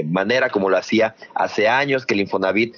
manera, 0.05 0.49
como 0.49 0.69
lo 0.69 0.77
hacía 0.77 1.15
hace 1.33 1.67
años, 1.67 1.96
que 2.05 2.13
el 2.13 2.21
Infonavit 2.21 2.75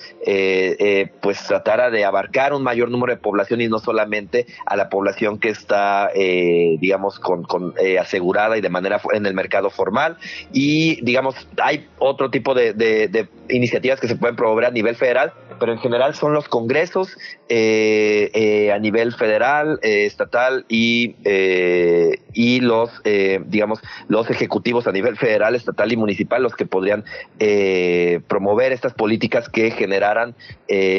pues 1.21 1.43
tratara 1.45 1.89
de 1.89 2.05
abarcar 2.05 2.53
un 2.53 2.63
mayor 2.63 2.89
número 2.89 3.13
de 3.13 3.19
población 3.19 3.61
y 3.61 3.67
no 3.67 3.79
solamente 3.79 4.45
a 4.65 4.75
la 4.75 4.89
población 4.89 5.39
que 5.39 5.49
está, 5.49 6.11
digamos, 6.13 7.19
con, 7.19 7.43
con 7.43 7.73
asegurada 7.99 8.57
y 8.57 8.61
de 8.61 8.69
manera 8.69 9.01
en 9.13 9.25
el 9.25 9.33
mercado 9.33 9.69
formal. 9.69 10.17
Y, 10.53 11.03
digamos, 11.03 11.35
hay 11.61 11.87
otro 11.97 12.29
tipo 12.29 12.53
de, 12.53 13.27
iniciativas 13.49 13.99
que 13.99 14.07
se 14.07 14.15
pueden 14.15 14.35
promover 14.35 14.65
a 14.65 14.71
nivel 14.71 14.95
federal, 14.95 15.33
pero 15.59 15.73
en 15.73 15.79
general 15.79 16.15
son 16.15 16.33
los 16.33 16.47
congresos 16.47 17.17
eh, 17.49 18.31
eh, 18.33 18.71
a 18.71 18.79
nivel 18.79 19.13
federal, 19.13 19.79
eh, 19.81 20.05
estatal 20.05 20.65
y, 20.69 21.15
y 22.33 22.59
los, 22.61 22.89
digamos, 23.45 23.79
los 24.07 24.29
ejecutivos 24.29 24.87
a 24.87 24.91
nivel 24.91 25.17
federal, 25.17 25.55
estatal 25.55 25.91
y 25.91 25.97
municipal 25.97 26.43
los 26.43 26.55
que 26.55 26.65
podrían 26.65 27.03
promover 28.27 28.71
estas 28.71 28.93
políticas 28.93 29.08
que 29.51 29.71
generaran 29.71 30.35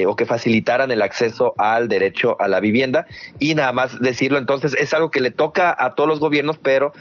o 0.07 0.17
que 0.17 0.27
facilitaran 0.27 0.91
el 0.91 1.03
acceso 1.03 1.55
al 1.59 1.89
derecho 1.89 2.37
a 2.41 2.49
la 2.49 2.61
vivienda. 2.61 3.07
Y 3.39 3.55
nada 3.55 3.73
más 3.73 4.01
decirlo, 4.01 4.39
entonces 4.39 4.75
es 4.79 4.93
algo 4.95 5.11
que 5.11 5.21
le 5.21 5.31
toca 5.31 5.75
a 5.79 5.95
todos 5.95 6.09
los 6.09 6.19
gobiernos, 6.19 6.59
pero 6.59 6.93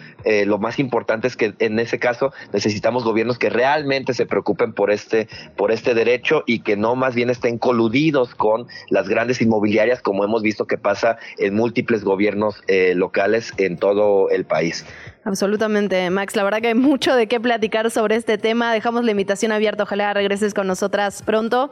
lo 0.45 0.60
más 0.60 0.80
importante 0.80 1.28
es 1.28 1.36
que 1.36 1.53
en 1.60 1.80
ese 1.80 1.99
caso 1.99 2.32
necesitamos 2.53 3.03
gobiernos 3.03 3.39
que 3.39 3.49
realmente 3.49 4.14
se 4.14 4.26
preocupen 4.26 4.74
por 4.74 4.91
este, 4.91 5.28
por 5.55 5.72
este 5.72 5.93
derecho 5.93 6.43
y 6.45 6.60
que 6.60 6.78
no 6.78 6.95
más 6.95 7.16
bien 7.16 7.30
estén 7.30 7.57
coludidos 7.57 8.36
con 8.36 8.68
las 8.89 9.07
grandes 9.07 9.41
inmobiliarias, 9.41 10.01
como 10.01 10.24
hemos 10.24 10.41
visto 10.41 10.68
que 10.68 10.78
pasa 10.78 11.18
en 11.38 11.55
múltiples 11.55 12.03
gobiernos 12.03 12.62
eh, 12.68 12.93
locales 12.95 13.53
en 13.57 13.78
todo 13.78 14.30
el 14.30 14.45
país. 14.45 14.86
Absolutamente, 15.30 16.09
Max. 16.09 16.36
La 16.36 16.43
verdad 16.43 16.59
que 16.59 16.69
hay 16.69 16.73
mucho 16.73 17.15
de 17.15 17.27
qué 17.27 17.39
platicar 17.39 17.91
sobre 17.91 18.15
este 18.15 18.39
tema. 18.39 18.73
Dejamos 18.73 19.05
la 19.05 19.11
invitación 19.11 19.51
abierta. 19.51 19.84
Ojalá 19.84 20.11
regreses 20.11 20.55
con 20.55 20.65
nosotras 20.65 21.21
pronto. 21.21 21.69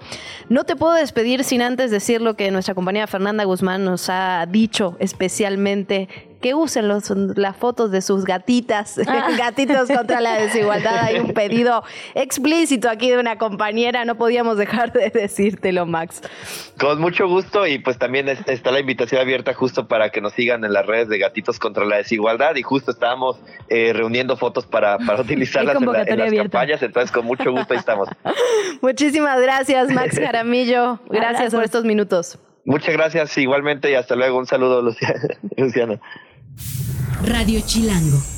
No 0.48 0.64
te 0.64 0.76
puedo 0.76 0.94
despedir 0.94 1.44
sin 1.44 1.64
antes 1.64 1.90
decir 1.90 2.22
lo 2.22 2.36
que 2.36 2.52
nuestra 2.52 2.76
compañera 2.76 3.08
Fernanda 3.08 3.46
Guzmán 3.46 3.84
nos 3.84 4.12
ha 4.12 4.46
dicho 4.48 4.96
especialmente 5.00 6.08
que 6.42 6.54
usen 6.54 6.88
los, 6.88 7.10
las 7.10 7.56
fotos 7.56 7.92
de 7.92 8.02
sus 8.02 8.26
gatitas, 8.26 9.00
ah. 9.08 9.30
gatitos 9.38 9.88
contra 9.90 10.22
la 10.22 10.36
desigualdad. 10.36 10.98
Hay 11.04 11.20
un 11.20 11.34
pedido 11.34 11.84
explícito 12.16 12.90
aquí 12.90 13.10
de 13.10 13.18
una 13.20 13.38
compañera, 13.38 14.06
no 14.06 14.16
podíamos 14.16 14.58
dejar 14.58 14.92
de 14.94 15.10
decírtelo, 15.10 15.86
Max. 15.86 16.22
Con 16.80 17.00
mucho 17.02 17.28
gusto 17.28 17.66
y 17.66 17.80
pues 17.80 17.98
también 17.98 18.28
está 18.30 18.72
la 18.72 18.80
invitación 18.80 19.22
abierta 19.22 19.54
justo 19.54 19.88
para 19.88 20.10
que 20.10 20.22
nos 20.22 20.34
sigan 20.34 20.64
en 20.64 20.74
las 20.74 20.86
redes 20.86 21.10
de 21.10 21.18
Gatitos 21.18 21.60
contra 21.60 21.86
la 21.86 21.98
Desigualdad 21.98 22.56
y 22.56 22.62
justo 22.62 22.92
estábamos 22.92 23.40
eh, 23.70 23.94
reuniendo 23.94 24.38
fotos 24.38 24.66
para, 24.66 24.98
para 25.00 25.22
utilizarlas 25.28 25.78
en, 25.78 25.92
la, 25.92 26.04
en, 26.04 26.20
las 26.20 26.34
campañas, 26.34 26.84
entonces 26.84 27.12
con 27.12 27.26
mucho 27.26 27.52
gusto 27.52 27.74
ahí 27.74 27.80
estamos. 27.80 28.10
Muchísimas 28.82 29.42
gracias, 29.42 29.92
Max 29.92 30.20
Jaramillo. 30.20 31.00
Gracias 31.10 31.54
por 31.54 31.64
estos 31.64 31.84
minutos. 31.84 32.40
Muchas 32.68 32.94
gracias 32.94 33.38
igualmente 33.38 33.90
y 33.90 33.96
hasta 33.96 34.16
luego. 34.16 34.38
Un 34.38 34.46
saludo, 34.46 34.82
Luciana. 34.82 36.00
Radio 37.24 37.62
Chilango. 37.64 38.37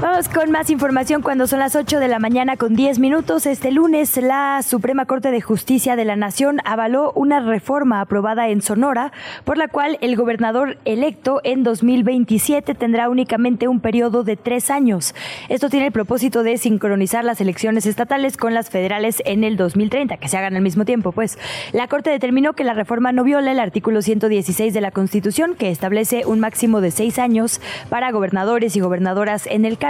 Vamos 0.00 0.30
con 0.30 0.50
más 0.50 0.70
información 0.70 1.20
cuando 1.20 1.46
son 1.46 1.58
las 1.58 1.76
8 1.76 2.00
de 2.00 2.08
la 2.08 2.18
mañana 2.18 2.56
con 2.56 2.74
10 2.74 2.98
minutos. 2.98 3.44
Este 3.44 3.70
lunes 3.70 4.16
la 4.16 4.62
Suprema 4.62 5.04
Corte 5.04 5.30
de 5.30 5.42
Justicia 5.42 5.94
de 5.94 6.06
la 6.06 6.16
Nación 6.16 6.60
avaló 6.64 7.12
una 7.14 7.40
reforma 7.40 8.00
aprobada 8.00 8.48
en 8.48 8.62
Sonora 8.62 9.12
por 9.44 9.58
la 9.58 9.68
cual 9.68 9.98
el 10.00 10.16
gobernador 10.16 10.78
electo 10.86 11.42
en 11.44 11.64
2027 11.64 12.74
tendrá 12.74 13.10
únicamente 13.10 13.68
un 13.68 13.80
periodo 13.80 14.24
de 14.24 14.38
tres 14.38 14.70
años. 14.70 15.14
Esto 15.50 15.68
tiene 15.68 15.88
el 15.88 15.92
propósito 15.92 16.42
de 16.44 16.56
sincronizar 16.56 17.22
las 17.22 17.42
elecciones 17.42 17.84
estatales 17.84 18.38
con 18.38 18.54
las 18.54 18.70
federales 18.70 19.22
en 19.26 19.44
el 19.44 19.58
2030, 19.58 20.16
que 20.16 20.28
se 20.28 20.38
hagan 20.38 20.56
al 20.56 20.62
mismo 20.62 20.86
tiempo. 20.86 21.12
Pues 21.12 21.38
la 21.72 21.88
Corte 21.88 22.08
determinó 22.08 22.54
que 22.54 22.64
la 22.64 22.72
reforma 22.72 23.12
no 23.12 23.22
viola 23.22 23.52
el 23.52 23.60
artículo 23.60 24.00
116 24.00 24.72
de 24.72 24.80
la 24.80 24.92
Constitución, 24.92 25.56
que 25.56 25.70
establece 25.70 26.24
un 26.24 26.40
máximo 26.40 26.80
de 26.80 26.90
seis 26.90 27.18
años 27.18 27.60
para 27.90 28.10
gobernadores 28.12 28.76
y 28.76 28.80
gobernadoras 28.80 29.46
en 29.46 29.66
el 29.66 29.76
cargo 29.76 29.89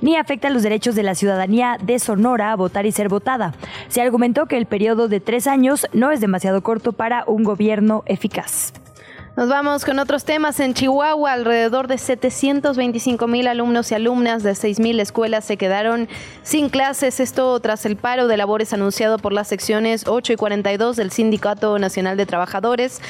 ni 0.00 0.16
afecta 0.16 0.50
los 0.50 0.62
derechos 0.62 0.94
de 0.94 1.02
la 1.02 1.14
ciudadanía 1.14 1.78
de 1.82 1.98
Sonora 1.98 2.52
a 2.52 2.56
votar 2.56 2.86
y 2.86 2.92
ser 2.92 3.08
votada. 3.08 3.54
Se 3.88 4.00
argumentó 4.00 4.46
que 4.46 4.56
el 4.56 4.66
periodo 4.66 5.08
de 5.08 5.20
tres 5.20 5.46
años 5.46 5.86
no 5.92 6.10
es 6.10 6.20
demasiado 6.20 6.62
corto 6.62 6.92
para 6.92 7.24
un 7.26 7.44
gobierno 7.44 8.02
eficaz. 8.06 8.72
Nos 9.38 9.48
vamos 9.48 9.84
con 9.84 10.00
otros 10.00 10.24
temas. 10.24 10.58
En 10.58 10.74
Chihuahua, 10.74 11.30
alrededor 11.32 11.86
de 11.86 11.96
725 11.96 13.28
mil 13.28 13.46
alumnos 13.46 13.92
y 13.92 13.94
alumnas 13.94 14.42
de 14.42 14.56
6 14.56 14.80
mil 14.80 14.98
escuelas 14.98 15.44
se 15.44 15.56
quedaron 15.56 16.08
sin 16.42 16.68
clases. 16.70 17.20
Esto 17.20 17.60
tras 17.60 17.86
el 17.86 17.94
paro 17.94 18.26
de 18.26 18.36
labores 18.36 18.72
anunciado 18.72 19.16
por 19.16 19.32
las 19.32 19.46
secciones 19.46 20.08
8 20.08 20.32
y 20.32 20.36
42 20.36 20.96
del 20.96 21.12
Sindicato 21.12 21.78
Nacional 21.78 22.16
de 22.16 22.26
Trabajadores. 22.26 23.00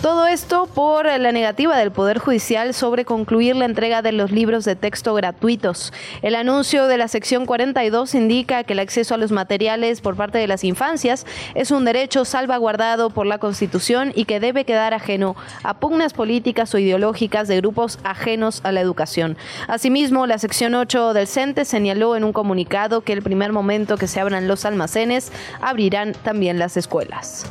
Todo 0.00 0.26
esto 0.26 0.66
por 0.66 1.06
la 1.06 1.32
negativa 1.32 1.78
del 1.78 1.90
Poder 1.90 2.18
Judicial 2.18 2.74
sobre 2.74 3.06
concluir 3.06 3.56
la 3.56 3.64
entrega 3.64 4.02
de 4.02 4.12
los 4.12 4.30
libros 4.30 4.66
de 4.66 4.76
texto 4.76 5.14
gratuitos. 5.14 5.92
El 6.20 6.34
anuncio 6.34 6.86
de 6.88 6.98
la 6.98 7.08
sección 7.08 7.46
42 7.46 8.14
indica 8.14 8.64
que 8.64 8.74
el 8.74 8.80
acceso 8.80 9.14
a 9.14 9.18
los 9.18 9.32
materiales 9.32 10.02
por 10.02 10.14
parte 10.14 10.36
de 10.36 10.46
las 10.46 10.62
infancias 10.62 11.24
es 11.54 11.70
un 11.70 11.86
derecho 11.86 12.26
salvaguardado 12.26 13.08
por 13.10 13.24
la 13.24 13.38
Constitución 13.38 14.12
y 14.14 14.26
que 14.26 14.40
debe 14.40 14.66
quedar 14.66 14.92
ajeno 14.92 15.36
a 15.62 15.74
pugnas 15.74 16.12
políticas 16.12 16.74
o 16.74 16.78
ideológicas 16.78 17.48
de 17.48 17.56
grupos 17.56 17.98
ajenos 18.04 18.60
a 18.64 18.72
la 18.72 18.82
educación. 18.82 19.38
Asimismo, 19.68 20.26
la 20.26 20.38
sección 20.38 20.74
8 20.74 21.14
del 21.14 21.26
CENTE 21.26 21.64
señaló 21.64 22.14
en 22.14 22.24
un 22.24 22.34
comunicado 22.34 23.00
que 23.00 23.14
el 23.14 23.22
primer 23.22 23.52
momento 23.52 23.96
que 23.96 24.06
se 24.06 24.20
abran 24.20 24.48
los 24.48 24.66
almacenes 24.66 25.32
abrirán 25.62 26.12
también 26.12 26.58
las 26.58 26.76
escuelas. 26.76 27.46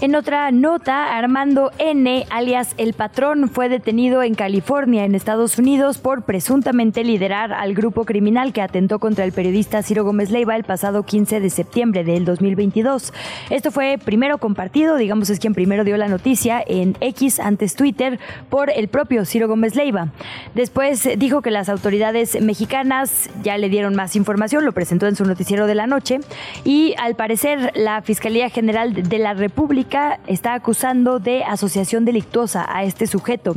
En 0.00 0.14
otra 0.14 0.52
nota, 0.52 1.18
Armando 1.18 1.72
N., 1.78 2.24
alias 2.30 2.72
El 2.76 2.92
Patrón, 2.92 3.48
fue 3.48 3.68
detenido 3.68 4.22
en 4.22 4.36
California, 4.36 5.04
en 5.04 5.16
Estados 5.16 5.58
Unidos, 5.58 5.98
por 5.98 6.22
presuntamente 6.22 7.02
liderar 7.02 7.52
al 7.52 7.74
grupo 7.74 8.04
criminal 8.04 8.52
que 8.52 8.62
atentó 8.62 9.00
contra 9.00 9.24
el 9.24 9.32
periodista 9.32 9.82
Ciro 9.82 10.04
Gómez 10.04 10.30
Leiva 10.30 10.54
el 10.54 10.62
pasado 10.62 11.02
15 11.02 11.40
de 11.40 11.50
septiembre 11.50 12.04
del 12.04 12.24
2022. 12.24 13.12
Esto 13.50 13.72
fue 13.72 13.98
primero 13.98 14.38
compartido, 14.38 14.94
digamos 14.94 15.30
es 15.30 15.40
quien 15.40 15.52
primero 15.52 15.82
dio 15.82 15.96
la 15.96 16.06
noticia, 16.06 16.62
en 16.64 16.96
X, 17.00 17.40
antes 17.40 17.74
Twitter, 17.74 18.20
por 18.50 18.70
el 18.70 18.86
propio 18.86 19.24
Ciro 19.24 19.48
Gómez 19.48 19.74
Leiva. 19.74 20.12
Después 20.54 21.08
dijo 21.16 21.42
que 21.42 21.50
las 21.50 21.68
autoridades 21.68 22.40
mexicanas 22.40 23.30
ya 23.42 23.58
le 23.58 23.68
dieron 23.68 23.96
más 23.96 24.14
información, 24.14 24.64
lo 24.64 24.70
presentó 24.70 25.08
en 25.08 25.16
su 25.16 25.24
noticiero 25.24 25.66
de 25.66 25.74
la 25.74 25.88
noche, 25.88 26.20
y 26.62 26.94
al 26.98 27.16
parecer 27.16 27.72
la 27.74 28.00
Fiscalía 28.02 28.48
General 28.48 28.94
de 28.94 29.18
la 29.18 29.34
República 29.34 29.87
está 30.26 30.54
acusando 30.54 31.18
de 31.18 31.44
asociación 31.44 32.04
delictuosa 32.04 32.66
a 32.68 32.84
este 32.84 33.06
sujeto. 33.06 33.54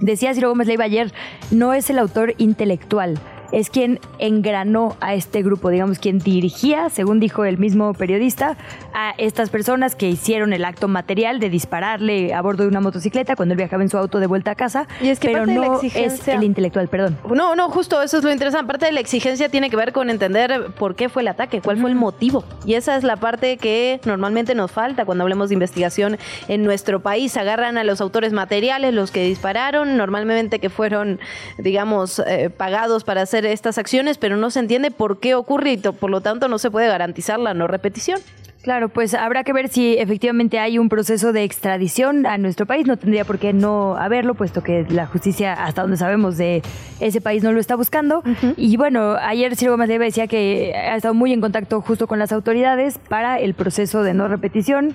Decía 0.00 0.34
Ciro 0.34 0.48
Gómez 0.48 0.66
Leiva 0.66 0.84
ayer, 0.84 1.12
no 1.50 1.72
es 1.74 1.88
el 1.90 1.98
autor 1.98 2.34
intelectual, 2.38 3.18
es 3.52 3.70
quien 3.70 4.00
engranó 4.18 4.96
a 5.00 5.14
este 5.14 5.42
grupo, 5.42 5.68
digamos, 5.70 5.98
quien 5.98 6.18
dirigía, 6.18 6.88
según 6.90 7.20
dijo 7.20 7.44
el 7.44 7.58
mismo 7.58 7.92
periodista, 7.94 8.56
a 8.94 9.12
estas 9.18 9.50
personas 9.50 9.94
que 9.94 10.08
hicieron 10.08 10.52
el 10.52 10.64
acto 10.64 10.88
material 10.88 11.38
de 11.38 11.50
dispararle 11.50 12.34
a 12.34 12.40
bordo 12.42 12.62
de 12.62 12.68
una 12.68 12.80
motocicleta 12.80 13.36
cuando 13.36 13.52
él 13.52 13.58
viajaba 13.58 13.82
en 13.82 13.88
su 13.90 13.98
auto 13.98 14.18
de 14.20 14.26
vuelta 14.26 14.52
a 14.52 14.54
casa, 14.54 14.86
Y 15.00 15.08
es 15.08 15.20
que 15.20 15.28
pero 15.28 15.40
parte 15.40 15.52
de 15.52 15.58
la 15.60 15.66
no 15.66 15.74
es 15.76 15.84
exigencia- 15.84 16.34
el 16.34 16.42
intelectual, 16.44 16.88
perdón. 16.88 17.18
No, 17.32 17.54
no, 17.54 17.68
justo 17.68 18.02
eso 18.02 18.18
es 18.18 18.24
lo 18.24 18.32
interesante. 18.32 18.66
Parte 18.66 18.86
de 18.86 18.92
la 18.92 19.00
exigencia 19.00 19.48
tiene 19.48 19.70
que 19.70 19.76
ver 19.76 19.92
con 19.92 20.10
entender 20.10 20.72
por 20.78 20.94
qué 20.96 21.08
fue 21.08 21.22
el 21.22 21.28
ataque, 21.28 21.60
cuál 21.60 21.78
fue 21.78 21.90
el 21.90 21.96
motivo. 21.96 22.44
Y 22.64 22.74
esa 22.74 22.96
es 22.96 23.04
la 23.04 23.16
parte 23.16 23.56
que 23.58 24.00
normalmente 24.04 24.54
nos 24.54 24.70
falta 24.72 25.04
cuando 25.04 25.22
hablemos 25.24 25.48
de 25.50 25.54
investigación 25.54 26.18
en 26.48 26.62
nuestro 26.64 27.00
país. 27.00 27.36
Agarran 27.36 27.76
a 27.78 27.84
los 27.84 28.00
autores 28.00 28.32
materiales, 28.32 28.94
los 28.94 29.10
que 29.10 29.24
dispararon, 29.24 29.96
normalmente 29.96 30.58
que 30.58 30.70
fueron, 30.70 31.20
digamos, 31.58 32.18
eh, 32.26 32.50
pagados 32.50 33.04
para 33.04 33.22
hacer 33.22 33.41
estas 33.50 33.78
acciones, 33.78 34.18
pero 34.18 34.36
no 34.36 34.50
se 34.50 34.60
entiende 34.60 34.90
por 34.90 35.18
qué 35.18 35.34
ocurre 35.34 35.72
y 35.72 35.76
por 35.78 36.10
lo 36.10 36.20
tanto 36.20 36.48
no 36.48 36.58
se 36.58 36.70
puede 36.70 36.86
garantizar 36.86 37.40
la 37.40 37.54
no 37.54 37.66
repetición. 37.66 38.20
Claro, 38.62 38.88
pues 38.90 39.14
habrá 39.14 39.42
que 39.42 39.52
ver 39.52 39.68
si 39.68 39.98
efectivamente 39.98 40.60
hay 40.60 40.78
un 40.78 40.88
proceso 40.88 41.32
de 41.32 41.42
extradición 41.42 42.26
a 42.26 42.38
nuestro 42.38 42.64
país. 42.64 42.86
No 42.86 42.96
tendría 42.96 43.24
por 43.24 43.40
qué 43.40 43.52
no 43.52 43.96
haberlo, 43.96 44.34
puesto 44.34 44.62
que 44.62 44.86
la 44.88 45.06
justicia, 45.06 45.52
hasta 45.52 45.82
donde 45.82 45.96
sabemos 45.96 46.36
de 46.36 46.62
ese 47.00 47.20
país, 47.20 47.42
no 47.42 47.50
lo 47.50 47.58
está 47.58 47.74
buscando. 47.74 48.22
Y 48.56 48.76
bueno, 48.76 49.16
ayer 49.20 49.56
Ciro 49.56 49.72
Gómez 49.72 49.88
Leiva 49.88 50.04
decía 50.04 50.28
que 50.28 50.74
ha 50.76 50.94
estado 50.94 51.12
muy 51.12 51.32
en 51.32 51.40
contacto 51.40 51.80
justo 51.80 52.06
con 52.06 52.20
las 52.20 52.30
autoridades 52.30 52.98
para 52.98 53.40
el 53.40 53.54
proceso 53.54 54.04
de 54.04 54.14
no 54.14 54.28
repetición, 54.28 54.94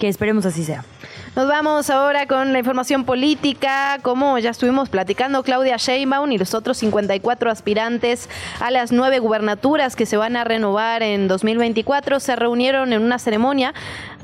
que 0.00 0.08
esperemos 0.08 0.44
así 0.44 0.64
sea. 0.64 0.84
Nos 1.36 1.48
vamos 1.48 1.90
ahora 1.90 2.28
con 2.28 2.52
la 2.52 2.60
información 2.60 3.02
política. 3.02 3.98
Como 4.02 4.38
ya 4.38 4.50
estuvimos 4.50 4.88
platicando, 4.88 5.42
Claudia 5.42 5.78
Sheinbaum 5.78 6.30
y 6.30 6.38
los 6.38 6.54
otros 6.54 6.78
54 6.78 7.50
aspirantes 7.50 8.28
a 8.60 8.70
las 8.70 8.92
nueve 8.92 9.18
gubernaturas 9.18 9.96
que 9.96 10.06
se 10.06 10.16
van 10.16 10.36
a 10.36 10.44
renovar 10.44 11.02
en 11.02 11.26
2024 11.26 12.20
se 12.20 12.36
reunieron 12.36 12.92
en 12.92 13.02
una 13.02 13.18
ceremonia. 13.18 13.74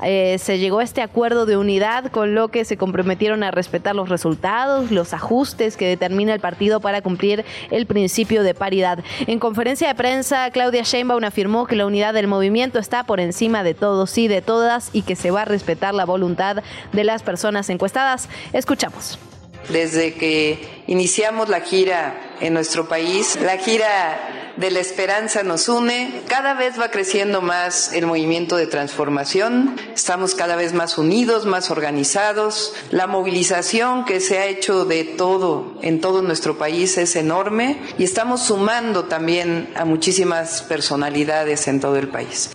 Eh, 0.03 0.37
se 0.39 0.57
llegó 0.57 0.79
a 0.79 0.83
este 0.83 1.01
acuerdo 1.01 1.45
de 1.45 1.57
unidad 1.57 2.05
con 2.11 2.33
lo 2.33 2.47
que 2.47 2.63
se 2.63 2.77
comprometieron 2.77 3.43
a 3.43 3.51
respetar 3.51 3.93
los 3.93 4.07
resultados, 4.07 4.89
los 4.89 5.13
ajustes 5.13 5.75
que 5.75 5.87
determina 5.87 6.33
el 6.33 6.39
partido 6.39 6.79
para 6.79 7.01
cumplir 7.01 7.43
el 7.71 7.87
principio 7.87 8.41
de 8.41 8.53
paridad. 8.53 8.99
En 9.27 9.37
conferencia 9.37 9.89
de 9.89 9.95
prensa, 9.95 10.49
Claudia 10.51 10.83
Sheinbaum 10.83 11.25
afirmó 11.25 11.67
que 11.67 11.75
la 11.75 11.85
unidad 11.85 12.13
del 12.13 12.27
movimiento 12.27 12.79
está 12.79 13.03
por 13.03 13.19
encima 13.19 13.63
de 13.63 13.73
todos 13.73 14.17
y 14.17 14.29
de 14.29 14.41
todas 14.41 14.89
y 14.93 15.01
que 15.01 15.17
se 15.17 15.29
va 15.29 15.41
a 15.41 15.45
respetar 15.45 15.93
la 15.93 16.05
voluntad 16.05 16.63
de 16.93 17.00
las 17.03 17.23
personas 17.23 17.69
encuestadas. 17.69 18.29
Escuchamos. 18.53 19.19
Desde 19.69 20.15
que 20.15 20.83
iniciamos 20.87 21.47
la 21.49 21.61
gira 21.61 22.15
en 22.41 22.53
nuestro 22.53 22.87
país, 22.87 23.37
la 23.41 23.57
gira 23.57 24.53
de 24.57 24.71
la 24.71 24.79
esperanza 24.79 25.43
nos 25.43 25.69
une, 25.69 26.21
cada 26.27 26.53
vez 26.53 26.79
va 26.79 26.89
creciendo 26.91 27.41
más 27.41 27.93
el 27.93 28.05
movimiento 28.05 28.57
de 28.57 28.67
transformación, 28.67 29.75
estamos 29.93 30.35
cada 30.35 30.55
vez 30.55 30.73
más 30.73 30.97
unidos, 30.97 31.45
más 31.45 31.71
organizados, 31.71 32.73
la 32.89 33.07
movilización 33.07 34.05
que 34.05 34.19
se 34.19 34.39
ha 34.39 34.47
hecho 34.47 34.85
de 34.85 35.03
todo 35.03 35.77
en 35.81 36.01
todo 36.01 36.21
nuestro 36.21 36.57
país 36.57 36.97
es 36.97 37.15
enorme 37.15 37.79
y 37.97 38.03
estamos 38.03 38.41
sumando 38.41 39.05
también 39.05 39.71
a 39.75 39.85
muchísimas 39.85 40.63
personalidades 40.63 41.67
en 41.67 41.79
todo 41.79 41.97
el 41.97 42.09
país. 42.09 42.51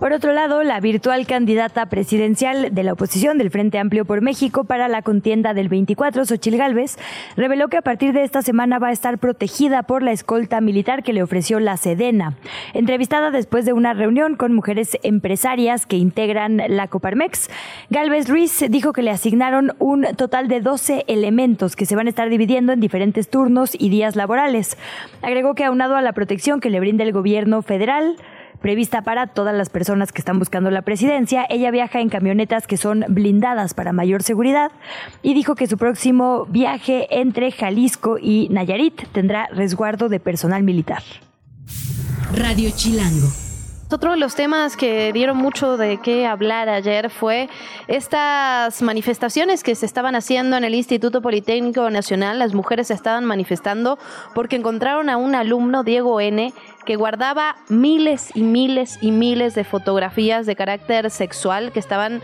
Por 0.00 0.14
otro 0.14 0.32
lado, 0.32 0.62
la 0.62 0.80
virtual 0.80 1.26
candidata 1.26 1.84
presidencial 1.90 2.74
de 2.74 2.82
la 2.84 2.94
oposición 2.94 3.36
del 3.36 3.50
Frente 3.50 3.78
Amplio 3.78 4.06
por 4.06 4.22
México 4.22 4.64
para 4.64 4.88
la 4.88 5.02
contienda 5.02 5.52
del 5.52 5.68
24, 5.68 6.24
Xochil 6.24 6.56
Gálvez, 6.56 6.96
reveló 7.36 7.68
que 7.68 7.76
a 7.76 7.82
partir 7.82 8.14
de 8.14 8.24
esta 8.24 8.40
semana 8.40 8.78
va 8.78 8.88
a 8.88 8.92
estar 8.92 9.18
protegida 9.18 9.82
por 9.82 10.02
la 10.02 10.12
escolta 10.12 10.62
militar 10.62 11.02
que 11.02 11.12
le 11.12 11.22
ofreció 11.22 11.60
la 11.60 11.76
Sedena. 11.76 12.34
Entrevistada 12.72 13.30
después 13.30 13.66
de 13.66 13.74
una 13.74 13.92
reunión 13.92 14.36
con 14.36 14.54
mujeres 14.54 14.96
empresarias 15.02 15.84
que 15.84 15.96
integran 15.96 16.62
la 16.68 16.88
Coparmex, 16.88 17.50
Gálvez 17.90 18.26
Ruiz 18.26 18.64
dijo 18.70 18.94
que 18.94 19.02
le 19.02 19.10
asignaron 19.10 19.74
un 19.78 20.06
total 20.16 20.48
de 20.48 20.62
12 20.62 21.04
elementos 21.08 21.76
que 21.76 21.84
se 21.84 21.94
van 21.94 22.06
a 22.06 22.10
estar 22.10 22.30
dividiendo 22.30 22.72
en 22.72 22.80
diferentes 22.80 23.28
turnos 23.28 23.76
y 23.78 23.90
días 23.90 24.16
laborales. 24.16 24.78
Agregó 25.20 25.54
que 25.54 25.66
aunado 25.66 25.94
a 25.96 26.00
la 26.00 26.14
protección 26.14 26.60
que 26.60 26.70
le 26.70 26.80
brinda 26.80 27.04
el 27.04 27.12
gobierno 27.12 27.60
federal, 27.60 28.16
prevista 28.60 29.02
para 29.02 29.26
todas 29.26 29.54
las 29.54 29.68
personas 29.68 30.12
que 30.12 30.20
están 30.20 30.38
buscando 30.38 30.70
la 30.70 30.82
presidencia. 30.82 31.46
Ella 31.48 31.70
viaja 31.70 32.00
en 32.00 32.08
camionetas 32.08 32.66
que 32.66 32.76
son 32.76 33.04
blindadas 33.08 33.74
para 33.74 33.92
mayor 33.92 34.22
seguridad 34.22 34.70
y 35.22 35.34
dijo 35.34 35.54
que 35.54 35.66
su 35.66 35.76
próximo 35.76 36.46
viaje 36.46 37.06
entre 37.10 37.50
Jalisco 37.50 38.18
y 38.20 38.48
Nayarit 38.50 39.08
tendrá 39.12 39.48
resguardo 39.52 40.08
de 40.08 40.20
personal 40.20 40.62
militar. 40.62 41.02
Radio 42.32 42.70
Chilango. 42.70 43.49
Otro 43.92 44.12
de 44.12 44.18
los 44.18 44.36
temas 44.36 44.76
que 44.76 45.12
dieron 45.12 45.36
mucho 45.36 45.76
de 45.76 45.98
qué 45.98 46.24
hablar 46.24 46.68
ayer 46.68 47.10
fue 47.10 47.48
estas 47.88 48.82
manifestaciones 48.82 49.64
que 49.64 49.74
se 49.74 49.84
estaban 49.84 50.14
haciendo 50.14 50.56
en 50.56 50.62
el 50.62 50.76
Instituto 50.76 51.20
Politécnico 51.20 51.90
Nacional. 51.90 52.38
Las 52.38 52.54
mujeres 52.54 52.86
se 52.86 52.94
estaban 52.94 53.24
manifestando 53.24 53.98
porque 54.32 54.54
encontraron 54.54 55.10
a 55.10 55.16
un 55.16 55.34
alumno, 55.34 55.82
Diego 55.82 56.20
N., 56.20 56.52
que 56.86 56.94
guardaba 56.94 57.56
miles 57.68 58.30
y 58.34 58.42
miles 58.42 58.96
y 59.00 59.10
miles 59.10 59.56
de 59.56 59.64
fotografías 59.64 60.46
de 60.46 60.54
carácter 60.54 61.10
sexual 61.10 61.72
que 61.72 61.80
estaban 61.80 62.22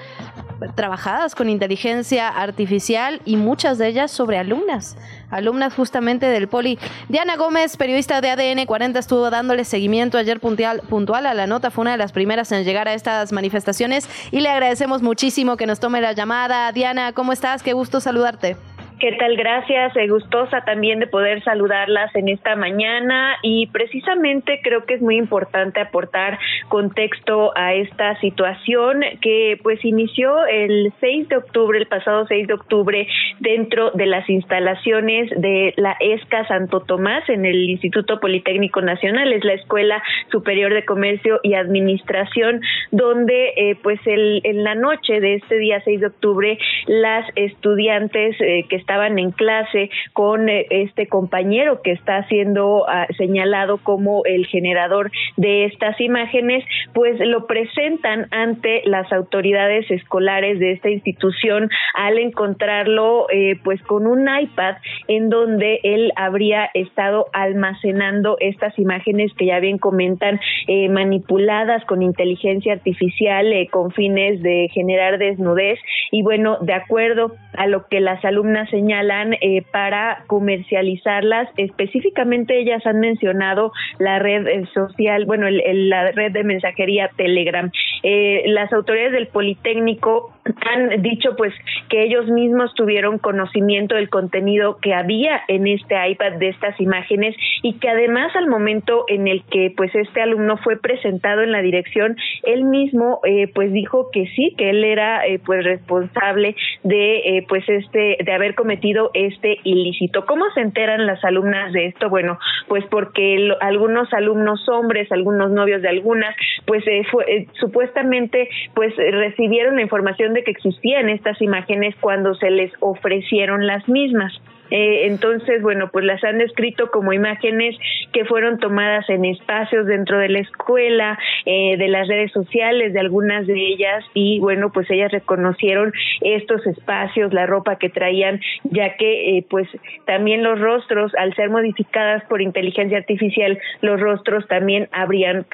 trabajadas 0.77 1.35
con 1.35 1.49
inteligencia 1.49 2.29
artificial 2.29 3.21
y 3.25 3.37
muchas 3.37 3.79
de 3.79 3.89
ellas 3.89 4.11
sobre 4.11 4.39
alumnas, 4.39 4.97
alumnas 5.31 5.74
justamente 5.74 6.27
del 6.27 6.49
Poli. 6.49 6.79
Diana 7.09 7.37
Gómez, 7.37 7.77
periodista 7.77 8.20
de 8.20 8.31
ADN 8.31 8.66
40, 8.66 8.99
estuvo 8.99 9.31
dándole 9.31 9.64
seguimiento 9.64 10.18
ayer 10.18 10.41
puntual, 10.41 10.83
puntual 10.89 11.27
a 11.27 11.35
la 11.35 11.47
nota, 11.47 11.70
fue 11.70 11.83
una 11.83 11.93
de 11.93 11.99
las 11.99 12.12
primeras 12.12 12.53
en 12.53 12.64
llegar 12.64 12.89
a 12.89 12.95
estas 12.95 13.33
manifestaciones 13.33 14.09
y 14.31 14.41
le 14.41 14.49
agradecemos 14.49 15.03
muchísimo 15.03 15.57
que 15.57 15.66
nos 15.66 15.81
tome 15.81 16.01
la 16.01 16.12
llamada. 16.12 16.70
Diana, 16.72 17.12
¿cómo 17.12 17.33
estás? 17.33 17.62
Qué 17.62 17.72
gusto 17.72 18.01
saludarte. 18.01 18.57
¿Qué 18.99 19.13
tal? 19.13 19.37
Gracias. 19.37 19.95
Eh, 19.95 20.09
gustosa 20.09 20.63
también 20.63 21.01
de 21.01 21.07
poder 21.07 21.45
saludarlas 21.45 22.15
en 22.17 22.31
esta 22.31 22.57
mañana 22.57 23.37
y 23.43 23.67
precisamente 23.67 24.61
creo 24.63 24.87
que 24.87 24.95
es 24.95 25.03
muy 25.03 25.17
importante 25.17 25.81
aportar 25.81 26.39
contexto 26.69 27.53
a 27.55 27.75
esta 27.75 28.19
situación 28.21 29.03
que 29.21 29.61
pues 29.63 29.85
inició 29.85 30.47
el 30.47 30.95
6 30.99 31.29
de 31.29 31.37
octubre, 31.37 31.79
el 31.79 31.87
pasado 31.89 32.27
6 32.27 32.47
de 32.47 32.55
octubre, 32.55 33.07
dentro 33.39 33.91
de 33.91 34.07
las 34.07 34.27
instalaciones 34.31 35.29
de 35.37 35.75
la 35.77 35.95
ESCA 36.01 36.49
Santo 36.49 36.81
Tomás 36.81 37.29
en 37.29 37.45
el 37.45 37.69
Instituto 37.69 38.19
Politécnico 38.19 38.81
Nacional, 38.81 39.31
es 39.31 39.45
la 39.45 39.53
Escuela 39.53 40.03
Superior 40.33 40.73
de 40.73 40.87
Comercio 40.87 41.41
y 41.43 41.53
Administración, 41.53 42.63
donde 42.93 43.53
eh, 43.57 43.77
pues 43.83 44.01
el, 44.07 44.41
en 44.45 44.65
la 44.65 44.75
noche 44.75 45.21
de 45.21 45.35
este 45.35 45.59
día 45.59 45.83
6 45.85 46.01
de 46.01 46.07
octubre 46.07 46.59
las 46.87 47.27
estudiantes 47.35 48.37
eh, 48.41 48.65
que 48.71 48.86
estaban 48.87 49.18
en 49.18 49.32
clase 49.32 49.91
con 50.12 50.49
eh, 50.49 50.66
este 50.70 51.09
compañero 51.09 51.82
que 51.82 51.91
está 51.91 52.22
siendo 52.28 52.89
ah, 52.89 53.09
señalado 53.18 53.78
como 53.78 54.24
el 54.24 54.47
generador 54.47 55.11
de 55.37 55.64
estas 55.64 56.01
imágenes, 56.01 56.64
pues 56.95 57.18
lo 57.18 57.49
presentan 57.49 58.28
ante 58.30 58.82
las 58.84 59.12
autoridades 59.12 59.91
escolares 59.91 60.61
de 60.61 60.72
esta 60.72 60.89
institución 60.89 61.68
al 61.95 62.18
encontrarlo 62.18 63.26
eh, 63.30 63.59
pues 63.64 63.82
con 63.82 64.07
un 64.07 64.28
iPad 64.28 64.76
en 65.09 65.30
donde 65.30 65.80
él 65.82 66.12
habría 66.14 66.70
estado 66.74 67.26
almacenando 67.32 68.37
estas 68.39 68.78
imágenes 68.78 69.32
que 69.34 69.47
ya 69.47 69.59
bien 69.59 69.78
comentan 69.78 70.39
eh, 70.68 70.89
manipuladas 70.89 71.84
con 71.87 72.03
inteligencia 72.03 72.74
artificial 72.74 73.53
eh, 73.53 73.68
con 73.68 73.91
fines 73.91 74.43
de 74.43 74.68
generar 74.72 75.18
desnudez. 75.18 75.80
Y 76.12 76.22
bueno 76.22 76.59
de 76.61 76.74
acuerdo 76.74 77.32
a 77.57 77.66
lo 77.66 77.87
que 77.89 78.01
las 78.01 78.24
alumnas 78.24 78.72
señalan 78.77 79.33
eh, 79.41 79.62
para 79.72 80.24
comercializarlas. 80.27 81.49
Específicamente 81.57 82.59
ellas 82.59 82.85
han 82.87 83.01
mencionado 83.01 83.72
la 83.99 84.18
red 84.18 84.47
eh, 84.47 84.64
social 84.74 85.24
bueno 85.24 85.47
el- 85.47 85.89
la 85.89 86.12
red 86.12 86.33
de 86.33 86.45
mensajería 86.45 87.11
Telegram. 87.16 87.70
Eh, 88.03 88.43
las 88.47 88.72
autoridades 88.72 89.12
del 89.12 89.29
Politécnico 89.29 90.33
han 90.70 91.03
dicho 91.03 91.37
pues 91.37 91.53
que 91.89 92.03
ellos 92.05 92.27
mismos 92.29 92.72
tuvieron 92.74 93.18
conocimiento 93.18 93.95
del 93.97 94.09
contenido 94.11 94.79
que 94.81 94.95
había 94.95 95.41
en 95.49 95.66
este 95.66 95.95
iPad 96.09 96.33
de 96.35 96.49
estas 96.49 96.79
imágenes 96.81 97.35
y 97.62 97.74
que 97.81 97.89
además 97.89 98.35
al 98.37 98.47
momento 98.49 99.05
en 99.09 99.27
el 99.27 99.43
que 99.45 99.72
pues 99.77 99.95
este 99.95 100.20
alumno 100.22 100.57
fue 100.59 100.77
presentado 100.81 101.43
en 101.43 101.51
la 101.53 101.62
dirección 101.62 102.16
él 102.45 102.64
mismo 102.64 103.20
eh, 103.24 103.49
pues 103.55 103.72
dijo 103.72 104.11
que 104.12 104.27
sí 104.35 104.55
que 104.59 104.70
él 104.70 104.85
era 104.85 105.27
eh, 105.27 105.41
pues 105.45 105.64
responsable 105.64 106.55
de 106.85 107.45
pues 107.49 107.68
este 107.68 108.16
de 108.24 108.33
haber 108.33 108.55
cometido 108.67 109.12
este 109.14 109.59
ilícito 109.62 110.27
cómo 110.27 110.45
se 110.53 110.61
enteran 110.61 111.07
las 111.07 111.25
alumnas 111.25 111.73
de 111.73 111.87
esto 111.87 112.11
bueno 112.11 112.37
pues 112.67 112.84
porque 112.91 113.53
algunos 113.61 114.13
alumnos 114.13 114.68
hombres 114.68 115.13
algunos 115.13 115.53
novios 115.53 115.83
de 115.83 115.88
algunas 115.88 116.34
pues 116.67 116.83
eh, 116.88 117.03
fue, 117.09 117.25
eh, 117.29 117.47
supuestamente 117.61 118.49
pues 118.75 118.93
eh, 118.99 119.13
recibieron 119.13 119.76
la 119.76 119.83
información 119.83 120.34
de 120.34 120.43
que 120.43 120.51
existían 120.51 121.09
estas 121.09 121.41
imágenes 121.41 121.95
cuando 122.01 122.34
se 122.34 122.51
les 122.51 122.72
ofrecieron 122.80 123.68
las 123.68 123.88
mismas 123.88 124.33
Eh, 124.71 125.07
entonces, 125.07 125.63
bueno, 125.63 125.88
pues 125.93 126.05
las 126.05 126.22
han 126.25 126.38
descrito 126.38 126.91
como 126.91 127.13
imágenes 127.13 127.76
que 128.13 128.25
fueron 128.25 128.59
tomadas 128.59 129.09
en 129.09 129.25
espacios 129.25 129.87
dentro 129.87 130.18
de 130.18 130.29
la 130.29 130.41
escuela, 130.41 131.18
eh, 131.45 131.76
de 131.76 131.88
las 131.88 132.09
redes 132.09 132.33
sociales, 132.33 132.93
de 132.93 133.01
algunas 133.01 133.47
de 133.47 133.55
ellas, 133.55 134.05
y 134.14 134.41
bueno, 134.41 134.72
pues 134.72 134.91
ellas 134.91 135.13
reconocieron 135.13 135.93
estos 136.21 136.67
espacios, 136.67 137.33
la 137.33 137.47
ropa 137.47 137.76
que 137.76 137.88
traían, 137.88 138.41
ya 138.64 138.97
que 138.97 139.38
eh, 139.38 139.47
pues 139.49 139.68
también 140.07 140.43
los 140.43 140.59
rostros, 140.61 141.14
al 141.17 141.34
ser 141.34 141.51
modificadas 141.51 142.25
por 142.25 142.43
inteligencia 142.43 142.99
artificial, 142.99 143.59
los 143.80 144.01
rostros 144.01 144.47
también 144.49 144.88
habrían 144.93 145.47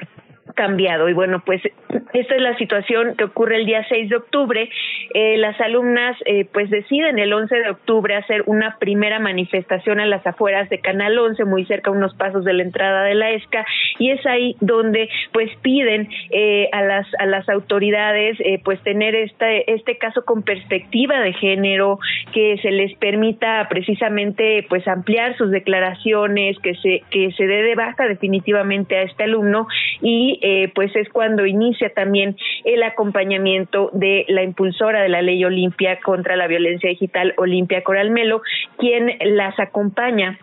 cambiado. 0.53 1.09
Y 1.09 1.13
bueno 1.13 1.41
pues 1.45 1.61
esta 2.13 2.35
es 2.35 2.41
la 2.41 2.57
situación 2.57 3.15
que 3.15 3.25
ocurre 3.25 3.57
el 3.57 3.65
día 3.65 3.85
6 3.87 4.09
de 4.09 4.15
octubre. 4.15 4.69
Eh, 5.13 5.37
las 5.37 5.59
alumnas 5.61 6.17
eh, 6.25 6.45
pues 6.51 6.69
deciden 6.69 7.19
el 7.19 7.33
11 7.33 7.55
de 7.55 7.69
octubre 7.69 8.15
hacer 8.15 8.43
una 8.45 8.77
primera 8.79 9.19
manifestación 9.19 9.99
a 9.99 10.05
las 10.05 10.25
afueras 10.25 10.69
de 10.69 10.79
Canal 10.79 11.17
11 11.17 11.45
muy 11.45 11.65
cerca 11.65 11.91
unos 11.91 12.13
pasos 12.15 12.43
de 12.45 12.53
la 12.53 12.63
entrada 12.63 13.03
de 13.03 13.15
la 13.15 13.31
ESCA 13.31 13.65
y 13.99 14.11
es 14.11 14.25
ahí 14.25 14.55
donde 14.59 15.09
pues 15.31 15.49
piden 15.61 16.09
eh, 16.31 16.69
a 16.71 16.81
las 16.81 17.07
a 17.19 17.25
las 17.25 17.47
autoridades 17.49 18.39
eh, 18.39 18.59
pues 18.63 18.79
tener 18.81 19.15
este 19.15 19.71
este 19.73 19.97
caso 19.97 20.23
con 20.25 20.43
perspectiva 20.43 21.19
de 21.21 21.33
género 21.33 21.99
que 22.33 22.57
se 22.61 22.71
les 22.71 22.95
permita 22.97 23.67
precisamente 23.69 24.65
pues 24.69 24.87
ampliar 24.87 25.37
sus 25.37 25.51
declaraciones 25.51 26.57
que 26.59 26.75
se 26.75 27.01
que 27.09 27.31
se 27.31 27.47
dé 27.47 27.63
de 27.63 27.75
baja 27.75 28.07
definitivamente 28.07 28.97
a 28.97 29.03
este 29.03 29.23
alumno. 29.23 29.67
Y 30.01 30.39
eh, 30.45 30.69
pues 30.75 30.93
es 30.97 31.07
cuando 31.07 31.45
inicia 31.45 31.93
también 31.93 32.35
el 32.65 32.83
acompañamiento 32.83 33.89
de 33.93 34.25
la 34.27 34.43
impulsora 34.43 35.01
de 35.01 35.07
la 35.07 35.21
ley 35.21 35.43
Olimpia 35.45 36.01
contra 36.01 36.35
la 36.35 36.47
violencia 36.47 36.89
digital 36.89 37.33
Olimpia 37.37 37.81
Coralmelo 37.81 38.41
quien 38.77 39.17
las 39.21 39.57
acompaña 39.57 40.37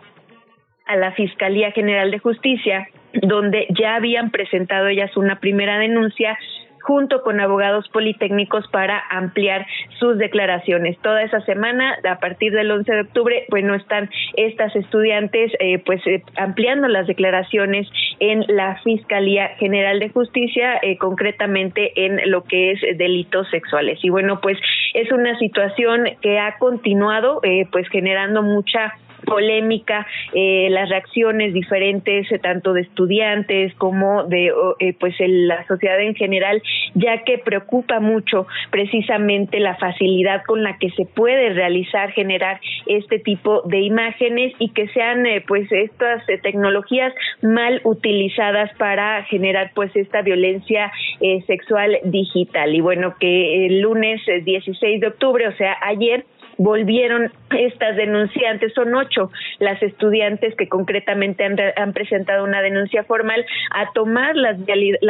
a 0.87 0.95
la 0.95 1.11
Fiscalía 1.11 1.71
General 1.71 2.09
de 2.09 2.17
Justicia, 2.17 2.87
donde 3.13 3.67
ya 3.79 3.93
habían 3.95 4.31
presentado 4.31 4.87
ellas 4.87 5.15
una 5.15 5.39
primera 5.39 5.77
denuncia 5.77 6.35
junto 6.81 7.21
con 7.21 7.39
abogados 7.39 7.87
politécnicos 7.89 8.67
para 8.67 9.01
ampliar 9.09 9.65
sus 9.99 10.17
declaraciones. 10.17 10.97
Toda 10.99 11.23
esa 11.23 11.41
semana, 11.41 11.97
a 12.09 12.19
partir 12.19 12.53
del 12.53 12.71
11 12.71 12.91
de 12.91 13.01
octubre, 13.01 13.45
pues 13.49 13.63
no 13.63 13.75
están 13.75 14.09
estas 14.35 14.75
estudiantes 14.75 15.51
eh, 15.59 15.79
pues 15.85 16.05
eh, 16.07 16.23
ampliando 16.37 16.87
las 16.87 17.07
declaraciones 17.07 17.87
en 18.19 18.45
la 18.47 18.79
Fiscalía 18.83 19.49
General 19.59 19.99
de 19.99 20.09
Justicia, 20.09 20.79
eh, 20.81 20.97
concretamente 20.97 22.05
en 22.05 22.29
lo 22.29 22.43
que 22.43 22.71
es 22.71 22.97
delitos 22.97 23.49
sexuales. 23.49 23.99
Y 24.03 24.09
bueno, 24.09 24.39
pues 24.41 24.57
es 24.93 25.11
una 25.11 25.37
situación 25.39 26.05
que 26.21 26.39
ha 26.39 26.57
continuado 26.57 27.39
eh, 27.43 27.67
pues 27.71 27.87
generando 27.89 28.41
mucha 28.41 28.93
polémica, 29.31 30.05
eh, 30.33 30.67
las 30.69 30.89
reacciones 30.89 31.53
diferentes 31.53 32.31
eh, 32.31 32.39
tanto 32.39 32.73
de 32.73 32.81
estudiantes 32.81 33.73
como 33.75 34.23
de 34.25 34.51
eh, 34.79 34.93
pues 34.99 35.15
el- 35.19 35.47
la 35.47 35.65
sociedad 35.67 35.99
en 35.99 36.15
general, 36.15 36.61
ya 36.93 37.23
que 37.23 37.37
preocupa 37.37 37.99
mucho 37.99 38.45
precisamente 38.69 39.59
la 39.59 39.75
facilidad 39.77 40.43
con 40.45 40.63
la 40.63 40.77
que 40.77 40.89
se 40.91 41.05
puede 41.05 41.49
realizar, 41.53 42.11
generar 42.11 42.59
este 42.85 43.19
tipo 43.19 43.61
de 43.63 43.79
imágenes 43.79 44.53
y 44.59 44.69
que 44.69 44.87
sean 44.89 45.25
eh, 45.25 45.43
pues 45.47 45.71
estas 45.71 46.27
eh, 46.29 46.37
tecnologías 46.41 47.13
mal 47.41 47.81
utilizadas 47.83 48.71
para 48.77 49.23
generar 49.25 49.71
pues 49.73 49.95
esta 49.95 50.21
violencia 50.21 50.91
eh, 51.21 51.41
sexual 51.47 51.97
digital. 52.03 52.75
Y 52.75 52.81
bueno, 52.81 53.15
que 53.19 53.65
el 53.67 53.81
lunes 53.81 54.21
eh, 54.27 54.41
16 54.41 54.99
de 55.01 55.07
octubre, 55.07 55.47
o 55.47 55.55
sea, 55.55 55.77
ayer, 55.81 56.25
volvieron 56.63 57.31
estas 57.57 57.95
denunciantes, 57.97 58.73
son 58.73 58.93
ocho 58.95 59.31
las 59.59 59.81
estudiantes 59.83 60.55
que 60.55 60.67
concretamente 60.67 61.43
han, 61.43 61.57
re- 61.57 61.73
han 61.75 61.93
presentado 61.93 62.43
una 62.43 62.61
denuncia 62.61 63.03
formal 63.03 63.45
a 63.71 63.91
tomar 63.93 64.35
la 64.35 64.53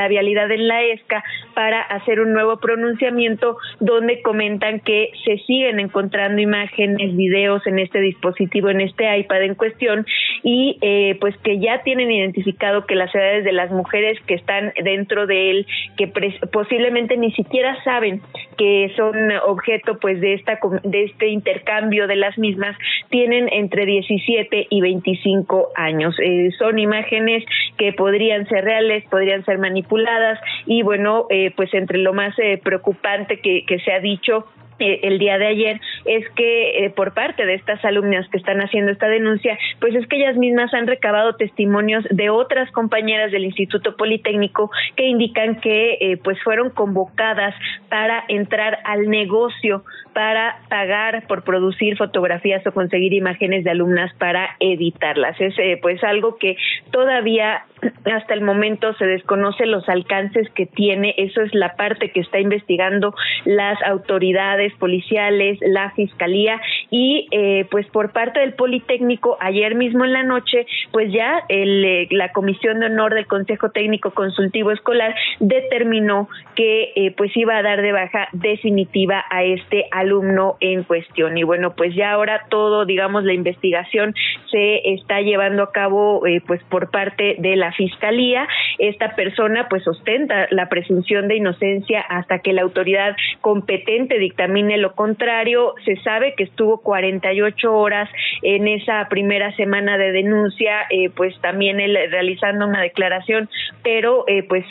vialidad 0.07 0.49
en 0.51 0.67
la 0.67 0.81
ESCA 0.83 1.23
para 1.53 1.81
hacer 1.81 2.19
un 2.19 2.33
nuevo 2.33 2.57
pronunciamiento 2.57 3.57
donde 3.79 4.21
comentan 4.21 4.79
que 4.79 5.11
se 5.25 5.37
siguen 5.39 5.79
encontrando 5.79 6.41
imágenes, 6.41 7.15
videos 7.15 7.65
en 7.67 7.79
este 7.79 7.99
dispositivo, 7.99 8.69
en 8.69 8.81
este 8.81 9.17
iPad 9.17 9.43
en 9.43 9.55
cuestión 9.55 10.05
y 10.43 10.77
eh, 10.81 11.17
pues 11.19 11.37
que 11.37 11.59
ya 11.59 11.83
tienen 11.83 12.11
identificado 12.11 12.85
que 12.85 12.95
las 12.95 13.13
edades 13.13 13.43
de 13.43 13.51
las 13.51 13.71
mujeres 13.71 14.19
que 14.25 14.33
están 14.35 14.73
dentro 14.83 15.27
de 15.27 15.51
él, 15.51 15.67
que 15.97 16.07
posiblemente 16.51 17.17
ni 17.17 17.31
siquiera 17.33 17.77
saben 17.83 18.21
que 18.57 18.91
son 18.95 19.15
objeto 19.45 19.99
pues 19.99 20.19
de 20.21 20.33
esta 20.33 20.59
de 20.83 21.03
este 21.03 21.27
intercambio 21.41 22.07
de 22.07 22.15
las 22.15 22.37
mismas 22.37 22.77
tienen 23.09 23.49
entre 23.51 23.85
17 23.85 24.67
y 24.69 24.81
25 24.81 25.69
años. 25.75 26.15
Eh, 26.19 26.51
son 26.59 26.77
imágenes 26.77 27.43
que 27.77 27.93
podrían 27.93 28.47
ser 28.47 28.63
reales, 28.63 29.03
podrían 29.09 29.43
ser 29.43 29.57
manipuladas 29.57 30.39
y 30.67 30.83
bueno, 30.83 31.25
eh, 31.29 31.51
pues 31.55 31.73
entre 31.73 31.97
lo 31.97 32.13
más 32.13 32.37
eh, 32.37 32.59
preocupante 32.63 33.39
que, 33.39 33.65
que 33.65 33.79
se 33.79 33.91
ha 33.91 33.99
dicho 33.99 34.45
el 34.81 35.19
día 35.19 35.37
de 35.37 35.47
ayer 35.47 35.81
es 36.05 36.27
que 36.35 36.85
eh, 36.85 36.89
por 36.89 37.13
parte 37.13 37.45
de 37.45 37.53
estas 37.53 37.83
alumnas 37.85 38.27
que 38.29 38.37
están 38.37 38.59
haciendo 38.61 38.91
esta 38.91 39.07
denuncia, 39.07 39.57
pues 39.79 39.95
es 39.95 40.07
que 40.07 40.17
ellas 40.17 40.37
mismas 40.37 40.73
han 40.73 40.87
recabado 40.87 41.35
testimonios 41.35 42.03
de 42.09 42.29
otras 42.29 42.71
compañeras 42.71 43.31
del 43.31 43.45
Instituto 43.45 43.95
Politécnico 43.95 44.71
que 44.95 45.05
indican 45.05 45.59
que 45.59 45.97
eh, 45.99 46.17
pues 46.23 46.41
fueron 46.43 46.69
convocadas 46.69 47.55
para 47.89 48.23
entrar 48.27 48.79
al 48.83 49.09
negocio 49.09 49.83
para 50.13 50.59
pagar 50.69 51.25
por 51.27 51.43
producir 51.43 51.97
fotografías 51.97 52.65
o 52.67 52.71
conseguir 52.71 53.13
imágenes 53.13 53.63
de 53.63 53.71
alumnas 53.71 54.13
para 54.15 54.55
editarlas. 54.59 55.39
Es 55.39 55.57
eh, 55.57 55.79
pues 55.81 56.03
algo 56.03 56.37
que 56.37 56.57
todavía 56.91 57.63
hasta 58.05 58.33
el 58.33 58.41
momento 58.41 58.93
se 58.95 59.05
desconoce 59.05 59.65
los 59.65 59.87
alcances 59.89 60.49
que 60.51 60.65
tiene, 60.65 61.13
eso 61.17 61.41
es 61.41 61.53
la 61.53 61.75
parte 61.75 62.11
que 62.11 62.19
está 62.19 62.39
investigando 62.39 63.13
las 63.45 63.81
autoridades 63.83 64.73
policiales, 64.75 65.57
la 65.61 65.91
fiscalía. 65.91 66.61
Y 66.89 67.27
eh, 67.31 67.65
pues 67.69 67.87
por 67.87 68.11
parte 68.11 68.39
del 68.39 68.53
Politécnico 68.53 69.37
ayer 69.39 69.75
mismo 69.75 70.05
en 70.05 70.13
la 70.13 70.23
noche 70.23 70.65
pues 70.91 71.11
ya 71.11 71.43
el, 71.49 71.83
eh, 71.85 72.07
la 72.11 72.31
Comisión 72.31 72.79
de 72.79 72.87
Honor 72.87 73.13
del 73.13 73.27
Consejo 73.27 73.71
Técnico 73.71 74.11
Consultivo 74.11 74.71
Escolar 74.71 75.15
determinó 75.39 76.29
que 76.55 76.91
eh, 76.95 77.13
pues 77.15 77.35
iba 77.35 77.57
a 77.57 77.61
dar 77.61 77.81
de 77.81 77.91
baja 77.91 78.27
definitiva 78.33 79.23
a 79.29 79.43
este 79.43 79.85
alumno 79.91 80.57
en 80.59 80.83
cuestión. 80.83 81.37
Y 81.37 81.43
bueno 81.43 81.73
pues 81.75 81.95
ya 81.95 82.11
ahora 82.11 82.45
todo 82.49 82.85
digamos 82.85 83.23
la 83.23 83.33
investigación 83.33 84.13
se 84.51 84.93
está 84.93 85.21
llevando 85.21 85.63
a 85.63 85.71
cabo 85.71 86.25
eh, 86.27 86.41
pues 86.45 86.61
por 86.65 86.91
parte 86.91 87.35
de 87.39 87.55
la 87.55 87.70
fiscalía 87.71 88.47
esta 88.77 89.15
persona 89.15 89.67
pues 89.69 89.87
ostenta 89.87 90.47
la 90.49 90.69
presunción 90.69 91.27
de 91.27 91.35
inocencia 91.35 92.01
hasta 92.01 92.39
que 92.39 92.53
la 92.53 92.61
autoridad 92.61 93.15
competente 93.41 94.17
dictamine 94.17 94.77
lo 94.77 94.93
contrario. 94.93 95.75
Se 95.85 95.95
sabe 95.97 96.33
que 96.35 96.43
estuvo 96.43 96.81
48 96.81 97.73
horas 97.73 98.09
en 98.41 98.67
esa 98.67 99.07
primera 99.09 99.55
semana 99.55 99.97
de 99.97 100.11
denuncia, 100.11 100.81
eh, 100.89 101.09
pues 101.15 101.39
también 101.41 101.79
él 101.79 101.97
realizando 102.09 102.67
una 102.67 102.81
declaración, 102.81 103.49
pero 103.83 104.25
eh, 104.27 104.43
pues 104.43 104.65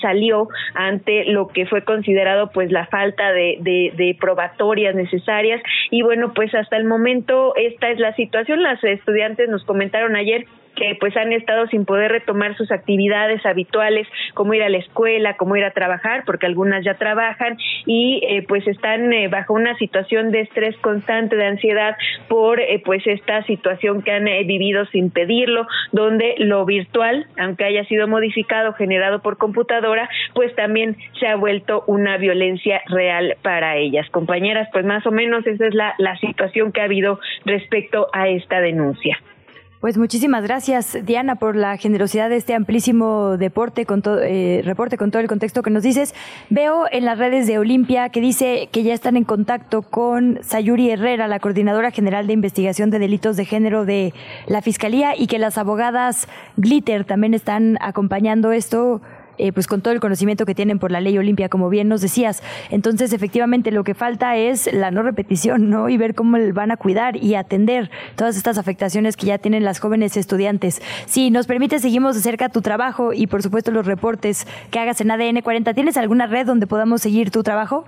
salió 0.00 0.48
ante 0.74 1.24
lo 1.26 1.48
que 1.48 1.66
fue 1.66 1.82
considerado 1.84 2.50
pues 2.50 2.70
la 2.70 2.86
falta 2.86 3.32
de, 3.32 3.58
de, 3.60 3.92
de 3.96 4.16
probatorias 4.20 4.94
necesarias 4.94 5.62
y 5.90 6.02
bueno 6.02 6.32
pues 6.34 6.54
hasta 6.54 6.76
el 6.76 6.84
momento 6.84 7.54
esta 7.56 7.90
es 7.90 7.98
la 7.98 8.14
situación. 8.14 8.62
Las 8.62 8.82
estudiantes 8.82 9.48
nos 9.48 9.64
comentaron 9.64 10.16
ayer 10.16 10.46
que 10.78 10.96
pues 10.98 11.16
han 11.16 11.32
estado 11.32 11.66
sin 11.66 11.84
poder 11.84 12.12
retomar 12.12 12.56
sus 12.56 12.70
actividades 12.70 13.44
habituales, 13.44 14.06
como 14.34 14.54
ir 14.54 14.62
a 14.62 14.68
la 14.68 14.78
escuela, 14.78 15.36
como 15.36 15.56
ir 15.56 15.64
a 15.64 15.72
trabajar, 15.72 16.22
porque 16.24 16.46
algunas 16.46 16.84
ya 16.84 16.94
trabajan 16.94 17.58
y 17.84 18.20
eh, 18.28 18.44
pues 18.46 18.66
están 18.68 19.12
eh, 19.12 19.28
bajo 19.28 19.54
una 19.54 19.76
situación 19.76 20.30
de 20.30 20.42
estrés 20.42 20.76
constante, 20.78 21.34
de 21.34 21.46
ansiedad 21.46 21.96
por 22.28 22.60
eh, 22.60 22.80
pues 22.84 23.04
esta 23.06 23.42
situación 23.44 24.02
que 24.02 24.12
han 24.12 24.24
vivido 24.46 24.86
sin 24.86 25.10
pedirlo, 25.10 25.66
donde 25.90 26.36
lo 26.38 26.64
virtual, 26.64 27.26
aunque 27.38 27.64
haya 27.64 27.84
sido 27.84 28.06
modificado, 28.06 28.72
generado 28.74 29.20
por 29.20 29.36
computadora, 29.36 30.08
pues 30.34 30.54
también 30.54 30.96
se 31.18 31.26
ha 31.26 31.34
vuelto 31.34 31.82
una 31.88 32.18
violencia 32.18 32.82
real 32.86 33.36
para 33.42 33.76
ellas. 33.76 34.08
Compañeras, 34.10 34.68
pues 34.72 34.84
más 34.84 35.04
o 35.06 35.10
menos 35.10 35.44
esa 35.46 35.66
es 35.66 35.74
la 35.74 36.16
situación 36.20 36.70
que 36.70 36.82
ha 36.82 36.84
habido 36.84 37.18
respecto 37.44 38.08
a 38.12 38.28
esta 38.28 38.60
denuncia. 38.60 39.18
Pues 39.80 39.96
muchísimas 39.96 40.42
gracias, 40.42 40.98
Diana, 41.06 41.36
por 41.36 41.54
la 41.54 41.76
generosidad 41.76 42.28
de 42.28 42.34
este 42.34 42.52
amplísimo 42.52 43.36
deporte 43.36 43.86
con 43.86 44.02
todo, 44.02 44.20
eh, 44.20 44.60
reporte 44.64 44.98
con 44.98 45.12
todo 45.12 45.22
el 45.22 45.28
contexto 45.28 45.62
que 45.62 45.70
nos 45.70 45.84
dices. 45.84 46.16
Veo 46.50 46.86
en 46.90 47.04
las 47.04 47.16
redes 47.16 47.46
de 47.46 47.60
Olimpia 47.60 48.08
que 48.08 48.20
dice 48.20 48.68
que 48.72 48.82
ya 48.82 48.92
están 48.92 49.16
en 49.16 49.22
contacto 49.22 49.82
con 49.82 50.40
Sayuri 50.42 50.90
Herrera, 50.90 51.28
la 51.28 51.38
coordinadora 51.38 51.92
general 51.92 52.26
de 52.26 52.32
investigación 52.32 52.90
de 52.90 52.98
delitos 52.98 53.36
de 53.36 53.44
género 53.44 53.84
de 53.84 54.14
la 54.48 54.62
Fiscalía, 54.62 55.14
y 55.16 55.28
que 55.28 55.38
las 55.38 55.58
abogadas 55.58 56.26
Glitter 56.56 57.04
también 57.04 57.32
están 57.32 57.78
acompañando 57.80 58.50
esto. 58.50 59.00
Eh, 59.38 59.52
pues 59.52 59.66
con 59.66 59.80
todo 59.80 59.94
el 59.94 60.00
conocimiento 60.00 60.44
que 60.44 60.54
tienen 60.54 60.78
por 60.78 60.90
la 60.90 61.00
ley 61.00 61.16
Olimpia, 61.16 61.48
como 61.48 61.68
bien 61.68 61.88
nos 61.88 62.00
decías. 62.00 62.42
Entonces, 62.70 63.12
efectivamente, 63.12 63.70
lo 63.70 63.84
que 63.84 63.94
falta 63.94 64.36
es 64.36 64.72
la 64.72 64.90
no 64.90 65.02
repetición, 65.02 65.70
¿no? 65.70 65.88
Y 65.88 65.96
ver 65.96 66.14
cómo 66.14 66.36
van 66.52 66.70
a 66.70 66.76
cuidar 66.76 67.16
y 67.16 67.34
atender 67.34 67.90
todas 68.16 68.36
estas 68.36 68.58
afectaciones 68.58 69.16
que 69.16 69.26
ya 69.26 69.38
tienen 69.38 69.64
las 69.64 69.80
jóvenes 69.80 70.16
estudiantes. 70.16 70.82
Si 71.06 71.30
nos 71.30 71.46
permite, 71.46 71.78
seguimos 71.78 72.16
de 72.16 72.22
cerca 72.22 72.48
tu 72.48 72.62
trabajo 72.62 73.12
y, 73.12 73.26
por 73.26 73.42
supuesto, 73.42 73.70
los 73.70 73.86
reportes 73.86 74.46
que 74.70 74.78
hagas 74.78 75.00
en 75.00 75.10
ADN 75.10 75.40
40. 75.42 75.74
¿Tienes 75.74 75.96
alguna 75.96 76.26
red 76.26 76.46
donde 76.46 76.66
podamos 76.66 77.00
seguir 77.02 77.30
tu 77.30 77.42
trabajo? 77.42 77.84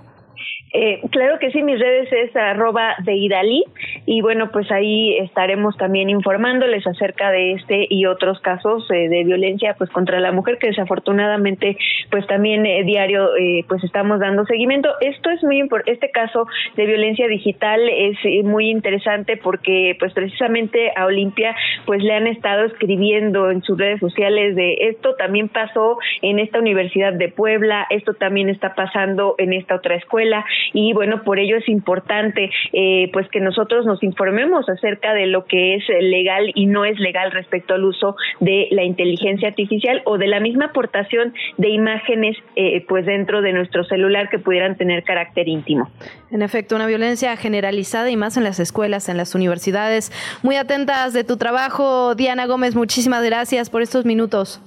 Eh, 0.73 1.01
claro 1.11 1.37
que 1.39 1.51
sí, 1.51 1.61
mis 1.63 1.79
redes 1.79 2.11
es 2.11 2.35
arroba 2.35 2.95
de 3.03 3.13
Idalí 3.15 3.65
y 4.05 4.21
bueno, 4.21 4.51
pues 4.51 4.71
ahí 4.71 5.17
estaremos 5.17 5.75
también 5.75 6.09
informándoles 6.09 6.87
acerca 6.87 7.29
de 7.29 7.53
este 7.53 7.87
y 7.89 8.05
otros 8.05 8.39
casos 8.39 8.89
eh, 8.89 9.09
de 9.09 9.23
violencia 9.25 9.75
pues 9.77 9.89
contra 9.89 10.21
la 10.21 10.31
mujer 10.31 10.57
que 10.59 10.67
desafortunadamente 10.67 11.77
pues 12.09 12.25
también 12.27 12.65
eh, 12.65 12.83
diario 12.83 13.35
eh, 13.35 13.65
pues 13.67 13.83
estamos 13.83 14.19
dando 14.19 14.45
seguimiento. 14.45 14.89
Esto 15.01 15.29
es 15.29 15.43
muy 15.43 15.59
importante, 15.59 15.91
este 15.91 16.11
caso 16.11 16.47
de 16.75 16.85
violencia 16.85 17.27
digital 17.27 17.81
es 17.89 18.17
eh, 18.23 18.43
muy 18.43 18.69
interesante 18.69 19.37
porque 19.37 19.95
pues 19.99 20.13
precisamente 20.13 20.91
a 20.95 21.05
Olimpia 21.05 21.55
pues 21.85 22.01
le 22.01 22.13
han 22.13 22.27
estado 22.27 22.65
escribiendo 22.65 23.51
en 23.51 23.61
sus 23.61 23.77
redes 23.77 23.99
sociales 23.99 24.55
de 24.55 24.73
esto 24.89 25.15
también 25.15 25.49
pasó 25.49 25.97
en 26.21 26.39
esta 26.39 26.59
Universidad 26.59 27.13
de 27.13 27.29
Puebla, 27.29 27.87
esto 27.89 28.13
también 28.13 28.49
está 28.49 28.73
pasando 28.75 29.35
en 29.37 29.53
esta 29.53 29.75
otra 29.75 29.95
escuela 29.95 30.45
y 30.73 30.93
bueno, 30.93 31.23
por 31.23 31.39
ello 31.39 31.57
es 31.57 31.67
importante 31.69 32.49
eh, 32.73 33.09
pues 33.13 33.27
que 33.29 33.39
nosotros 33.39 33.85
nos 33.85 34.01
informemos 34.03 34.67
acerca 34.69 35.13
de 35.13 35.27
lo 35.27 35.45
que 35.45 35.75
es 35.75 35.83
legal 36.01 36.51
y 36.55 36.65
no 36.65 36.85
es 36.85 36.99
legal 36.99 37.31
respecto 37.31 37.73
al 37.73 37.83
uso 37.83 38.15
de 38.39 38.67
la 38.71 38.83
inteligencia 38.83 39.49
artificial 39.49 40.01
o 40.05 40.17
de 40.17 40.27
la 40.27 40.39
misma 40.39 40.65
aportación 40.65 41.33
de 41.57 41.69
imágenes 41.69 42.37
eh, 42.55 42.85
pues 42.87 43.05
dentro 43.05 43.41
de 43.41 43.53
nuestro 43.53 43.83
celular 43.83 44.29
que 44.29 44.39
pudieran 44.39 44.77
tener 44.77 45.03
carácter 45.03 45.47
íntimo. 45.47 45.89
En 46.31 46.41
efecto, 46.41 46.75
una 46.75 46.87
violencia 46.87 47.35
generalizada 47.35 48.09
y 48.09 48.17
más 48.17 48.37
en 48.37 48.43
las 48.43 48.59
escuelas, 48.59 49.09
en 49.09 49.17
las 49.17 49.35
universidades. 49.35 50.11
Muy 50.43 50.55
atentas 50.55 51.13
de 51.13 51.23
tu 51.23 51.37
trabajo, 51.37 52.15
Diana 52.15 52.45
Gómez, 52.45 52.75
muchísimas 52.75 53.23
gracias 53.23 53.69
por 53.69 53.81
estos 53.81 54.05
minutos. 54.05 54.61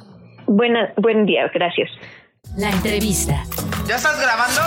Buena, 0.46 0.92
buen 0.96 1.26
día, 1.26 1.50
gracias. 1.52 1.90
La 2.56 2.70
entrevista. 2.70 3.42
¿Ya 3.86 3.96
estás 3.96 4.18
grabando? 4.18 4.60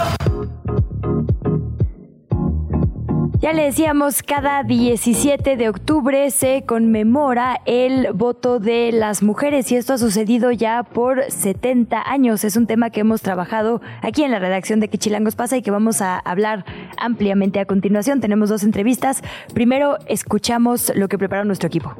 Ya 3.39 3.53
le 3.53 3.63
decíamos, 3.63 4.21
cada 4.23 4.63
17 4.63 5.57
de 5.57 5.69
octubre 5.69 6.29
se 6.31 6.63
conmemora 6.65 7.61
el 7.65 8.11
voto 8.13 8.59
de 8.59 8.91
las 8.91 9.23
mujeres 9.23 9.71
y 9.71 9.75
esto 9.75 9.93
ha 9.93 9.97
sucedido 9.97 10.51
ya 10.51 10.83
por 10.83 11.23
70 11.31 12.09
años. 12.11 12.43
Es 12.43 12.57
un 12.57 12.67
tema 12.67 12.89
que 12.89 12.99
hemos 12.99 13.21
trabajado 13.21 13.81
aquí 14.01 14.23
en 14.23 14.31
la 14.31 14.39
redacción 14.39 14.79
de 14.79 14.89
Quichilangos 14.89 15.35
pasa 15.35 15.57
y 15.57 15.61
que 15.61 15.71
vamos 15.71 16.01
a 16.01 16.19
hablar 16.19 16.65
ampliamente 16.97 17.59
a 17.59 17.65
continuación. 17.65 18.21
Tenemos 18.21 18.49
dos 18.49 18.63
entrevistas. 18.63 19.21
Primero, 19.53 19.97
escuchamos 20.07 20.91
lo 20.95 21.07
que 21.07 21.17
preparó 21.17 21.43
nuestro 21.45 21.67
equipo. 21.67 21.95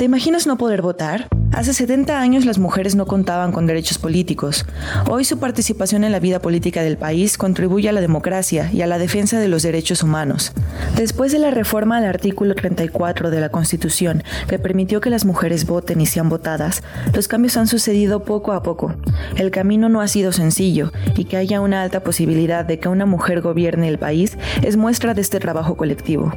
¿Te 0.00 0.06
imaginas 0.06 0.46
no 0.46 0.56
poder 0.56 0.80
votar? 0.80 1.28
Hace 1.52 1.74
70 1.74 2.18
años 2.18 2.46
las 2.46 2.58
mujeres 2.58 2.94
no 2.94 3.04
contaban 3.04 3.52
con 3.52 3.66
derechos 3.66 3.98
políticos. 3.98 4.64
Hoy 5.10 5.24
su 5.24 5.38
participación 5.38 6.04
en 6.04 6.12
la 6.12 6.20
vida 6.20 6.38
política 6.38 6.82
del 6.82 6.96
país 6.96 7.36
contribuye 7.36 7.88
a 7.88 7.92
la 7.92 8.00
democracia 8.00 8.70
y 8.72 8.80
a 8.80 8.86
la 8.86 8.98
defensa 8.98 9.38
de 9.38 9.48
los 9.48 9.62
derechos 9.62 10.02
humanos. 10.02 10.52
Después 10.96 11.32
de 11.32 11.38
la 11.38 11.50
reforma 11.50 11.98
al 11.98 12.06
artículo 12.06 12.54
34 12.54 13.30
de 13.30 13.40
la 13.40 13.50
Constitución, 13.50 14.22
que 14.48 14.58
permitió 14.58 15.02
que 15.02 15.10
las 15.10 15.26
mujeres 15.26 15.66
voten 15.66 16.00
y 16.00 16.06
sean 16.06 16.30
votadas, 16.30 16.82
los 17.12 17.28
cambios 17.28 17.58
han 17.58 17.66
sucedido 17.66 18.22
poco 18.22 18.52
a 18.52 18.62
poco. 18.62 18.94
El 19.36 19.50
camino 19.50 19.90
no 19.90 20.00
ha 20.00 20.08
sido 20.08 20.32
sencillo 20.32 20.92
y 21.16 21.24
que 21.24 21.36
haya 21.36 21.60
una 21.60 21.82
alta 21.82 22.00
posibilidad 22.00 22.64
de 22.64 22.78
que 22.78 22.88
una 22.88 23.04
mujer 23.04 23.42
gobierne 23.42 23.88
el 23.88 23.98
país 23.98 24.38
es 24.62 24.76
muestra 24.76 25.12
de 25.12 25.20
este 25.20 25.40
trabajo 25.40 25.76
colectivo. 25.76 26.32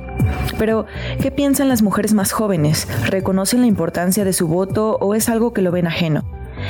Pero, 0.57 0.85
¿qué 1.21 1.31
piensan 1.31 1.69
las 1.69 1.81
mujeres 1.81 2.13
más 2.13 2.31
jóvenes? 2.31 2.87
¿Reconocen 3.09 3.52
la 3.61 3.67
importancia 3.67 4.23
de 4.23 4.33
su 4.33 4.47
voto 4.47 4.97
o 4.99 5.15
es 5.15 5.29
algo 5.29 5.53
que 5.53 5.61
lo 5.61 5.71
ven 5.71 5.87
ajeno? 5.87 6.23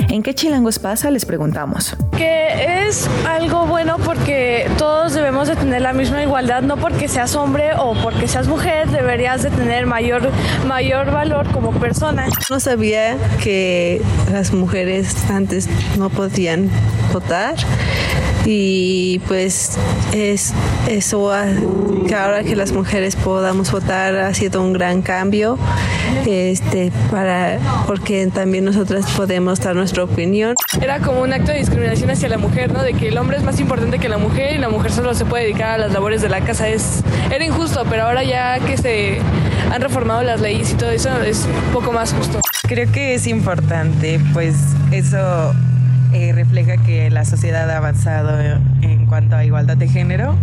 ¿En 0.09 0.23
qué 0.23 0.33
chilangos 0.33 0.79
pasa? 0.79 1.11
Les 1.11 1.25
preguntamos. 1.25 1.95
Que 2.17 2.87
es 2.87 3.09
algo 3.27 3.65
bueno 3.65 3.97
porque 4.03 4.69
todos 4.77 5.13
debemos 5.13 5.47
de 5.47 5.55
tener 5.55 5.81
la 5.81 5.93
misma 5.93 6.23
igualdad, 6.23 6.61
no 6.61 6.77
porque 6.77 7.07
seas 7.07 7.35
hombre 7.35 7.71
o 7.77 7.93
porque 8.01 8.27
seas 8.27 8.47
mujer, 8.47 8.89
deberías 8.89 9.43
de 9.43 9.49
tener 9.49 9.85
mayor, 9.85 10.29
mayor 10.67 11.11
valor 11.11 11.47
como 11.51 11.71
persona. 11.71 12.27
No 12.49 12.59
sabía 12.59 13.17
que 13.43 14.01
las 14.31 14.53
mujeres 14.53 15.29
antes 15.29 15.67
no 15.97 16.09
podían 16.09 16.69
votar 17.11 17.55
y 18.45 19.19
pues 19.27 19.77
es 20.13 20.53
eso 20.87 21.31
que 22.07 22.15
ahora 22.15 22.43
que 22.43 22.55
las 22.55 22.71
mujeres 22.71 23.15
podamos 23.15 23.71
votar 23.71 24.15
ha 24.15 24.33
sido 24.33 24.61
un 24.61 24.73
gran 24.73 25.01
cambio 25.01 25.57
este 26.25 26.91
para 27.11 27.59
porque 27.87 28.27
también 28.27 28.65
nosotras 28.65 29.05
podemos 29.11 29.59
dar 29.59 29.75
nuestra 29.75 30.03
opinión 30.03 30.55
Era 30.81 30.99
como 30.99 31.21
un 31.21 31.33
acto 31.33 31.51
de 31.51 31.59
discriminación 31.59 32.09
hacia 32.09 32.29
la 32.29 32.37
mujer, 32.37 32.71
¿no? 32.71 32.81
De 32.81 32.93
que 32.93 33.09
el 33.09 33.17
hombre 33.17 33.37
es 33.37 33.43
más 33.43 33.59
importante 33.59 33.99
que 33.99 34.09
la 34.09 34.17
mujer 34.17 34.55
y 34.55 34.57
la 34.57 34.69
mujer 34.69 34.91
solo 34.91 35.13
se 35.13 35.25
puede 35.25 35.43
dedicar 35.43 35.71
a 35.71 35.77
las 35.77 35.93
labores 35.93 36.21
de 36.21 36.29
la 36.29 36.41
casa. 36.41 36.67
Es, 36.67 37.03
era 37.31 37.43
injusto, 37.43 37.83
pero 37.89 38.03
ahora 38.03 38.23
ya 38.23 38.59
que 38.59 38.77
se 38.77 39.19
han 39.71 39.81
reformado 39.81 40.23
las 40.23 40.41
leyes 40.41 40.71
y 40.71 40.75
todo 40.75 40.89
eso 40.89 41.09
es 41.21 41.45
un 41.45 41.73
poco 41.73 41.91
más 41.91 42.13
justo. 42.13 42.39
Creo 42.67 42.91
que 42.91 43.15
es 43.15 43.27
importante, 43.27 44.19
pues 44.33 44.55
eso 44.91 45.53
eh, 46.13 46.31
refleja 46.33 46.77
que 46.77 47.09
la 47.09 47.25
sociedad 47.25 47.69
ha 47.69 47.77
avanzado 47.77 48.39
en 48.81 49.05
cuanto 49.07 49.35
a 49.35 49.43
igualdad 49.45 49.77
de 49.77 49.87
género 49.87 50.35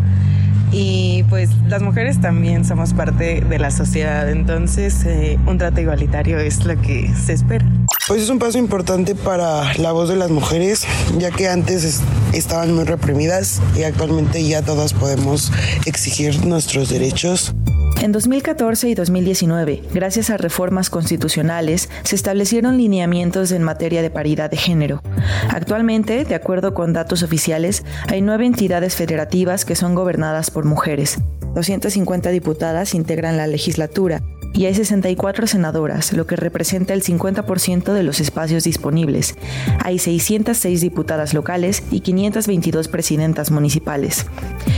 y 0.72 1.24
pues 1.28 1.50
las 1.68 1.82
mujeres 1.82 2.20
también 2.20 2.64
somos 2.64 2.92
parte 2.94 3.40
de 3.40 3.58
la 3.58 3.70
sociedad, 3.72 4.28
entonces 4.30 5.04
eh, 5.04 5.36
un 5.46 5.58
trato 5.58 5.80
igualitario 5.80 6.38
es 6.38 6.64
lo 6.64 6.80
que 6.80 7.12
se 7.14 7.32
espera. 7.32 7.64
Pues 8.06 8.22
es 8.22 8.28
un 8.30 8.38
paso 8.38 8.56
importante 8.58 9.14
para 9.16 9.74
la 9.78 9.90
voz 9.92 10.08
de 10.08 10.16
las 10.16 10.30
mujeres, 10.30 10.86
ya 11.18 11.30
que 11.30 11.48
antes 11.48 11.84
es- 11.84 12.02
estaban 12.32 12.72
muy 12.74 12.84
reprimidas 12.84 13.60
y 13.76 13.82
actualmente 13.82 14.44
ya 14.46 14.62
todas 14.62 14.92
podemos 14.94 15.52
exigir 15.86 16.44
nuestros 16.46 16.88
derechos. 16.88 17.52
En 18.00 18.12
2014 18.12 18.88
y 18.88 18.94
2019, 18.94 19.82
gracias 19.92 20.30
a 20.30 20.38
reformas 20.38 20.88
constitucionales, 20.88 21.90
se 22.02 22.16
establecieron 22.16 22.78
lineamientos 22.78 23.52
en 23.52 23.62
materia 23.62 24.00
de 24.00 24.08
paridad 24.08 24.50
de 24.50 24.56
género. 24.56 25.02
Actualmente, 25.50 26.24
de 26.24 26.34
acuerdo 26.34 26.72
con 26.72 26.94
datos 26.94 27.22
oficiales, 27.22 27.84
hay 28.08 28.22
nueve 28.22 28.46
entidades 28.46 28.96
federativas 28.96 29.66
que 29.66 29.76
son 29.76 29.94
gobernadas 29.94 30.50
por 30.50 30.64
mujeres. 30.64 31.18
250 31.54 32.30
diputadas 32.30 32.94
integran 32.94 33.36
la 33.36 33.46
legislatura 33.46 34.22
y 34.52 34.66
hay 34.66 34.74
64 34.74 35.46
senadoras, 35.46 36.12
lo 36.12 36.26
que 36.26 36.36
representa 36.36 36.94
el 36.94 37.02
50% 37.02 37.92
de 37.92 38.02
los 38.02 38.20
espacios 38.20 38.64
disponibles. 38.64 39.36
Hay 39.84 39.98
606 39.98 40.80
diputadas 40.80 41.34
locales 41.34 41.82
y 41.90 42.00
522 42.00 42.88
presidentas 42.88 43.50
municipales. 43.50 44.26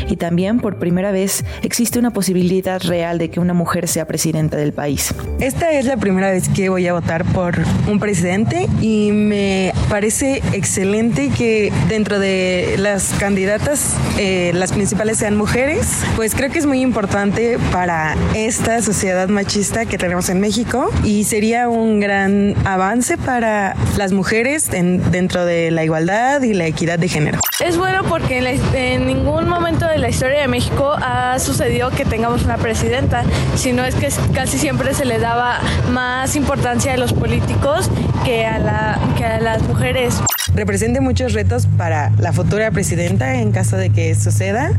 Y 0.09 0.17
también, 0.17 0.61
por 0.61 0.77
primera 0.79 1.13
vez, 1.13 1.45
existe 1.63 1.99
una 1.99 2.11
posibilidad 2.11 2.81
real 2.83 3.19
de 3.19 3.31
que 3.31 3.41
una 3.41 3.55
mujer 3.55 3.89
sea 3.89 4.07
presidenta 4.07 4.57
del 4.57 4.73
país. 4.73 5.15
Esta 5.41 5.73
es 5.73 5.85
la 5.87 5.97
primera 5.97 6.31
vez 6.31 6.49
que 6.49 6.69
voy 6.69 6.87
a 6.87 6.93
votar 6.93 7.25
por 7.27 7.55
un 7.89 7.99
presidente 7.99 8.69
y 8.81 9.11
me 9.13 9.73
parece 9.89 10.43
excelente 10.53 11.31
que 11.37 11.73
dentro 11.89 12.19
de 12.19 12.77
las 12.79 13.15
candidatas 13.19 13.97
eh, 14.19 14.53
las 14.55 14.73
principales 14.73 15.19
sean 15.19 15.37
mujeres, 15.37 15.87
pues 16.17 16.35
creo 16.35 16.51
que 16.51 16.59
es 16.59 16.67
muy 16.67 16.81
importante 16.81 17.59
para 17.73 18.15
esta 18.35 18.81
sociedad 18.83 19.29
machista 19.29 19.87
que 19.87 19.99
tenemos 19.99 20.29
en 20.29 20.41
México 20.41 20.91
y 21.05 21.25
sería 21.25 21.69
un 21.69 22.01
gran 22.01 22.55
avance 22.65 23.17
para 23.19 23.77
las 23.97 24.13
mujeres 24.13 24.73
en- 24.73 25.11
dentro 25.11 25.45
de 25.45 25.71
la 25.71 25.85
igualdad 25.85 26.43
y 26.43 26.55
la 26.55 26.67
equidad 26.67 26.99
de 26.99 27.09
género. 27.09 27.39
Es 27.65 27.77
bueno 27.77 28.03
porque 28.09 28.39
en, 28.75 29.07
ningún 29.07 29.49
momento 29.49 29.87
de 29.87 29.99
la 30.03 30.09
historia 30.09 30.41
de 30.41 30.49
México 30.49 30.93
ha 31.01 31.39
sucedido 31.39 31.91
que 31.91 32.05
tengamos 32.05 32.43
una 32.43 32.57
presidenta, 32.57 33.23
sino 33.55 33.85
es 33.85 33.95
que 33.95 34.09
casi 34.35 34.59
siempre 34.59 34.95
se 34.95 35.05
le 35.05 35.21
daba 35.21 35.61
más 35.93 36.35
importancia 36.35 36.95
a 36.95 36.97
los 36.97 37.13
políticos 37.13 37.89
que 38.25 38.45
a, 38.45 38.59
la, 38.59 38.99
que 39.17 39.25
a 39.25 39.39
las 39.39 39.63
mujeres. 39.63 40.21
Represente 40.57 41.01
muchos 41.01 41.35
retos 41.35 41.69
para 41.79 42.11
la 42.19 42.33
futura 42.33 42.73
presidenta 42.73 43.37
en 43.37 43.53
caso 43.53 43.77
de 43.77 43.91
que 43.91 44.17
suceda. 44.17 44.73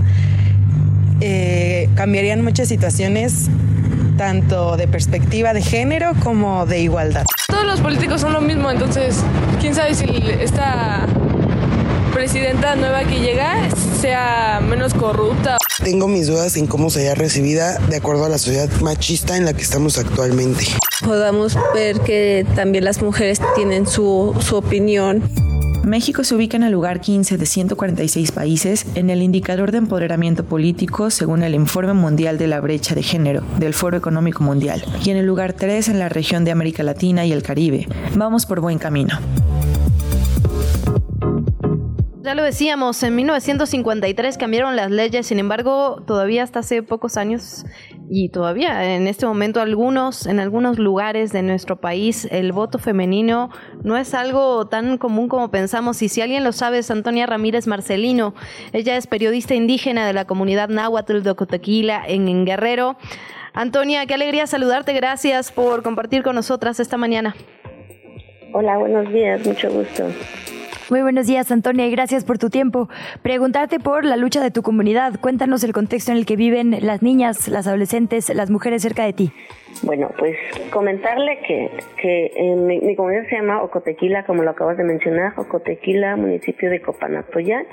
Eh, 1.21 1.89
cambiarían 1.95 2.43
muchas 2.43 2.67
situaciones 2.67 3.49
tanto 4.17 4.75
de 4.75 4.89
perspectiva 4.89 5.53
de 5.53 5.61
género 5.61 6.11
como 6.21 6.65
de 6.65 6.81
igualdad. 6.81 7.23
Todos 7.47 7.65
los 7.65 7.79
políticos 7.79 8.19
son 8.19 8.33
lo 8.33 8.41
mismo, 8.41 8.69
entonces 8.69 9.23
quién 9.61 9.73
sabe 9.73 9.95
si 9.95 10.05
esta 10.41 11.07
presidenta 12.13 12.75
nueva 12.75 13.03
que 13.05 13.19
llega 13.19 13.69
sea 13.99 14.61
menos 14.61 14.93
corrupta. 14.93 15.57
Tengo 15.83 16.07
mis 16.07 16.27
dudas 16.27 16.55
en 16.57 16.67
cómo 16.67 16.89
sería 16.89 17.15
recibida 17.15 17.79
de 17.79 17.97
acuerdo 17.97 18.25
a 18.25 18.29
la 18.29 18.37
sociedad 18.37 18.69
machista 18.81 19.35
en 19.35 19.45
la 19.45 19.53
que 19.53 19.63
estamos 19.63 19.97
actualmente. 19.97 20.65
Podamos 21.03 21.57
ver 21.73 21.99
que 22.01 22.45
también 22.55 22.85
las 22.85 23.01
mujeres 23.01 23.41
tienen 23.55 23.87
su, 23.87 24.35
su 24.39 24.55
opinión. 24.55 25.23
México 25.83 26.23
se 26.23 26.35
ubica 26.35 26.55
en 26.55 26.63
el 26.63 26.71
lugar 26.71 27.01
15 27.01 27.37
de 27.37 27.45
146 27.45 28.31
países 28.31 28.85
en 28.95 29.09
el 29.09 29.21
indicador 29.21 29.71
de 29.71 29.79
empoderamiento 29.79 30.45
político 30.45 31.09
según 31.09 31.43
el 31.43 31.55
Informe 31.55 31.93
Mundial 31.93 32.37
de 32.37 32.47
la 32.47 32.61
Brecha 32.61 32.95
de 32.95 33.03
Género 33.03 33.43
del 33.57 33.73
Foro 33.73 33.97
Económico 33.97 34.43
Mundial 34.43 34.85
y 35.03 35.09
en 35.09 35.17
el 35.17 35.25
lugar 35.25 35.53
3 35.53 35.89
en 35.89 35.99
la 35.99 36.07
región 36.07 36.45
de 36.45 36.51
América 36.51 36.83
Latina 36.83 37.25
y 37.25 37.33
el 37.33 37.43
Caribe. 37.43 37.87
Vamos 38.15 38.45
por 38.45 38.61
buen 38.61 38.77
camino. 38.77 39.19
Ya 42.23 42.35
lo 42.35 42.43
decíamos, 42.43 43.03
en 43.03 43.17
1953 43.17 44.37
cambiaron 44.37 44.77
las 44.77 44.89
leyes, 44.89 45.27
sin 45.27 45.39
embargo, 45.39 46.01
todavía 46.07 46.43
hasta 46.43 46.59
hace 46.59 46.81
pocos 46.81 47.17
años 47.17 47.65
y 48.09 48.29
todavía 48.29 48.95
en 48.95 49.07
este 49.07 49.25
momento 49.25 49.59
algunos 49.59 50.25
en 50.25 50.39
algunos 50.39 50.79
lugares 50.79 51.33
de 51.33 51.41
nuestro 51.41 51.81
país 51.81 52.25
el 52.31 52.53
voto 52.53 52.79
femenino 52.79 53.49
no 53.83 53.97
es 53.97 54.13
algo 54.13 54.67
tan 54.67 54.97
común 54.97 55.27
como 55.27 55.51
pensamos 55.51 56.01
y 56.01 56.07
si 56.07 56.21
alguien 56.21 56.45
lo 56.45 56.53
sabe 56.53 56.77
es 56.77 56.89
Antonia 56.91 57.25
Ramírez 57.25 57.67
Marcelino. 57.67 58.35
Ella 58.71 58.95
es 58.95 59.05
periodista 59.05 59.53
indígena 59.53 60.07
de 60.07 60.13
la 60.13 60.23
comunidad 60.23 60.69
náhuatl 60.69 61.23
de 61.23 61.29
Ocotequila 61.29 62.03
en, 62.07 62.29
en 62.29 62.45
Guerrero. 62.45 62.95
Antonia, 63.51 64.05
qué 64.05 64.13
alegría 64.13 64.47
saludarte. 64.47 64.93
Gracias 64.93 65.51
por 65.51 65.83
compartir 65.83 66.23
con 66.23 66.35
nosotras 66.35 66.79
esta 66.79 66.95
mañana. 66.95 67.35
Hola, 68.53 68.77
buenos 68.77 69.11
días, 69.11 69.45
mucho 69.45 69.69
gusto. 69.69 70.05
Muy 70.89 71.01
buenos 71.01 71.27
días, 71.27 71.51
Antonia, 71.51 71.87
y 71.87 71.91
gracias 71.91 72.25
por 72.25 72.37
tu 72.37 72.49
tiempo. 72.49 72.89
Preguntarte 73.21 73.79
por 73.79 74.03
la 74.03 74.17
lucha 74.17 74.41
de 74.41 74.51
tu 74.51 74.61
comunidad. 74.61 75.19
Cuéntanos 75.21 75.63
el 75.63 75.71
contexto 75.71 76.11
en 76.11 76.17
el 76.17 76.25
que 76.25 76.35
viven 76.35 76.77
las 76.81 77.01
niñas, 77.01 77.47
las 77.47 77.67
adolescentes, 77.67 78.33
las 78.35 78.49
mujeres 78.49 78.81
cerca 78.81 79.05
de 79.05 79.13
ti. 79.13 79.31
Bueno, 79.83 80.09
pues 80.17 80.35
comentarle 80.71 81.39
que, 81.47 81.71
que 82.01 82.55
mi 82.57 82.95
comunidad 82.95 83.27
se 83.29 83.35
llama 83.35 83.63
Ocotequila, 83.63 84.25
como 84.25 84.43
lo 84.43 84.51
acabas 84.51 84.77
de 84.77 84.83
mencionar, 84.83 85.33
Ocotequila, 85.37 86.15
municipio 86.15 86.69
de 86.69 86.81
Copanatoyac, 86.81 87.65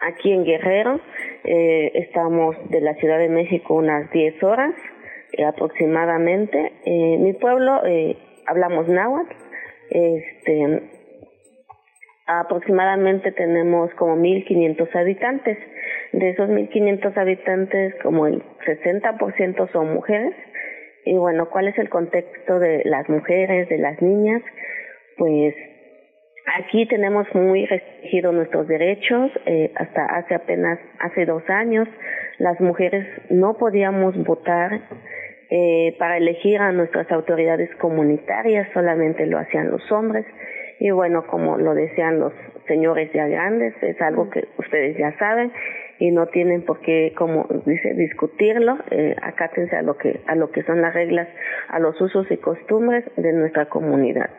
aquí 0.00 0.32
en 0.32 0.44
Guerrero. 0.44 1.00
Eh, 1.44 1.90
estamos 1.94 2.56
de 2.68 2.80
la 2.80 2.94
Ciudad 2.94 3.18
de 3.18 3.28
México 3.28 3.74
unas 3.74 4.10
10 4.10 4.42
horas 4.42 4.74
eh, 5.32 5.44
aproximadamente. 5.44 6.72
Eh, 6.84 7.16
mi 7.18 7.32
pueblo, 7.32 7.84
eh, 7.86 8.16
hablamos 8.46 8.88
náhuatl, 8.88 9.34
este, 9.90 10.82
aproximadamente 12.26 13.32
tenemos 13.32 13.92
como 13.94 14.16
1.500 14.16 14.94
habitantes. 14.94 15.58
De 16.12 16.30
esos 16.30 16.48
1.500 16.48 17.16
habitantes, 17.16 17.94
como 18.02 18.26
el 18.26 18.42
60% 18.66 19.72
son 19.72 19.94
mujeres. 19.94 20.34
Y 21.04 21.16
bueno, 21.16 21.48
¿cuál 21.50 21.68
es 21.68 21.78
el 21.78 21.88
contexto 21.88 22.58
de 22.58 22.82
las 22.84 23.08
mujeres, 23.08 23.68
de 23.68 23.78
las 23.78 24.00
niñas? 24.00 24.42
Pues 25.16 25.54
aquí 26.58 26.86
tenemos 26.86 27.26
muy 27.34 27.66
restringidos 27.66 28.34
nuestros 28.34 28.68
derechos. 28.68 29.30
Eh, 29.46 29.72
hasta 29.74 30.04
hace 30.04 30.34
apenas, 30.34 30.78
hace 31.00 31.24
dos 31.26 31.42
años, 31.48 31.88
las 32.38 32.60
mujeres 32.60 33.06
no 33.30 33.54
podíamos 33.54 34.16
votar 34.24 34.80
eh, 35.50 35.96
para 35.98 36.16
elegir 36.16 36.60
a 36.60 36.72
nuestras 36.72 37.10
autoridades 37.10 37.68
comunitarias, 37.76 38.68
solamente 38.72 39.26
lo 39.26 39.38
hacían 39.38 39.70
los 39.70 39.90
hombres. 39.92 40.24
Y 40.84 40.90
bueno, 40.90 41.24
como 41.28 41.58
lo 41.58 41.74
decían 41.74 42.18
los 42.18 42.32
señores 42.66 43.08
ya 43.12 43.28
grandes, 43.28 43.72
es 43.84 44.02
algo 44.02 44.28
que 44.30 44.48
ustedes 44.58 44.96
ya 44.98 45.16
saben 45.16 45.52
y 46.00 46.10
no 46.10 46.26
tienen 46.26 46.62
por 46.62 46.80
qué, 46.80 47.12
como 47.16 47.46
dice, 47.64 47.94
discutirlo. 47.94 48.78
Eh, 48.90 49.14
acátense 49.22 49.76
a 49.76 49.82
lo 49.82 49.96
que 49.96 50.22
a 50.26 50.34
lo 50.34 50.50
que 50.50 50.64
son 50.64 50.82
las 50.82 50.92
reglas, 50.92 51.28
a 51.68 51.78
los 51.78 52.00
usos 52.00 52.28
y 52.32 52.36
costumbres 52.36 53.04
de 53.16 53.32
nuestra 53.32 53.66
comunidad. 53.66 54.30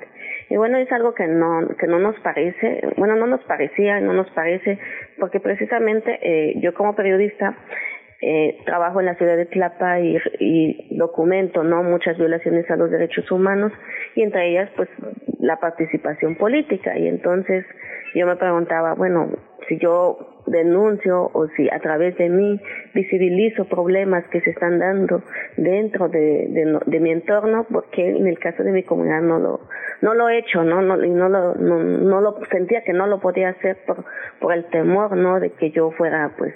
Y 0.49 0.57
bueno, 0.57 0.77
es 0.79 0.91
algo 0.91 1.13
que 1.13 1.27
no 1.27 1.65
que 1.79 1.87
no 1.87 1.97
nos 1.99 2.19
parece, 2.19 2.89
bueno, 2.97 3.15
no 3.15 3.25
nos 3.25 3.41
parecía, 3.45 4.01
no 4.01 4.11
nos 4.11 4.29
parece, 4.31 4.79
porque 5.19 5.39
precisamente 5.39 6.19
eh, 6.21 6.59
yo 6.59 6.73
como 6.73 6.93
periodista 6.93 7.55
eh, 8.25 8.57
trabajo 8.65 9.01
en 9.01 9.07
la 9.07 9.15
ciudad 9.15 9.35
de 9.35 9.45
Tlapa 9.45 9.99
y, 9.99 10.17
y 10.39 10.97
documento 10.97 11.61
no 11.61 11.83
muchas 11.83 12.17
violaciones 12.17 12.69
a 12.71 12.77
los 12.77 12.89
derechos 12.89 13.29
humanos 13.29 13.73
y 14.15 14.21
entre 14.21 14.49
ellas 14.49 14.69
pues 14.77 14.87
la 15.39 15.59
participación 15.59 16.35
política. 16.35 16.97
Y 16.97 17.09
entonces 17.09 17.65
yo 18.15 18.25
me 18.25 18.37
preguntaba 18.37 18.93
bueno 18.93 19.29
si 19.67 19.77
yo 19.77 20.41
denuncio 20.45 21.31
o 21.33 21.47
si 21.57 21.69
a 21.69 21.79
través 21.79 22.17
de 22.17 22.29
mí 22.29 22.61
visibilizo 22.93 23.65
problemas 23.65 24.23
que 24.29 24.39
se 24.39 24.51
están 24.51 24.79
dando 24.79 25.21
dentro 25.57 26.07
de, 26.07 26.47
de, 26.49 26.79
de 26.85 26.99
mi 27.01 27.11
entorno 27.11 27.65
porque 27.69 28.09
en 28.09 28.27
el 28.27 28.39
caso 28.39 28.63
de 28.63 28.71
mi 28.71 28.83
comunidad 28.83 29.21
no 29.21 29.39
lo 29.39 29.61
no 30.01 30.13
lo 30.13 30.29
he 30.29 30.39
hecho 30.39 30.63
no 30.63 30.81
no 30.81 30.95
no 30.95 31.29
lo 31.29 31.55
no, 31.55 31.79
no 31.79 32.21
lo 32.21 32.39
sentía 32.51 32.83
que 32.83 32.93
no 32.93 33.07
lo 33.07 33.19
podía 33.19 33.49
hacer 33.49 33.77
por 33.85 34.05
por 34.39 34.53
el 34.53 34.65
temor 34.65 35.15
no 35.17 35.39
de 35.39 35.51
que 35.51 35.71
yo 35.71 35.91
fuera 35.91 36.33
pues 36.37 36.53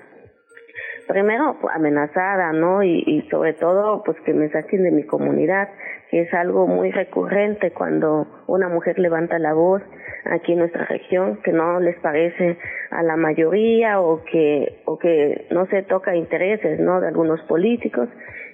primero 1.08 1.58
pues, 1.62 1.76
amenazada, 1.76 2.52
¿no? 2.54 2.84
Y, 2.84 3.04
y 3.06 3.22
sobre 3.30 3.54
todo, 3.54 4.04
pues 4.04 4.20
que 4.22 4.34
me 4.34 4.50
saquen 4.50 4.84
de 4.84 4.92
mi 4.92 5.04
comunidad, 5.04 5.70
que 6.12 6.22
es 6.22 6.34
algo 6.34 6.68
muy 6.68 6.92
recurrente 6.92 7.72
cuando 7.72 8.28
una 8.48 8.70
mujer 8.70 9.00
levanta 9.00 9.40
la 9.40 9.54
voz 9.54 9.82
aquí 10.26 10.54
en 10.54 10.60
nuestra 10.60 10.86
región, 10.86 11.40
que 11.44 11.52
no 11.52 11.80
les 11.80 11.98
parece 12.00 12.58
a 12.92 13.04
la 13.04 13.16
mayoría 13.16 14.00
o 14.02 14.24
que, 14.24 14.82
o 14.86 14.98
que 14.98 15.48
no 15.52 15.66
se 15.68 15.84
toca 15.84 16.16
intereses, 16.16 16.80
¿no? 16.80 17.02
De 17.02 17.08
algunos 17.08 17.42
políticos 17.44 18.10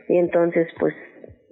y 0.08 0.18
entonces, 0.18 0.68
pues 0.80 0.94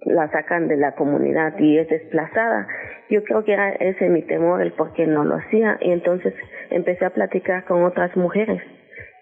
la 0.04 0.30
sacan 0.32 0.68
de 0.68 0.78
la 0.78 0.94
comunidad 0.96 1.58
y 1.60 1.78
es 1.78 1.88
desplazada. 1.88 2.68
Yo 3.10 3.24
creo 3.24 3.44
que 3.44 3.54
era 3.54 3.70
ese 3.72 4.10
mi 4.10 4.24
temor, 4.24 4.62
el 4.62 4.72
por 4.72 4.94
qué 4.94 5.06
no 5.06 5.24
lo 5.24 5.36
hacía. 5.36 5.78
Y 5.82 5.92
entonces 5.92 6.34
empecé 6.70 7.06
a 7.06 7.12
platicar 7.12 7.66
con 7.66 7.84
otras 7.84 8.16
mujeres 8.18 8.62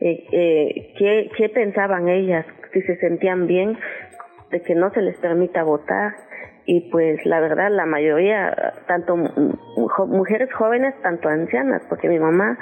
eh, 0.01 0.25
eh, 0.31 0.93
¿qué, 0.97 1.29
qué 1.35 1.49
pensaban 1.49 2.07
ellas, 2.07 2.45
si 2.73 2.81
se 2.81 2.95
sentían 2.97 3.47
bien 3.47 3.77
de 4.51 4.61
que 4.61 4.75
no 4.75 4.91
se 4.91 5.01
les 5.01 5.17
permita 5.17 5.63
votar 5.63 6.13
y 6.65 6.89
pues 6.91 7.25
la 7.25 7.39
verdad 7.39 7.71
la 7.71 7.85
mayoría, 7.85 8.73
tanto 8.87 9.17
mujeres 10.07 10.53
jóvenes, 10.53 10.93
tanto 11.01 11.27
ancianas, 11.27 11.81
porque 11.89 12.07
mi 12.07 12.19
mamá 12.19 12.57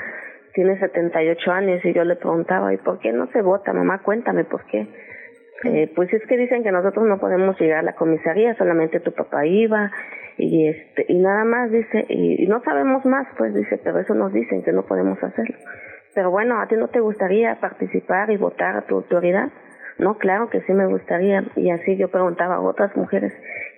tiene 0.53 0.79
78 0.79 1.51
años 1.51 1.83
y 1.85 1.93
yo 1.93 2.03
le 2.03 2.15
preguntaba, 2.15 2.73
¿y 2.73 2.77
por 2.77 2.99
qué 2.99 3.11
no 3.11 3.27
se 3.27 3.41
vota, 3.41 3.73
mamá? 3.73 4.01
Cuéntame 4.01 4.43
por 4.45 4.65
qué. 4.65 4.87
Eh, 5.65 5.91
pues 5.95 6.13
es 6.13 6.25
que 6.27 6.37
dicen 6.37 6.63
que 6.63 6.71
nosotros 6.71 7.05
no 7.05 7.19
podemos 7.19 7.59
llegar 7.59 7.79
a 7.79 7.83
la 7.83 7.95
comisaría, 7.95 8.55
solamente 8.55 8.99
tu 8.99 9.11
papá 9.11 9.45
iba 9.45 9.91
y 10.37 10.67
este 10.67 11.05
y 11.09 11.17
nada 11.17 11.43
más 11.45 11.71
dice 11.71 12.05
y, 12.07 12.43
y 12.43 12.47
no 12.47 12.61
sabemos 12.63 13.05
más, 13.05 13.27
pues 13.37 13.53
dice, 13.53 13.79
pero 13.83 13.99
eso 13.99 14.13
nos 14.13 14.31
dicen 14.31 14.63
que 14.63 14.71
no 14.71 14.85
podemos 14.85 15.21
hacerlo. 15.23 15.57
Pero 16.17 16.31
bueno, 16.31 16.59
¿a 16.59 16.65
ti 16.65 16.73
no 16.75 16.87
te 16.87 16.99
gustaría 16.99 17.59
participar 17.59 18.31
y 18.31 18.37
votar 18.37 18.75
a 18.75 18.81
tu 18.81 18.95
autoridad? 18.95 19.49
no, 19.99 20.17
claro 20.17 20.49
que 20.49 20.61
sí 20.61 20.73
me 20.73 20.87
gustaría. 20.87 21.43
Y 21.55 21.69
así 21.69 21.95
yo 21.95 22.07
preguntaba 22.07 22.55
a 22.55 22.59
otras 22.59 22.95
mujeres 22.97 23.31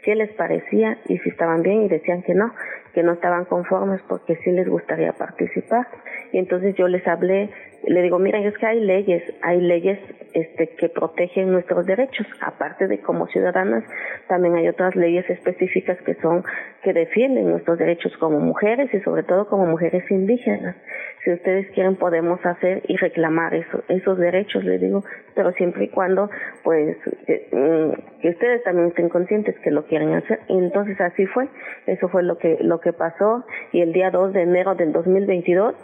qué 0.04 0.16
les 0.16 0.32
parecía 0.34 0.98
y 1.08 1.18
si 1.20 1.30
estaban 1.30 1.62
bien 1.62 1.84
y 1.84 1.90
decían 1.90 2.24
que 2.24 2.34
no, 2.34 2.54
que 2.94 3.04
no 3.04 3.14
estaban 3.14 3.46
conformes 3.46 4.02
porque 4.08 4.36
sí 4.38 4.52
les 4.52 4.68
gustaría 4.68 5.14
participar. 5.14 5.88
Y 6.32 6.38
entonces 6.38 6.76
yo 6.76 6.88
les 6.88 7.06
hablé, 7.08 7.50
le 7.88 8.02
digo, 8.02 8.20
miren, 8.20 8.46
es 8.46 8.58
que 8.58 8.66
hay 8.66 8.80
leyes, 8.80 9.24
hay 9.42 9.62
leyes 9.62 10.00
este, 10.34 10.70
que 10.76 10.90
protegen 10.90 11.52
nuestros 11.52 11.86
derechos. 11.86 12.28
Aparte 12.42 12.88
de 12.88 13.00
como 13.00 13.28
ciudadanas, 13.28 13.84
también 14.28 14.56
hay 14.56 14.68
otras 14.68 14.96
leyes 14.96 15.30
específicas 15.30 15.98
que 16.02 16.16
son, 16.16 16.44
que 16.84 16.94
defienden 16.94 17.50
nuestros 17.50 17.78
derechos 17.80 18.16
como 18.18 18.40
mujeres 18.40 18.94
y 18.94 19.00
sobre 19.02 19.24
todo 19.24 19.48
como 19.48 19.66
mujeres 19.66 20.10
indígenas. 20.12 20.76
Si 21.24 21.32
ustedes 21.32 21.70
quieren 21.72 21.96
podemos 21.96 22.44
hacer 22.46 22.84
y 22.88 22.96
reclamar 22.98 23.54
eso, 23.54 23.84
esos 23.90 24.18
derechos, 24.18 24.64
le 24.64 24.78
digo, 24.78 25.04
pero 25.36 25.52
siempre 25.54 25.86
y 25.86 25.90
cuando, 25.90 26.30
pues, 26.64 26.98
que, 27.26 27.48
mm, 27.52 28.22
que 28.22 28.30
ustedes 28.30 28.64
también 28.64 28.90
estén 28.90 29.10
conscientes 29.10 29.58
que 29.60 29.72
lo 29.72 29.86
quieren 29.90 30.14
hacer. 30.14 30.40
Entonces 30.48 31.02
así 31.02 31.26
fue, 31.26 31.50
eso 31.88 32.08
fue 32.08 32.24
lo 32.24 32.38
que, 32.38 32.58
lo 32.62 32.80
que 32.80 32.94
pasó 32.94 33.44
y 33.74 33.82
el 33.82 33.92
día 33.92 34.12
2 34.12 34.32
de 34.32 34.44
enero 34.44 34.76
del 34.76 34.94
2022 34.94 35.76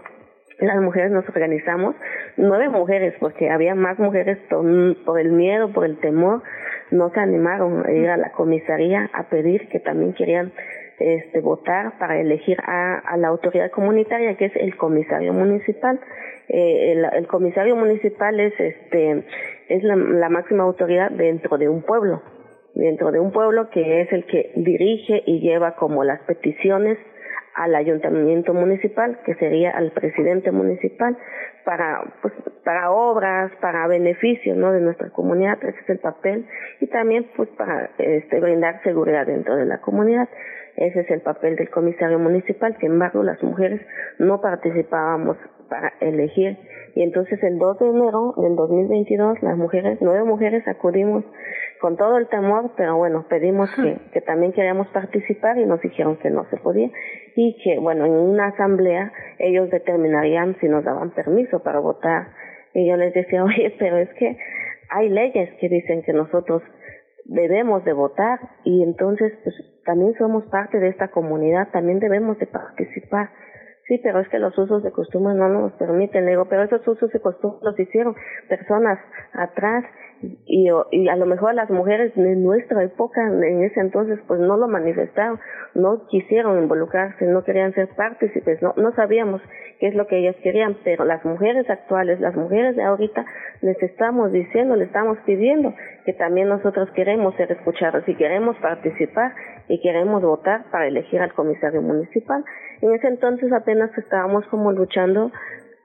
las 0.60 0.82
mujeres 0.82 1.12
nos 1.12 1.28
organizamos, 1.28 1.96
nueve 2.38 2.70
mujeres, 2.70 3.14
porque 3.20 3.50
había 3.50 3.76
más 3.76 4.00
mujeres 4.00 4.38
por, 4.50 5.20
el 5.20 5.32
miedo, 5.32 5.74
por 5.74 5.84
el 5.84 5.98
temor, 5.98 6.44
no 6.92 7.10
se 7.10 7.20
animaron 7.20 7.86
a 7.86 7.92
ir 7.92 8.10
a 8.10 8.16
la 8.16 8.32
comisaría 8.32 9.10
a 9.14 9.24
pedir 9.24 9.68
que 9.68 9.82
también 9.82 10.14
querían 10.14 10.54
este, 11.00 11.42
votar 11.42 11.98
para 11.98 12.20
elegir 12.22 12.58
a, 12.66 13.00
a 13.00 13.18
la 13.18 13.28
autoridad 13.28 13.70
comunitaria, 13.70 14.38
que 14.38 14.46
es 14.46 14.56
el 14.56 14.78
comisario 14.78 15.34
municipal. 15.34 16.00
Eh, 16.48 16.94
el, 17.14 17.28
comisario 17.28 17.76
municipal 17.76 18.40
es, 18.40 18.54
este, 18.60 19.24
es 19.68 19.84
la 19.84 20.30
máxima 20.30 20.64
autoridad 20.64 21.12
dentro 21.12 21.58
de 21.58 21.68
un 21.68 21.82
pueblo, 21.82 22.22
dentro 22.76 23.12
de 23.12 23.20
un 23.20 23.32
pueblo 23.32 23.70
que 23.70 24.02
es 24.02 24.12
el 24.14 24.26
que 24.26 24.52
dirige 24.56 25.24
y 25.26 25.40
lleva 25.40 25.76
como 25.76 26.04
las 26.04 26.22
peticiones 26.22 26.98
al 27.56 27.74
ayuntamiento 27.74 28.54
municipal, 28.54 29.18
que 29.26 29.34
sería 29.36 29.72
al 29.72 29.92
presidente 29.92 30.52
municipal, 30.52 31.18
para, 31.64 32.04
pues, 32.22 32.34
para 32.66 32.92
obras, 32.92 33.50
para 33.62 33.88
beneficios, 33.88 34.58
¿no? 34.58 34.74
De 34.74 34.82
nuestra 34.82 35.10
comunidad, 35.10 35.58
ese 35.64 35.80
es 35.80 35.90
el 35.90 36.00
papel, 36.00 36.46
y 36.82 36.88
también, 36.88 37.28
pues, 37.38 37.48
para, 37.58 37.92
este, 37.98 38.42
brindar 38.42 38.84
seguridad 38.84 39.26
dentro 39.26 39.56
de 39.56 39.66
la 39.66 39.80
comunidad. 39.80 40.28
Ese 40.76 41.00
es 41.00 41.10
el 41.10 41.22
papel 41.22 41.56
del 41.56 41.70
comisario 41.70 42.20
municipal, 42.20 42.76
sin 42.82 42.92
embargo, 42.92 43.24
las 43.24 43.42
mujeres 43.42 43.80
no 44.20 44.42
participábamos 44.42 45.38
para 45.68 45.94
elegir. 46.00 46.58
Y 46.96 47.04
entonces 47.04 47.42
el 47.44 47.58
2 47.58 47.80
de 47.80 47.90
enero 47.90 48.34
del 48.38 48.56
2022, 48.56 49.42
las 49.44 49.58
mujeres, 49.58 49.98
nueve 50.02 50.24
mujeres 50.24 50.68
acudimos 50.68 51.26
con 51.82 51.98
todo 51.98 52.18
el 52.18 52.28
temor, 52.28 52.72
pero 52.78 52.96
bueno, 52.98 53.26
pedimos 53.30 53.70
que, 53.76 53.98
que 54.14 54.22
también 54.22 54.54
queríamos 54.54 54.88
participar 54.88 55.58
y 55.58 55.66
nos 55.66 55.82
dijeron 55.82 56.18
que 56.18 56.30
no 56.30 56.46
se 56.50 56.58
podía 56.58 56.90
y 57.36 57.58
que, 57.64 57.80
bueno, 57.80 58.06
en 58.06 58.14
una 58.14 58.48
asamblea 58.48 59.12
ellos 59.40 59.70
determinarían 59.70 60.56
si 60.60 60.68
nos 60.68 60.84
daban 60.84 61.12
permiso 61.12 61.62
para 61.64 61.80
votar. 61.80 62.28
Y 62.74 62.88
yo 62.88 62.98
les 62.98 63.14
decía, 63.14 63.44
oye, 63.44 63.76
pero 63.78 63.98
es 63.98 64.10
que 64.14 64.38
hay 64.90 65.10
leyes 65.10 65.50
que 65.60 65.70
dicen 65.70 66.02
que 66.04 66.14
nosotros 66.14 66.62
debemos 67.26 67.84
de 67.86 67.94
votar 67.94 68.40
y 68.64 68.84
entonces 68.84 69.34
pues 69.44 69.56
también 69.84 70.14
somos 70.18 70.46
parte 70.46 70.80
de 70.80 70.90
esta 70.90 71.10
comunidad, 71.10 71.70
también 71.72 72.00
debemos 72.00 72.38
de 72.40 72.48
participar. 72.48 73.30
Sí, 73.88 74.00
pero 74.02 74.20
es 74.20 74.28
que 74.30 74.40
los 74.40 74.58
usos 74.58 74.82
de 74.82 74.92
costumbres 74.92 75.38
no 75.38 75.48
nos 75.48 75.74
permiten, 75.74 76.26
le 76.26 76.32
digo, 76.32 76.46
pero 76.46 76.64
esos 76.64 76.88
usos 76.88 77.12
de 77.12 77.20
costumbres 77.20 77.62
los 77.62 77.80
hicieron 77.80 78.16
personas 78.50 79.00
atrás 79.32 79.86
y, 80.22 80.70
y 80.92 81.08
a 81.08 81.16
lo 81.16 81.26
mejor 81.26 81.54
las 81.54 81.70
mujeres 81.70 82.14
de 82.16 82.36
nuestra 82.36 82.84
época 82.84 83.22
en 83.28 83.64
ese 83.64 83.80
entonces 83.80 84.20
pues 84.28 84.40
no 84.40 84.58
lo 84.58 84.68
manifestaron, 84.68 85.40
no 85.74 86.08
quisieron 86.08 86.62
involucrarse, 86.62 87.26
no 87.26 87.44
querían 87.44 87.74
ser 87.74 87.90
partícipes, 87.96 88.62
no, 88.62 88.74
no 88.78 88.94
sabíamos 88.96 89.42
qué 89.80 89.88
es 89.88 89.96
lo 89.96 90.08
que 90.08 90.20
ellas 90.20 90.36
querían, 90.42 90.78
pero 90.84 91.06
las 91.06 91.24
mujeres 91.26 91.70
actuales, 91.70 92.20
las 92.20 92.36
mujeres 92.36 92.76
de 92.76 92.84
ahorita 92.84 93.26
les 93.62 93.82
estamos 93.84 94.32
diciendo, 94.32 94.76
les 94.76 94.88
estamos 94.88 95.18
pidiendo 95.26 95.74
que 96.06 96.14
también 96.14 96.50
nosotros 96.50 96.90
queremos 96.92 97.36
ser 97.36 97.52
escuchados 97.52 98.08
y 98.08 98.16
queremos 98.16 98.56
participar 98.58 99.34
y 99.68 99.82
queremos 99.82 100.22
votar 100.22 100.66
para 100.72 100.88
elegir 100.88 101.22
al 101.22 101.34
comisario 101.34 101.82
municipal. 101.82 102.44
En 102.82 102.94
ese 102.94 103.08
entonces 103.08 103.52
apenas 103.52 103.96
estábamos 103.98 104.46
como 104.48 104.72
luchando 104.72 105.32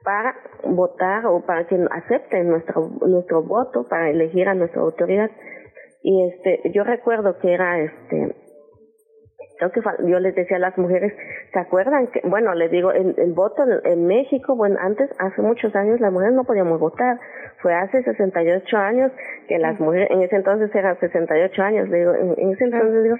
para 0.03 0.35
votar 0.63 1.25
o 1.25 1.41
para 1.45 1.65
que 1.67 1.77
acepten 1.91 2.49
nuestro 2.49 2.89
nuestro 3.07 3.43
voto 3.43 3.87
para 3.87 4.09
elegir 4.09 4.47
a 4.47 4.55
nuestra 4.55 4.81
autoridad. 4.81 5.29
Y 6.03 6.29
este 6.29 6.71
yo 6.73 6.83
recuerdo 6.83 7.37
que 7.39 7.53
era 7.53 7.79
este 7.79 8.35
creo 9.57 9.71
que 9.71 9.81
yo 10.09 10.19
les 10.19 10.33
decía 10.33 10.57
a 10.57 10.59
las 10.59 10.77
mujeres 10.77 11.13
se 11.53 11.59
acuerdan 11.59 12.07
que 12.07 12.21
bueno 12.23 12.55
les 12.55 12.71
digo 12.71 12.91
el, 12.91 13.13
el 13.17 13.33
voto 13.33 13.63
en, 13.63 13.91
en, 13.91 14.07
México 14.07 14.55
bueno 14.55 14.77
antes 14.79 15.07
hace 15.19 15.41
muchos 15.43 15.75
años 15.75 15.99
las 15.99 16.11
mujeres 16.11 16.33
no 16.33 16.43
podíamos 16.43 16.79
votar. 16.79 17.19
Fue 17.61 17.75
hace 17.75 18.01
68 18.01 18.77
años 18.77 19.11
que 19.47 19.59
las 19.59 19.79
mujeres 19.79 20.09
en 20.09 20.23
ese 20.23 20.35
entonces 20.35 20.73
eran 20.73 20.99
68 20.99 21.61
años 21.61 21.89
le 21.89 21.99
digo 21.99 22.15
en, 22.15 22.33
en 22.39 22.53
ese 22.53 22.63
entonces 22.63 23.03
digo 23.03 23.17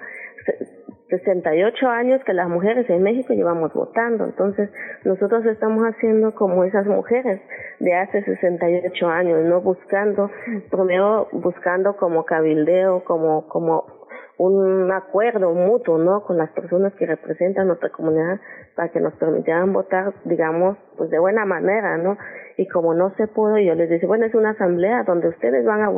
68 1.11 1.87
años 1.87 2.23
que 2.25 2.33
las 2.33 2.49
mujeres 2.49 2.89
en 2.89 3.03
México 3.03 3.33
llevamos 3.33 3.73
votando. 3.73 4.25
Entonces, 4.25 4.69
nosotros 5.03 5.45
estamos 5.45 5.83
haciendo 5.83 6.33
como 6.33 6.63
esas 6.63 6.87
mujeres 6.87 7.41
de 7.79 7.93
hace 7.93 8.23
68 8.23 9.07
años, 9.07 9.43
no 9.45 9.61
buscando, 9.61 10.31
primero 10.71 11.27
buscando 11.31 11.97
como 11.97 12.25
cabildeo, 12.25 13.03
como, 13.03 13.47
como 13.47 14.01
un 14.37 14.91
acuerdo 14.91 15.53
mutuo, 15.53 15.99
¿no? 15.99 16.23
Con 16.23 16.37
las 16.37 16.49
personas 16.51 16.93
que 16.95 17.05
representan 17.05 17.67
nuestra 17.67 17.89
comunidad 17.89 18.39
para 18.75 18.89
que 18.89 18.99
nos 18.99 19.13
permitieran 19.13 19.71
votar, 19.71 20.13
digamos, 20.25 20.77
pues 20.97 21.11
de 21.11 21.19
buena 21.19 21.45
manera, 21.45 21.97
¿no? 21.97 22.17
Y 22.57 22.67
como 22.67 22.95
no 22.95 23.13
se 23.17 23.27
pudo, 23.27 23.59
yo 23.59 23.75
les 23.75 23.89
dije, 23.89 24.07
bueno, 24.07 24.25
es 24.25 24.33
una 24.33 24.51
asamblea 24.51 25.03
donde 25.03 25.27
ustedes 25.27 25.63
van 25.63 25.81
a, 25.83 25.91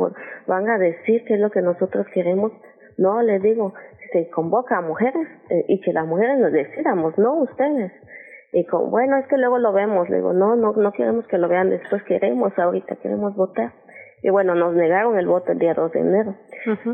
van 0.46 0.68
a 0.68 0.76
decir 0.76 1.24
qué 1.26 1.34
es 1.34 1.40
lo 1.40 1.50
que 1.50 1.62
nosotros 1.62 2.06
queremos. 2.12 2.52
No, 2.98 3.22
les 3.22 3.40
digo, 3.42 3.72
se 4.14 4.30
convoca 4.30 4.78
a 4.78 4.80
mujeres 4.80 5.26
eh, 5.50 5.64
y 5.66 5.80
que 5.80 5.92
las 5.92 6.06
mujeres 6.06 6.38
nos 6.38 6.52
decidamos, 6.52 7.18
no 7.18 7.34
ustedes. 7.42 7.92
Y 8.52 8.64
con, 8.66 8.88
bueno, 8.88 9.16
es 9.16 9.26
que 9.26 9.36
luego 9.36 9.58
lo 9.58 9.72
vemos, 9.72 10.08
le 10.08 10.18
digo, 10.18 10.32
no, 10.32 10.54
no, 10.54 10.72
no 10.72 10.92
queremos 10.92 11.26
que 11.26 11.36
lo 11.36 11.48
vean 11.48 11.70
después, 11.70 12.00
queremos 12.04 12.56
ahorita, 12.56 12.94
queremos 13.02 13.34
votar. 13.34 13.72
Y 14.22 14.30
bueno, 14.30 14.54
nos 14.54 14.74
negaron 14.74 15.18
el 15.18 15.26
voto 15.26 15.52
el 15.52 15.58
día 15.58 15.74
2 15.74 15.92
de 15.92 16.00
enero. 16.00 16.34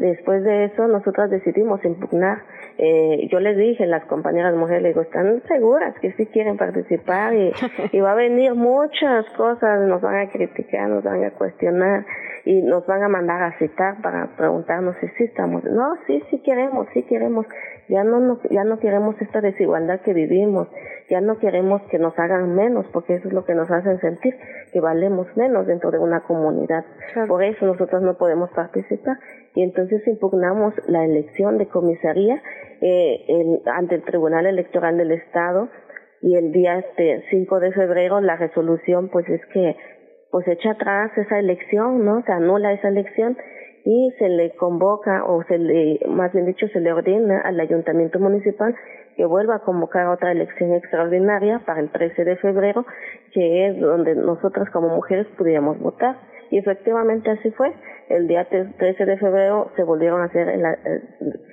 Después 0.00 0.42
de 0.42 0.64
eso, 0.64 0.88
nosotras 0.88 1.30
decidimos 1.30 1.84
impugnar. 1.84 2.38
Eh, 2.76 3.28
yo 3.30 3.38
les 3.38 3.56
dije, 3.56 3.86
las 3.86 4.04
compañeras 4.06 4.56
mujeres, 4.56 4.82
les 4.82 4.94
digo, 4.94 5.02
¿están 5.02 5.40
seguras 5.46 5.94
que 6.00 6.12
sí 6.14 6.26
quieren 6.26 6.56
participar? 6.56 7.34
Y, 7.34 7.52
y 7.92 8.00
va 8.00 8.12
a 8.12 8.16
venir 8.16 8.54
muchas 8.54 9.28
cosas, 9.36 9.80
nos 9.86 10.00
van 10.00 10.26
a 10.26 10.30
criticar, 10.30 10.88
nos 10.88 11.04
van 11.04 11.22
a 11.22 11.30
cuestionar 11.32 12.04
y 12.44 12.62
nos 12.62 12.86
van 12.86 13.02
a 13.02 13.08
mandar 13.08 13.42
a 13.42 13.58
citar 13.58 14.00
para 14.02 14.36
preguntarnos 14.36 14.96
si 15.00 15.08
sí 15.08 15.24
estamos. 15.24 15.64
No, 15.64 15.94
sí, 16.06 16.22
sí 16.30 16.40
queremos, 16.42 16.86
sí 16.94 17.02
queremos. 17.02 17.46
Ya 17.88 18.04
no, 18.04 18.20
nos, 18.20 18.42
ya 18.50 18.64
no 18.64 18.78
queremos 18.78 19.20
esta 19.20 19.40
desigualdad 19.40 20.00
que 20.00 20.14
vivimos, 20.14 20.68
ya 21.08 21.20
no 21.20 21.38
queremos 21.38 21.82
que 21.90 21.98
nos 21.98 22.16
hagan 22.18 22.54
menos, 22.54 22.86
porque 22.92 23.14
eso 23.14 23.28
es 23.28 23.34
lo 23.34 23.44
que 23.44 23.54
nos 23.54 23.70
hacen 23.70 23.98
sentir, 24.00 24.36
que 24.72 24.80
valemos 24.80 25.26
menos 25.36 25.66
dentro 25.66 25.90
de 25.90 25.98
una 25.98 26.20
comunidad. 26.20 26.84
Por 27.26 27.42
eso 27.42 27.66
nosotros 27.66 28.02
no 28.02 28.16
podemos 28.16 28.50
participar. 28.50 29.18
Y 29.54 29.62
entonces 29.62 30.06
impugnamos 30.06 30.74
la 30.86 31.04
elección 31.04 31.58
de 31.58 31.66
comisaría 31.66 32.40
eh, 32.80 33.24
el, 33.28 33.62
ante 33.66 33.96
el 33.96 34.02
Tribunal 34.02 34.46
Electoral 34.46 34.96
del 34.96 35.10
Estado 35.12 35.68
y 36.22 36.36
el 36.36 36.52
día 36.52 36.78
este 36.78 37.24
5 37.30 37.60
de 37.60 37.72
febrero 37.72 38.20
la 38.20 38.36
resolución 38.36 39.08
pues 39.08 39.28
es 39.28 39.44
que 39.46 39.76
pues 40.30 40.46
echa 40.48 40.72
atrás 40.72 41.10
esa 41.16 41.38
elección, 41.38 42.04
¿no? 42.04 42.22
Se 42.22 42.32
anula 42.32 42.72
esa 42.72 42.88
elección 42.88 43.36
y 43.84 44.12
se 44.18 44.28
le 44.28 44.50
convoca 44.56 45.24
o 45.24 45.42
se 45.44 45.58
le, 45.58 46.00
más 46.08 46.32
bien 46.32 46.46
dicho, 46.46 46.68
se 46.68 46.80
le 46.80 46.92
ordena 46.92 47.40
al 47.40 47.58
ayuntamiento 47.58 48.18
municipal 48.18 48.74
que 49.16 49.24
vuelva 49.24 49.56
a 49.56 49.58
convocar 49.60 50.06
otra 50.08 50.32
elección 50.32 50.72
extraordinaria 50.74 51.60
para 51.66 51.80
el 51.80 51.90
13 51.90 52.24
de 52.24 52.36
febrero, 52.36 52.86
que 53.32 53.68
es 53.68 53.80
donde 53.80 54.14
nosotras 54.14 54.68
como 54.70 54.88
mujeres 54.88 55.26
pudiéramos 55.36 55.78
votar. 55.78 56.16
Y 56.50 56.58
efectivamente 56.58 57.30
así 57.30 57.50
fue. 57.52 57.72
El 58.08 58.26
día 58.26 58.46
13 58.48 59.04
de 59.06 59.16
febrero 59.18 59.70
se 59.76 59.84
volvieron 59.84 60.20
a 60.20 60.24
hacer 60.24 60.48
eh, 60.48 61.02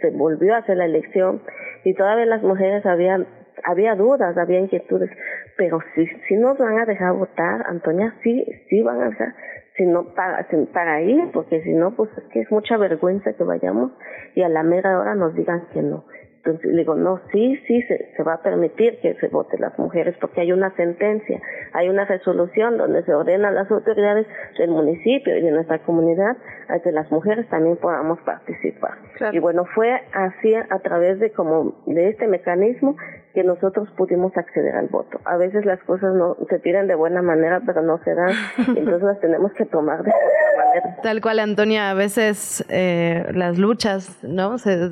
se 0.02 0.10
volvió 0.12 0.56
a 0.56 0.60
hacer 0.60 0.78
la 0.78 0.86
elección 0.86 1.42
y 1.84 1.94
todavía 1.94 2.26
las 2.26 2.42
mujeres 2.42 2.86
habían 2.86 3.28
había 3.64 3.96
dudas, 3.96 4.38
había 4.38 4.60
inquietudes, 4.60 5.10
pero 5.58 5.80
si, 5.96 6.06
si 6.28 6.36
nos 6.36 6.58
van 6.58 6.80
a 6.80 6.86
dejar 6.86 7.14
votar, 7.14 7.66
Antonia, 7.68 8.14
sí, 8.24 8.46
sí 8.70 8.82
van 8.82 9.02
a 9.02 9.10
dejar, 9.10 9.36
si 9.76 9.86
no 9.86 10.14
para, 10.14 10.48
para 10.74 11.02
ir, 11.02 11.32
porque 11.32 11.62
si 11.62 11.74
no, 11.74 11.96
pues 11.96 12.10
es 12.18 12.24
que 12.26 12.42
es 12.42 12.52
mucha 12.52 12.78
vergüenza 12.78 13.34
que 13.34 13.44
vayamos 13.44 13.92
y 14.36 14.42
a 14.42 14.50
la 14.50 14.64
mera 14.64 15.00
hora 15.00 15.16
nos 15.16 15.36
digan 15.36 15.68
que 15.74 15.82
no. 15.82 16.06
Entonces 16.48 16.72
le 16.72 16.78
digo, 16.80 16.96
no, 16.96 17.20
sí, 17.32 17.58
sí, 17.68 17.82
se, 17.84 18.14
se 18.16 18.24
va 18.24 18.36
a 18.36 18.42
permitir 18.42 19.00
que 19.02 19.16
se 19.16 19.28
vote 19.28 19.58
las 19.60 19.78
mujeres 19.78 20.16
porque 20.22 20.42
hay 20.42 20.54
una 20.54 20.74
sentencia, 20.76 21.42
hay 21.74 21.90
una 21.90 22.06
resolución 22.06 22.78
donde 22.78 23.04
se 23.04 23.14
ordena 23.14 23.50
a 23.50 23.52
las 23.52 23.70
autoridades 23.70 24.26
del 24.58 24.70
municipio 24.70 25.36
y 25.38 25.42
de 25.42 25.52
nuestra 25.52 25.80
comunidad 25.80 26.38
a 26.70 26.80
que 26.80 26.94
las 26.94 27.12
mujeres 27.12 27.50
también 27.50 27.76
podamos 27.76 28.20
participar. 28.22 28.94
Y 29.34 29.40
bueno, 29.40 29.66
fue 29.76 29.92
así 30.14 30.56
a 30.56 30.80
través 30.80 31.20
de 31.20 31.32
como 31.32 31.84
de 31.86 32.10
este 32.10 32.28
mecanismo 32.28 32.96
que 33.38 33.44
nosotros 33.44 33.88
pudimos 33.96 34.36
acceder 34.36 34.74
al 34.74 34.88
voto. 34.88 35.22
A 35.24 35.38
veces 35.38 35.64
las 35.64 35.80
cosas 35.84 36.16
no 36.16 36.36
se 36.50 36.58
tiran 36.58 36.88
de 36.88 36.96
buena 36.96 37.22
manera, 37.22 37.62
pero 37.64 37.84
no 37.84 38.00
se 38.04 38.16
dan, 38.16 38.32
entonces 38.76 39.04
las 39.04 39.20
tenemos 39.20 39.54
que 39.54 39.64
tomar 39.66 40.02
de 40.02 40.10
otra 40.10 40.66
manera. 40.66 41.02
Tal 41.04 41.22
cual, 41.22 41.38
Antonia, 41.38 41.92
a 41.92 41.94
veces 41.94 42.66
eh, 42.70 43.28
las 43.36 43.60
luchas, 43.60 44.18
¿no? 44.24 44.58
Se, 44.58 44.90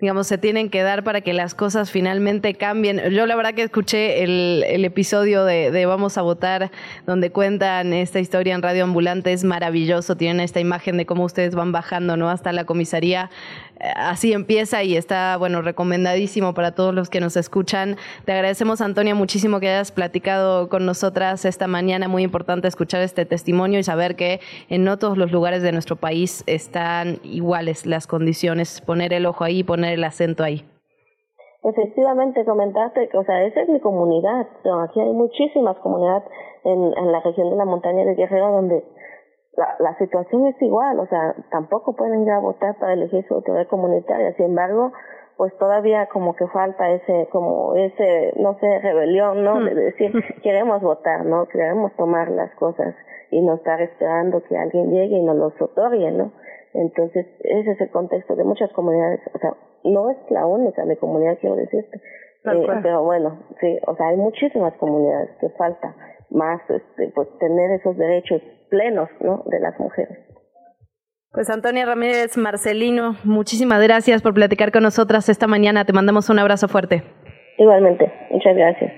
digamos, 0.00 0.26
se 0.26 0.38
tienen 0.38 0.70
que 0.70 0.82
dar 0.82 1.04
para 1.04 1.20
que 1.20 1.34
las 1.34 1.54
cosas 1.54 1.90
finalmente 1.90 2.54
cambien. 2.54 3.10
Yo 3.10 3.26
la 3.26 3.36
verdad 3.36 3.52
que 3.52 3.64
escuché 3.64 4.24
el, 4.24 4.64
el 4.66 4.86
episodio 4.86 5.44
de, 5.44 5.70
de 5.70 5.84
Vamos 5.84 6.16
a 6.16 6.22
votar, 6.22 6.70
donde 7.04 7.30
cuentan 7.30 7.92
esta 7.92 8.20
historia 8.20 8.54
en 8.54 8.62
Radio 8.62 8.84
Ambulante, 8.84 9.34
es 9.34 9.44
maravilloso, 9.44 10.16
tienen 10.16 10.40
esta 10.40 10.60
imagen 10.60 10.96
de 10.96 11.04
cómo 11.04 11.24
ustedes 11.24 11.54
van 11.54 11.72
bajando, 11.72 12.16
¿no? 12.16 12.30
Hasta 12.30 12.52
la 12.52 12.64
comisaría. 12.64 13.28
Así 13.80 14.32
empieza 14.32 14.82
y 14.82 14.96
está, 14.96 15.36
bueno, 15.36 15.62
recomendadísimo 15.62 16.54
para 16.54 16.72
todos 16.72 16.94
los 16.94 17.10
que 17.10 17.20
nos 17.20 17.36
escuchan. 17.36 17.96
Te 18.24 18.32
agradecemos, 18.32 18.80
Antonia, 18.80 19.14
muchísimo 19.14 19.60
que 19.60 19.68
hayas 19.68 19.92
platicado 19.92 20.68
con 20.68 20.86
nosotras 20.86 21.44
esta 21.44 21.66
mañana. 21.66 22.08
Muy 22.08 22.22
importante 22.22 22.68
escuchar 22.68 23.02
este 23.02 23.26
testimonio 23.26 23.78
y 23.78 23.82
saber 23.82 24.16
que 24.16 24.40
en 24.68 24.84
no 24.84 24.98
todos 24.98 25.18
los 25.18 25.30
lugares 25.30 25.62
de 25.62 25.72
nuestro 25.72 25.96
país 25.96 26.42
están 26.46 27.18
iguales 27.22 27.86
las 27.86 28.06
condiciones. 28.06 28.80
Poner 28.80 29.12
el 29.12 29.26
ojo 29.26 29.44
ahí, 29.44 29.62
poner 29.62 29.94
el 29.94 30.04
acento 30.04 30.42
ahí. 30.42 30.64
Efectivamente, 31.62 32.44
comentaste 32.44 33.08
que, 33.08 33.18
o 33.18 33.24
sea, 33.24 33.42
esa 33.44 33.60
es 33.62 33.68
mi 33.68 33.80
comunidad. 33.80 34.46
Aquí 34.84 35.00
hay 35.00 35.12
muchísimas 35.12 35.76
comunidades 35.78 36.22
en, 36.64 36.96
en 36.96 37.12
la 37.12 37.20
región 37.20 37.50
de 37.50 37.56
la 37.56 37.64
montaña 37.64 38.04
de 38.04 38.14
Guerrero 38.14 38.52
donde 38.52 38.84
la, 39.56 39.76
la 39.78 39.98
situación 39.98 40.46
es 40.46 40.60
igual, 40.60 41.00
o 41.00 41.06
sea, 41.06 41.34
tampoco 41.50 41.94
pueden 41.94 42.22
ir 42.22 42.30
a 42.30 42.38
votar 42.38 42.76
para 42.78 42.92
elegir 42.92 43.26
su 43.26 43.34
autoridad 43.34 43.66
comunitaria. 43.68 44.34
Sin 44.34 44.46
embargo, 44.46 44.92
pues 45.36 45.56
todavía 45.58 46.06
como 46.06 46.34
que 46.34 46.46
falta 46.48 46.90
ese, 46.90 47.28
como 47.30 47.74
ese, 47.74 48.32
no 48.36 48.58
sé, 48.58 48.78
rebelión, 48.78 49.44
¿no? 49.44 49.62
De 49.62 49.74
decir, 49.74 50.12
queremos 50.42 50.82
votar, 50.82 51.24
¿no? 51.24 51.46
Queremos 51.46 51.92
tomar 51.96 52.30
las 52.30 52.54
cosas 52.54 52.94
y 53.30 53.40
no 53.40 53.54
estar 53.54 53.80
esperando 53.80 54.42
que 54.44 54.56
alguien 54.56 54.90
llegue 54.90 55.16
y 55.16 55.22
nos 55.22 55.36
los 55.36 55.60
otorgue, 55.60 56.10
¿no? 56.10 56.32
Entonces, 56.72 57.26
ese 57.40 57.70
es 57.72 57.80
el 57.80 57.90
contexto 57.90 58.36
de 58.36 58.44
muchas 58.44 58.70
comunidades, 58.72 59.20
o 59.34 59.38
sea, 59.38 59.54
no 59.84 60.10
es 60.10 60.16
la 60.30 60.46
única 60.46 60.84
mi 60.84 60.96
comunidad, 60.96 61.38
quiero 61.40 61.56
decirte. 61.56 62.00
Eh, 62.44 62.66
pero 62.82 63.02
bueno, 63.02 63.40
sí, 63.60 63.78
o 63.86 63.96
sea, 63.96 64.08
hay 64.08 64.16
muchísimas 64.16 64.74
comunidades 64.74 65.30
que 65.40 65.48
falta 65.50 65.94
más, 66.30 66.60
este, 66.68 67.10
pues 67.14 67.28
tener 67.38 67.72
esos 67.72 67.96
derechos 67.96 68.40
plenos, 68.70 69.08
¿no? 69.20 69.44
De 69.46 69.60
las 69.60 69.78
mujeres. 69.78 70.18
Pues 71.32 71.50
Antonia 71.50 71.84
Ramírez 71.84 72.36
Marcelino, 72.38 73.16
muchísimas 73.24 73.82
gracias 73.82 74.22
por 74.22 74.32
platicar 74.32 74.72
con 74.72 74.82
nosotras 74.82 75.28
esta 75.28 75.46
mañana. 75.46 75.84
Te 75.84 75.92
mandamos 75.92 76.30
un 76.30 76.38
abrazo 76.38 76.66
fuerte. 76.66 77.02
Igualmente, 77.58 78.10
muchas 78.30 78.56
gracias. 78.56 78.92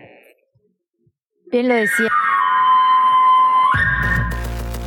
Bien 1.51 1.69
lo 1.69 1.75
decía. 1.75 2.09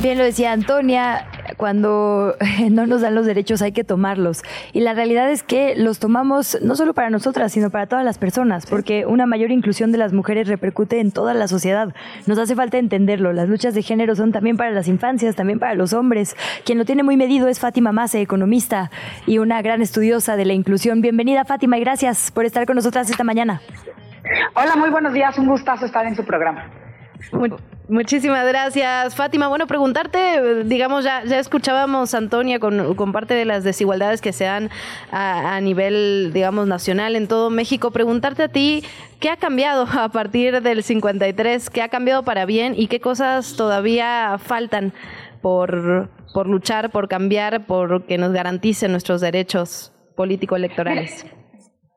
Bien 0.00 0.18
lo 0.18 0.24
decía 0.24 0.52
Antonia, 0.52 1.26
cuando 1.62 2.34
no 2.72 2.88
nos 2.88 3.02
dan 3.02 3.14
los 3.14 3.24
derechos 3.24 3.62
hay 3.62 3.70
que 3.70 3.84
tomarlos. 3.84 4.42
Y 4.72 4.80
la 4.80 4.94
realidad 4.94 5.30
es 5.30 5.44
que 5.44 5.76
los 5.76 6.00
tomamos 6.00 6.58
no 6.60 6.74
solo 6.74 6.92
para 6.92 7.08
nosotras, 7.08 7.52
sino 7.52 7.70
para 7.70 7.86
todas 7.86 8.04
las 8.04 8.18
personas, 8.18 8.66
porque 8.66 9.06
una 9.06 9.26
mayor 9.26 9.52
inclusión 9.52 9.92
de 9.92 9.98
las 9.98 10.12
mujeres 10.12 10.48
repercute 10.48 10.98
en 10.98 11.12
toda 11.12 11.34
la 11.34 11.46
sociedad. 11.46 11.94
Nos 12.26 12.36
hace 12.38 12.56
falta 12.56 12.78
entenderlo. 12.78 13.32
Las 13.32 13.48
luchas 13.48 13.74
de 13.74 13.82
género 13.82 14.16
son 14.16 14.32
también 14.32 14.56
para 14.56 14.72
las 14.72 14.88
infancias, 14.88 15.36
también 15.36 15.60
para 15.60 15.74
los 15.74 15.92
hombres. 15.92 16.34
Quien 16.64 16.78
lo 16.78 16.84
tiene 16.84 17.04
muy 17.04 17.16
medido 17.16 17.46
es 17.46 17.60
Fátima 17.60 17.92
Mase, 17.92 18.20
economista 18.20 18.90
y 19.28 19.38
una 19.38 19.62
gran 19.62 19.82
estudiosa 19.82 20.34
de 20.34 20.46
la 20.46 20.54
inclusión. 20.54 21.00
Bienvenida 21.00 21.44
Fátima 21.44 21.78
y 21.78 21.82
gracias 21.82 22.32
por 22.32 22.44
estar 22.44 22.66
con 22.66 22.74
nosotras 22.74 23.08
esta 23.08 23.22
mañana. 23.22 23.60
Hola, 24.56 24.74
muy 24.74 24.90
buenos 24.90 25.12
días. 25.12 25.38
Un 25.38 25.46
gustazo 25.46 25.86
estar 25.86 26.04
en 26.06 26.16
su 26.16 26.24
programa. 26.24 26.68
Muchísimas 27.88 28.46
gracias, 28.46 29.14
Fátima. 29.14 29.48
Bueno, 29.48 29.66
preguntarte, 29.66 30.64
digamos, 30.64 31.04
ya, 31.04 31.24
ya 31.24 31.38
escuchábamos, 31.38 32.14
Antonia, 32.14 32.58
con, 32.58 32.94
con 32.94 33.12
parte 33.12 33.34
de 33.34 33.44
las 33.44 33.64
desigualdades 33.64 34.20
que 34.20 34.32
se 34.32 34.44
dan 34.44 34.70
a, 35.10 35.56
a 35.56 35.60
nivel, 35.60 36.30
digamos, 36.32 36.66
nacional 36.66 37.16
en 37.16 37.28
todo 37.28 37.50
México. 37.50 37.90
Preguntarte 37.90 38.44
a 38.44 38.48
ti, 38.48 38.84
¿qué 39.20 39.30
ha 39.30 39.36
cambiado 39.36 39.86
a 39.98 40.08
partir 40.10 40.62
del 40.62 40.82
53? 40.82 41.70
¿Qué 41.70 41.82
ha 41.82 41.88
cambiado 41.88 42.22
para 42.22 42.46
bien 42.46 42.74
y 42.76 42.86
qué 42.86 43.00
cosas 43.00 43.56
todavía 43.56 44.38
faltan 44.38 44.92
por, 45.42 46.08
por 46.32 46.46
luchar, 46.46 46.90
por 46.90 47.08
cambiar, 47.08 47.66
por 47.66 48.06
que 48.06 48.16
nos 48.16 48.32
garanticen 48.32 48.92
nuestros 48.92 49.20
derechos 49.20 49.92
político-electorales? 50.16 51.26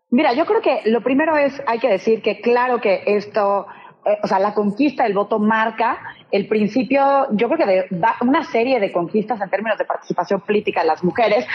Mira, 0.09 0.33
yo 0.33 0.45
creo 0.45 0.61
que 0.61 0.81
lo 0.85 1.01
primero 1.01 1.35
es, 1.37 1.61
hay 1.67 1.79
que 1.79 1.89
decir 1.89 2.21
que 2.21 2.41
claro 2.41 2.79
que 2.79 3.03
esto, 3.05 3.67
eh, 4.05 4.19
o 4.23 4.27
sea, 4.27 4.39
la 4.39 4.53
conquista 4.53 5.03
del 5.03 5.13
voto 5.13 5.39
marca 5.39 5.97
el 6.31 6.47
principio, 6.47 7.27
yo 7.31 7.47
creo 7.49 7.65
que 7.65 7.65
de 7.65 7.87
una 8.21 8.43
serie 8.43 8.79
de 8.79 8.91
conquistas 8.91 9.39
en 9.41 9.49
términos 9.49 9.77
de 9.77 9.85
participación 9.85 10.41
política 10.41 10.81
de 10.81 10.87
las 10.87 11.03
mujeres. 11.03 11.45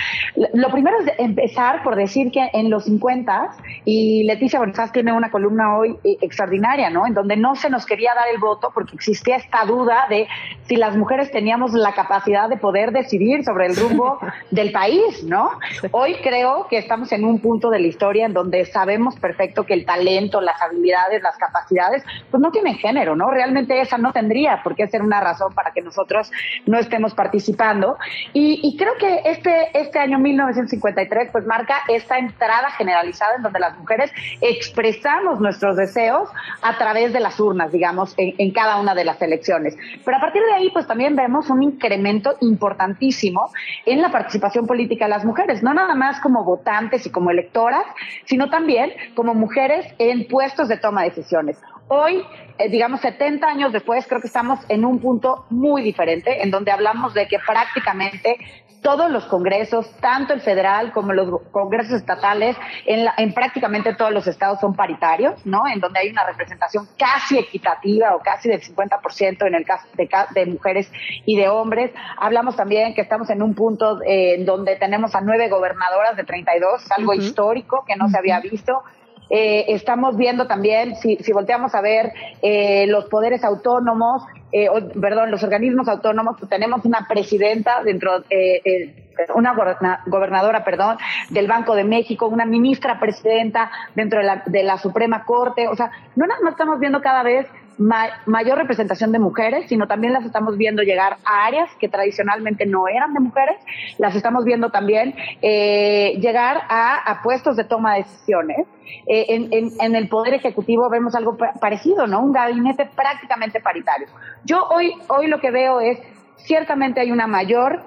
Lo 0.54 0.70
primero 0.70 0.98
es 1.00 1.12
empezar 1.18 1.82
por 1.82 1.96
decir 1.96 2.30
que 2.30 2.48
en 2.52 2.70
los 2.70 2.84
50 2.84 3.50
y 3.84 4.24
Leticia 4.24 4.58
Bonifaz 4.58 4.92
tiene 4.92 5.12
una 5.12 5.30
columna 5.30 5.76
hoy 5.76 5.98
eh, 6.04 6.16
extraordinaria, 6.20 6.90
¿no? 6.90 7.06
En 7.06 7.14
donde 7.14 7.36
no 7.36 7.56
se 7.56 7.68
nos 7.68 7.84
quería 7.84 8.14
dar 8.14 8.28
el 8.32 8.38
voto 8.38 8.70
porque 8.72 8.94
existía 8.94 9.36
esta 9.36 9.64
duda 9.64 10.06
de 10.08 10.28
si 10.62 10.76
las 10.76 10.96
mujeres 10.96 11.30
teníamos 11.30 11.72
la 11.72 11.92
capacidad 11.92 12.48
de 12.48 12.56
poder 12.56 12.92
decidir 12.92 13.44
sobre 13.44 13.66
el 13.66 13.76
rumbo 13.76 14.18
del 14.50 14.72
país, 14.72 15.24
¿no? 15.24 15.50
Hoy 15.90 16.16
creo 16.22 16.66
que 16.68 16.78
estamos 16.78 17.12
en 17.12 17.24
un 17.24 17.40
punto 17.40 17.70
de 17.70 17.80
la 17.80 17.86
historia 17.86 18.26
en 18.26 18.32
donde 18.32 18.64
sabemos 18.64 19.16
perfecto 19.16 19.64
que 19.64 19.74
el 19.74 19.84
talento, 19.84 20.40
las 20.40 20.60
habilidades, 20.62 21.22
las 21.22 21.36
capacidades, 21.36 22.02
pues 22.30 22.40
no 22.40 22.50
tienen 22.50 22.76
género, 22.76 23.16
¿no? 23.16 23.30
Realmente 23.30 23.80
esa 23.80 23.98
no 23.98 24.12
tendría 24.12 24.59
por 24.62 24.74
qué 24.74 24.86
ser 24.88 25.02
una 25.02 25.20
razón 25.20 25.52
para 25.54 25.72
que 25.72 25.82
nosotros 25.82 26.30
no 26.66 26.78
estemos 26.78 27.14
participando. 27.14 27.96
Y, 28.32 28.60
y 28.62 28.76
creo 28.76 28.94
que 28.98 29.22
este, 29.24 29.70
este 29.78 29.98
año 29.98 30.18
1953 30.18 31.30
pues 31.32 31.46
marca 31.46 31.78
esta 31.88 32.18
entrada 32.18 32.70
generalizada 32.70 33.36
en 33.36 33.42
donde 33.42 33.60
las 33.60 33.78
mujeres 33.78 34.12
expresamos 34.40 35.40
nuestros 35.40 35.76
deseos 35.76 36.28
a 36.62 36.76
través 36.78 37.12
de 37.12 37.20
las 37.20 37.38
urnas, 37.40 37.72
digamos, 37.72 38.14
en, 38.16 38.34
en 38.38 38.52
cada 38.52 38.80
una 38.80 38.94
de 38.94 39.04
las 39.04 39.20
elecciones. 39.22 39.76
Pero 40.04 40.16
a 40.16 40.20
partir 40.20 40.42
de 40.42 40.52
ahí 40.52 40.70
pues 40.70 40.86
también 40.86 41.16
vemos 41.16 41.50
un 41.50 41.62
incremento 41.62 42.36
importantísimo 42.40 43.50
en 43.86 44.02
la 44.02 44.10
participación 44.10 44.66
política 44.66 45.06
de 45.06 45.10
las 45.10 45.24
mujeres, 45.24 45.62
no 45.62 45.74
nada 45.74 45.94
más 45.94 46.20
como 46.20 46.44
votantes 46.44 47.06
y 47.06 47.10
como 47.10 47.30
electoras, 47.30 47.84
sino 48.24 48.50
también 48.50 48.92
como 49.14 49.34
mujeres 49.34 49.86
en 49.98 50.26
puestos 50.28 50.68
de 50.68 50.76
toma 50.76 51.02
de 51.02 51.10
decisiones. 51.10 51.58
Hoy, 51.92 52.24
eh, 52.58 52.68
digamos, 52.68 53.00
70 53.00 53.48
años 53.48 53.72
después, 53.72 54.06
creo 54.06 54.20
que 54.20 54.28
estamos 54.28 54.60
en 54.68 54.84
un 54.84 55.00
punto 55.00 55.44
muy 55.50 55.82
diferente, 55.82 56.40
en 56.40 56.52
donde 56.52 56.70
hablamos 56.70 57.14
de 57.14 57.26
que 57.26 57.38
prácticamente 57.40 58.36
todos 58.80 59.10
los 59.10 59.24
congresos, 59.26 59.90
tanto 60.00 60.32
el 60.32 60.40
federal 60.40 60.92
como 60.92 61.12
los 61.12 61.42
congresos 61.50 61.94
estatales, 61.94 62.56
en, 62.86 63.04
la- 63.06 63.14
en 63.18 63.34
prácticamente 63.34 63.92
todos 63.94 64.12
los 64.12 64.28
estados 64.28 64.60
son 64.60 64.74
paritarios, 64.74 65.44
¿no? 65.44 65.66
En 65.66 65.80
donde 65.80 65.98
hay 65.98 66.10
una 66.10 66.24
representación 66.24 66.88
casi 66.96 67.38
equitativa 67.38 68.14
o 68.14 68.20
casi 68.20 68.48
del 68.48 68.62
50% 68.62 69.46
en 69.48 69.54
el 69.56 69.66
caso 69.66 69.86
de, 70.32 70.46
mujeres 70.46 70.90
y 71.26 71.36
de 71.36 71.48
hombres. 71.48 71.90
Hablamos 72.18 72.54
también 72.54 72.94
que 72.94 73.00
estamos 73.00 73.28
en 73.30 73.42
un 73.42 73.54
punto 73.54 74.00
eh, 74.02 74.36
en 74.36 74.46
donde 74.46 74.76
tenemos 74.76 75.14
a 75.16 75.20
nueve 75.20 75.48
gobernadoras 75.48 76.16
de 76.16 76.22
32, 76.24 76.90
algo 76.92 77.12
Ujú. 77.12 77.20
histórico 77.20 77.84
que 77.84 77.96
no 77.96 78.08
se 78.08 78.16
había 78.16 78.38
visto. 78.40 78.82
Eh, 79.30 79.66
estamos 79.68 80.16
viendo 80.16 80.46
también, 80.48 80.96
si, 80.96 81.16
si 81.16 81.32
volteamos 81.32 81.74
a 81.74 81.80
ver 81.80 82.12
eh, 82.42 82.86
los 82.88 83.04
poderes 83.06 83.44
autónomos, 83.44 84.24
eh, 84.50 84.68
perdón, 85.00 85.30
los 85.30 85.44
organismos 85.44 85.88
autónomos, 85.88 86.36
pues 86.38 86.50
tenemos 86.50 86.84
una 86.84 87.06
presidenta 87.08 87.82
dentro, 87.84 88.24
eh, 88.28 88.60
eh, 88.64 88.94
una 89.34 89.54
goberna- 89.54 90.02
gobernadora, 90.06 90.64
perdón, 90.64 90.98
del 91.28 91.46
Banco 91.46 91.76
de 91.76 91.84
México, 91.84 92.26
una 92.26 92.44
ministra 92.44 92.98
presidenta 92.98 93.70
dentro 93.94 94.18
de 94.18 94.26
la, 94.26 94.42
de 94.46 94.62
la 94.64 94.78
Suprema 94.78 95.24
Corte. 95.24 95.68
O 95.68 95.76
sea, 95.76 95.92
no 96.16 96.26
nada 96.26 96.40
más 96.42 96.52
estamos 96.52 96.80
viendo 96.80 97.00
cada 97.00 97.22
vez 97.22 97.46
ma- 97.78 98.10
mayor 98.26 98.58
representación 98.58 99.12
de 99.12 99.18
mujeres, 99.18 99.66
sino 99.68 99.86
también 99.86 100.12
las 100.12 100.24
estamos 100.24 100.56
viendo 100.56 100.82
llegar 100.82 101.16
a 101.24 101.46
áreas 101.46 101.68
que 101.78 101.88
tradicionalmente 101.88 102.66
no 102.66 102.88
eran 102.88 103.14
de 103.14 103.20
mujeres, 103.20 103.56
las 103.98 104.14
estamos 104.16 104.44
viendo 104.44 104.70
también 104.70 105.14
eh, 105.42 106.18
llegar 106.20 106.62
a, 106.68 107.20
puestos 107.22 107.56
de 107.56 107.64
toma 107.64 107.94
de 107.94 108.02
decisiones. 108.02 108.66
Eh, 109.06 109.26
en, 109.28 109.48
en- 109.52 109.70
el 109.96 110.08
Poder 110.08 110.34
Ejecutivo 110.34 110.88
vemos 110.90 111.14
algo 111.14 111.36
pa- 111.36 111.52
parecido, 111.60 112.06
¿no? 112.06 112.20
Un 112.20 112.32
gabinete 112.32 112.86
prácticamente 112.94 113.60
paritario. 113.60 114.08
Yo 114.44 114.66
hoy, 114.68 114.92
hoy 115.08 115.26
lo 115.28 115.40
que 115.40 115.50
veo 115.50 115.80
es, 115.80 115.98
ciertamente 116.38 117.00
hay 117.00 117.12
una 117.12 117.26
mayor 117.26 117.82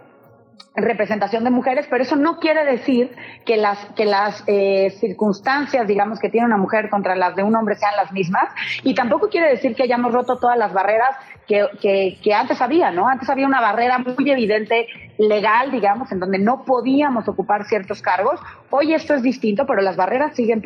representación 0.75 1.43
de 1.43 1.49
mujeres, 1.49 1.87
pero 1.89 2.03
eso 2.03 2.15
no 2.15 2.39
quiere 2.39 2.65
decir 2.65 3.15
que 3.45 3.57
las 3.57 3.77
que 3.95 4.05
las 4.05 4.43
eh, 4.47 4.89
circunstancias, 4.99 5.87
digamos, 5.87 6.19
que 6.19 6.29
tiene 6.29 6.47
una 6.47 6.57
mujer 6.57 6.89
contra 6.89 7.15
las 7.15 7.35
de 7.35 7.43
un 7.43 7.55
hombre 7.55 7.75
sean 7.75 7.95
las 7.95 8.11
mismas, 8.11 8.49
y 8.83 8.95
tampoco 8.95 9.29
quiere 9.29 9.49
decir 9.49 9.75
que 9.75 9.83
hayamos 9.83 10.13
roto 10.13 10.37
todas 10.37 10.57
las 10.57 10.73
barreras 10.73 11.15
que, 11.47 11.67
que, 11.81 12.17
que 12.23 12.33
antes 12.33 12.61
había, 12.61 12.91
¿no? 12.91 13.07
Antes 13.07 13.29
había 13.29 13.45
una 13.45 13.61
barrera 13.61 13.99
muy 13.99 14.29
evidente 14.29 14.87
legal, 15.17 15.71
digamos, 15.71 16.11
en 16.11 16.19
donde 16.19 16.39
no 16.39 16.65
podíamos 16.65 17.27
ocupar 17.27 17.65
ciertos 17.65 18.01
cargos. 18.01 18.39
Hoy 18.69 18.93
esto 18.93 19.13
es 19.13 19.21
distinto, 19.21 19.65
pero 19.67 19.81
las 19.81 19.95
barreras 19.95 20.35
siguen 20.35 20.61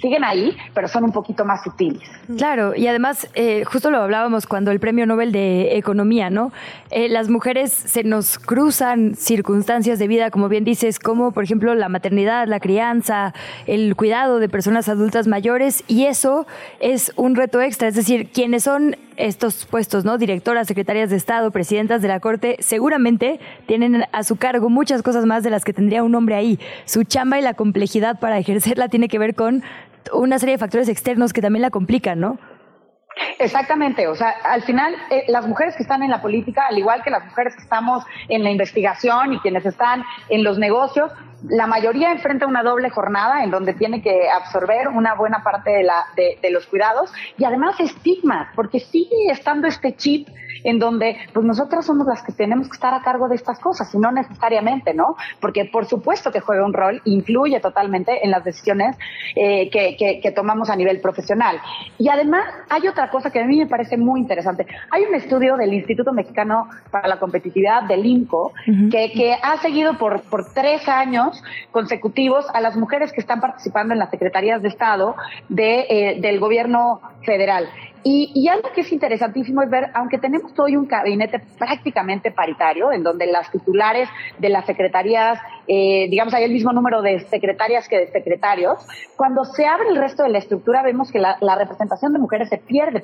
siguen 0.00 0.24
ahí, 0.24 0.56
pero 0.74 0.88
son 0.88 1.04
un 1.04 1.12
poquito 1.12 1.44
más 1.44 1.62
sutiles. 1.62 2.02
Claro, 2.36 2.74
y 2.74 2.86
además, 2.86 3.28
eh, 3.34 3.64
justo 3.64 3.90
lo 3.90 3.98
hablábamos 3.98 4.46
cuando 4.46 4.70
el 4.70 4.80
Premio 4.80 5.06
Nobel 5.06 5.32
de 5.32 5.76
Economía, 5.76 6.30
¿no? 6.30 6.52
Eh, 6.90 7.08
las 7.08 7.28
mujeres 7.28 7.72
se 7.72 8.04
nos 8.04 8.38
cruzan 8.38 9.14
circunstancias 9.14 9.98
de 9.98 10.08
vida, 10.08 10.30
como 10.30 10.48
bien 10.48 10.64
dices, 10.64 10.98
como 10.98 11.32
por 11.32 11.44
ejemplo 11.44 11.74
la 11.74 11.88
maternidad, 11.88 12.46
la 12.46 12.60
crianza, 12.60 13.34
el 13.66 13.94
cuidado 13.96 14.38
de 14.38 14.48
personas 14.48 14.88
adultas 14.88 15.26
mayores, 15.26 15.84
y 15.86 16.06
eso 16.06 16.46
es 16.80 17.12
un 17.16 17.34
reto 17.34 17.60
extra, 17.60 17.88
es 17.88 17.94
decir, 17.94 18.30
quienes 18.32 18.64
son 18.64 18.96
estos 19.16 19.66
puestos, 19.66 20.04
¿no? 20.04 20.18
Directoras, 20.18 20.68
secretarias 20.68 21.10
de 21.10 21.16
Estado, 21.16 21.50
presidentas 21.50 22.02
de 22.02 22.08
la 22.08 22.20
Corte, 22.20 22.56
seguramente 22.60 23.40
tienen 23.66 24.04
a 24.12 24.22
su 24.22 24.36
cargo 24.36 24.68
muchas 24.68 25.02
cosas 25.02 25.26
más 25.26 25.42
de 25.42 25.50
las 25.50 25.64
que 25.64 25.72
tendría 25.72 26.02
un 26.02 26.14
hombre 26.14 26.34
ahí. 26.34 26.58
Su 26.84 27.04
chamba 27.04 27.38
y 27.38 27.42
la 27.42 27.54
complejidad 27.54 28.18
para 28.18 28.38
ejercerla 28.38 28.88
tiene 28.88 29.08
que 29.08 29.18
ver 29.18 29.34
con 29.34 29.62
una 30.12 30.38
serie 30.38 30.54
de 30.54 30.58
factores 30.58 30.88
externos 30.88 31.32
que 31.32 31.42
también 31.42 31.62
la 31.62 31.70
complican, 31.70 32.20
¿no? 32.20 32.38
Exactamente, 33.38 34.08
o 34.08 34.14
sea, 34.14 34.28
al 34.44 34.62
final 34.62 34.94
eh, 35.10 35.24
las 35.28 35.46
mujeres 35.46 35.74
que 35.74 35.82
están 35.82 36.02
en 36.02 36.10
la 36.10 36.20
política, 36.20 36.66
al 36.68 36.76
igual 36.76 37.02
que 37.02 37.10
las 37.10 37.24
mujeres 37.24 37.56
que 37.56 37.62
estamos 37.62 38.04
en 38.28 38.44
la 38.44 38.50
investigación 38.50 39.32
y 39.32 39.38
quienes 39.40 39.64
están 39.64 40.04
en 40.28 40.44
los 40.44 40.58
negocios, 40.58 41.10
la 41.48 41.66
mayoría 41.66 42.12
enfrenta 42.12 42.46
una 42.46 42.62
doble 42.62 42.90
jornada 42.90 43.42
en 43.42 43.50
donde 43.50 43.72
tiene 43.72 44.02
que 44.02 44.28
absorber 44.28 44.88
una 44.88 45.14
buena 45.14 45.42
parte 45.42 45.70
de, 45.70 45.82
la, 45.82 46.04
de, 46.14 46.38
de 46.42 46.50
los 46.50 46.66
cuidados 46.66 47.10
y 47.38 47.44
además 47.44 47.80
estigmas, 47.80 48.48
porque 48.54 48.80
sigue 48.80 49.30
estando 49.30 49.66
este 49.66 49.96
chip 49.96 50.28
en 50.66 50.80
donde 50.80 51.16
pues 51.32 51.46
nosotras 51.46 51.86
somos 51.86 52.06
las 52.06 52.22
que 52.22 52.32
tenemos 52.32 52.68
que 52.68 52.74
estar 52.74 52.92
a 52.92 53.00
cargo 53.00 53.28
de 53.28 53.36
estas 53.36 53.58
cosas 53.60 53.92
y 53.94 53.98
no 53.98 54.10
necesariamente, 54.10 54.92
¿no? 54.94 55.16
Porque 55.40 55.64
por 55.64 55.86
supuesto 55.86 56.32
que 56.32 56.40
juega 56.40 56.66
un 56.66 56.72
rol, 56.72 57.00
influye 57.04 57.60
totalmente 57.60 58.24
en 58.24 58.32
las 58.32 58.44
decisiones 58.44 58.96
eh, 59.36 59.70
que, 59.70 59.96
que, 59.96 60.20
que, 60.20 60.32
tomamos 60.32 60.68
a 60.68 60.76
nivel 60.76 61.00
profesional. 61.00 61.60
Y 61.98 62.08
además 62.08 62.46
hay 62.68 62.88
otra 62.88 63.10
cosa 63.10 63.30
que 63.30 63.40
a 63.40 63.46
mí 63.46 63.58
me 63.58 63.66
parece 63.66 63.96
muy 63.96 64.20
interesante. 64.20 64.66
Hay 64.90 65.04
un 65.04 65.14
estudio 65.14 65.56
del 65.56 65.72
Instituto 65.72 66.12
Mexicano 66.12 66.68
para 66.90 67.06
la 67.06 67.18
Competitividad, 67.18 67.84
del 67.84 68.04
INCO, 68.04 68.52
que, 68.90 69.12
que 69.12 69.36
ha 69.40 69.56
seguido 69.58 69.96
por, 69.98 70.22
por 70.22 70.52
tres 70.52 70.88
años 70.88 71.42
consecutivos 71.70 72.44
a 72.52 72.60
las 72.60 72.76
mujeres 72.76 73.12
que 73.12 73.20
están 73.20 73.40
participando 73.40 73.94
en 73.94 74.00
las 74.00 74.10
secretarías 74.10 74.62
de 74.62 74.68
Estado 74.68 75.14
de, 75.48 75.86
eh, 75.88 76.20
del 76.20 76.40
gobierno 76.40 77.00
federal. 77.24 77.68
Y, 78.08 78.30
y, 78.36 78.46
algo 78.46 78.70
que 78.72 78.82
es 78.82 78.92
interesantísimo 78.92 79.62
es 79.62 79.68
ver, 79.68 79.90
aunque 79.92 80.18
tenemos 80.18 80.56
hoy 80.60 80.76
un 80.76 80.86
gabinete 80.86 81.40
prácticamente 81.58 82.30
paritario, 82.30 82.92
en 82.92 83.02
donde 83.02 83.26
las 83.26 83.50
titulares 83.50 84.08
de 84.38 84.48
las 84.48 84.64
secretarías, 84.64 85.40
eh, 85.66 86.06
digamos, 86.08 86.32
hay 86.32 86.44
el 86.44 86.52
mismo 86.52 86.72
número 86.72 87.02
de 87.02 87.18
secretarias 87.18 87.88
que 87.88 87.98
de 87.98 88.06
secretarios, 88.12 88.78
cuando 89.16 89.44
se 89.44 89.66
abre 89.66 89.88
el 89.88 89.96
resto 89.96 90.22
de 90.22 90.28
la 90.28 90.38
estructura 90.38 90.84
vemos 90.84 91.10
que 91.10 91.18
la, 91.18 91.56
representación 91.58 92.12
de 92.12 92.20
mujeres 92.20 92.48
se 92.48 92.58
pierde. 92.58 93.02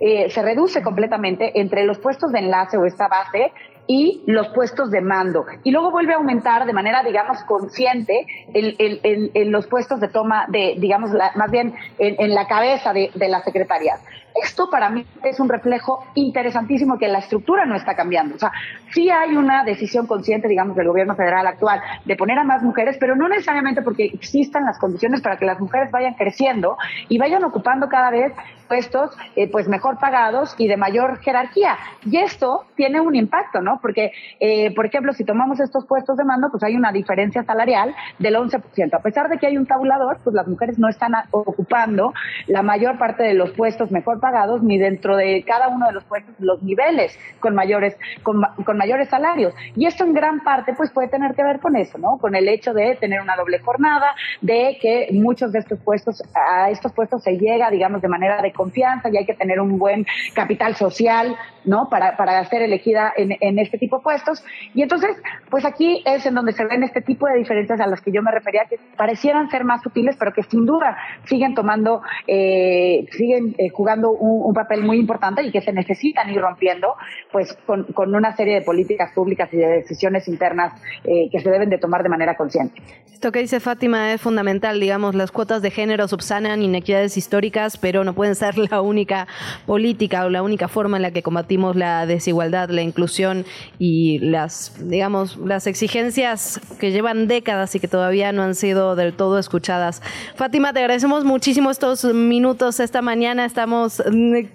Eh, 0.00 0.28
se 0.28 0.42
reduce 0.42 0.82
completamente 0.82 1.58
entre 1.58 1.86
los 1.86 1.98
puestos 1.98 2.30
de 2.30 2.40
enlace 2.40 2.76
o 2.76 2.84
esta 2.84 3.08
base 3.08 3.52
y 3.86 4.22
los 4.26 4.48
puestos 4.48 4.90
de 4.90 5.00
mando. 5.00 5.46
Y 5.64 5.70
luego 5.70 5.90
vuelve 5.90 6.12
a 6.12 6.16
aumentar 6.16 6.66
de 6.66 6.72
manera, 6.74 7.02
digamos, 7.02 7.42
consciente 7.44 8.26
en, 8.52 8.74
en, 8.78 9.30
en 9.32 9.50
los 9.50 9.66
puestos 9.66 9.98
de 10.00 10.08
toma, 10.08 10.44
de, 10.48 10.74
digamos, 10.76 11.10
la, 11.12 11.32
más 11.36 11.50
bien 11.50 11.74
en, 11.98 12.16
en 12.18 12.34
la 12.34 12.46
cabeza 12.46 12.92
de, 12.92 13.10
de 13.14 13.28
las 13.28 13.44
secretarías. 13.44 14.00
Esto 14.34 14.70
para 14.70 14.88
mí 14.90 15.04
es 15.24 15.40
un 15.40 15.48
reflejo 15.48 16.04
interesantísimo 16.14 16.98
que 16.98 17.08
la 17.08 17.18
estructura 17.18 17.64
no 17.66 17.76
está 17.76 17.94
cambiando. 17.94 18.36
O 18.36 18.38
sea, 18.38 18.52
sí 18.92 19.10
hay 19.10 19.36
una 19.36 19.64
decisión 19.64 20.06
consciente, 20.06 20.48
digamos, 20.48 20.76
del 20.76 20.88
gobierno 20.88 21.14
federal 21.14 21.46
actual 21.46 21.80
de 22.04 22.16
poner 22.16 22.38
a 22.38 22.44
más 22.44 22.62
mujeres, 22.62 22.96
pero 22.98 23.16
no 23.16 23.28
necesariamente 23.28 23.82
porque 23.82 24.04
existan 24.04 24.64
las 24.64 24.78
condiciones 24.78 25.20
para 25.20 25.36
que 25.36 25.44
las 25.44 25.60
mujeres 25.60 25.90
vayan 25.90 26.14
creciendo 26.14 26.76
y 27.08 27.18
vayan 27.18 27.44
ocupando 27.44 27.88
cada 27.88 28.10
vez 28.10 28.32
puestos 28.72 29.10
eh, 29.36 29.50
pues 29.50 29.68
mejor 29.68 29.98
pagados 29.98 30.54
y 30.56 30.66
de 30.66 30.78
mayor 30.78 31.18
jerarquía. 31.20 31.76
Y 32.06 32.16
esto 32.16 32.64
tiene 32.74 33.00
un 33.00 33.14
impacto, 33.14 33.60
¿no? 33.60 33.78
Porque, 33.82 34.12
eh, 34.40 34.74
por 34.74 34.86
ejemplo, 34.86 35.12
si 35.12 35.24
tomamos 35.24 35.60
estos 35.60 35.84
puestos 35.84 36.16
de 36.16 36.24
mando, 36.24 36.48
pues 36.50 36.62
hay 36.62 36.74
una 36.74 36.90
diferencia 36.90 37.44
salarial 37.44 37.94
del 38.18 38.34
11%. 38.34 38.94
A 38.94 39.02
pesar 39.02 39.28
de 39.28 39.36
que 39.36 39.46
hay 39.46 39.58
un 39.58 39.66
tabulador, 39.66 40.20
pues 40.24 40.34
las 40.34 40.48
mujeres 40.48 40.78
no 40.78 40.88
están 40.88 41.12
ocupando 41.32 42.14
la 42.46 42.62
mayor 42.62 42.96
parte 42.96 43.22
de 43.22 43.34
los 43.34 43.50
puestos 43.50 43.90
mejor 43.90 44.20
pagados 44.22 44.62
ni 44.62 44.78
dentro 44.78 45.16
de 45.16 45.42
cada 45.44 45.68
uno 45.68 45.88
de 45.88 45.92
los 45.92 46.04
puestos 46.04 46.34
los 46.38 46.62
niveles 46.62 47.18
con 47.40 47.54
mayores 47.54 47.98
con, 48.22 48.40
con, 48.64 48.78
mayores 48.78 49.08
salarios. 49.08 49.52
Y 49.74 49.86
esto 49.86 50.04
en 50.04 50.14
gran 50.14 50.40
parte 50.44 50.74
pues 50.74 50.90
puede 50.92 51.08
tener 51.08 51.34
que 51.34 51.42
ver 51.42 51.58
con 51.58 51.76
eso 51.76 51.98
no 51.98 52.18
con 52.18 52.34
el 52.36 52.48
hecho 52.48 52.72
de 52.72 52.96
tener 52.96 53.20
una 53.20 53.36
doble 53.36 53.58
jornada 53.58 54.14
de 54.40 54.78
que 54.80 55.08
muchos 55.12 55.52
de 55.52 55.58
estos 55.58 55.78
puestos 55.80 56.22
a 56.34 56.70
estos 56.70 56.92
puestos 56.92 57.22
se 57.24 57.36
llega 57.36 57.68
digamos 57.70 58.00
de 58.00 58.08
manera 58.08 58.40
de 58.40 58.52
confianza 58.52 59.10
y 59.10 59.16
hay 59.16 59.26
que 59.26 59.34
tener 59.34 59.60
un 59.60 59.76
buen 59.76 60.06
capital 60.34 60.76
social 60.76 61.36
no 61.64 61.88
para, 61.88 62.16
para 62.16 62.44
ser 62.46 62.62
elegida 62.62 63.12
en, 63.16 63.36
en 63.40 63.58
este 63.58 63.78
tipo 63.78 63.98
de 63.98 64.02
puestos. 64.02 64.44
Y 64.74 64.82
entonces 64.82 65.20
pues 65.50 65.64
aquí 65.64 66.02
es 66.06 66.24
en 66.26 66.34
donde 66.34 66.52
se 66.52 66.64
ven 66.64 66.84
este 66.84 67.02
tipo 67.02 67.26
de 67.26 67.36
diferencias 67.36 67.80
a 67.80 67.86
las 67.88 68.00
que 68.00 68.12
yo 68.12 68.22
me 68.22 68.30
refería 68.30 68.66
que 68.70 68.78
parecieran 68.96 69.50
ser 69.50 69.64
más 69.64 69.82
sutiles 69.82 70.16
pero 70.16 70.32
que 70.32 70.44
sin 70.44 70.64
duda 70.64 70.96
siguen 71.24 71.54
tomando 71.54 72.02
eh, 72.28 73.06
siguen 73.10 73.56
eh, 73.58 73.68
jugando 73.70 74.11
un, 74.18 74.46
un, 74.46 74.54
papel 74.54 74.82
muy 74.82 74.98
importante 74.98 75.42
y 75.42 75.50
que 75.50 75.60
se 75.60 75.72
necesitan 75.72 76.30
ir 76.30 76.40
rompiendo, 76.40 76.94
pues 77.30 77.52
con, 77.66 77.84
con 77.92 78.14
una 78.14 78.36
serie 78.36 78.54
de 78.54 78.62
políticas 78.62 79.12
públicas 79.12 79.48
y 79.52 79.56
de 79.56 79.66
decisiones 79.66 80.28
internas 80.28 80.72
eh, 81.04 81.28
que 81.30 81.40
se 81.40 81.50
deben 81.50 81.70
de 81.70 81.78
tomar 81.78 82.02
de 82.02 82.08
manera 82.08 82.36
consciente. 82.36 82.80
Esto 83.12 83.30
que 83.30 83.38
dice 83.38 83.60
Fátima 83.60 84.12
es 84.12 84.20
fundamental, 84.20 84.80
digamos, 84.80 85.14
las 85.14 85.30
cuotas 85.30 85.62
de 85.62 85.70
género 85.70 86.08
subsanan 86.08 86.60
inequidades 86.60 87.16
históricas, 87.16 87.76
pero 87.76 88.02
no 88.02 88.14
pueden 88.14 88.34
ser 88.34 88.58
la 88.58 88.80
única 88.80 89.28
política 89.64 90.24
o 90.24 90.28
la 90.28 90.42
única 90.42 90.66
forma 90.66 90.96
en 90.96 91.02
la 91.02 91.12
que 91.12 91.22
combatimos 91.22 91.76
la 91.76 92.04
desigualdad, 92.06 92.68
la 92.70 92.82
inclusión 92.82 93.44
y 93.78 94.18
las, 94.18 94.74
digamos, 94.88 95.36
las 95.36 95.68
exigencias 95.68 96.60
que 96.80 96.90
llevan 96.90 97.28
décadas 97.28 97.72
y 97.76 97.78
que 97.78 97.86
todavía 97.86 98.32
no 98.32 98.42
han 98.42 98.56
sido 98.56 98.96
del 98.96 99.12
todo 99.12 99.38
escuchadas. 99.38 100.02
Fátima, 100.34 100.72
te 100.72 100.80
agradecemos 100.80 101.24
muchísimo 101.24 101.70
estos 101.70 102.04
minutos 102.04 102.80
esta 102.80 103.02
mañana. 103.02 103.44
Estamos 103.44 104.01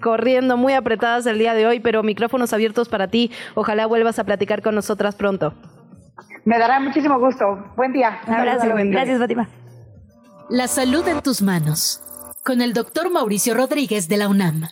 corriendo 0.01 0.57
muy 0.57 0.73
apretadas 0.73 1.25
el 1.25 1.39
día 1.39 1.53
de 1.53 1.67
hoy, 1.67 1.79
pero 1.79 2.03
micrófonos 2.03 2.53
abiertos 2.53 2.89
para 2.89 3.07
ti. 3.07 3.31
Ojalá 3.55 3.85
vuelvas 3.85 4.19
a 4.19 4.23
platicar 4.23 4.61
con 4.61 4.75
nosotras 4.75 5.15
pronto. 5.15 5.53
Me 6.45 6.57
dará 6.57 6.79
muchísimo 6.79 7.19
gusto. 7.19 7.45
Buen 7.75 7.91
día. 7.93 8.21
Un 8.27 8.33
abrazo. 8.33 8.69
Buen 8.69 8.91
día. 8.91 8.99
Gracias, 8.99 9.19
Fátima. 9.19 9.49
La 10.49 10.67
salud 10.67 11.05
en 11.07 11.21
tus 11.21 11.41
manos. 11.41 12.01
Con 12.45 12.61
el 12.61 12.73
doctor 12.73 13.11
Mauricio 13.11 13.53
Rodríguez 13.53 14.07
de 14.07 14.17
la 14.17 14.29
UNAM. 14.29 14.69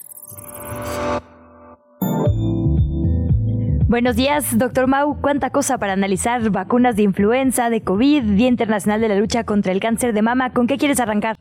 Buenos 3.88 4.16
días, 4.16 4.58
doctor 4.58 4.88
Mau. 4.88 5.20
Cuánta 5.22 5.50
cosa 5.50 5.78
para 5.78 5.94
analizar 5.94 6.50
vacunas 6.50 6.96
de 6.96 7.04
influenza, 7.04 7.70
de 7.70 7.82
COVID, 7.82 8.24
Día 8.24 8.48
Internacional 8.48 9.00
de 9.00 9.10
la 9.10 9.16
Lucha 9.16 9.44
contra 9.44 9.72
el 9.72 9.80
Cáncer 9.80 10.14
de 10.14 10.22
Mama. 10.22 10.52
¿Con 10.54 10.68
qué 10.68 10.78
quieres 10.78 11.00
arrancar? 11.00 11.38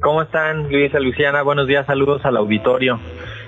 ¿Cómo 0.00 0.22
están, 0.22 0.70
Luisa, 0.70 1.00
Luciana? 1.00 1.42
Buenos 1.42 1.66
días, 1.66 1.84
saludos 1.84 2.24
al 2.24 2.36
auditorio. 2.36 3.00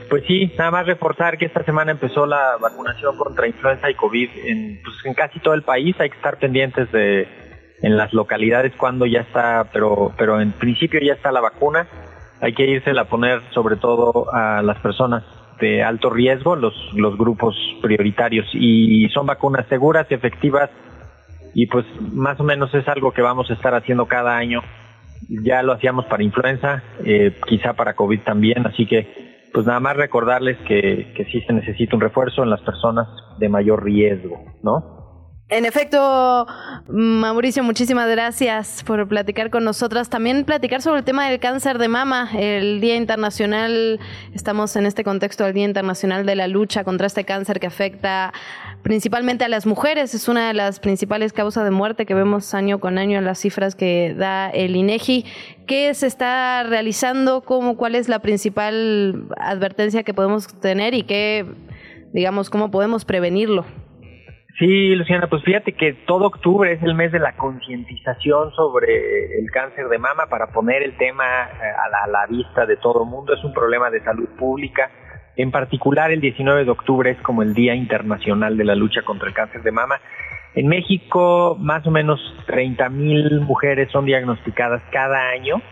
Pues 0.08 0.24
sí, 0.26 0.52
nada 0.58 0.72
más 0.72 0.86
reforzar 0.86 1.38
que 1.38 1.44
esta 1.44 1.62
semana 1.62 1.92
empezó 1.92 2.26
la 2.26 2.56
vacunación 2.60 3.16
contra 3.16 3.46
influenza 3.46 3.88
y 3.88 3.94
COVID 3.94 4.28
en, 4.46 4.80
pues, 4.82 4.96
en 5.04 5.14
casi 5.14 5.38
todo 5.38 5.54
el 5.54 5.62
país. 5.62 5.94
Hay 6.00 6.10
que 6.10 6.16
estar 6.16 6.38
pendientes 6.38 6.90
de 6.90 7.28
en 7.82 7.96
las 7.96 8.12
localidades 8.12 8.72
cuando 8.76 9.06
ya 9.06 9.20
está, 9.20 9.70
pero, 9.72 10.12
pero 10.18 10.40
en 10.40 10.50
principio 10.50 11.00
ya 11.00 11.12
está 11.12 11.30
la 11.30 11.40
vacuna. 11.40 11.86
Hay 12.40 12.52
que 12.52 12.66
irse 12.66 12.90
a 12.98 13.04
poner 13.04 13.40
sobre 13.54 13.76
todo 13.76 14.26
a 14.34 14.60
las 14.60 14.78
personas 14.80 15.22
de 15.60 15.84
alto 15.84 16.10
riesgo, 16.10 16.56
los, 16.56 16.74
los 16.94 17.16
grupos 17.16 17.54
prioritarios. 17.80 18.46
Y 18.54 19.08
son 19.10 19.26
vacunas 19.26 19.66
seguras, 19.68 20.06
efectivas 20.10 20.68
y 21.54 21.66
pues 21.66 21.86
más 22.12 22.38
o 22.40 22.44
menos 22.44 22.74
es 22.74 22.86
algo 22.88 23.12
que 23.12 23.22
vamos 23.22 23.50
a 23.50 23.54
estar 23.54 23.74
haciendo 23.74 24.06
cada 24.06 24.36
año 24.36 24.62
ya 25.28 25.62
lo 25.62 25.72
hacíamos 25.72 26.06
para 26.06 26.22
influenza, 26.22 26.82
eh, 27.04 27.36
quizá 27.46 27.74
para 27.74 27.94
COVID 27.94 28.20
también, 28.20 28.66
así 28.66 28.86
que 28.86 29.48
pues 29.52 29.66
nada 29.66 29.80
más 29.80 29.96
recordarles 29.96 30.56
que, 30.66 31.12
que 31.16 31.24
sí 31.26 31.40
se 31.42 31.52
necesita 31.52 31.96
un 31.96 32.02
refuerzo 32.02 32.42
en 32.42 32.50
las 32.50 32.60
personas 32.60 33.08
de 33.38 33.48
mayor 33.48 33.84
riesgo, 33.84 34.44
¿no? 34.62 35.00
En 35.50 35.64
efecto, 35.64 36.46
Mauricio, 36.86 37.64
muchísimas 37.64 38.08
gracias 38.08 38.84
por 38.84 39.08
platicar 39.08 39.50
con 39.50 39.64
nosotras. 39.64 40.08
También 40.08 40.44
platicar 40.44 40.80
sobre 40.80 41.00
el 41.00 41.04
tema 41.04 41.28
del 41.28 41.40
cáncer 41.40 41.78
de 41.78 41.88
mama, 41.88 42.30
el 42.38 42.80
Día 42.80 42.94
Internacional, 42.94 43.98
estamos 44.32 44.76
en 44.76 44.86
este 44.86 45.02
contexto 45.02 45.42
del 45.42 45.54
Día 45.54 45.64
Internacional 45.64 46.24
de 46.24 46.36
la 46.36 46.46
lucha 46.46 46.84
contra 46.84 47.08
este 47.08 47.24
cáncer 47.24 47.58
que 47.58 47.66
afecta 47.66 48.32
principalmente 48.82 49.44
a 49.44 49.48
las 49.48 49.66
mujeres. 49.66 50.14
Es 50.14 50.28
una 50.28 50.48
de 50.48 50.54
las 50.54 50.80
principales 50.80 51.32
causas 51.32 51.64
de 51.64 51.70
muerte 51.70 52.06
que 52.06 52.14
vemos 52.14 52.54
año 52.54 52.80
con 52.80 52.98
año 52.98 53.18
en 53.18 53.24
las 53.24 53.38
cifras 53.38 53.74
que 53.74 54.14
da 54.16 54.50
el 54.50 54.76
INEGI. 54.76 55.24
¿Qué 55.66 55.92
se 55.94 56.06
está 56.06 56.62
realizando? 56.64 57.42
¿Cómo, 57.42 57.76
¿Cuál 57.76 57.94
es 57.94 58.08
la 58.08 58.20
principal 58.20 59.26
advertencia 59.38 60.02
que 60.02 60.14
podemos 60.14 60.46
tener 60.60 60.94
y 60.94 61.02
qué, 61.02 61.46
digamos, 62.12 62.50
cómo 62.50 62.70
podemos 62.70 63.04
prevenirlo? 63.04 63.64
Sí, 64.60 64.94
Luciana, 64.94 65.26
pues 65.26 65.42
fíjate 65.42 65.72
que 65.72 65.94
todo 66.06 66.26
octubre 66.26 66.70
es 66.70 66.82
el 66.82 66.94
mes 66.94 67.12
de 67.12 67.18
la 67.18 67.32
concientización 67.32 68.52
sobre 68.52 69.38
el 69.38 69.50
cáncer 69.50 69.88
de 69.88 69.96
mama 69.96 70.26
para 70.26 70.48
poner 70.48 70.82
el 70.82 70.98
tema 70.98 71.24
eh, 71.24 71.96
a 72.04 72.06
la, 72.06 72.26
vista 72.26 72.66
de 72.66 72.76
todo 72.76 73.04
el 73.04 73.08
mundo. 73.08 73.32
Es 73.32 73.42
un 73.42 73.54
problema 73.54 73.88
de 73.88 74.04
salud 74.04 74.28
pública. 74.38 74.90
En 75.36 75.50
particular, 75.50 76.10
el 76.10 76.20
19 76.20 76.64
de 76.64 76.70
octubre 76.70 77.10
es 77.10 77.18
como 77.18 77.42
el 77.42 77.54
Día 77.54 77.74
Internacional 77.74 78.56
de 78.56 78.64
la 78.64 78.74
Lucha 78.74 79.02
contra 79.02 79.28
el 79.28 79.34
Cáncer 79.34 79.62
de 79.62 79.70
Mama. 79.70 80.00
En 80.54 80.66
México, 80.66 81.56
más 81.60 81.86
o 81.86 81.90
menos 81.90 82.20
30 82.46 82.88
mil 82.88 83.40
mujeres 83.40 83.90
son 83.92 84.04
diagnosticadas 84.04 84.82
cada 84.90 85.28
año 85.30 85.62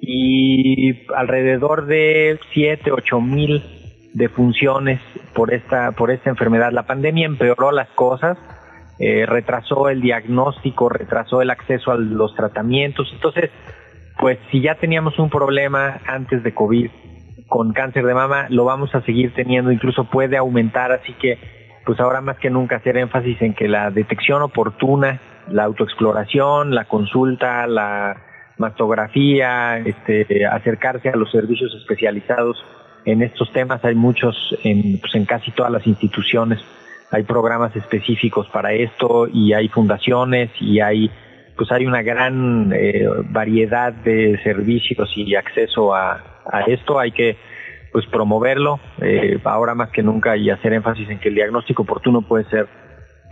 y 0.00 1.06
alrededor 1.14 1.86
de 1.86 2.38
7, 2.52 2.92
8 2.92 3.20
mil 3.20 3.62
de 4.12 4.28
funciones 4.28 5.00
por 5.34 5.54
esta, 5.54 5.92
por 5.92 6.10
esta 6.10 6.30
enfermedad. 6.30 6.72
La 6.72 6.86
pandemia 6.86 7.26
empeoró 7.26 7.70
las 7.70 7.88
cosas, 7.90 8.36
eh, 8.98 9.24
retrasó 9.26 9.88
el 9.88 10.02
diagnóstico, 10.02 10.88
retrasó 10.88 11.40
el 11.40 11.50
acceso 11.50 11.92
a 11.92 11.96
los 11.96 12.34
tratamientos. 12.34 13.08
Entonces, 13.14 13.50
pues 14.18 14.38
si 14.50 14.60
ya 14.60 14.74
teníamos 14.74 15.18
un 15.18 15.30
problema 15.30 16.00
antes 16.06 16.42
de 16.42 16.52
COVID 16.52 16.90
con 17.50 17.72
cáncer 17.72 18.06
de 18.06 18.14
mama, 18.14 18.46
lo 18.48 18.64
vamos 18.64 18.94
a 18.94 19.02
seguir 19.02 19.34
teniendo, 19.34 19.72
incluso 19.72 20.04
puede 20.04 20.36
aumentar, 20.36 20.92
así 20.92 21.12
que 21.14 21.36
pues 21.84 21.98
ahora 21.98 22.20
más 22.20 22.38
que 22.38 22.48
nunca 22.48 22.76
hacer 22.76 22.96
énfasis 22.96 23.42
en 23.42 23.54
que 23.54 23.66
la 23.66 23.90
detección 23.90 24.40
oportuna, 24.40 25.20
la 25.48 25.64
autoexploración, 25.64 26.72
la 26.72 26.84
consulta, 26.84 27.66
la 27.66 28.16
mastografía, 28.56 29.78
este, 29.78 30.46
acercarse 30.46 31.08
a 31.08 31.16
los 31.16 31.32
servicios 31.32 31.74
especializados 31.74 32.64
en 33.04 33.22
estos 33.22 33.52
temas. 33.52 33.84
Hay 33.84 33.96
muchos 33.96 34.56
en, 34.62 35.00
pues 35.00 35.16
en 35.16 35.24
casi 35.24 35.50
todas 35.50 35.72
las 35.72 35.84
instituciones. 35.88 36.60
Hay 37.10 37.24
programas 37.24 37.74
específicos 37.74 38.48
para 38.50 38.72
esto 38.74 39.26
y 39.26 39.54
hay 39.54 39.66
fundaciones 39.68 40.50
y 40.60 40.78
hay 40.78 41.10
pues 41.56 41.72
hay 41.72 41.84
una 41.84 42.00
gran 42.00 42.72
eh, 42.72 43.06
variedad 43.24 43.92
de 43.92 44.40
servicios 44.44 45.10
y 45.16 45.34
acceso 45.34 45.94
a, 45.94 46.29
a 46.52 46.62
esto 46.62 46.98
hay 46.98 47.12
que 47.12 47.36
pues 47.92 48.06
promoverlo. 48.06 48.78
Eh, 49.02 49.38
ahora 49.44 49.74
más 49.74 49.90
que 49.90 50.02
nunca 50.02 50.36
y 50.36 50.50
hacer 50.50 50.72
énfasis 50.72 51.08
en 51.08 51.18
que 51.18 51.28
el 51.28 51.34
diagnóstico 51.34 51.82
oportuno 51.82 52.22
puede 52.22 52.44
ser 52.44 52.68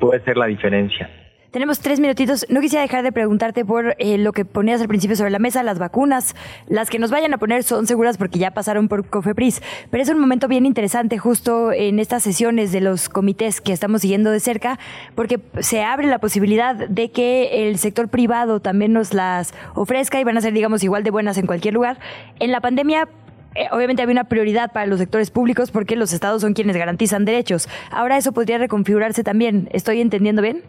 puede 0.00 0.20
ser 0.20 0.36
la 0.36 0.46
diferencia 0.46 1.10
tenemos 1.50 1.80
tres 1.80 2.00
minutitos. 2.00 2.46
No 2.48 2.60
quisiera 2.60 2.82
dejar 2.82 3.02
de 3.02 3.12
preguntarte 3.12 3.64
por 3.64 3.94
eh, 3.98 4.18
lo 4.18 4.32
que 4.32 4.44
ponías 4.44 4.80
al 4.80 4.88
principio 4.88 5.16
sobre 5.16 5.30
la 5.30 5.38
mesa, 5.38 5.62
las 5.62 5.78
vacunas. 5.78 6.34
Las 6.66 6.90
que 6.90 6.98
nos 6.98 7.10
vayan 7.10 7.32
a 7.32 7.38
poner 7.38 7.62
son 7.62 7.86
seguras 7.86 8.18
porque 8.18 8.38
ya 8.38 8.50
pasaron 8.52 8.88
por 8.88 9.06
Cofepris. 9.08 9.62
Pero 9.90 10.02
es 10.02 10.08
un 10.08 10.18
momento 10.18 10.48
bien 10.48 10.66
interesante 10.66 11.18
justo 11.18 11.72
en 11.72 11.98
estas 11.98 12.22
sesiones 12.22 12.72
de 12.72 12.80
los 12.80 13.08
comités 13.08 13.60
que 13.60 13.72
estamos 13.72 14.02
siguiendo 14.02 14.30
de 14.30 14.40
cerca, 14.40 14.78
porque 15.14 15.40
se 15.60 15.82
abre 15.82 16.06
la 16.06 16.18
posibilidad 16.18 16.74
de 16.74 17.10
que 17.10 17.68
el 17.68 17.78
sector 17.78 18.08
privado 18.08 18.60
también 18.60 18.92
nos 18.92 19.14
las 19.14 19.54
ofrezca 19.74 20.20
y 20.20 20.24
van 20.24 20.36
a 20.36 20.40
ser, 20.40 20.52
digamos, 20.52 20.82
igual 20.82 21.02
de 21.02 21.10
buenas 21.10 21.38
en 21.38 21.46
cualquier 21.46 21.74
lugar. 21.74 21.98
En 22.40 22.52
la 22.52 22.60
pandemia 22.60 23.08
eh, 23.54 23.66
obviamente 23.72 24.02
había 24.02 24.12
una 24.12 24.24
prioridad 24.24 24.72
para 24.72 24.86
los 24.86 24.98
sectores 24.98 25.30
públicos 25.30 25.70
porque 25.70 25.96
los 25.96 26.12
estados 26.12 26.42
son 26.42 26.52
quienes 26.52 26.76
garantizan 26.76 27.24
derechos. 27.24 27.68
Ahora 27.90 28.18
eso 28.18 28.32
podría 28.32 28.58
reconfigurarse 28.58 29.24
también. 29.24 29.68
¿Estoy 29.72 30.00
entendiendo 30.00 30.42
bien? 30.42 30.62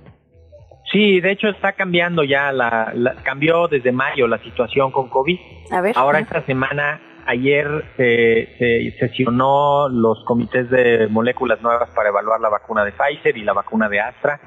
Sí, 0.92 1.22
de 1.22 1.32
hecho 1.32 1.50
está 1.50 1.74
cambiando 1.74 2.24
ya, 2.24 2.52
la, 2.52 2.94
cambió 3.24 3.68
desde 3.68 3.92
mayo 3.92 4.28
la 4.28 4.40
situación 4.40 4.92
con 4.92 5.10
COVID. 5.10 5.38
A 5.72 5.82
ver, 5.82 5.94
Ahora 5.96 6.20
esta 6.20 6.42
semana, 6.42 7.00
ayer 7.28 7.68
se, 7.96 8.96
sesionó 9.00 9.88
los 9.88 10.24
comités 10.26 10.70
de 10.70 11.08
moléculas 11.08 11.62
nuevas 11.62 11.90
para 11.92 12.10
evaluar 12.10 12.40
la 12.40 12.50
vacuna 12.50 12.84
de 12.84 12.92
Pfizer 12.92 13.38
y 13.38 13.44
la 13.44 13.54
vacuna 13.54 13.88
de 13.88 14.00
Astra. 14.00 14.40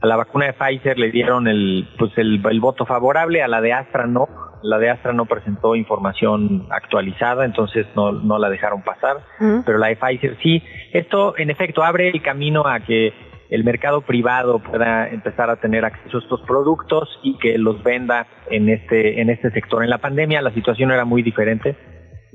A 0.00 0.06
la 0.06 0.16
vacuna 0.16 0.46
de 0.46 0.52
Pfizer 0.54 0.98
le 0.98 1.10
dieron 1.10 1.46
el, 1.46 1.88
pues 1.98 2.12
el, 2.16 2.40
voto 2.60 2.86
favorable, 2.86 3.42
a 3.42 3.48
la 3.48 3.60
de 3.60 3.72
Astra 3.74 4.06
no. 4.06 4.28
La 4.62 4.78
de 4.78 4.88
Astra 4.88 5.12
no 5.12 5.26
presentó 5.26 5.76
información 5.76 6.66
actualizada, 6.70 7.44
entonces 7.44 7.86
no, 7.94 8.12
no 8.12 8.38
la 8.38 8.48
dejaron 8.48 8.82
pasar, 8.82 9.18
pero 9.64 9.78
la 9.78 9.88
de 9.88 9.96
Pfizer 9.96 10.38
sí. 10.42 10.62
Esto, 10.92 11.34
en 11.36 11.50
efecto, 11.50 11.84
abre 11.84 12.08
el 12.08 12.22
camino 12.22 12.66
a 12.66 12.80
que 12.80 13.12
el 13.50 13.64
mercado 13.64 14.02
privado 14.02 14.58
pueda 14.58 15.08
empezar 15.08 15.50
a 15.50 15.56
tener 15.56 15.84
acceso 15.84 16.18
a 16.18 16.20
estos 16.20 16.40
productos 16.42 17.08
y 17.22 17.38
que 17.38 17.58
los 17.58 17.82
venda 17.82 18.26
en 18.50 18.68
este 18.68 19.20
en 19.20 19.30
este 19.30 19.50
sector. 19.50 19.82
En 19.82 19.90
la 19.90 19.98
pandemia 19.98 20.42
la 20.42 20.52
situación 20.52 20.90
era 20.90 21.04
muy 21.04 21.22
diferente, 21.22 21.76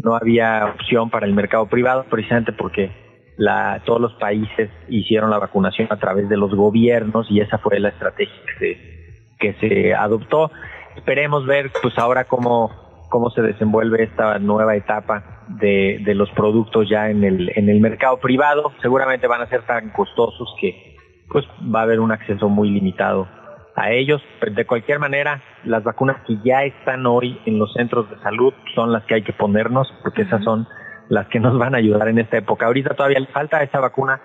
no 0.04 0.16
había 0.16 0.66
opción 0.66 1.10
para 1.10 1.26
el 1.26 1.34
mercado 1.34 1.68
privado 1.68 2.06
precisamente 2.10 2.54
porque 2.54 2.92
la, 3.38 3.82
todos 3.86 4.00
los 4.00 4.14
países 4.14 4.70
hicieron 4.90 5.30
la 5.30 5.40
vacunación 5.40 5.88
a 5.92 5.98
través 5.98 6.30
de 6.30 6.38
los 6.38 6.54
gobiernos 6.54 7.28
y 7.30 7.40
esa 7.40 7.58
fue 7.58 7.80
la 7.80 7.90
estrategia 7.90 8.36
que 8.46 8.60
se, 8.60 9.28
que 9.40 9.54
se 9.60 9.94
adoptó. 9.94 10.52
Esperemos 10.96 11.46
ver 11.46 11.72
pues 11.82 11.98
ahora 11.98 12.26
cómo 12.26 12.70
cómo 13.12 13.30
se 13.30 13.42
desenvuelve 13.42 14.04
esta 14.04 14.40
nueva 14.40 14.76
etapa 14.76 15.44
de, 15.50 16.00
de 16.04 16.16
los 16.16 16.32
productos 16.32 16.90
ya 16.90 17.10
en 17.10 17.24
el, 17.24 17.52
en 17.56 17.70
el 17.70 17.80
mercado 17.80 18.18
privado. 18.18 18.72
Seguramente 18.82 19.28
van 19.28 19.42
a 19.42 19.48
ser 19.48 19.64
tan 19.64 19.90
costosos 19.90 20.56
que 20.60 20.91
pues 21.32 21.46
va 21.74 21.80
a 21.80 21.84
haber 21.84 22.00
un 22.00 22.12
acceso 22.12 22.50
muy 22.50 22.70
limitado 22.70 23.28
a 23.76 23.92
ellos. 23.92 24.22
De 24.42 24.66
cualquier 24.66 25.00
manera, 25.00 25.42
las 25.64 25.84
vacunas 25.84 26.18
que 26.28 26.38
ya 26.44 26.64
están 26.64 27.06
hoy 27.06 27.40
en 27.46 27.58
los 27.58 27.74
centros 27.74 28.10
de 28.10 28.20
salud 28.20 28.54
son 28.76 28.92
las 28.92 29.04
que 29.06 29.16
hay 29.16 29.24
que 29.24 29.34
ponernos, 29.34 29.92
porque 30.04 30.24
esas 30.24 30.44
son 30.44 30.68
las 31.10 31.28
que 31.28 31.40
nos 31.40 31.58
van 31.58 31.76
a 31.76 31.78
ayudar 31.78 32.08
en 32.10 32.20
esta 32.20 32.38
época. 32.38 32.66
Ahorita 32.66 32.96
todavía 32.96 33.20
le 33.20 33.28
falta 33.28 33.64
esa 33.64 33.80
vacuna 33.80 34.22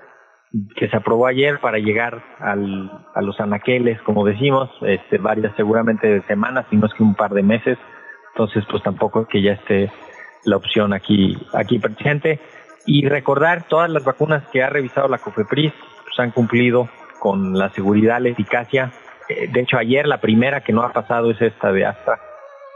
que 0.76 0.88
se 0.88 0.96
aprobó 0.96 1.26
ayer 1.26 1.58
para 1.60 1.78
llegar 1.78 2.22
al, 2.38 2.90
a 3.14 3.22
los 3.22 3.38
anaqueles, 3.40 4.00
como 4.02 4.24
decimos, 4.24 4.70
este, 4.82 5.18
varias 5.18 5.54
seguramente 5.56 6.22
semanas, 6.22 6.66
si 6.70 6.76
no 6.76 6.86
es 6.86 6.94
que 6.94 7.02
un 7.02 7.14
par 7.14 7.32
de 7.32 7.42
meses. 7.42 7.78
Entonces, 8.34 8.64
pues 8.70 8.82
tampoco 8.82 9.22
es 9.22 9.28
que 9.28 9.42
ya 9.42 9.52
esté 9.52 9.90
la 10.44 10.56
opción 10.56 10.92
aquí, 10.92 11.36
aquí 11.52 11.78
presente. 11.78 12.40
Y 12.86 13.08
recordar 13.08 13.64
todas 13.64 13.90
las 13.90 14.04
vacunas 14.04 14.44
que 14.52 14.62
ha 14.62 14.70
revisado 14.70 15.08
la 15.08 15.18
COFEPRIS, 15.18 15.72
han 16.22 16.30
cumplido 16.30 16.88
con 17.18 17.58
la 17.58 17.70
seguridad, 17.70 18.20
la 18.20 18.28
eficacia. 18.28 18.92
Eh, 19.28 19.48
de 19.52 19.60
hecho, 19.60 19.78
ayer 19.78 20.06
la 20.06 20.20
primera 20.20 20.60
que 20.60 20.72
no 20.72 20.82
ha 20.82 20.92
pasado 20.92 21.30
es 21.30 21.40
esta 21.40 21.72
de 21.72 21.86
Astra, 21.86 22.20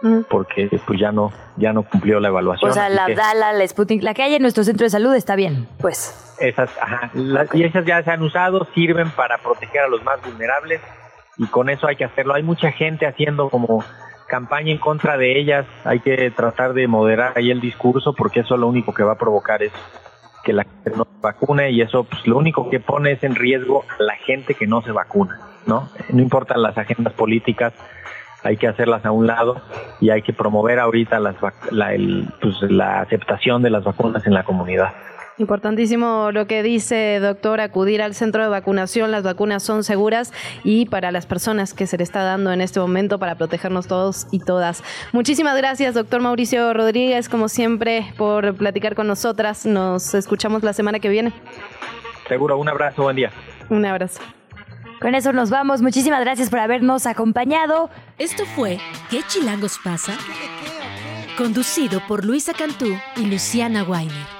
mm. 0.03 0.23
porque 0.29 0.69
pues 0.87 0.99
ya 0.99 1.13
no 1.13 1.33
ya 1.57 1.73
no 1.73 1.83
cumplió 1.83 2.21
la 2.21 2.29
evaluación. 2.29 2.71
O 2.71 2.75
sea, 2.75 2.89
la 2.89 3.09
Dala, 3.09 3.53
la 3.53 3.67
Sputnik, 3.67 4.03
la 4.03 4.15
que 4.15 4.23
hay 4.23 4.35
en 4.35 4.43
nuestro 4.43 4.65
centro 4.65 4.85
de 4.85 4.91
salud 4.91 5.15
está 5.15 5.37
bien, 5.37 5.69
pues. 5.79 6.37
Esas, 6.41 6.71
ajá, 6.81 7.11
y 7.53 7.65
esas 7.65 7.85
ya 7.85 8.03
se 8.03 8.11
han 8.11 8.23
usado, 8.23 8.67
sirven 8.75 9.11
para 9.11 9.39
proteger 9.39 9.83
a 9.83 9.89
los 9.89 10.03
más 10.03 10.23
vulnerables 10.25 10.81
y 11.37 11.47
con 11.47 11.69
eso 11.69 11.87
hay 11.87 11.97
que 11.97 12.05
hacerlo. 12.05 12.35
Hay 12.35 12.43
mucha 12.43 12.73
gente 12.73 13.07
haciendo 13.07 13.51
como 13.51 13.85
campaña 14.27 14.71
en 14.71 14.79
contra 14.79 15.19
de 15.19 15.39
ellas, 15.39 15.67
hay 15.85 16.01
que 16.01 16.31
tratar 16.31 16.73
de 16.73 16.87
moderar 16.87 17.33
ahí 17.37 17.51
el 17.51 17.61
discurso 17.61 18.15
porque 18.15 18.41
eso 18.41 18.57
lo 18.57 18.69
único 18.69 18.95
que 18.95 19.03
va 19.03 19.13
a 19.13 19.19
provocar 19.19 19.63
es 19.63 19.73
que 20.45 20.53
la 20.53 20.65
gente 20.65 20.93
no 20.97 21.05
se 21.05 21.21
vacune 21.21 21.71
y 21.71 21.81
eso 21.83 22.05
pues 22.05 22.27
lo 22.27 22.39
único 22.39 22.71
que 22.71 22.81
pone 22.81 23.13
es 23.13 23.23
en 23.25 23.35
riesgo 23.35 23.85
a 23.99 24.03
la 24.03 24.15
gente 24.17 24.55
que 24.55 24.67
no 24.67 24.83
se 24.83 24.93
vacuna, 24.93 25.41
¿no? 25.67 25.89
No 26.11 26.23
importan 26.23 26.63
las 26.63 26.77
agendas 26.79 27.13
políticas, 27.15 27.73
hay 28.43 28.57
que 28.57 28.69
hacerlas 28.69 29.05
a 29.05 29.11
un 29.11 29.27
lado 29.27 29.61
y 30.01 30.11
hay 30.11 30.23
que 30.23 30.33
promover 30.33 30.79
ahorita 30.79 31.21
las, 31.21 31.37
la, 31.71 31.93
pues, 32.41 32.63
la 32.63 33.01
aceptación 33.01 33.63
de 33.63 33.71
las 33.71 33.85
vacunas 33.85 34.27
en 34.27 34.35
la 34.35 34.45
comunidad. 34.45 34.93
Importantísimo 35.41 36.33
lo 36.33 36.47
que 36.47 36.63
dice, 36.63 37.19
doctor, 37.19 37.63
acudir 37.63 38.03
al 38.03 38.15
centro 38.15 38.43
de 38.43 38.51
vacunación. 38.51 39.11
Las 39.11 39.23
vacunas 39.23 39.63
son 39.63 39.85
seguras 39.85 40.35
y 40.65 40.85
para 40.85 41.11
las 41.13 41.25
personas 41.25 41.73
que 41.73 41.87
se 41.87 41.97
le 41.97 42.05
está 42.05 42.23
dando 42.23 42.53
en 42.53 42.61
este 42.61 42.79
momento 42.79 43.19
para 43.19 43.37
protegernos 43.37 43.87
todos 43.87 44.27
y 44.31 44.41
todas. 44.41 44.85
Muchísimas 45.13 45.57
gracias, 45.57 45.95
doctor 45.95 46.21
Mauricio 46.21 46.75
Rodríguez, 46.75 47.31
como 47.31 47.49
siempre, 47.49 48.13
por 48.19 48.55
platicar 48.55 48.95
con 48.95 49.07
nosotras. 49.07 49.65
Nos 49.65 50.13
escuchamos 50.13 50.63
la 50.63 50.75
semana 50.75 51.01
que 51.01 51.09
viene. 51.09 51.33
Seguro, 52.29 52.59
un 52.59 52.69
abrazo, 52.69 53.05
buen 53.05 53.17
día. 53.17 53.31
Un 53.71 53.87
abrazo. 53.87 54.21
Con 55.01 55.15
eso 55.15 55.33
nos 55.33 55.49
vamos. 55.49 55.81
Muchísimas 55.81 56.21
gracias 56.21 56.51
por 56.51 56.59
habernos 56.59 57.07
acompañado. 57.07 57.89
Esto 58.19 58.45
fue 58.45 58.79
¿Qué 59.09 59.23
chilangos 59.27 59.79
pasa? 59.83 60.13
Conducido 61.39 62.03
por 62.07 62.27
Luisa 62.27 62.53
Cantú 62.53 62.95
y 63.17 63.25
Luciana 63.25 63.85
Weiner 63.85 64.40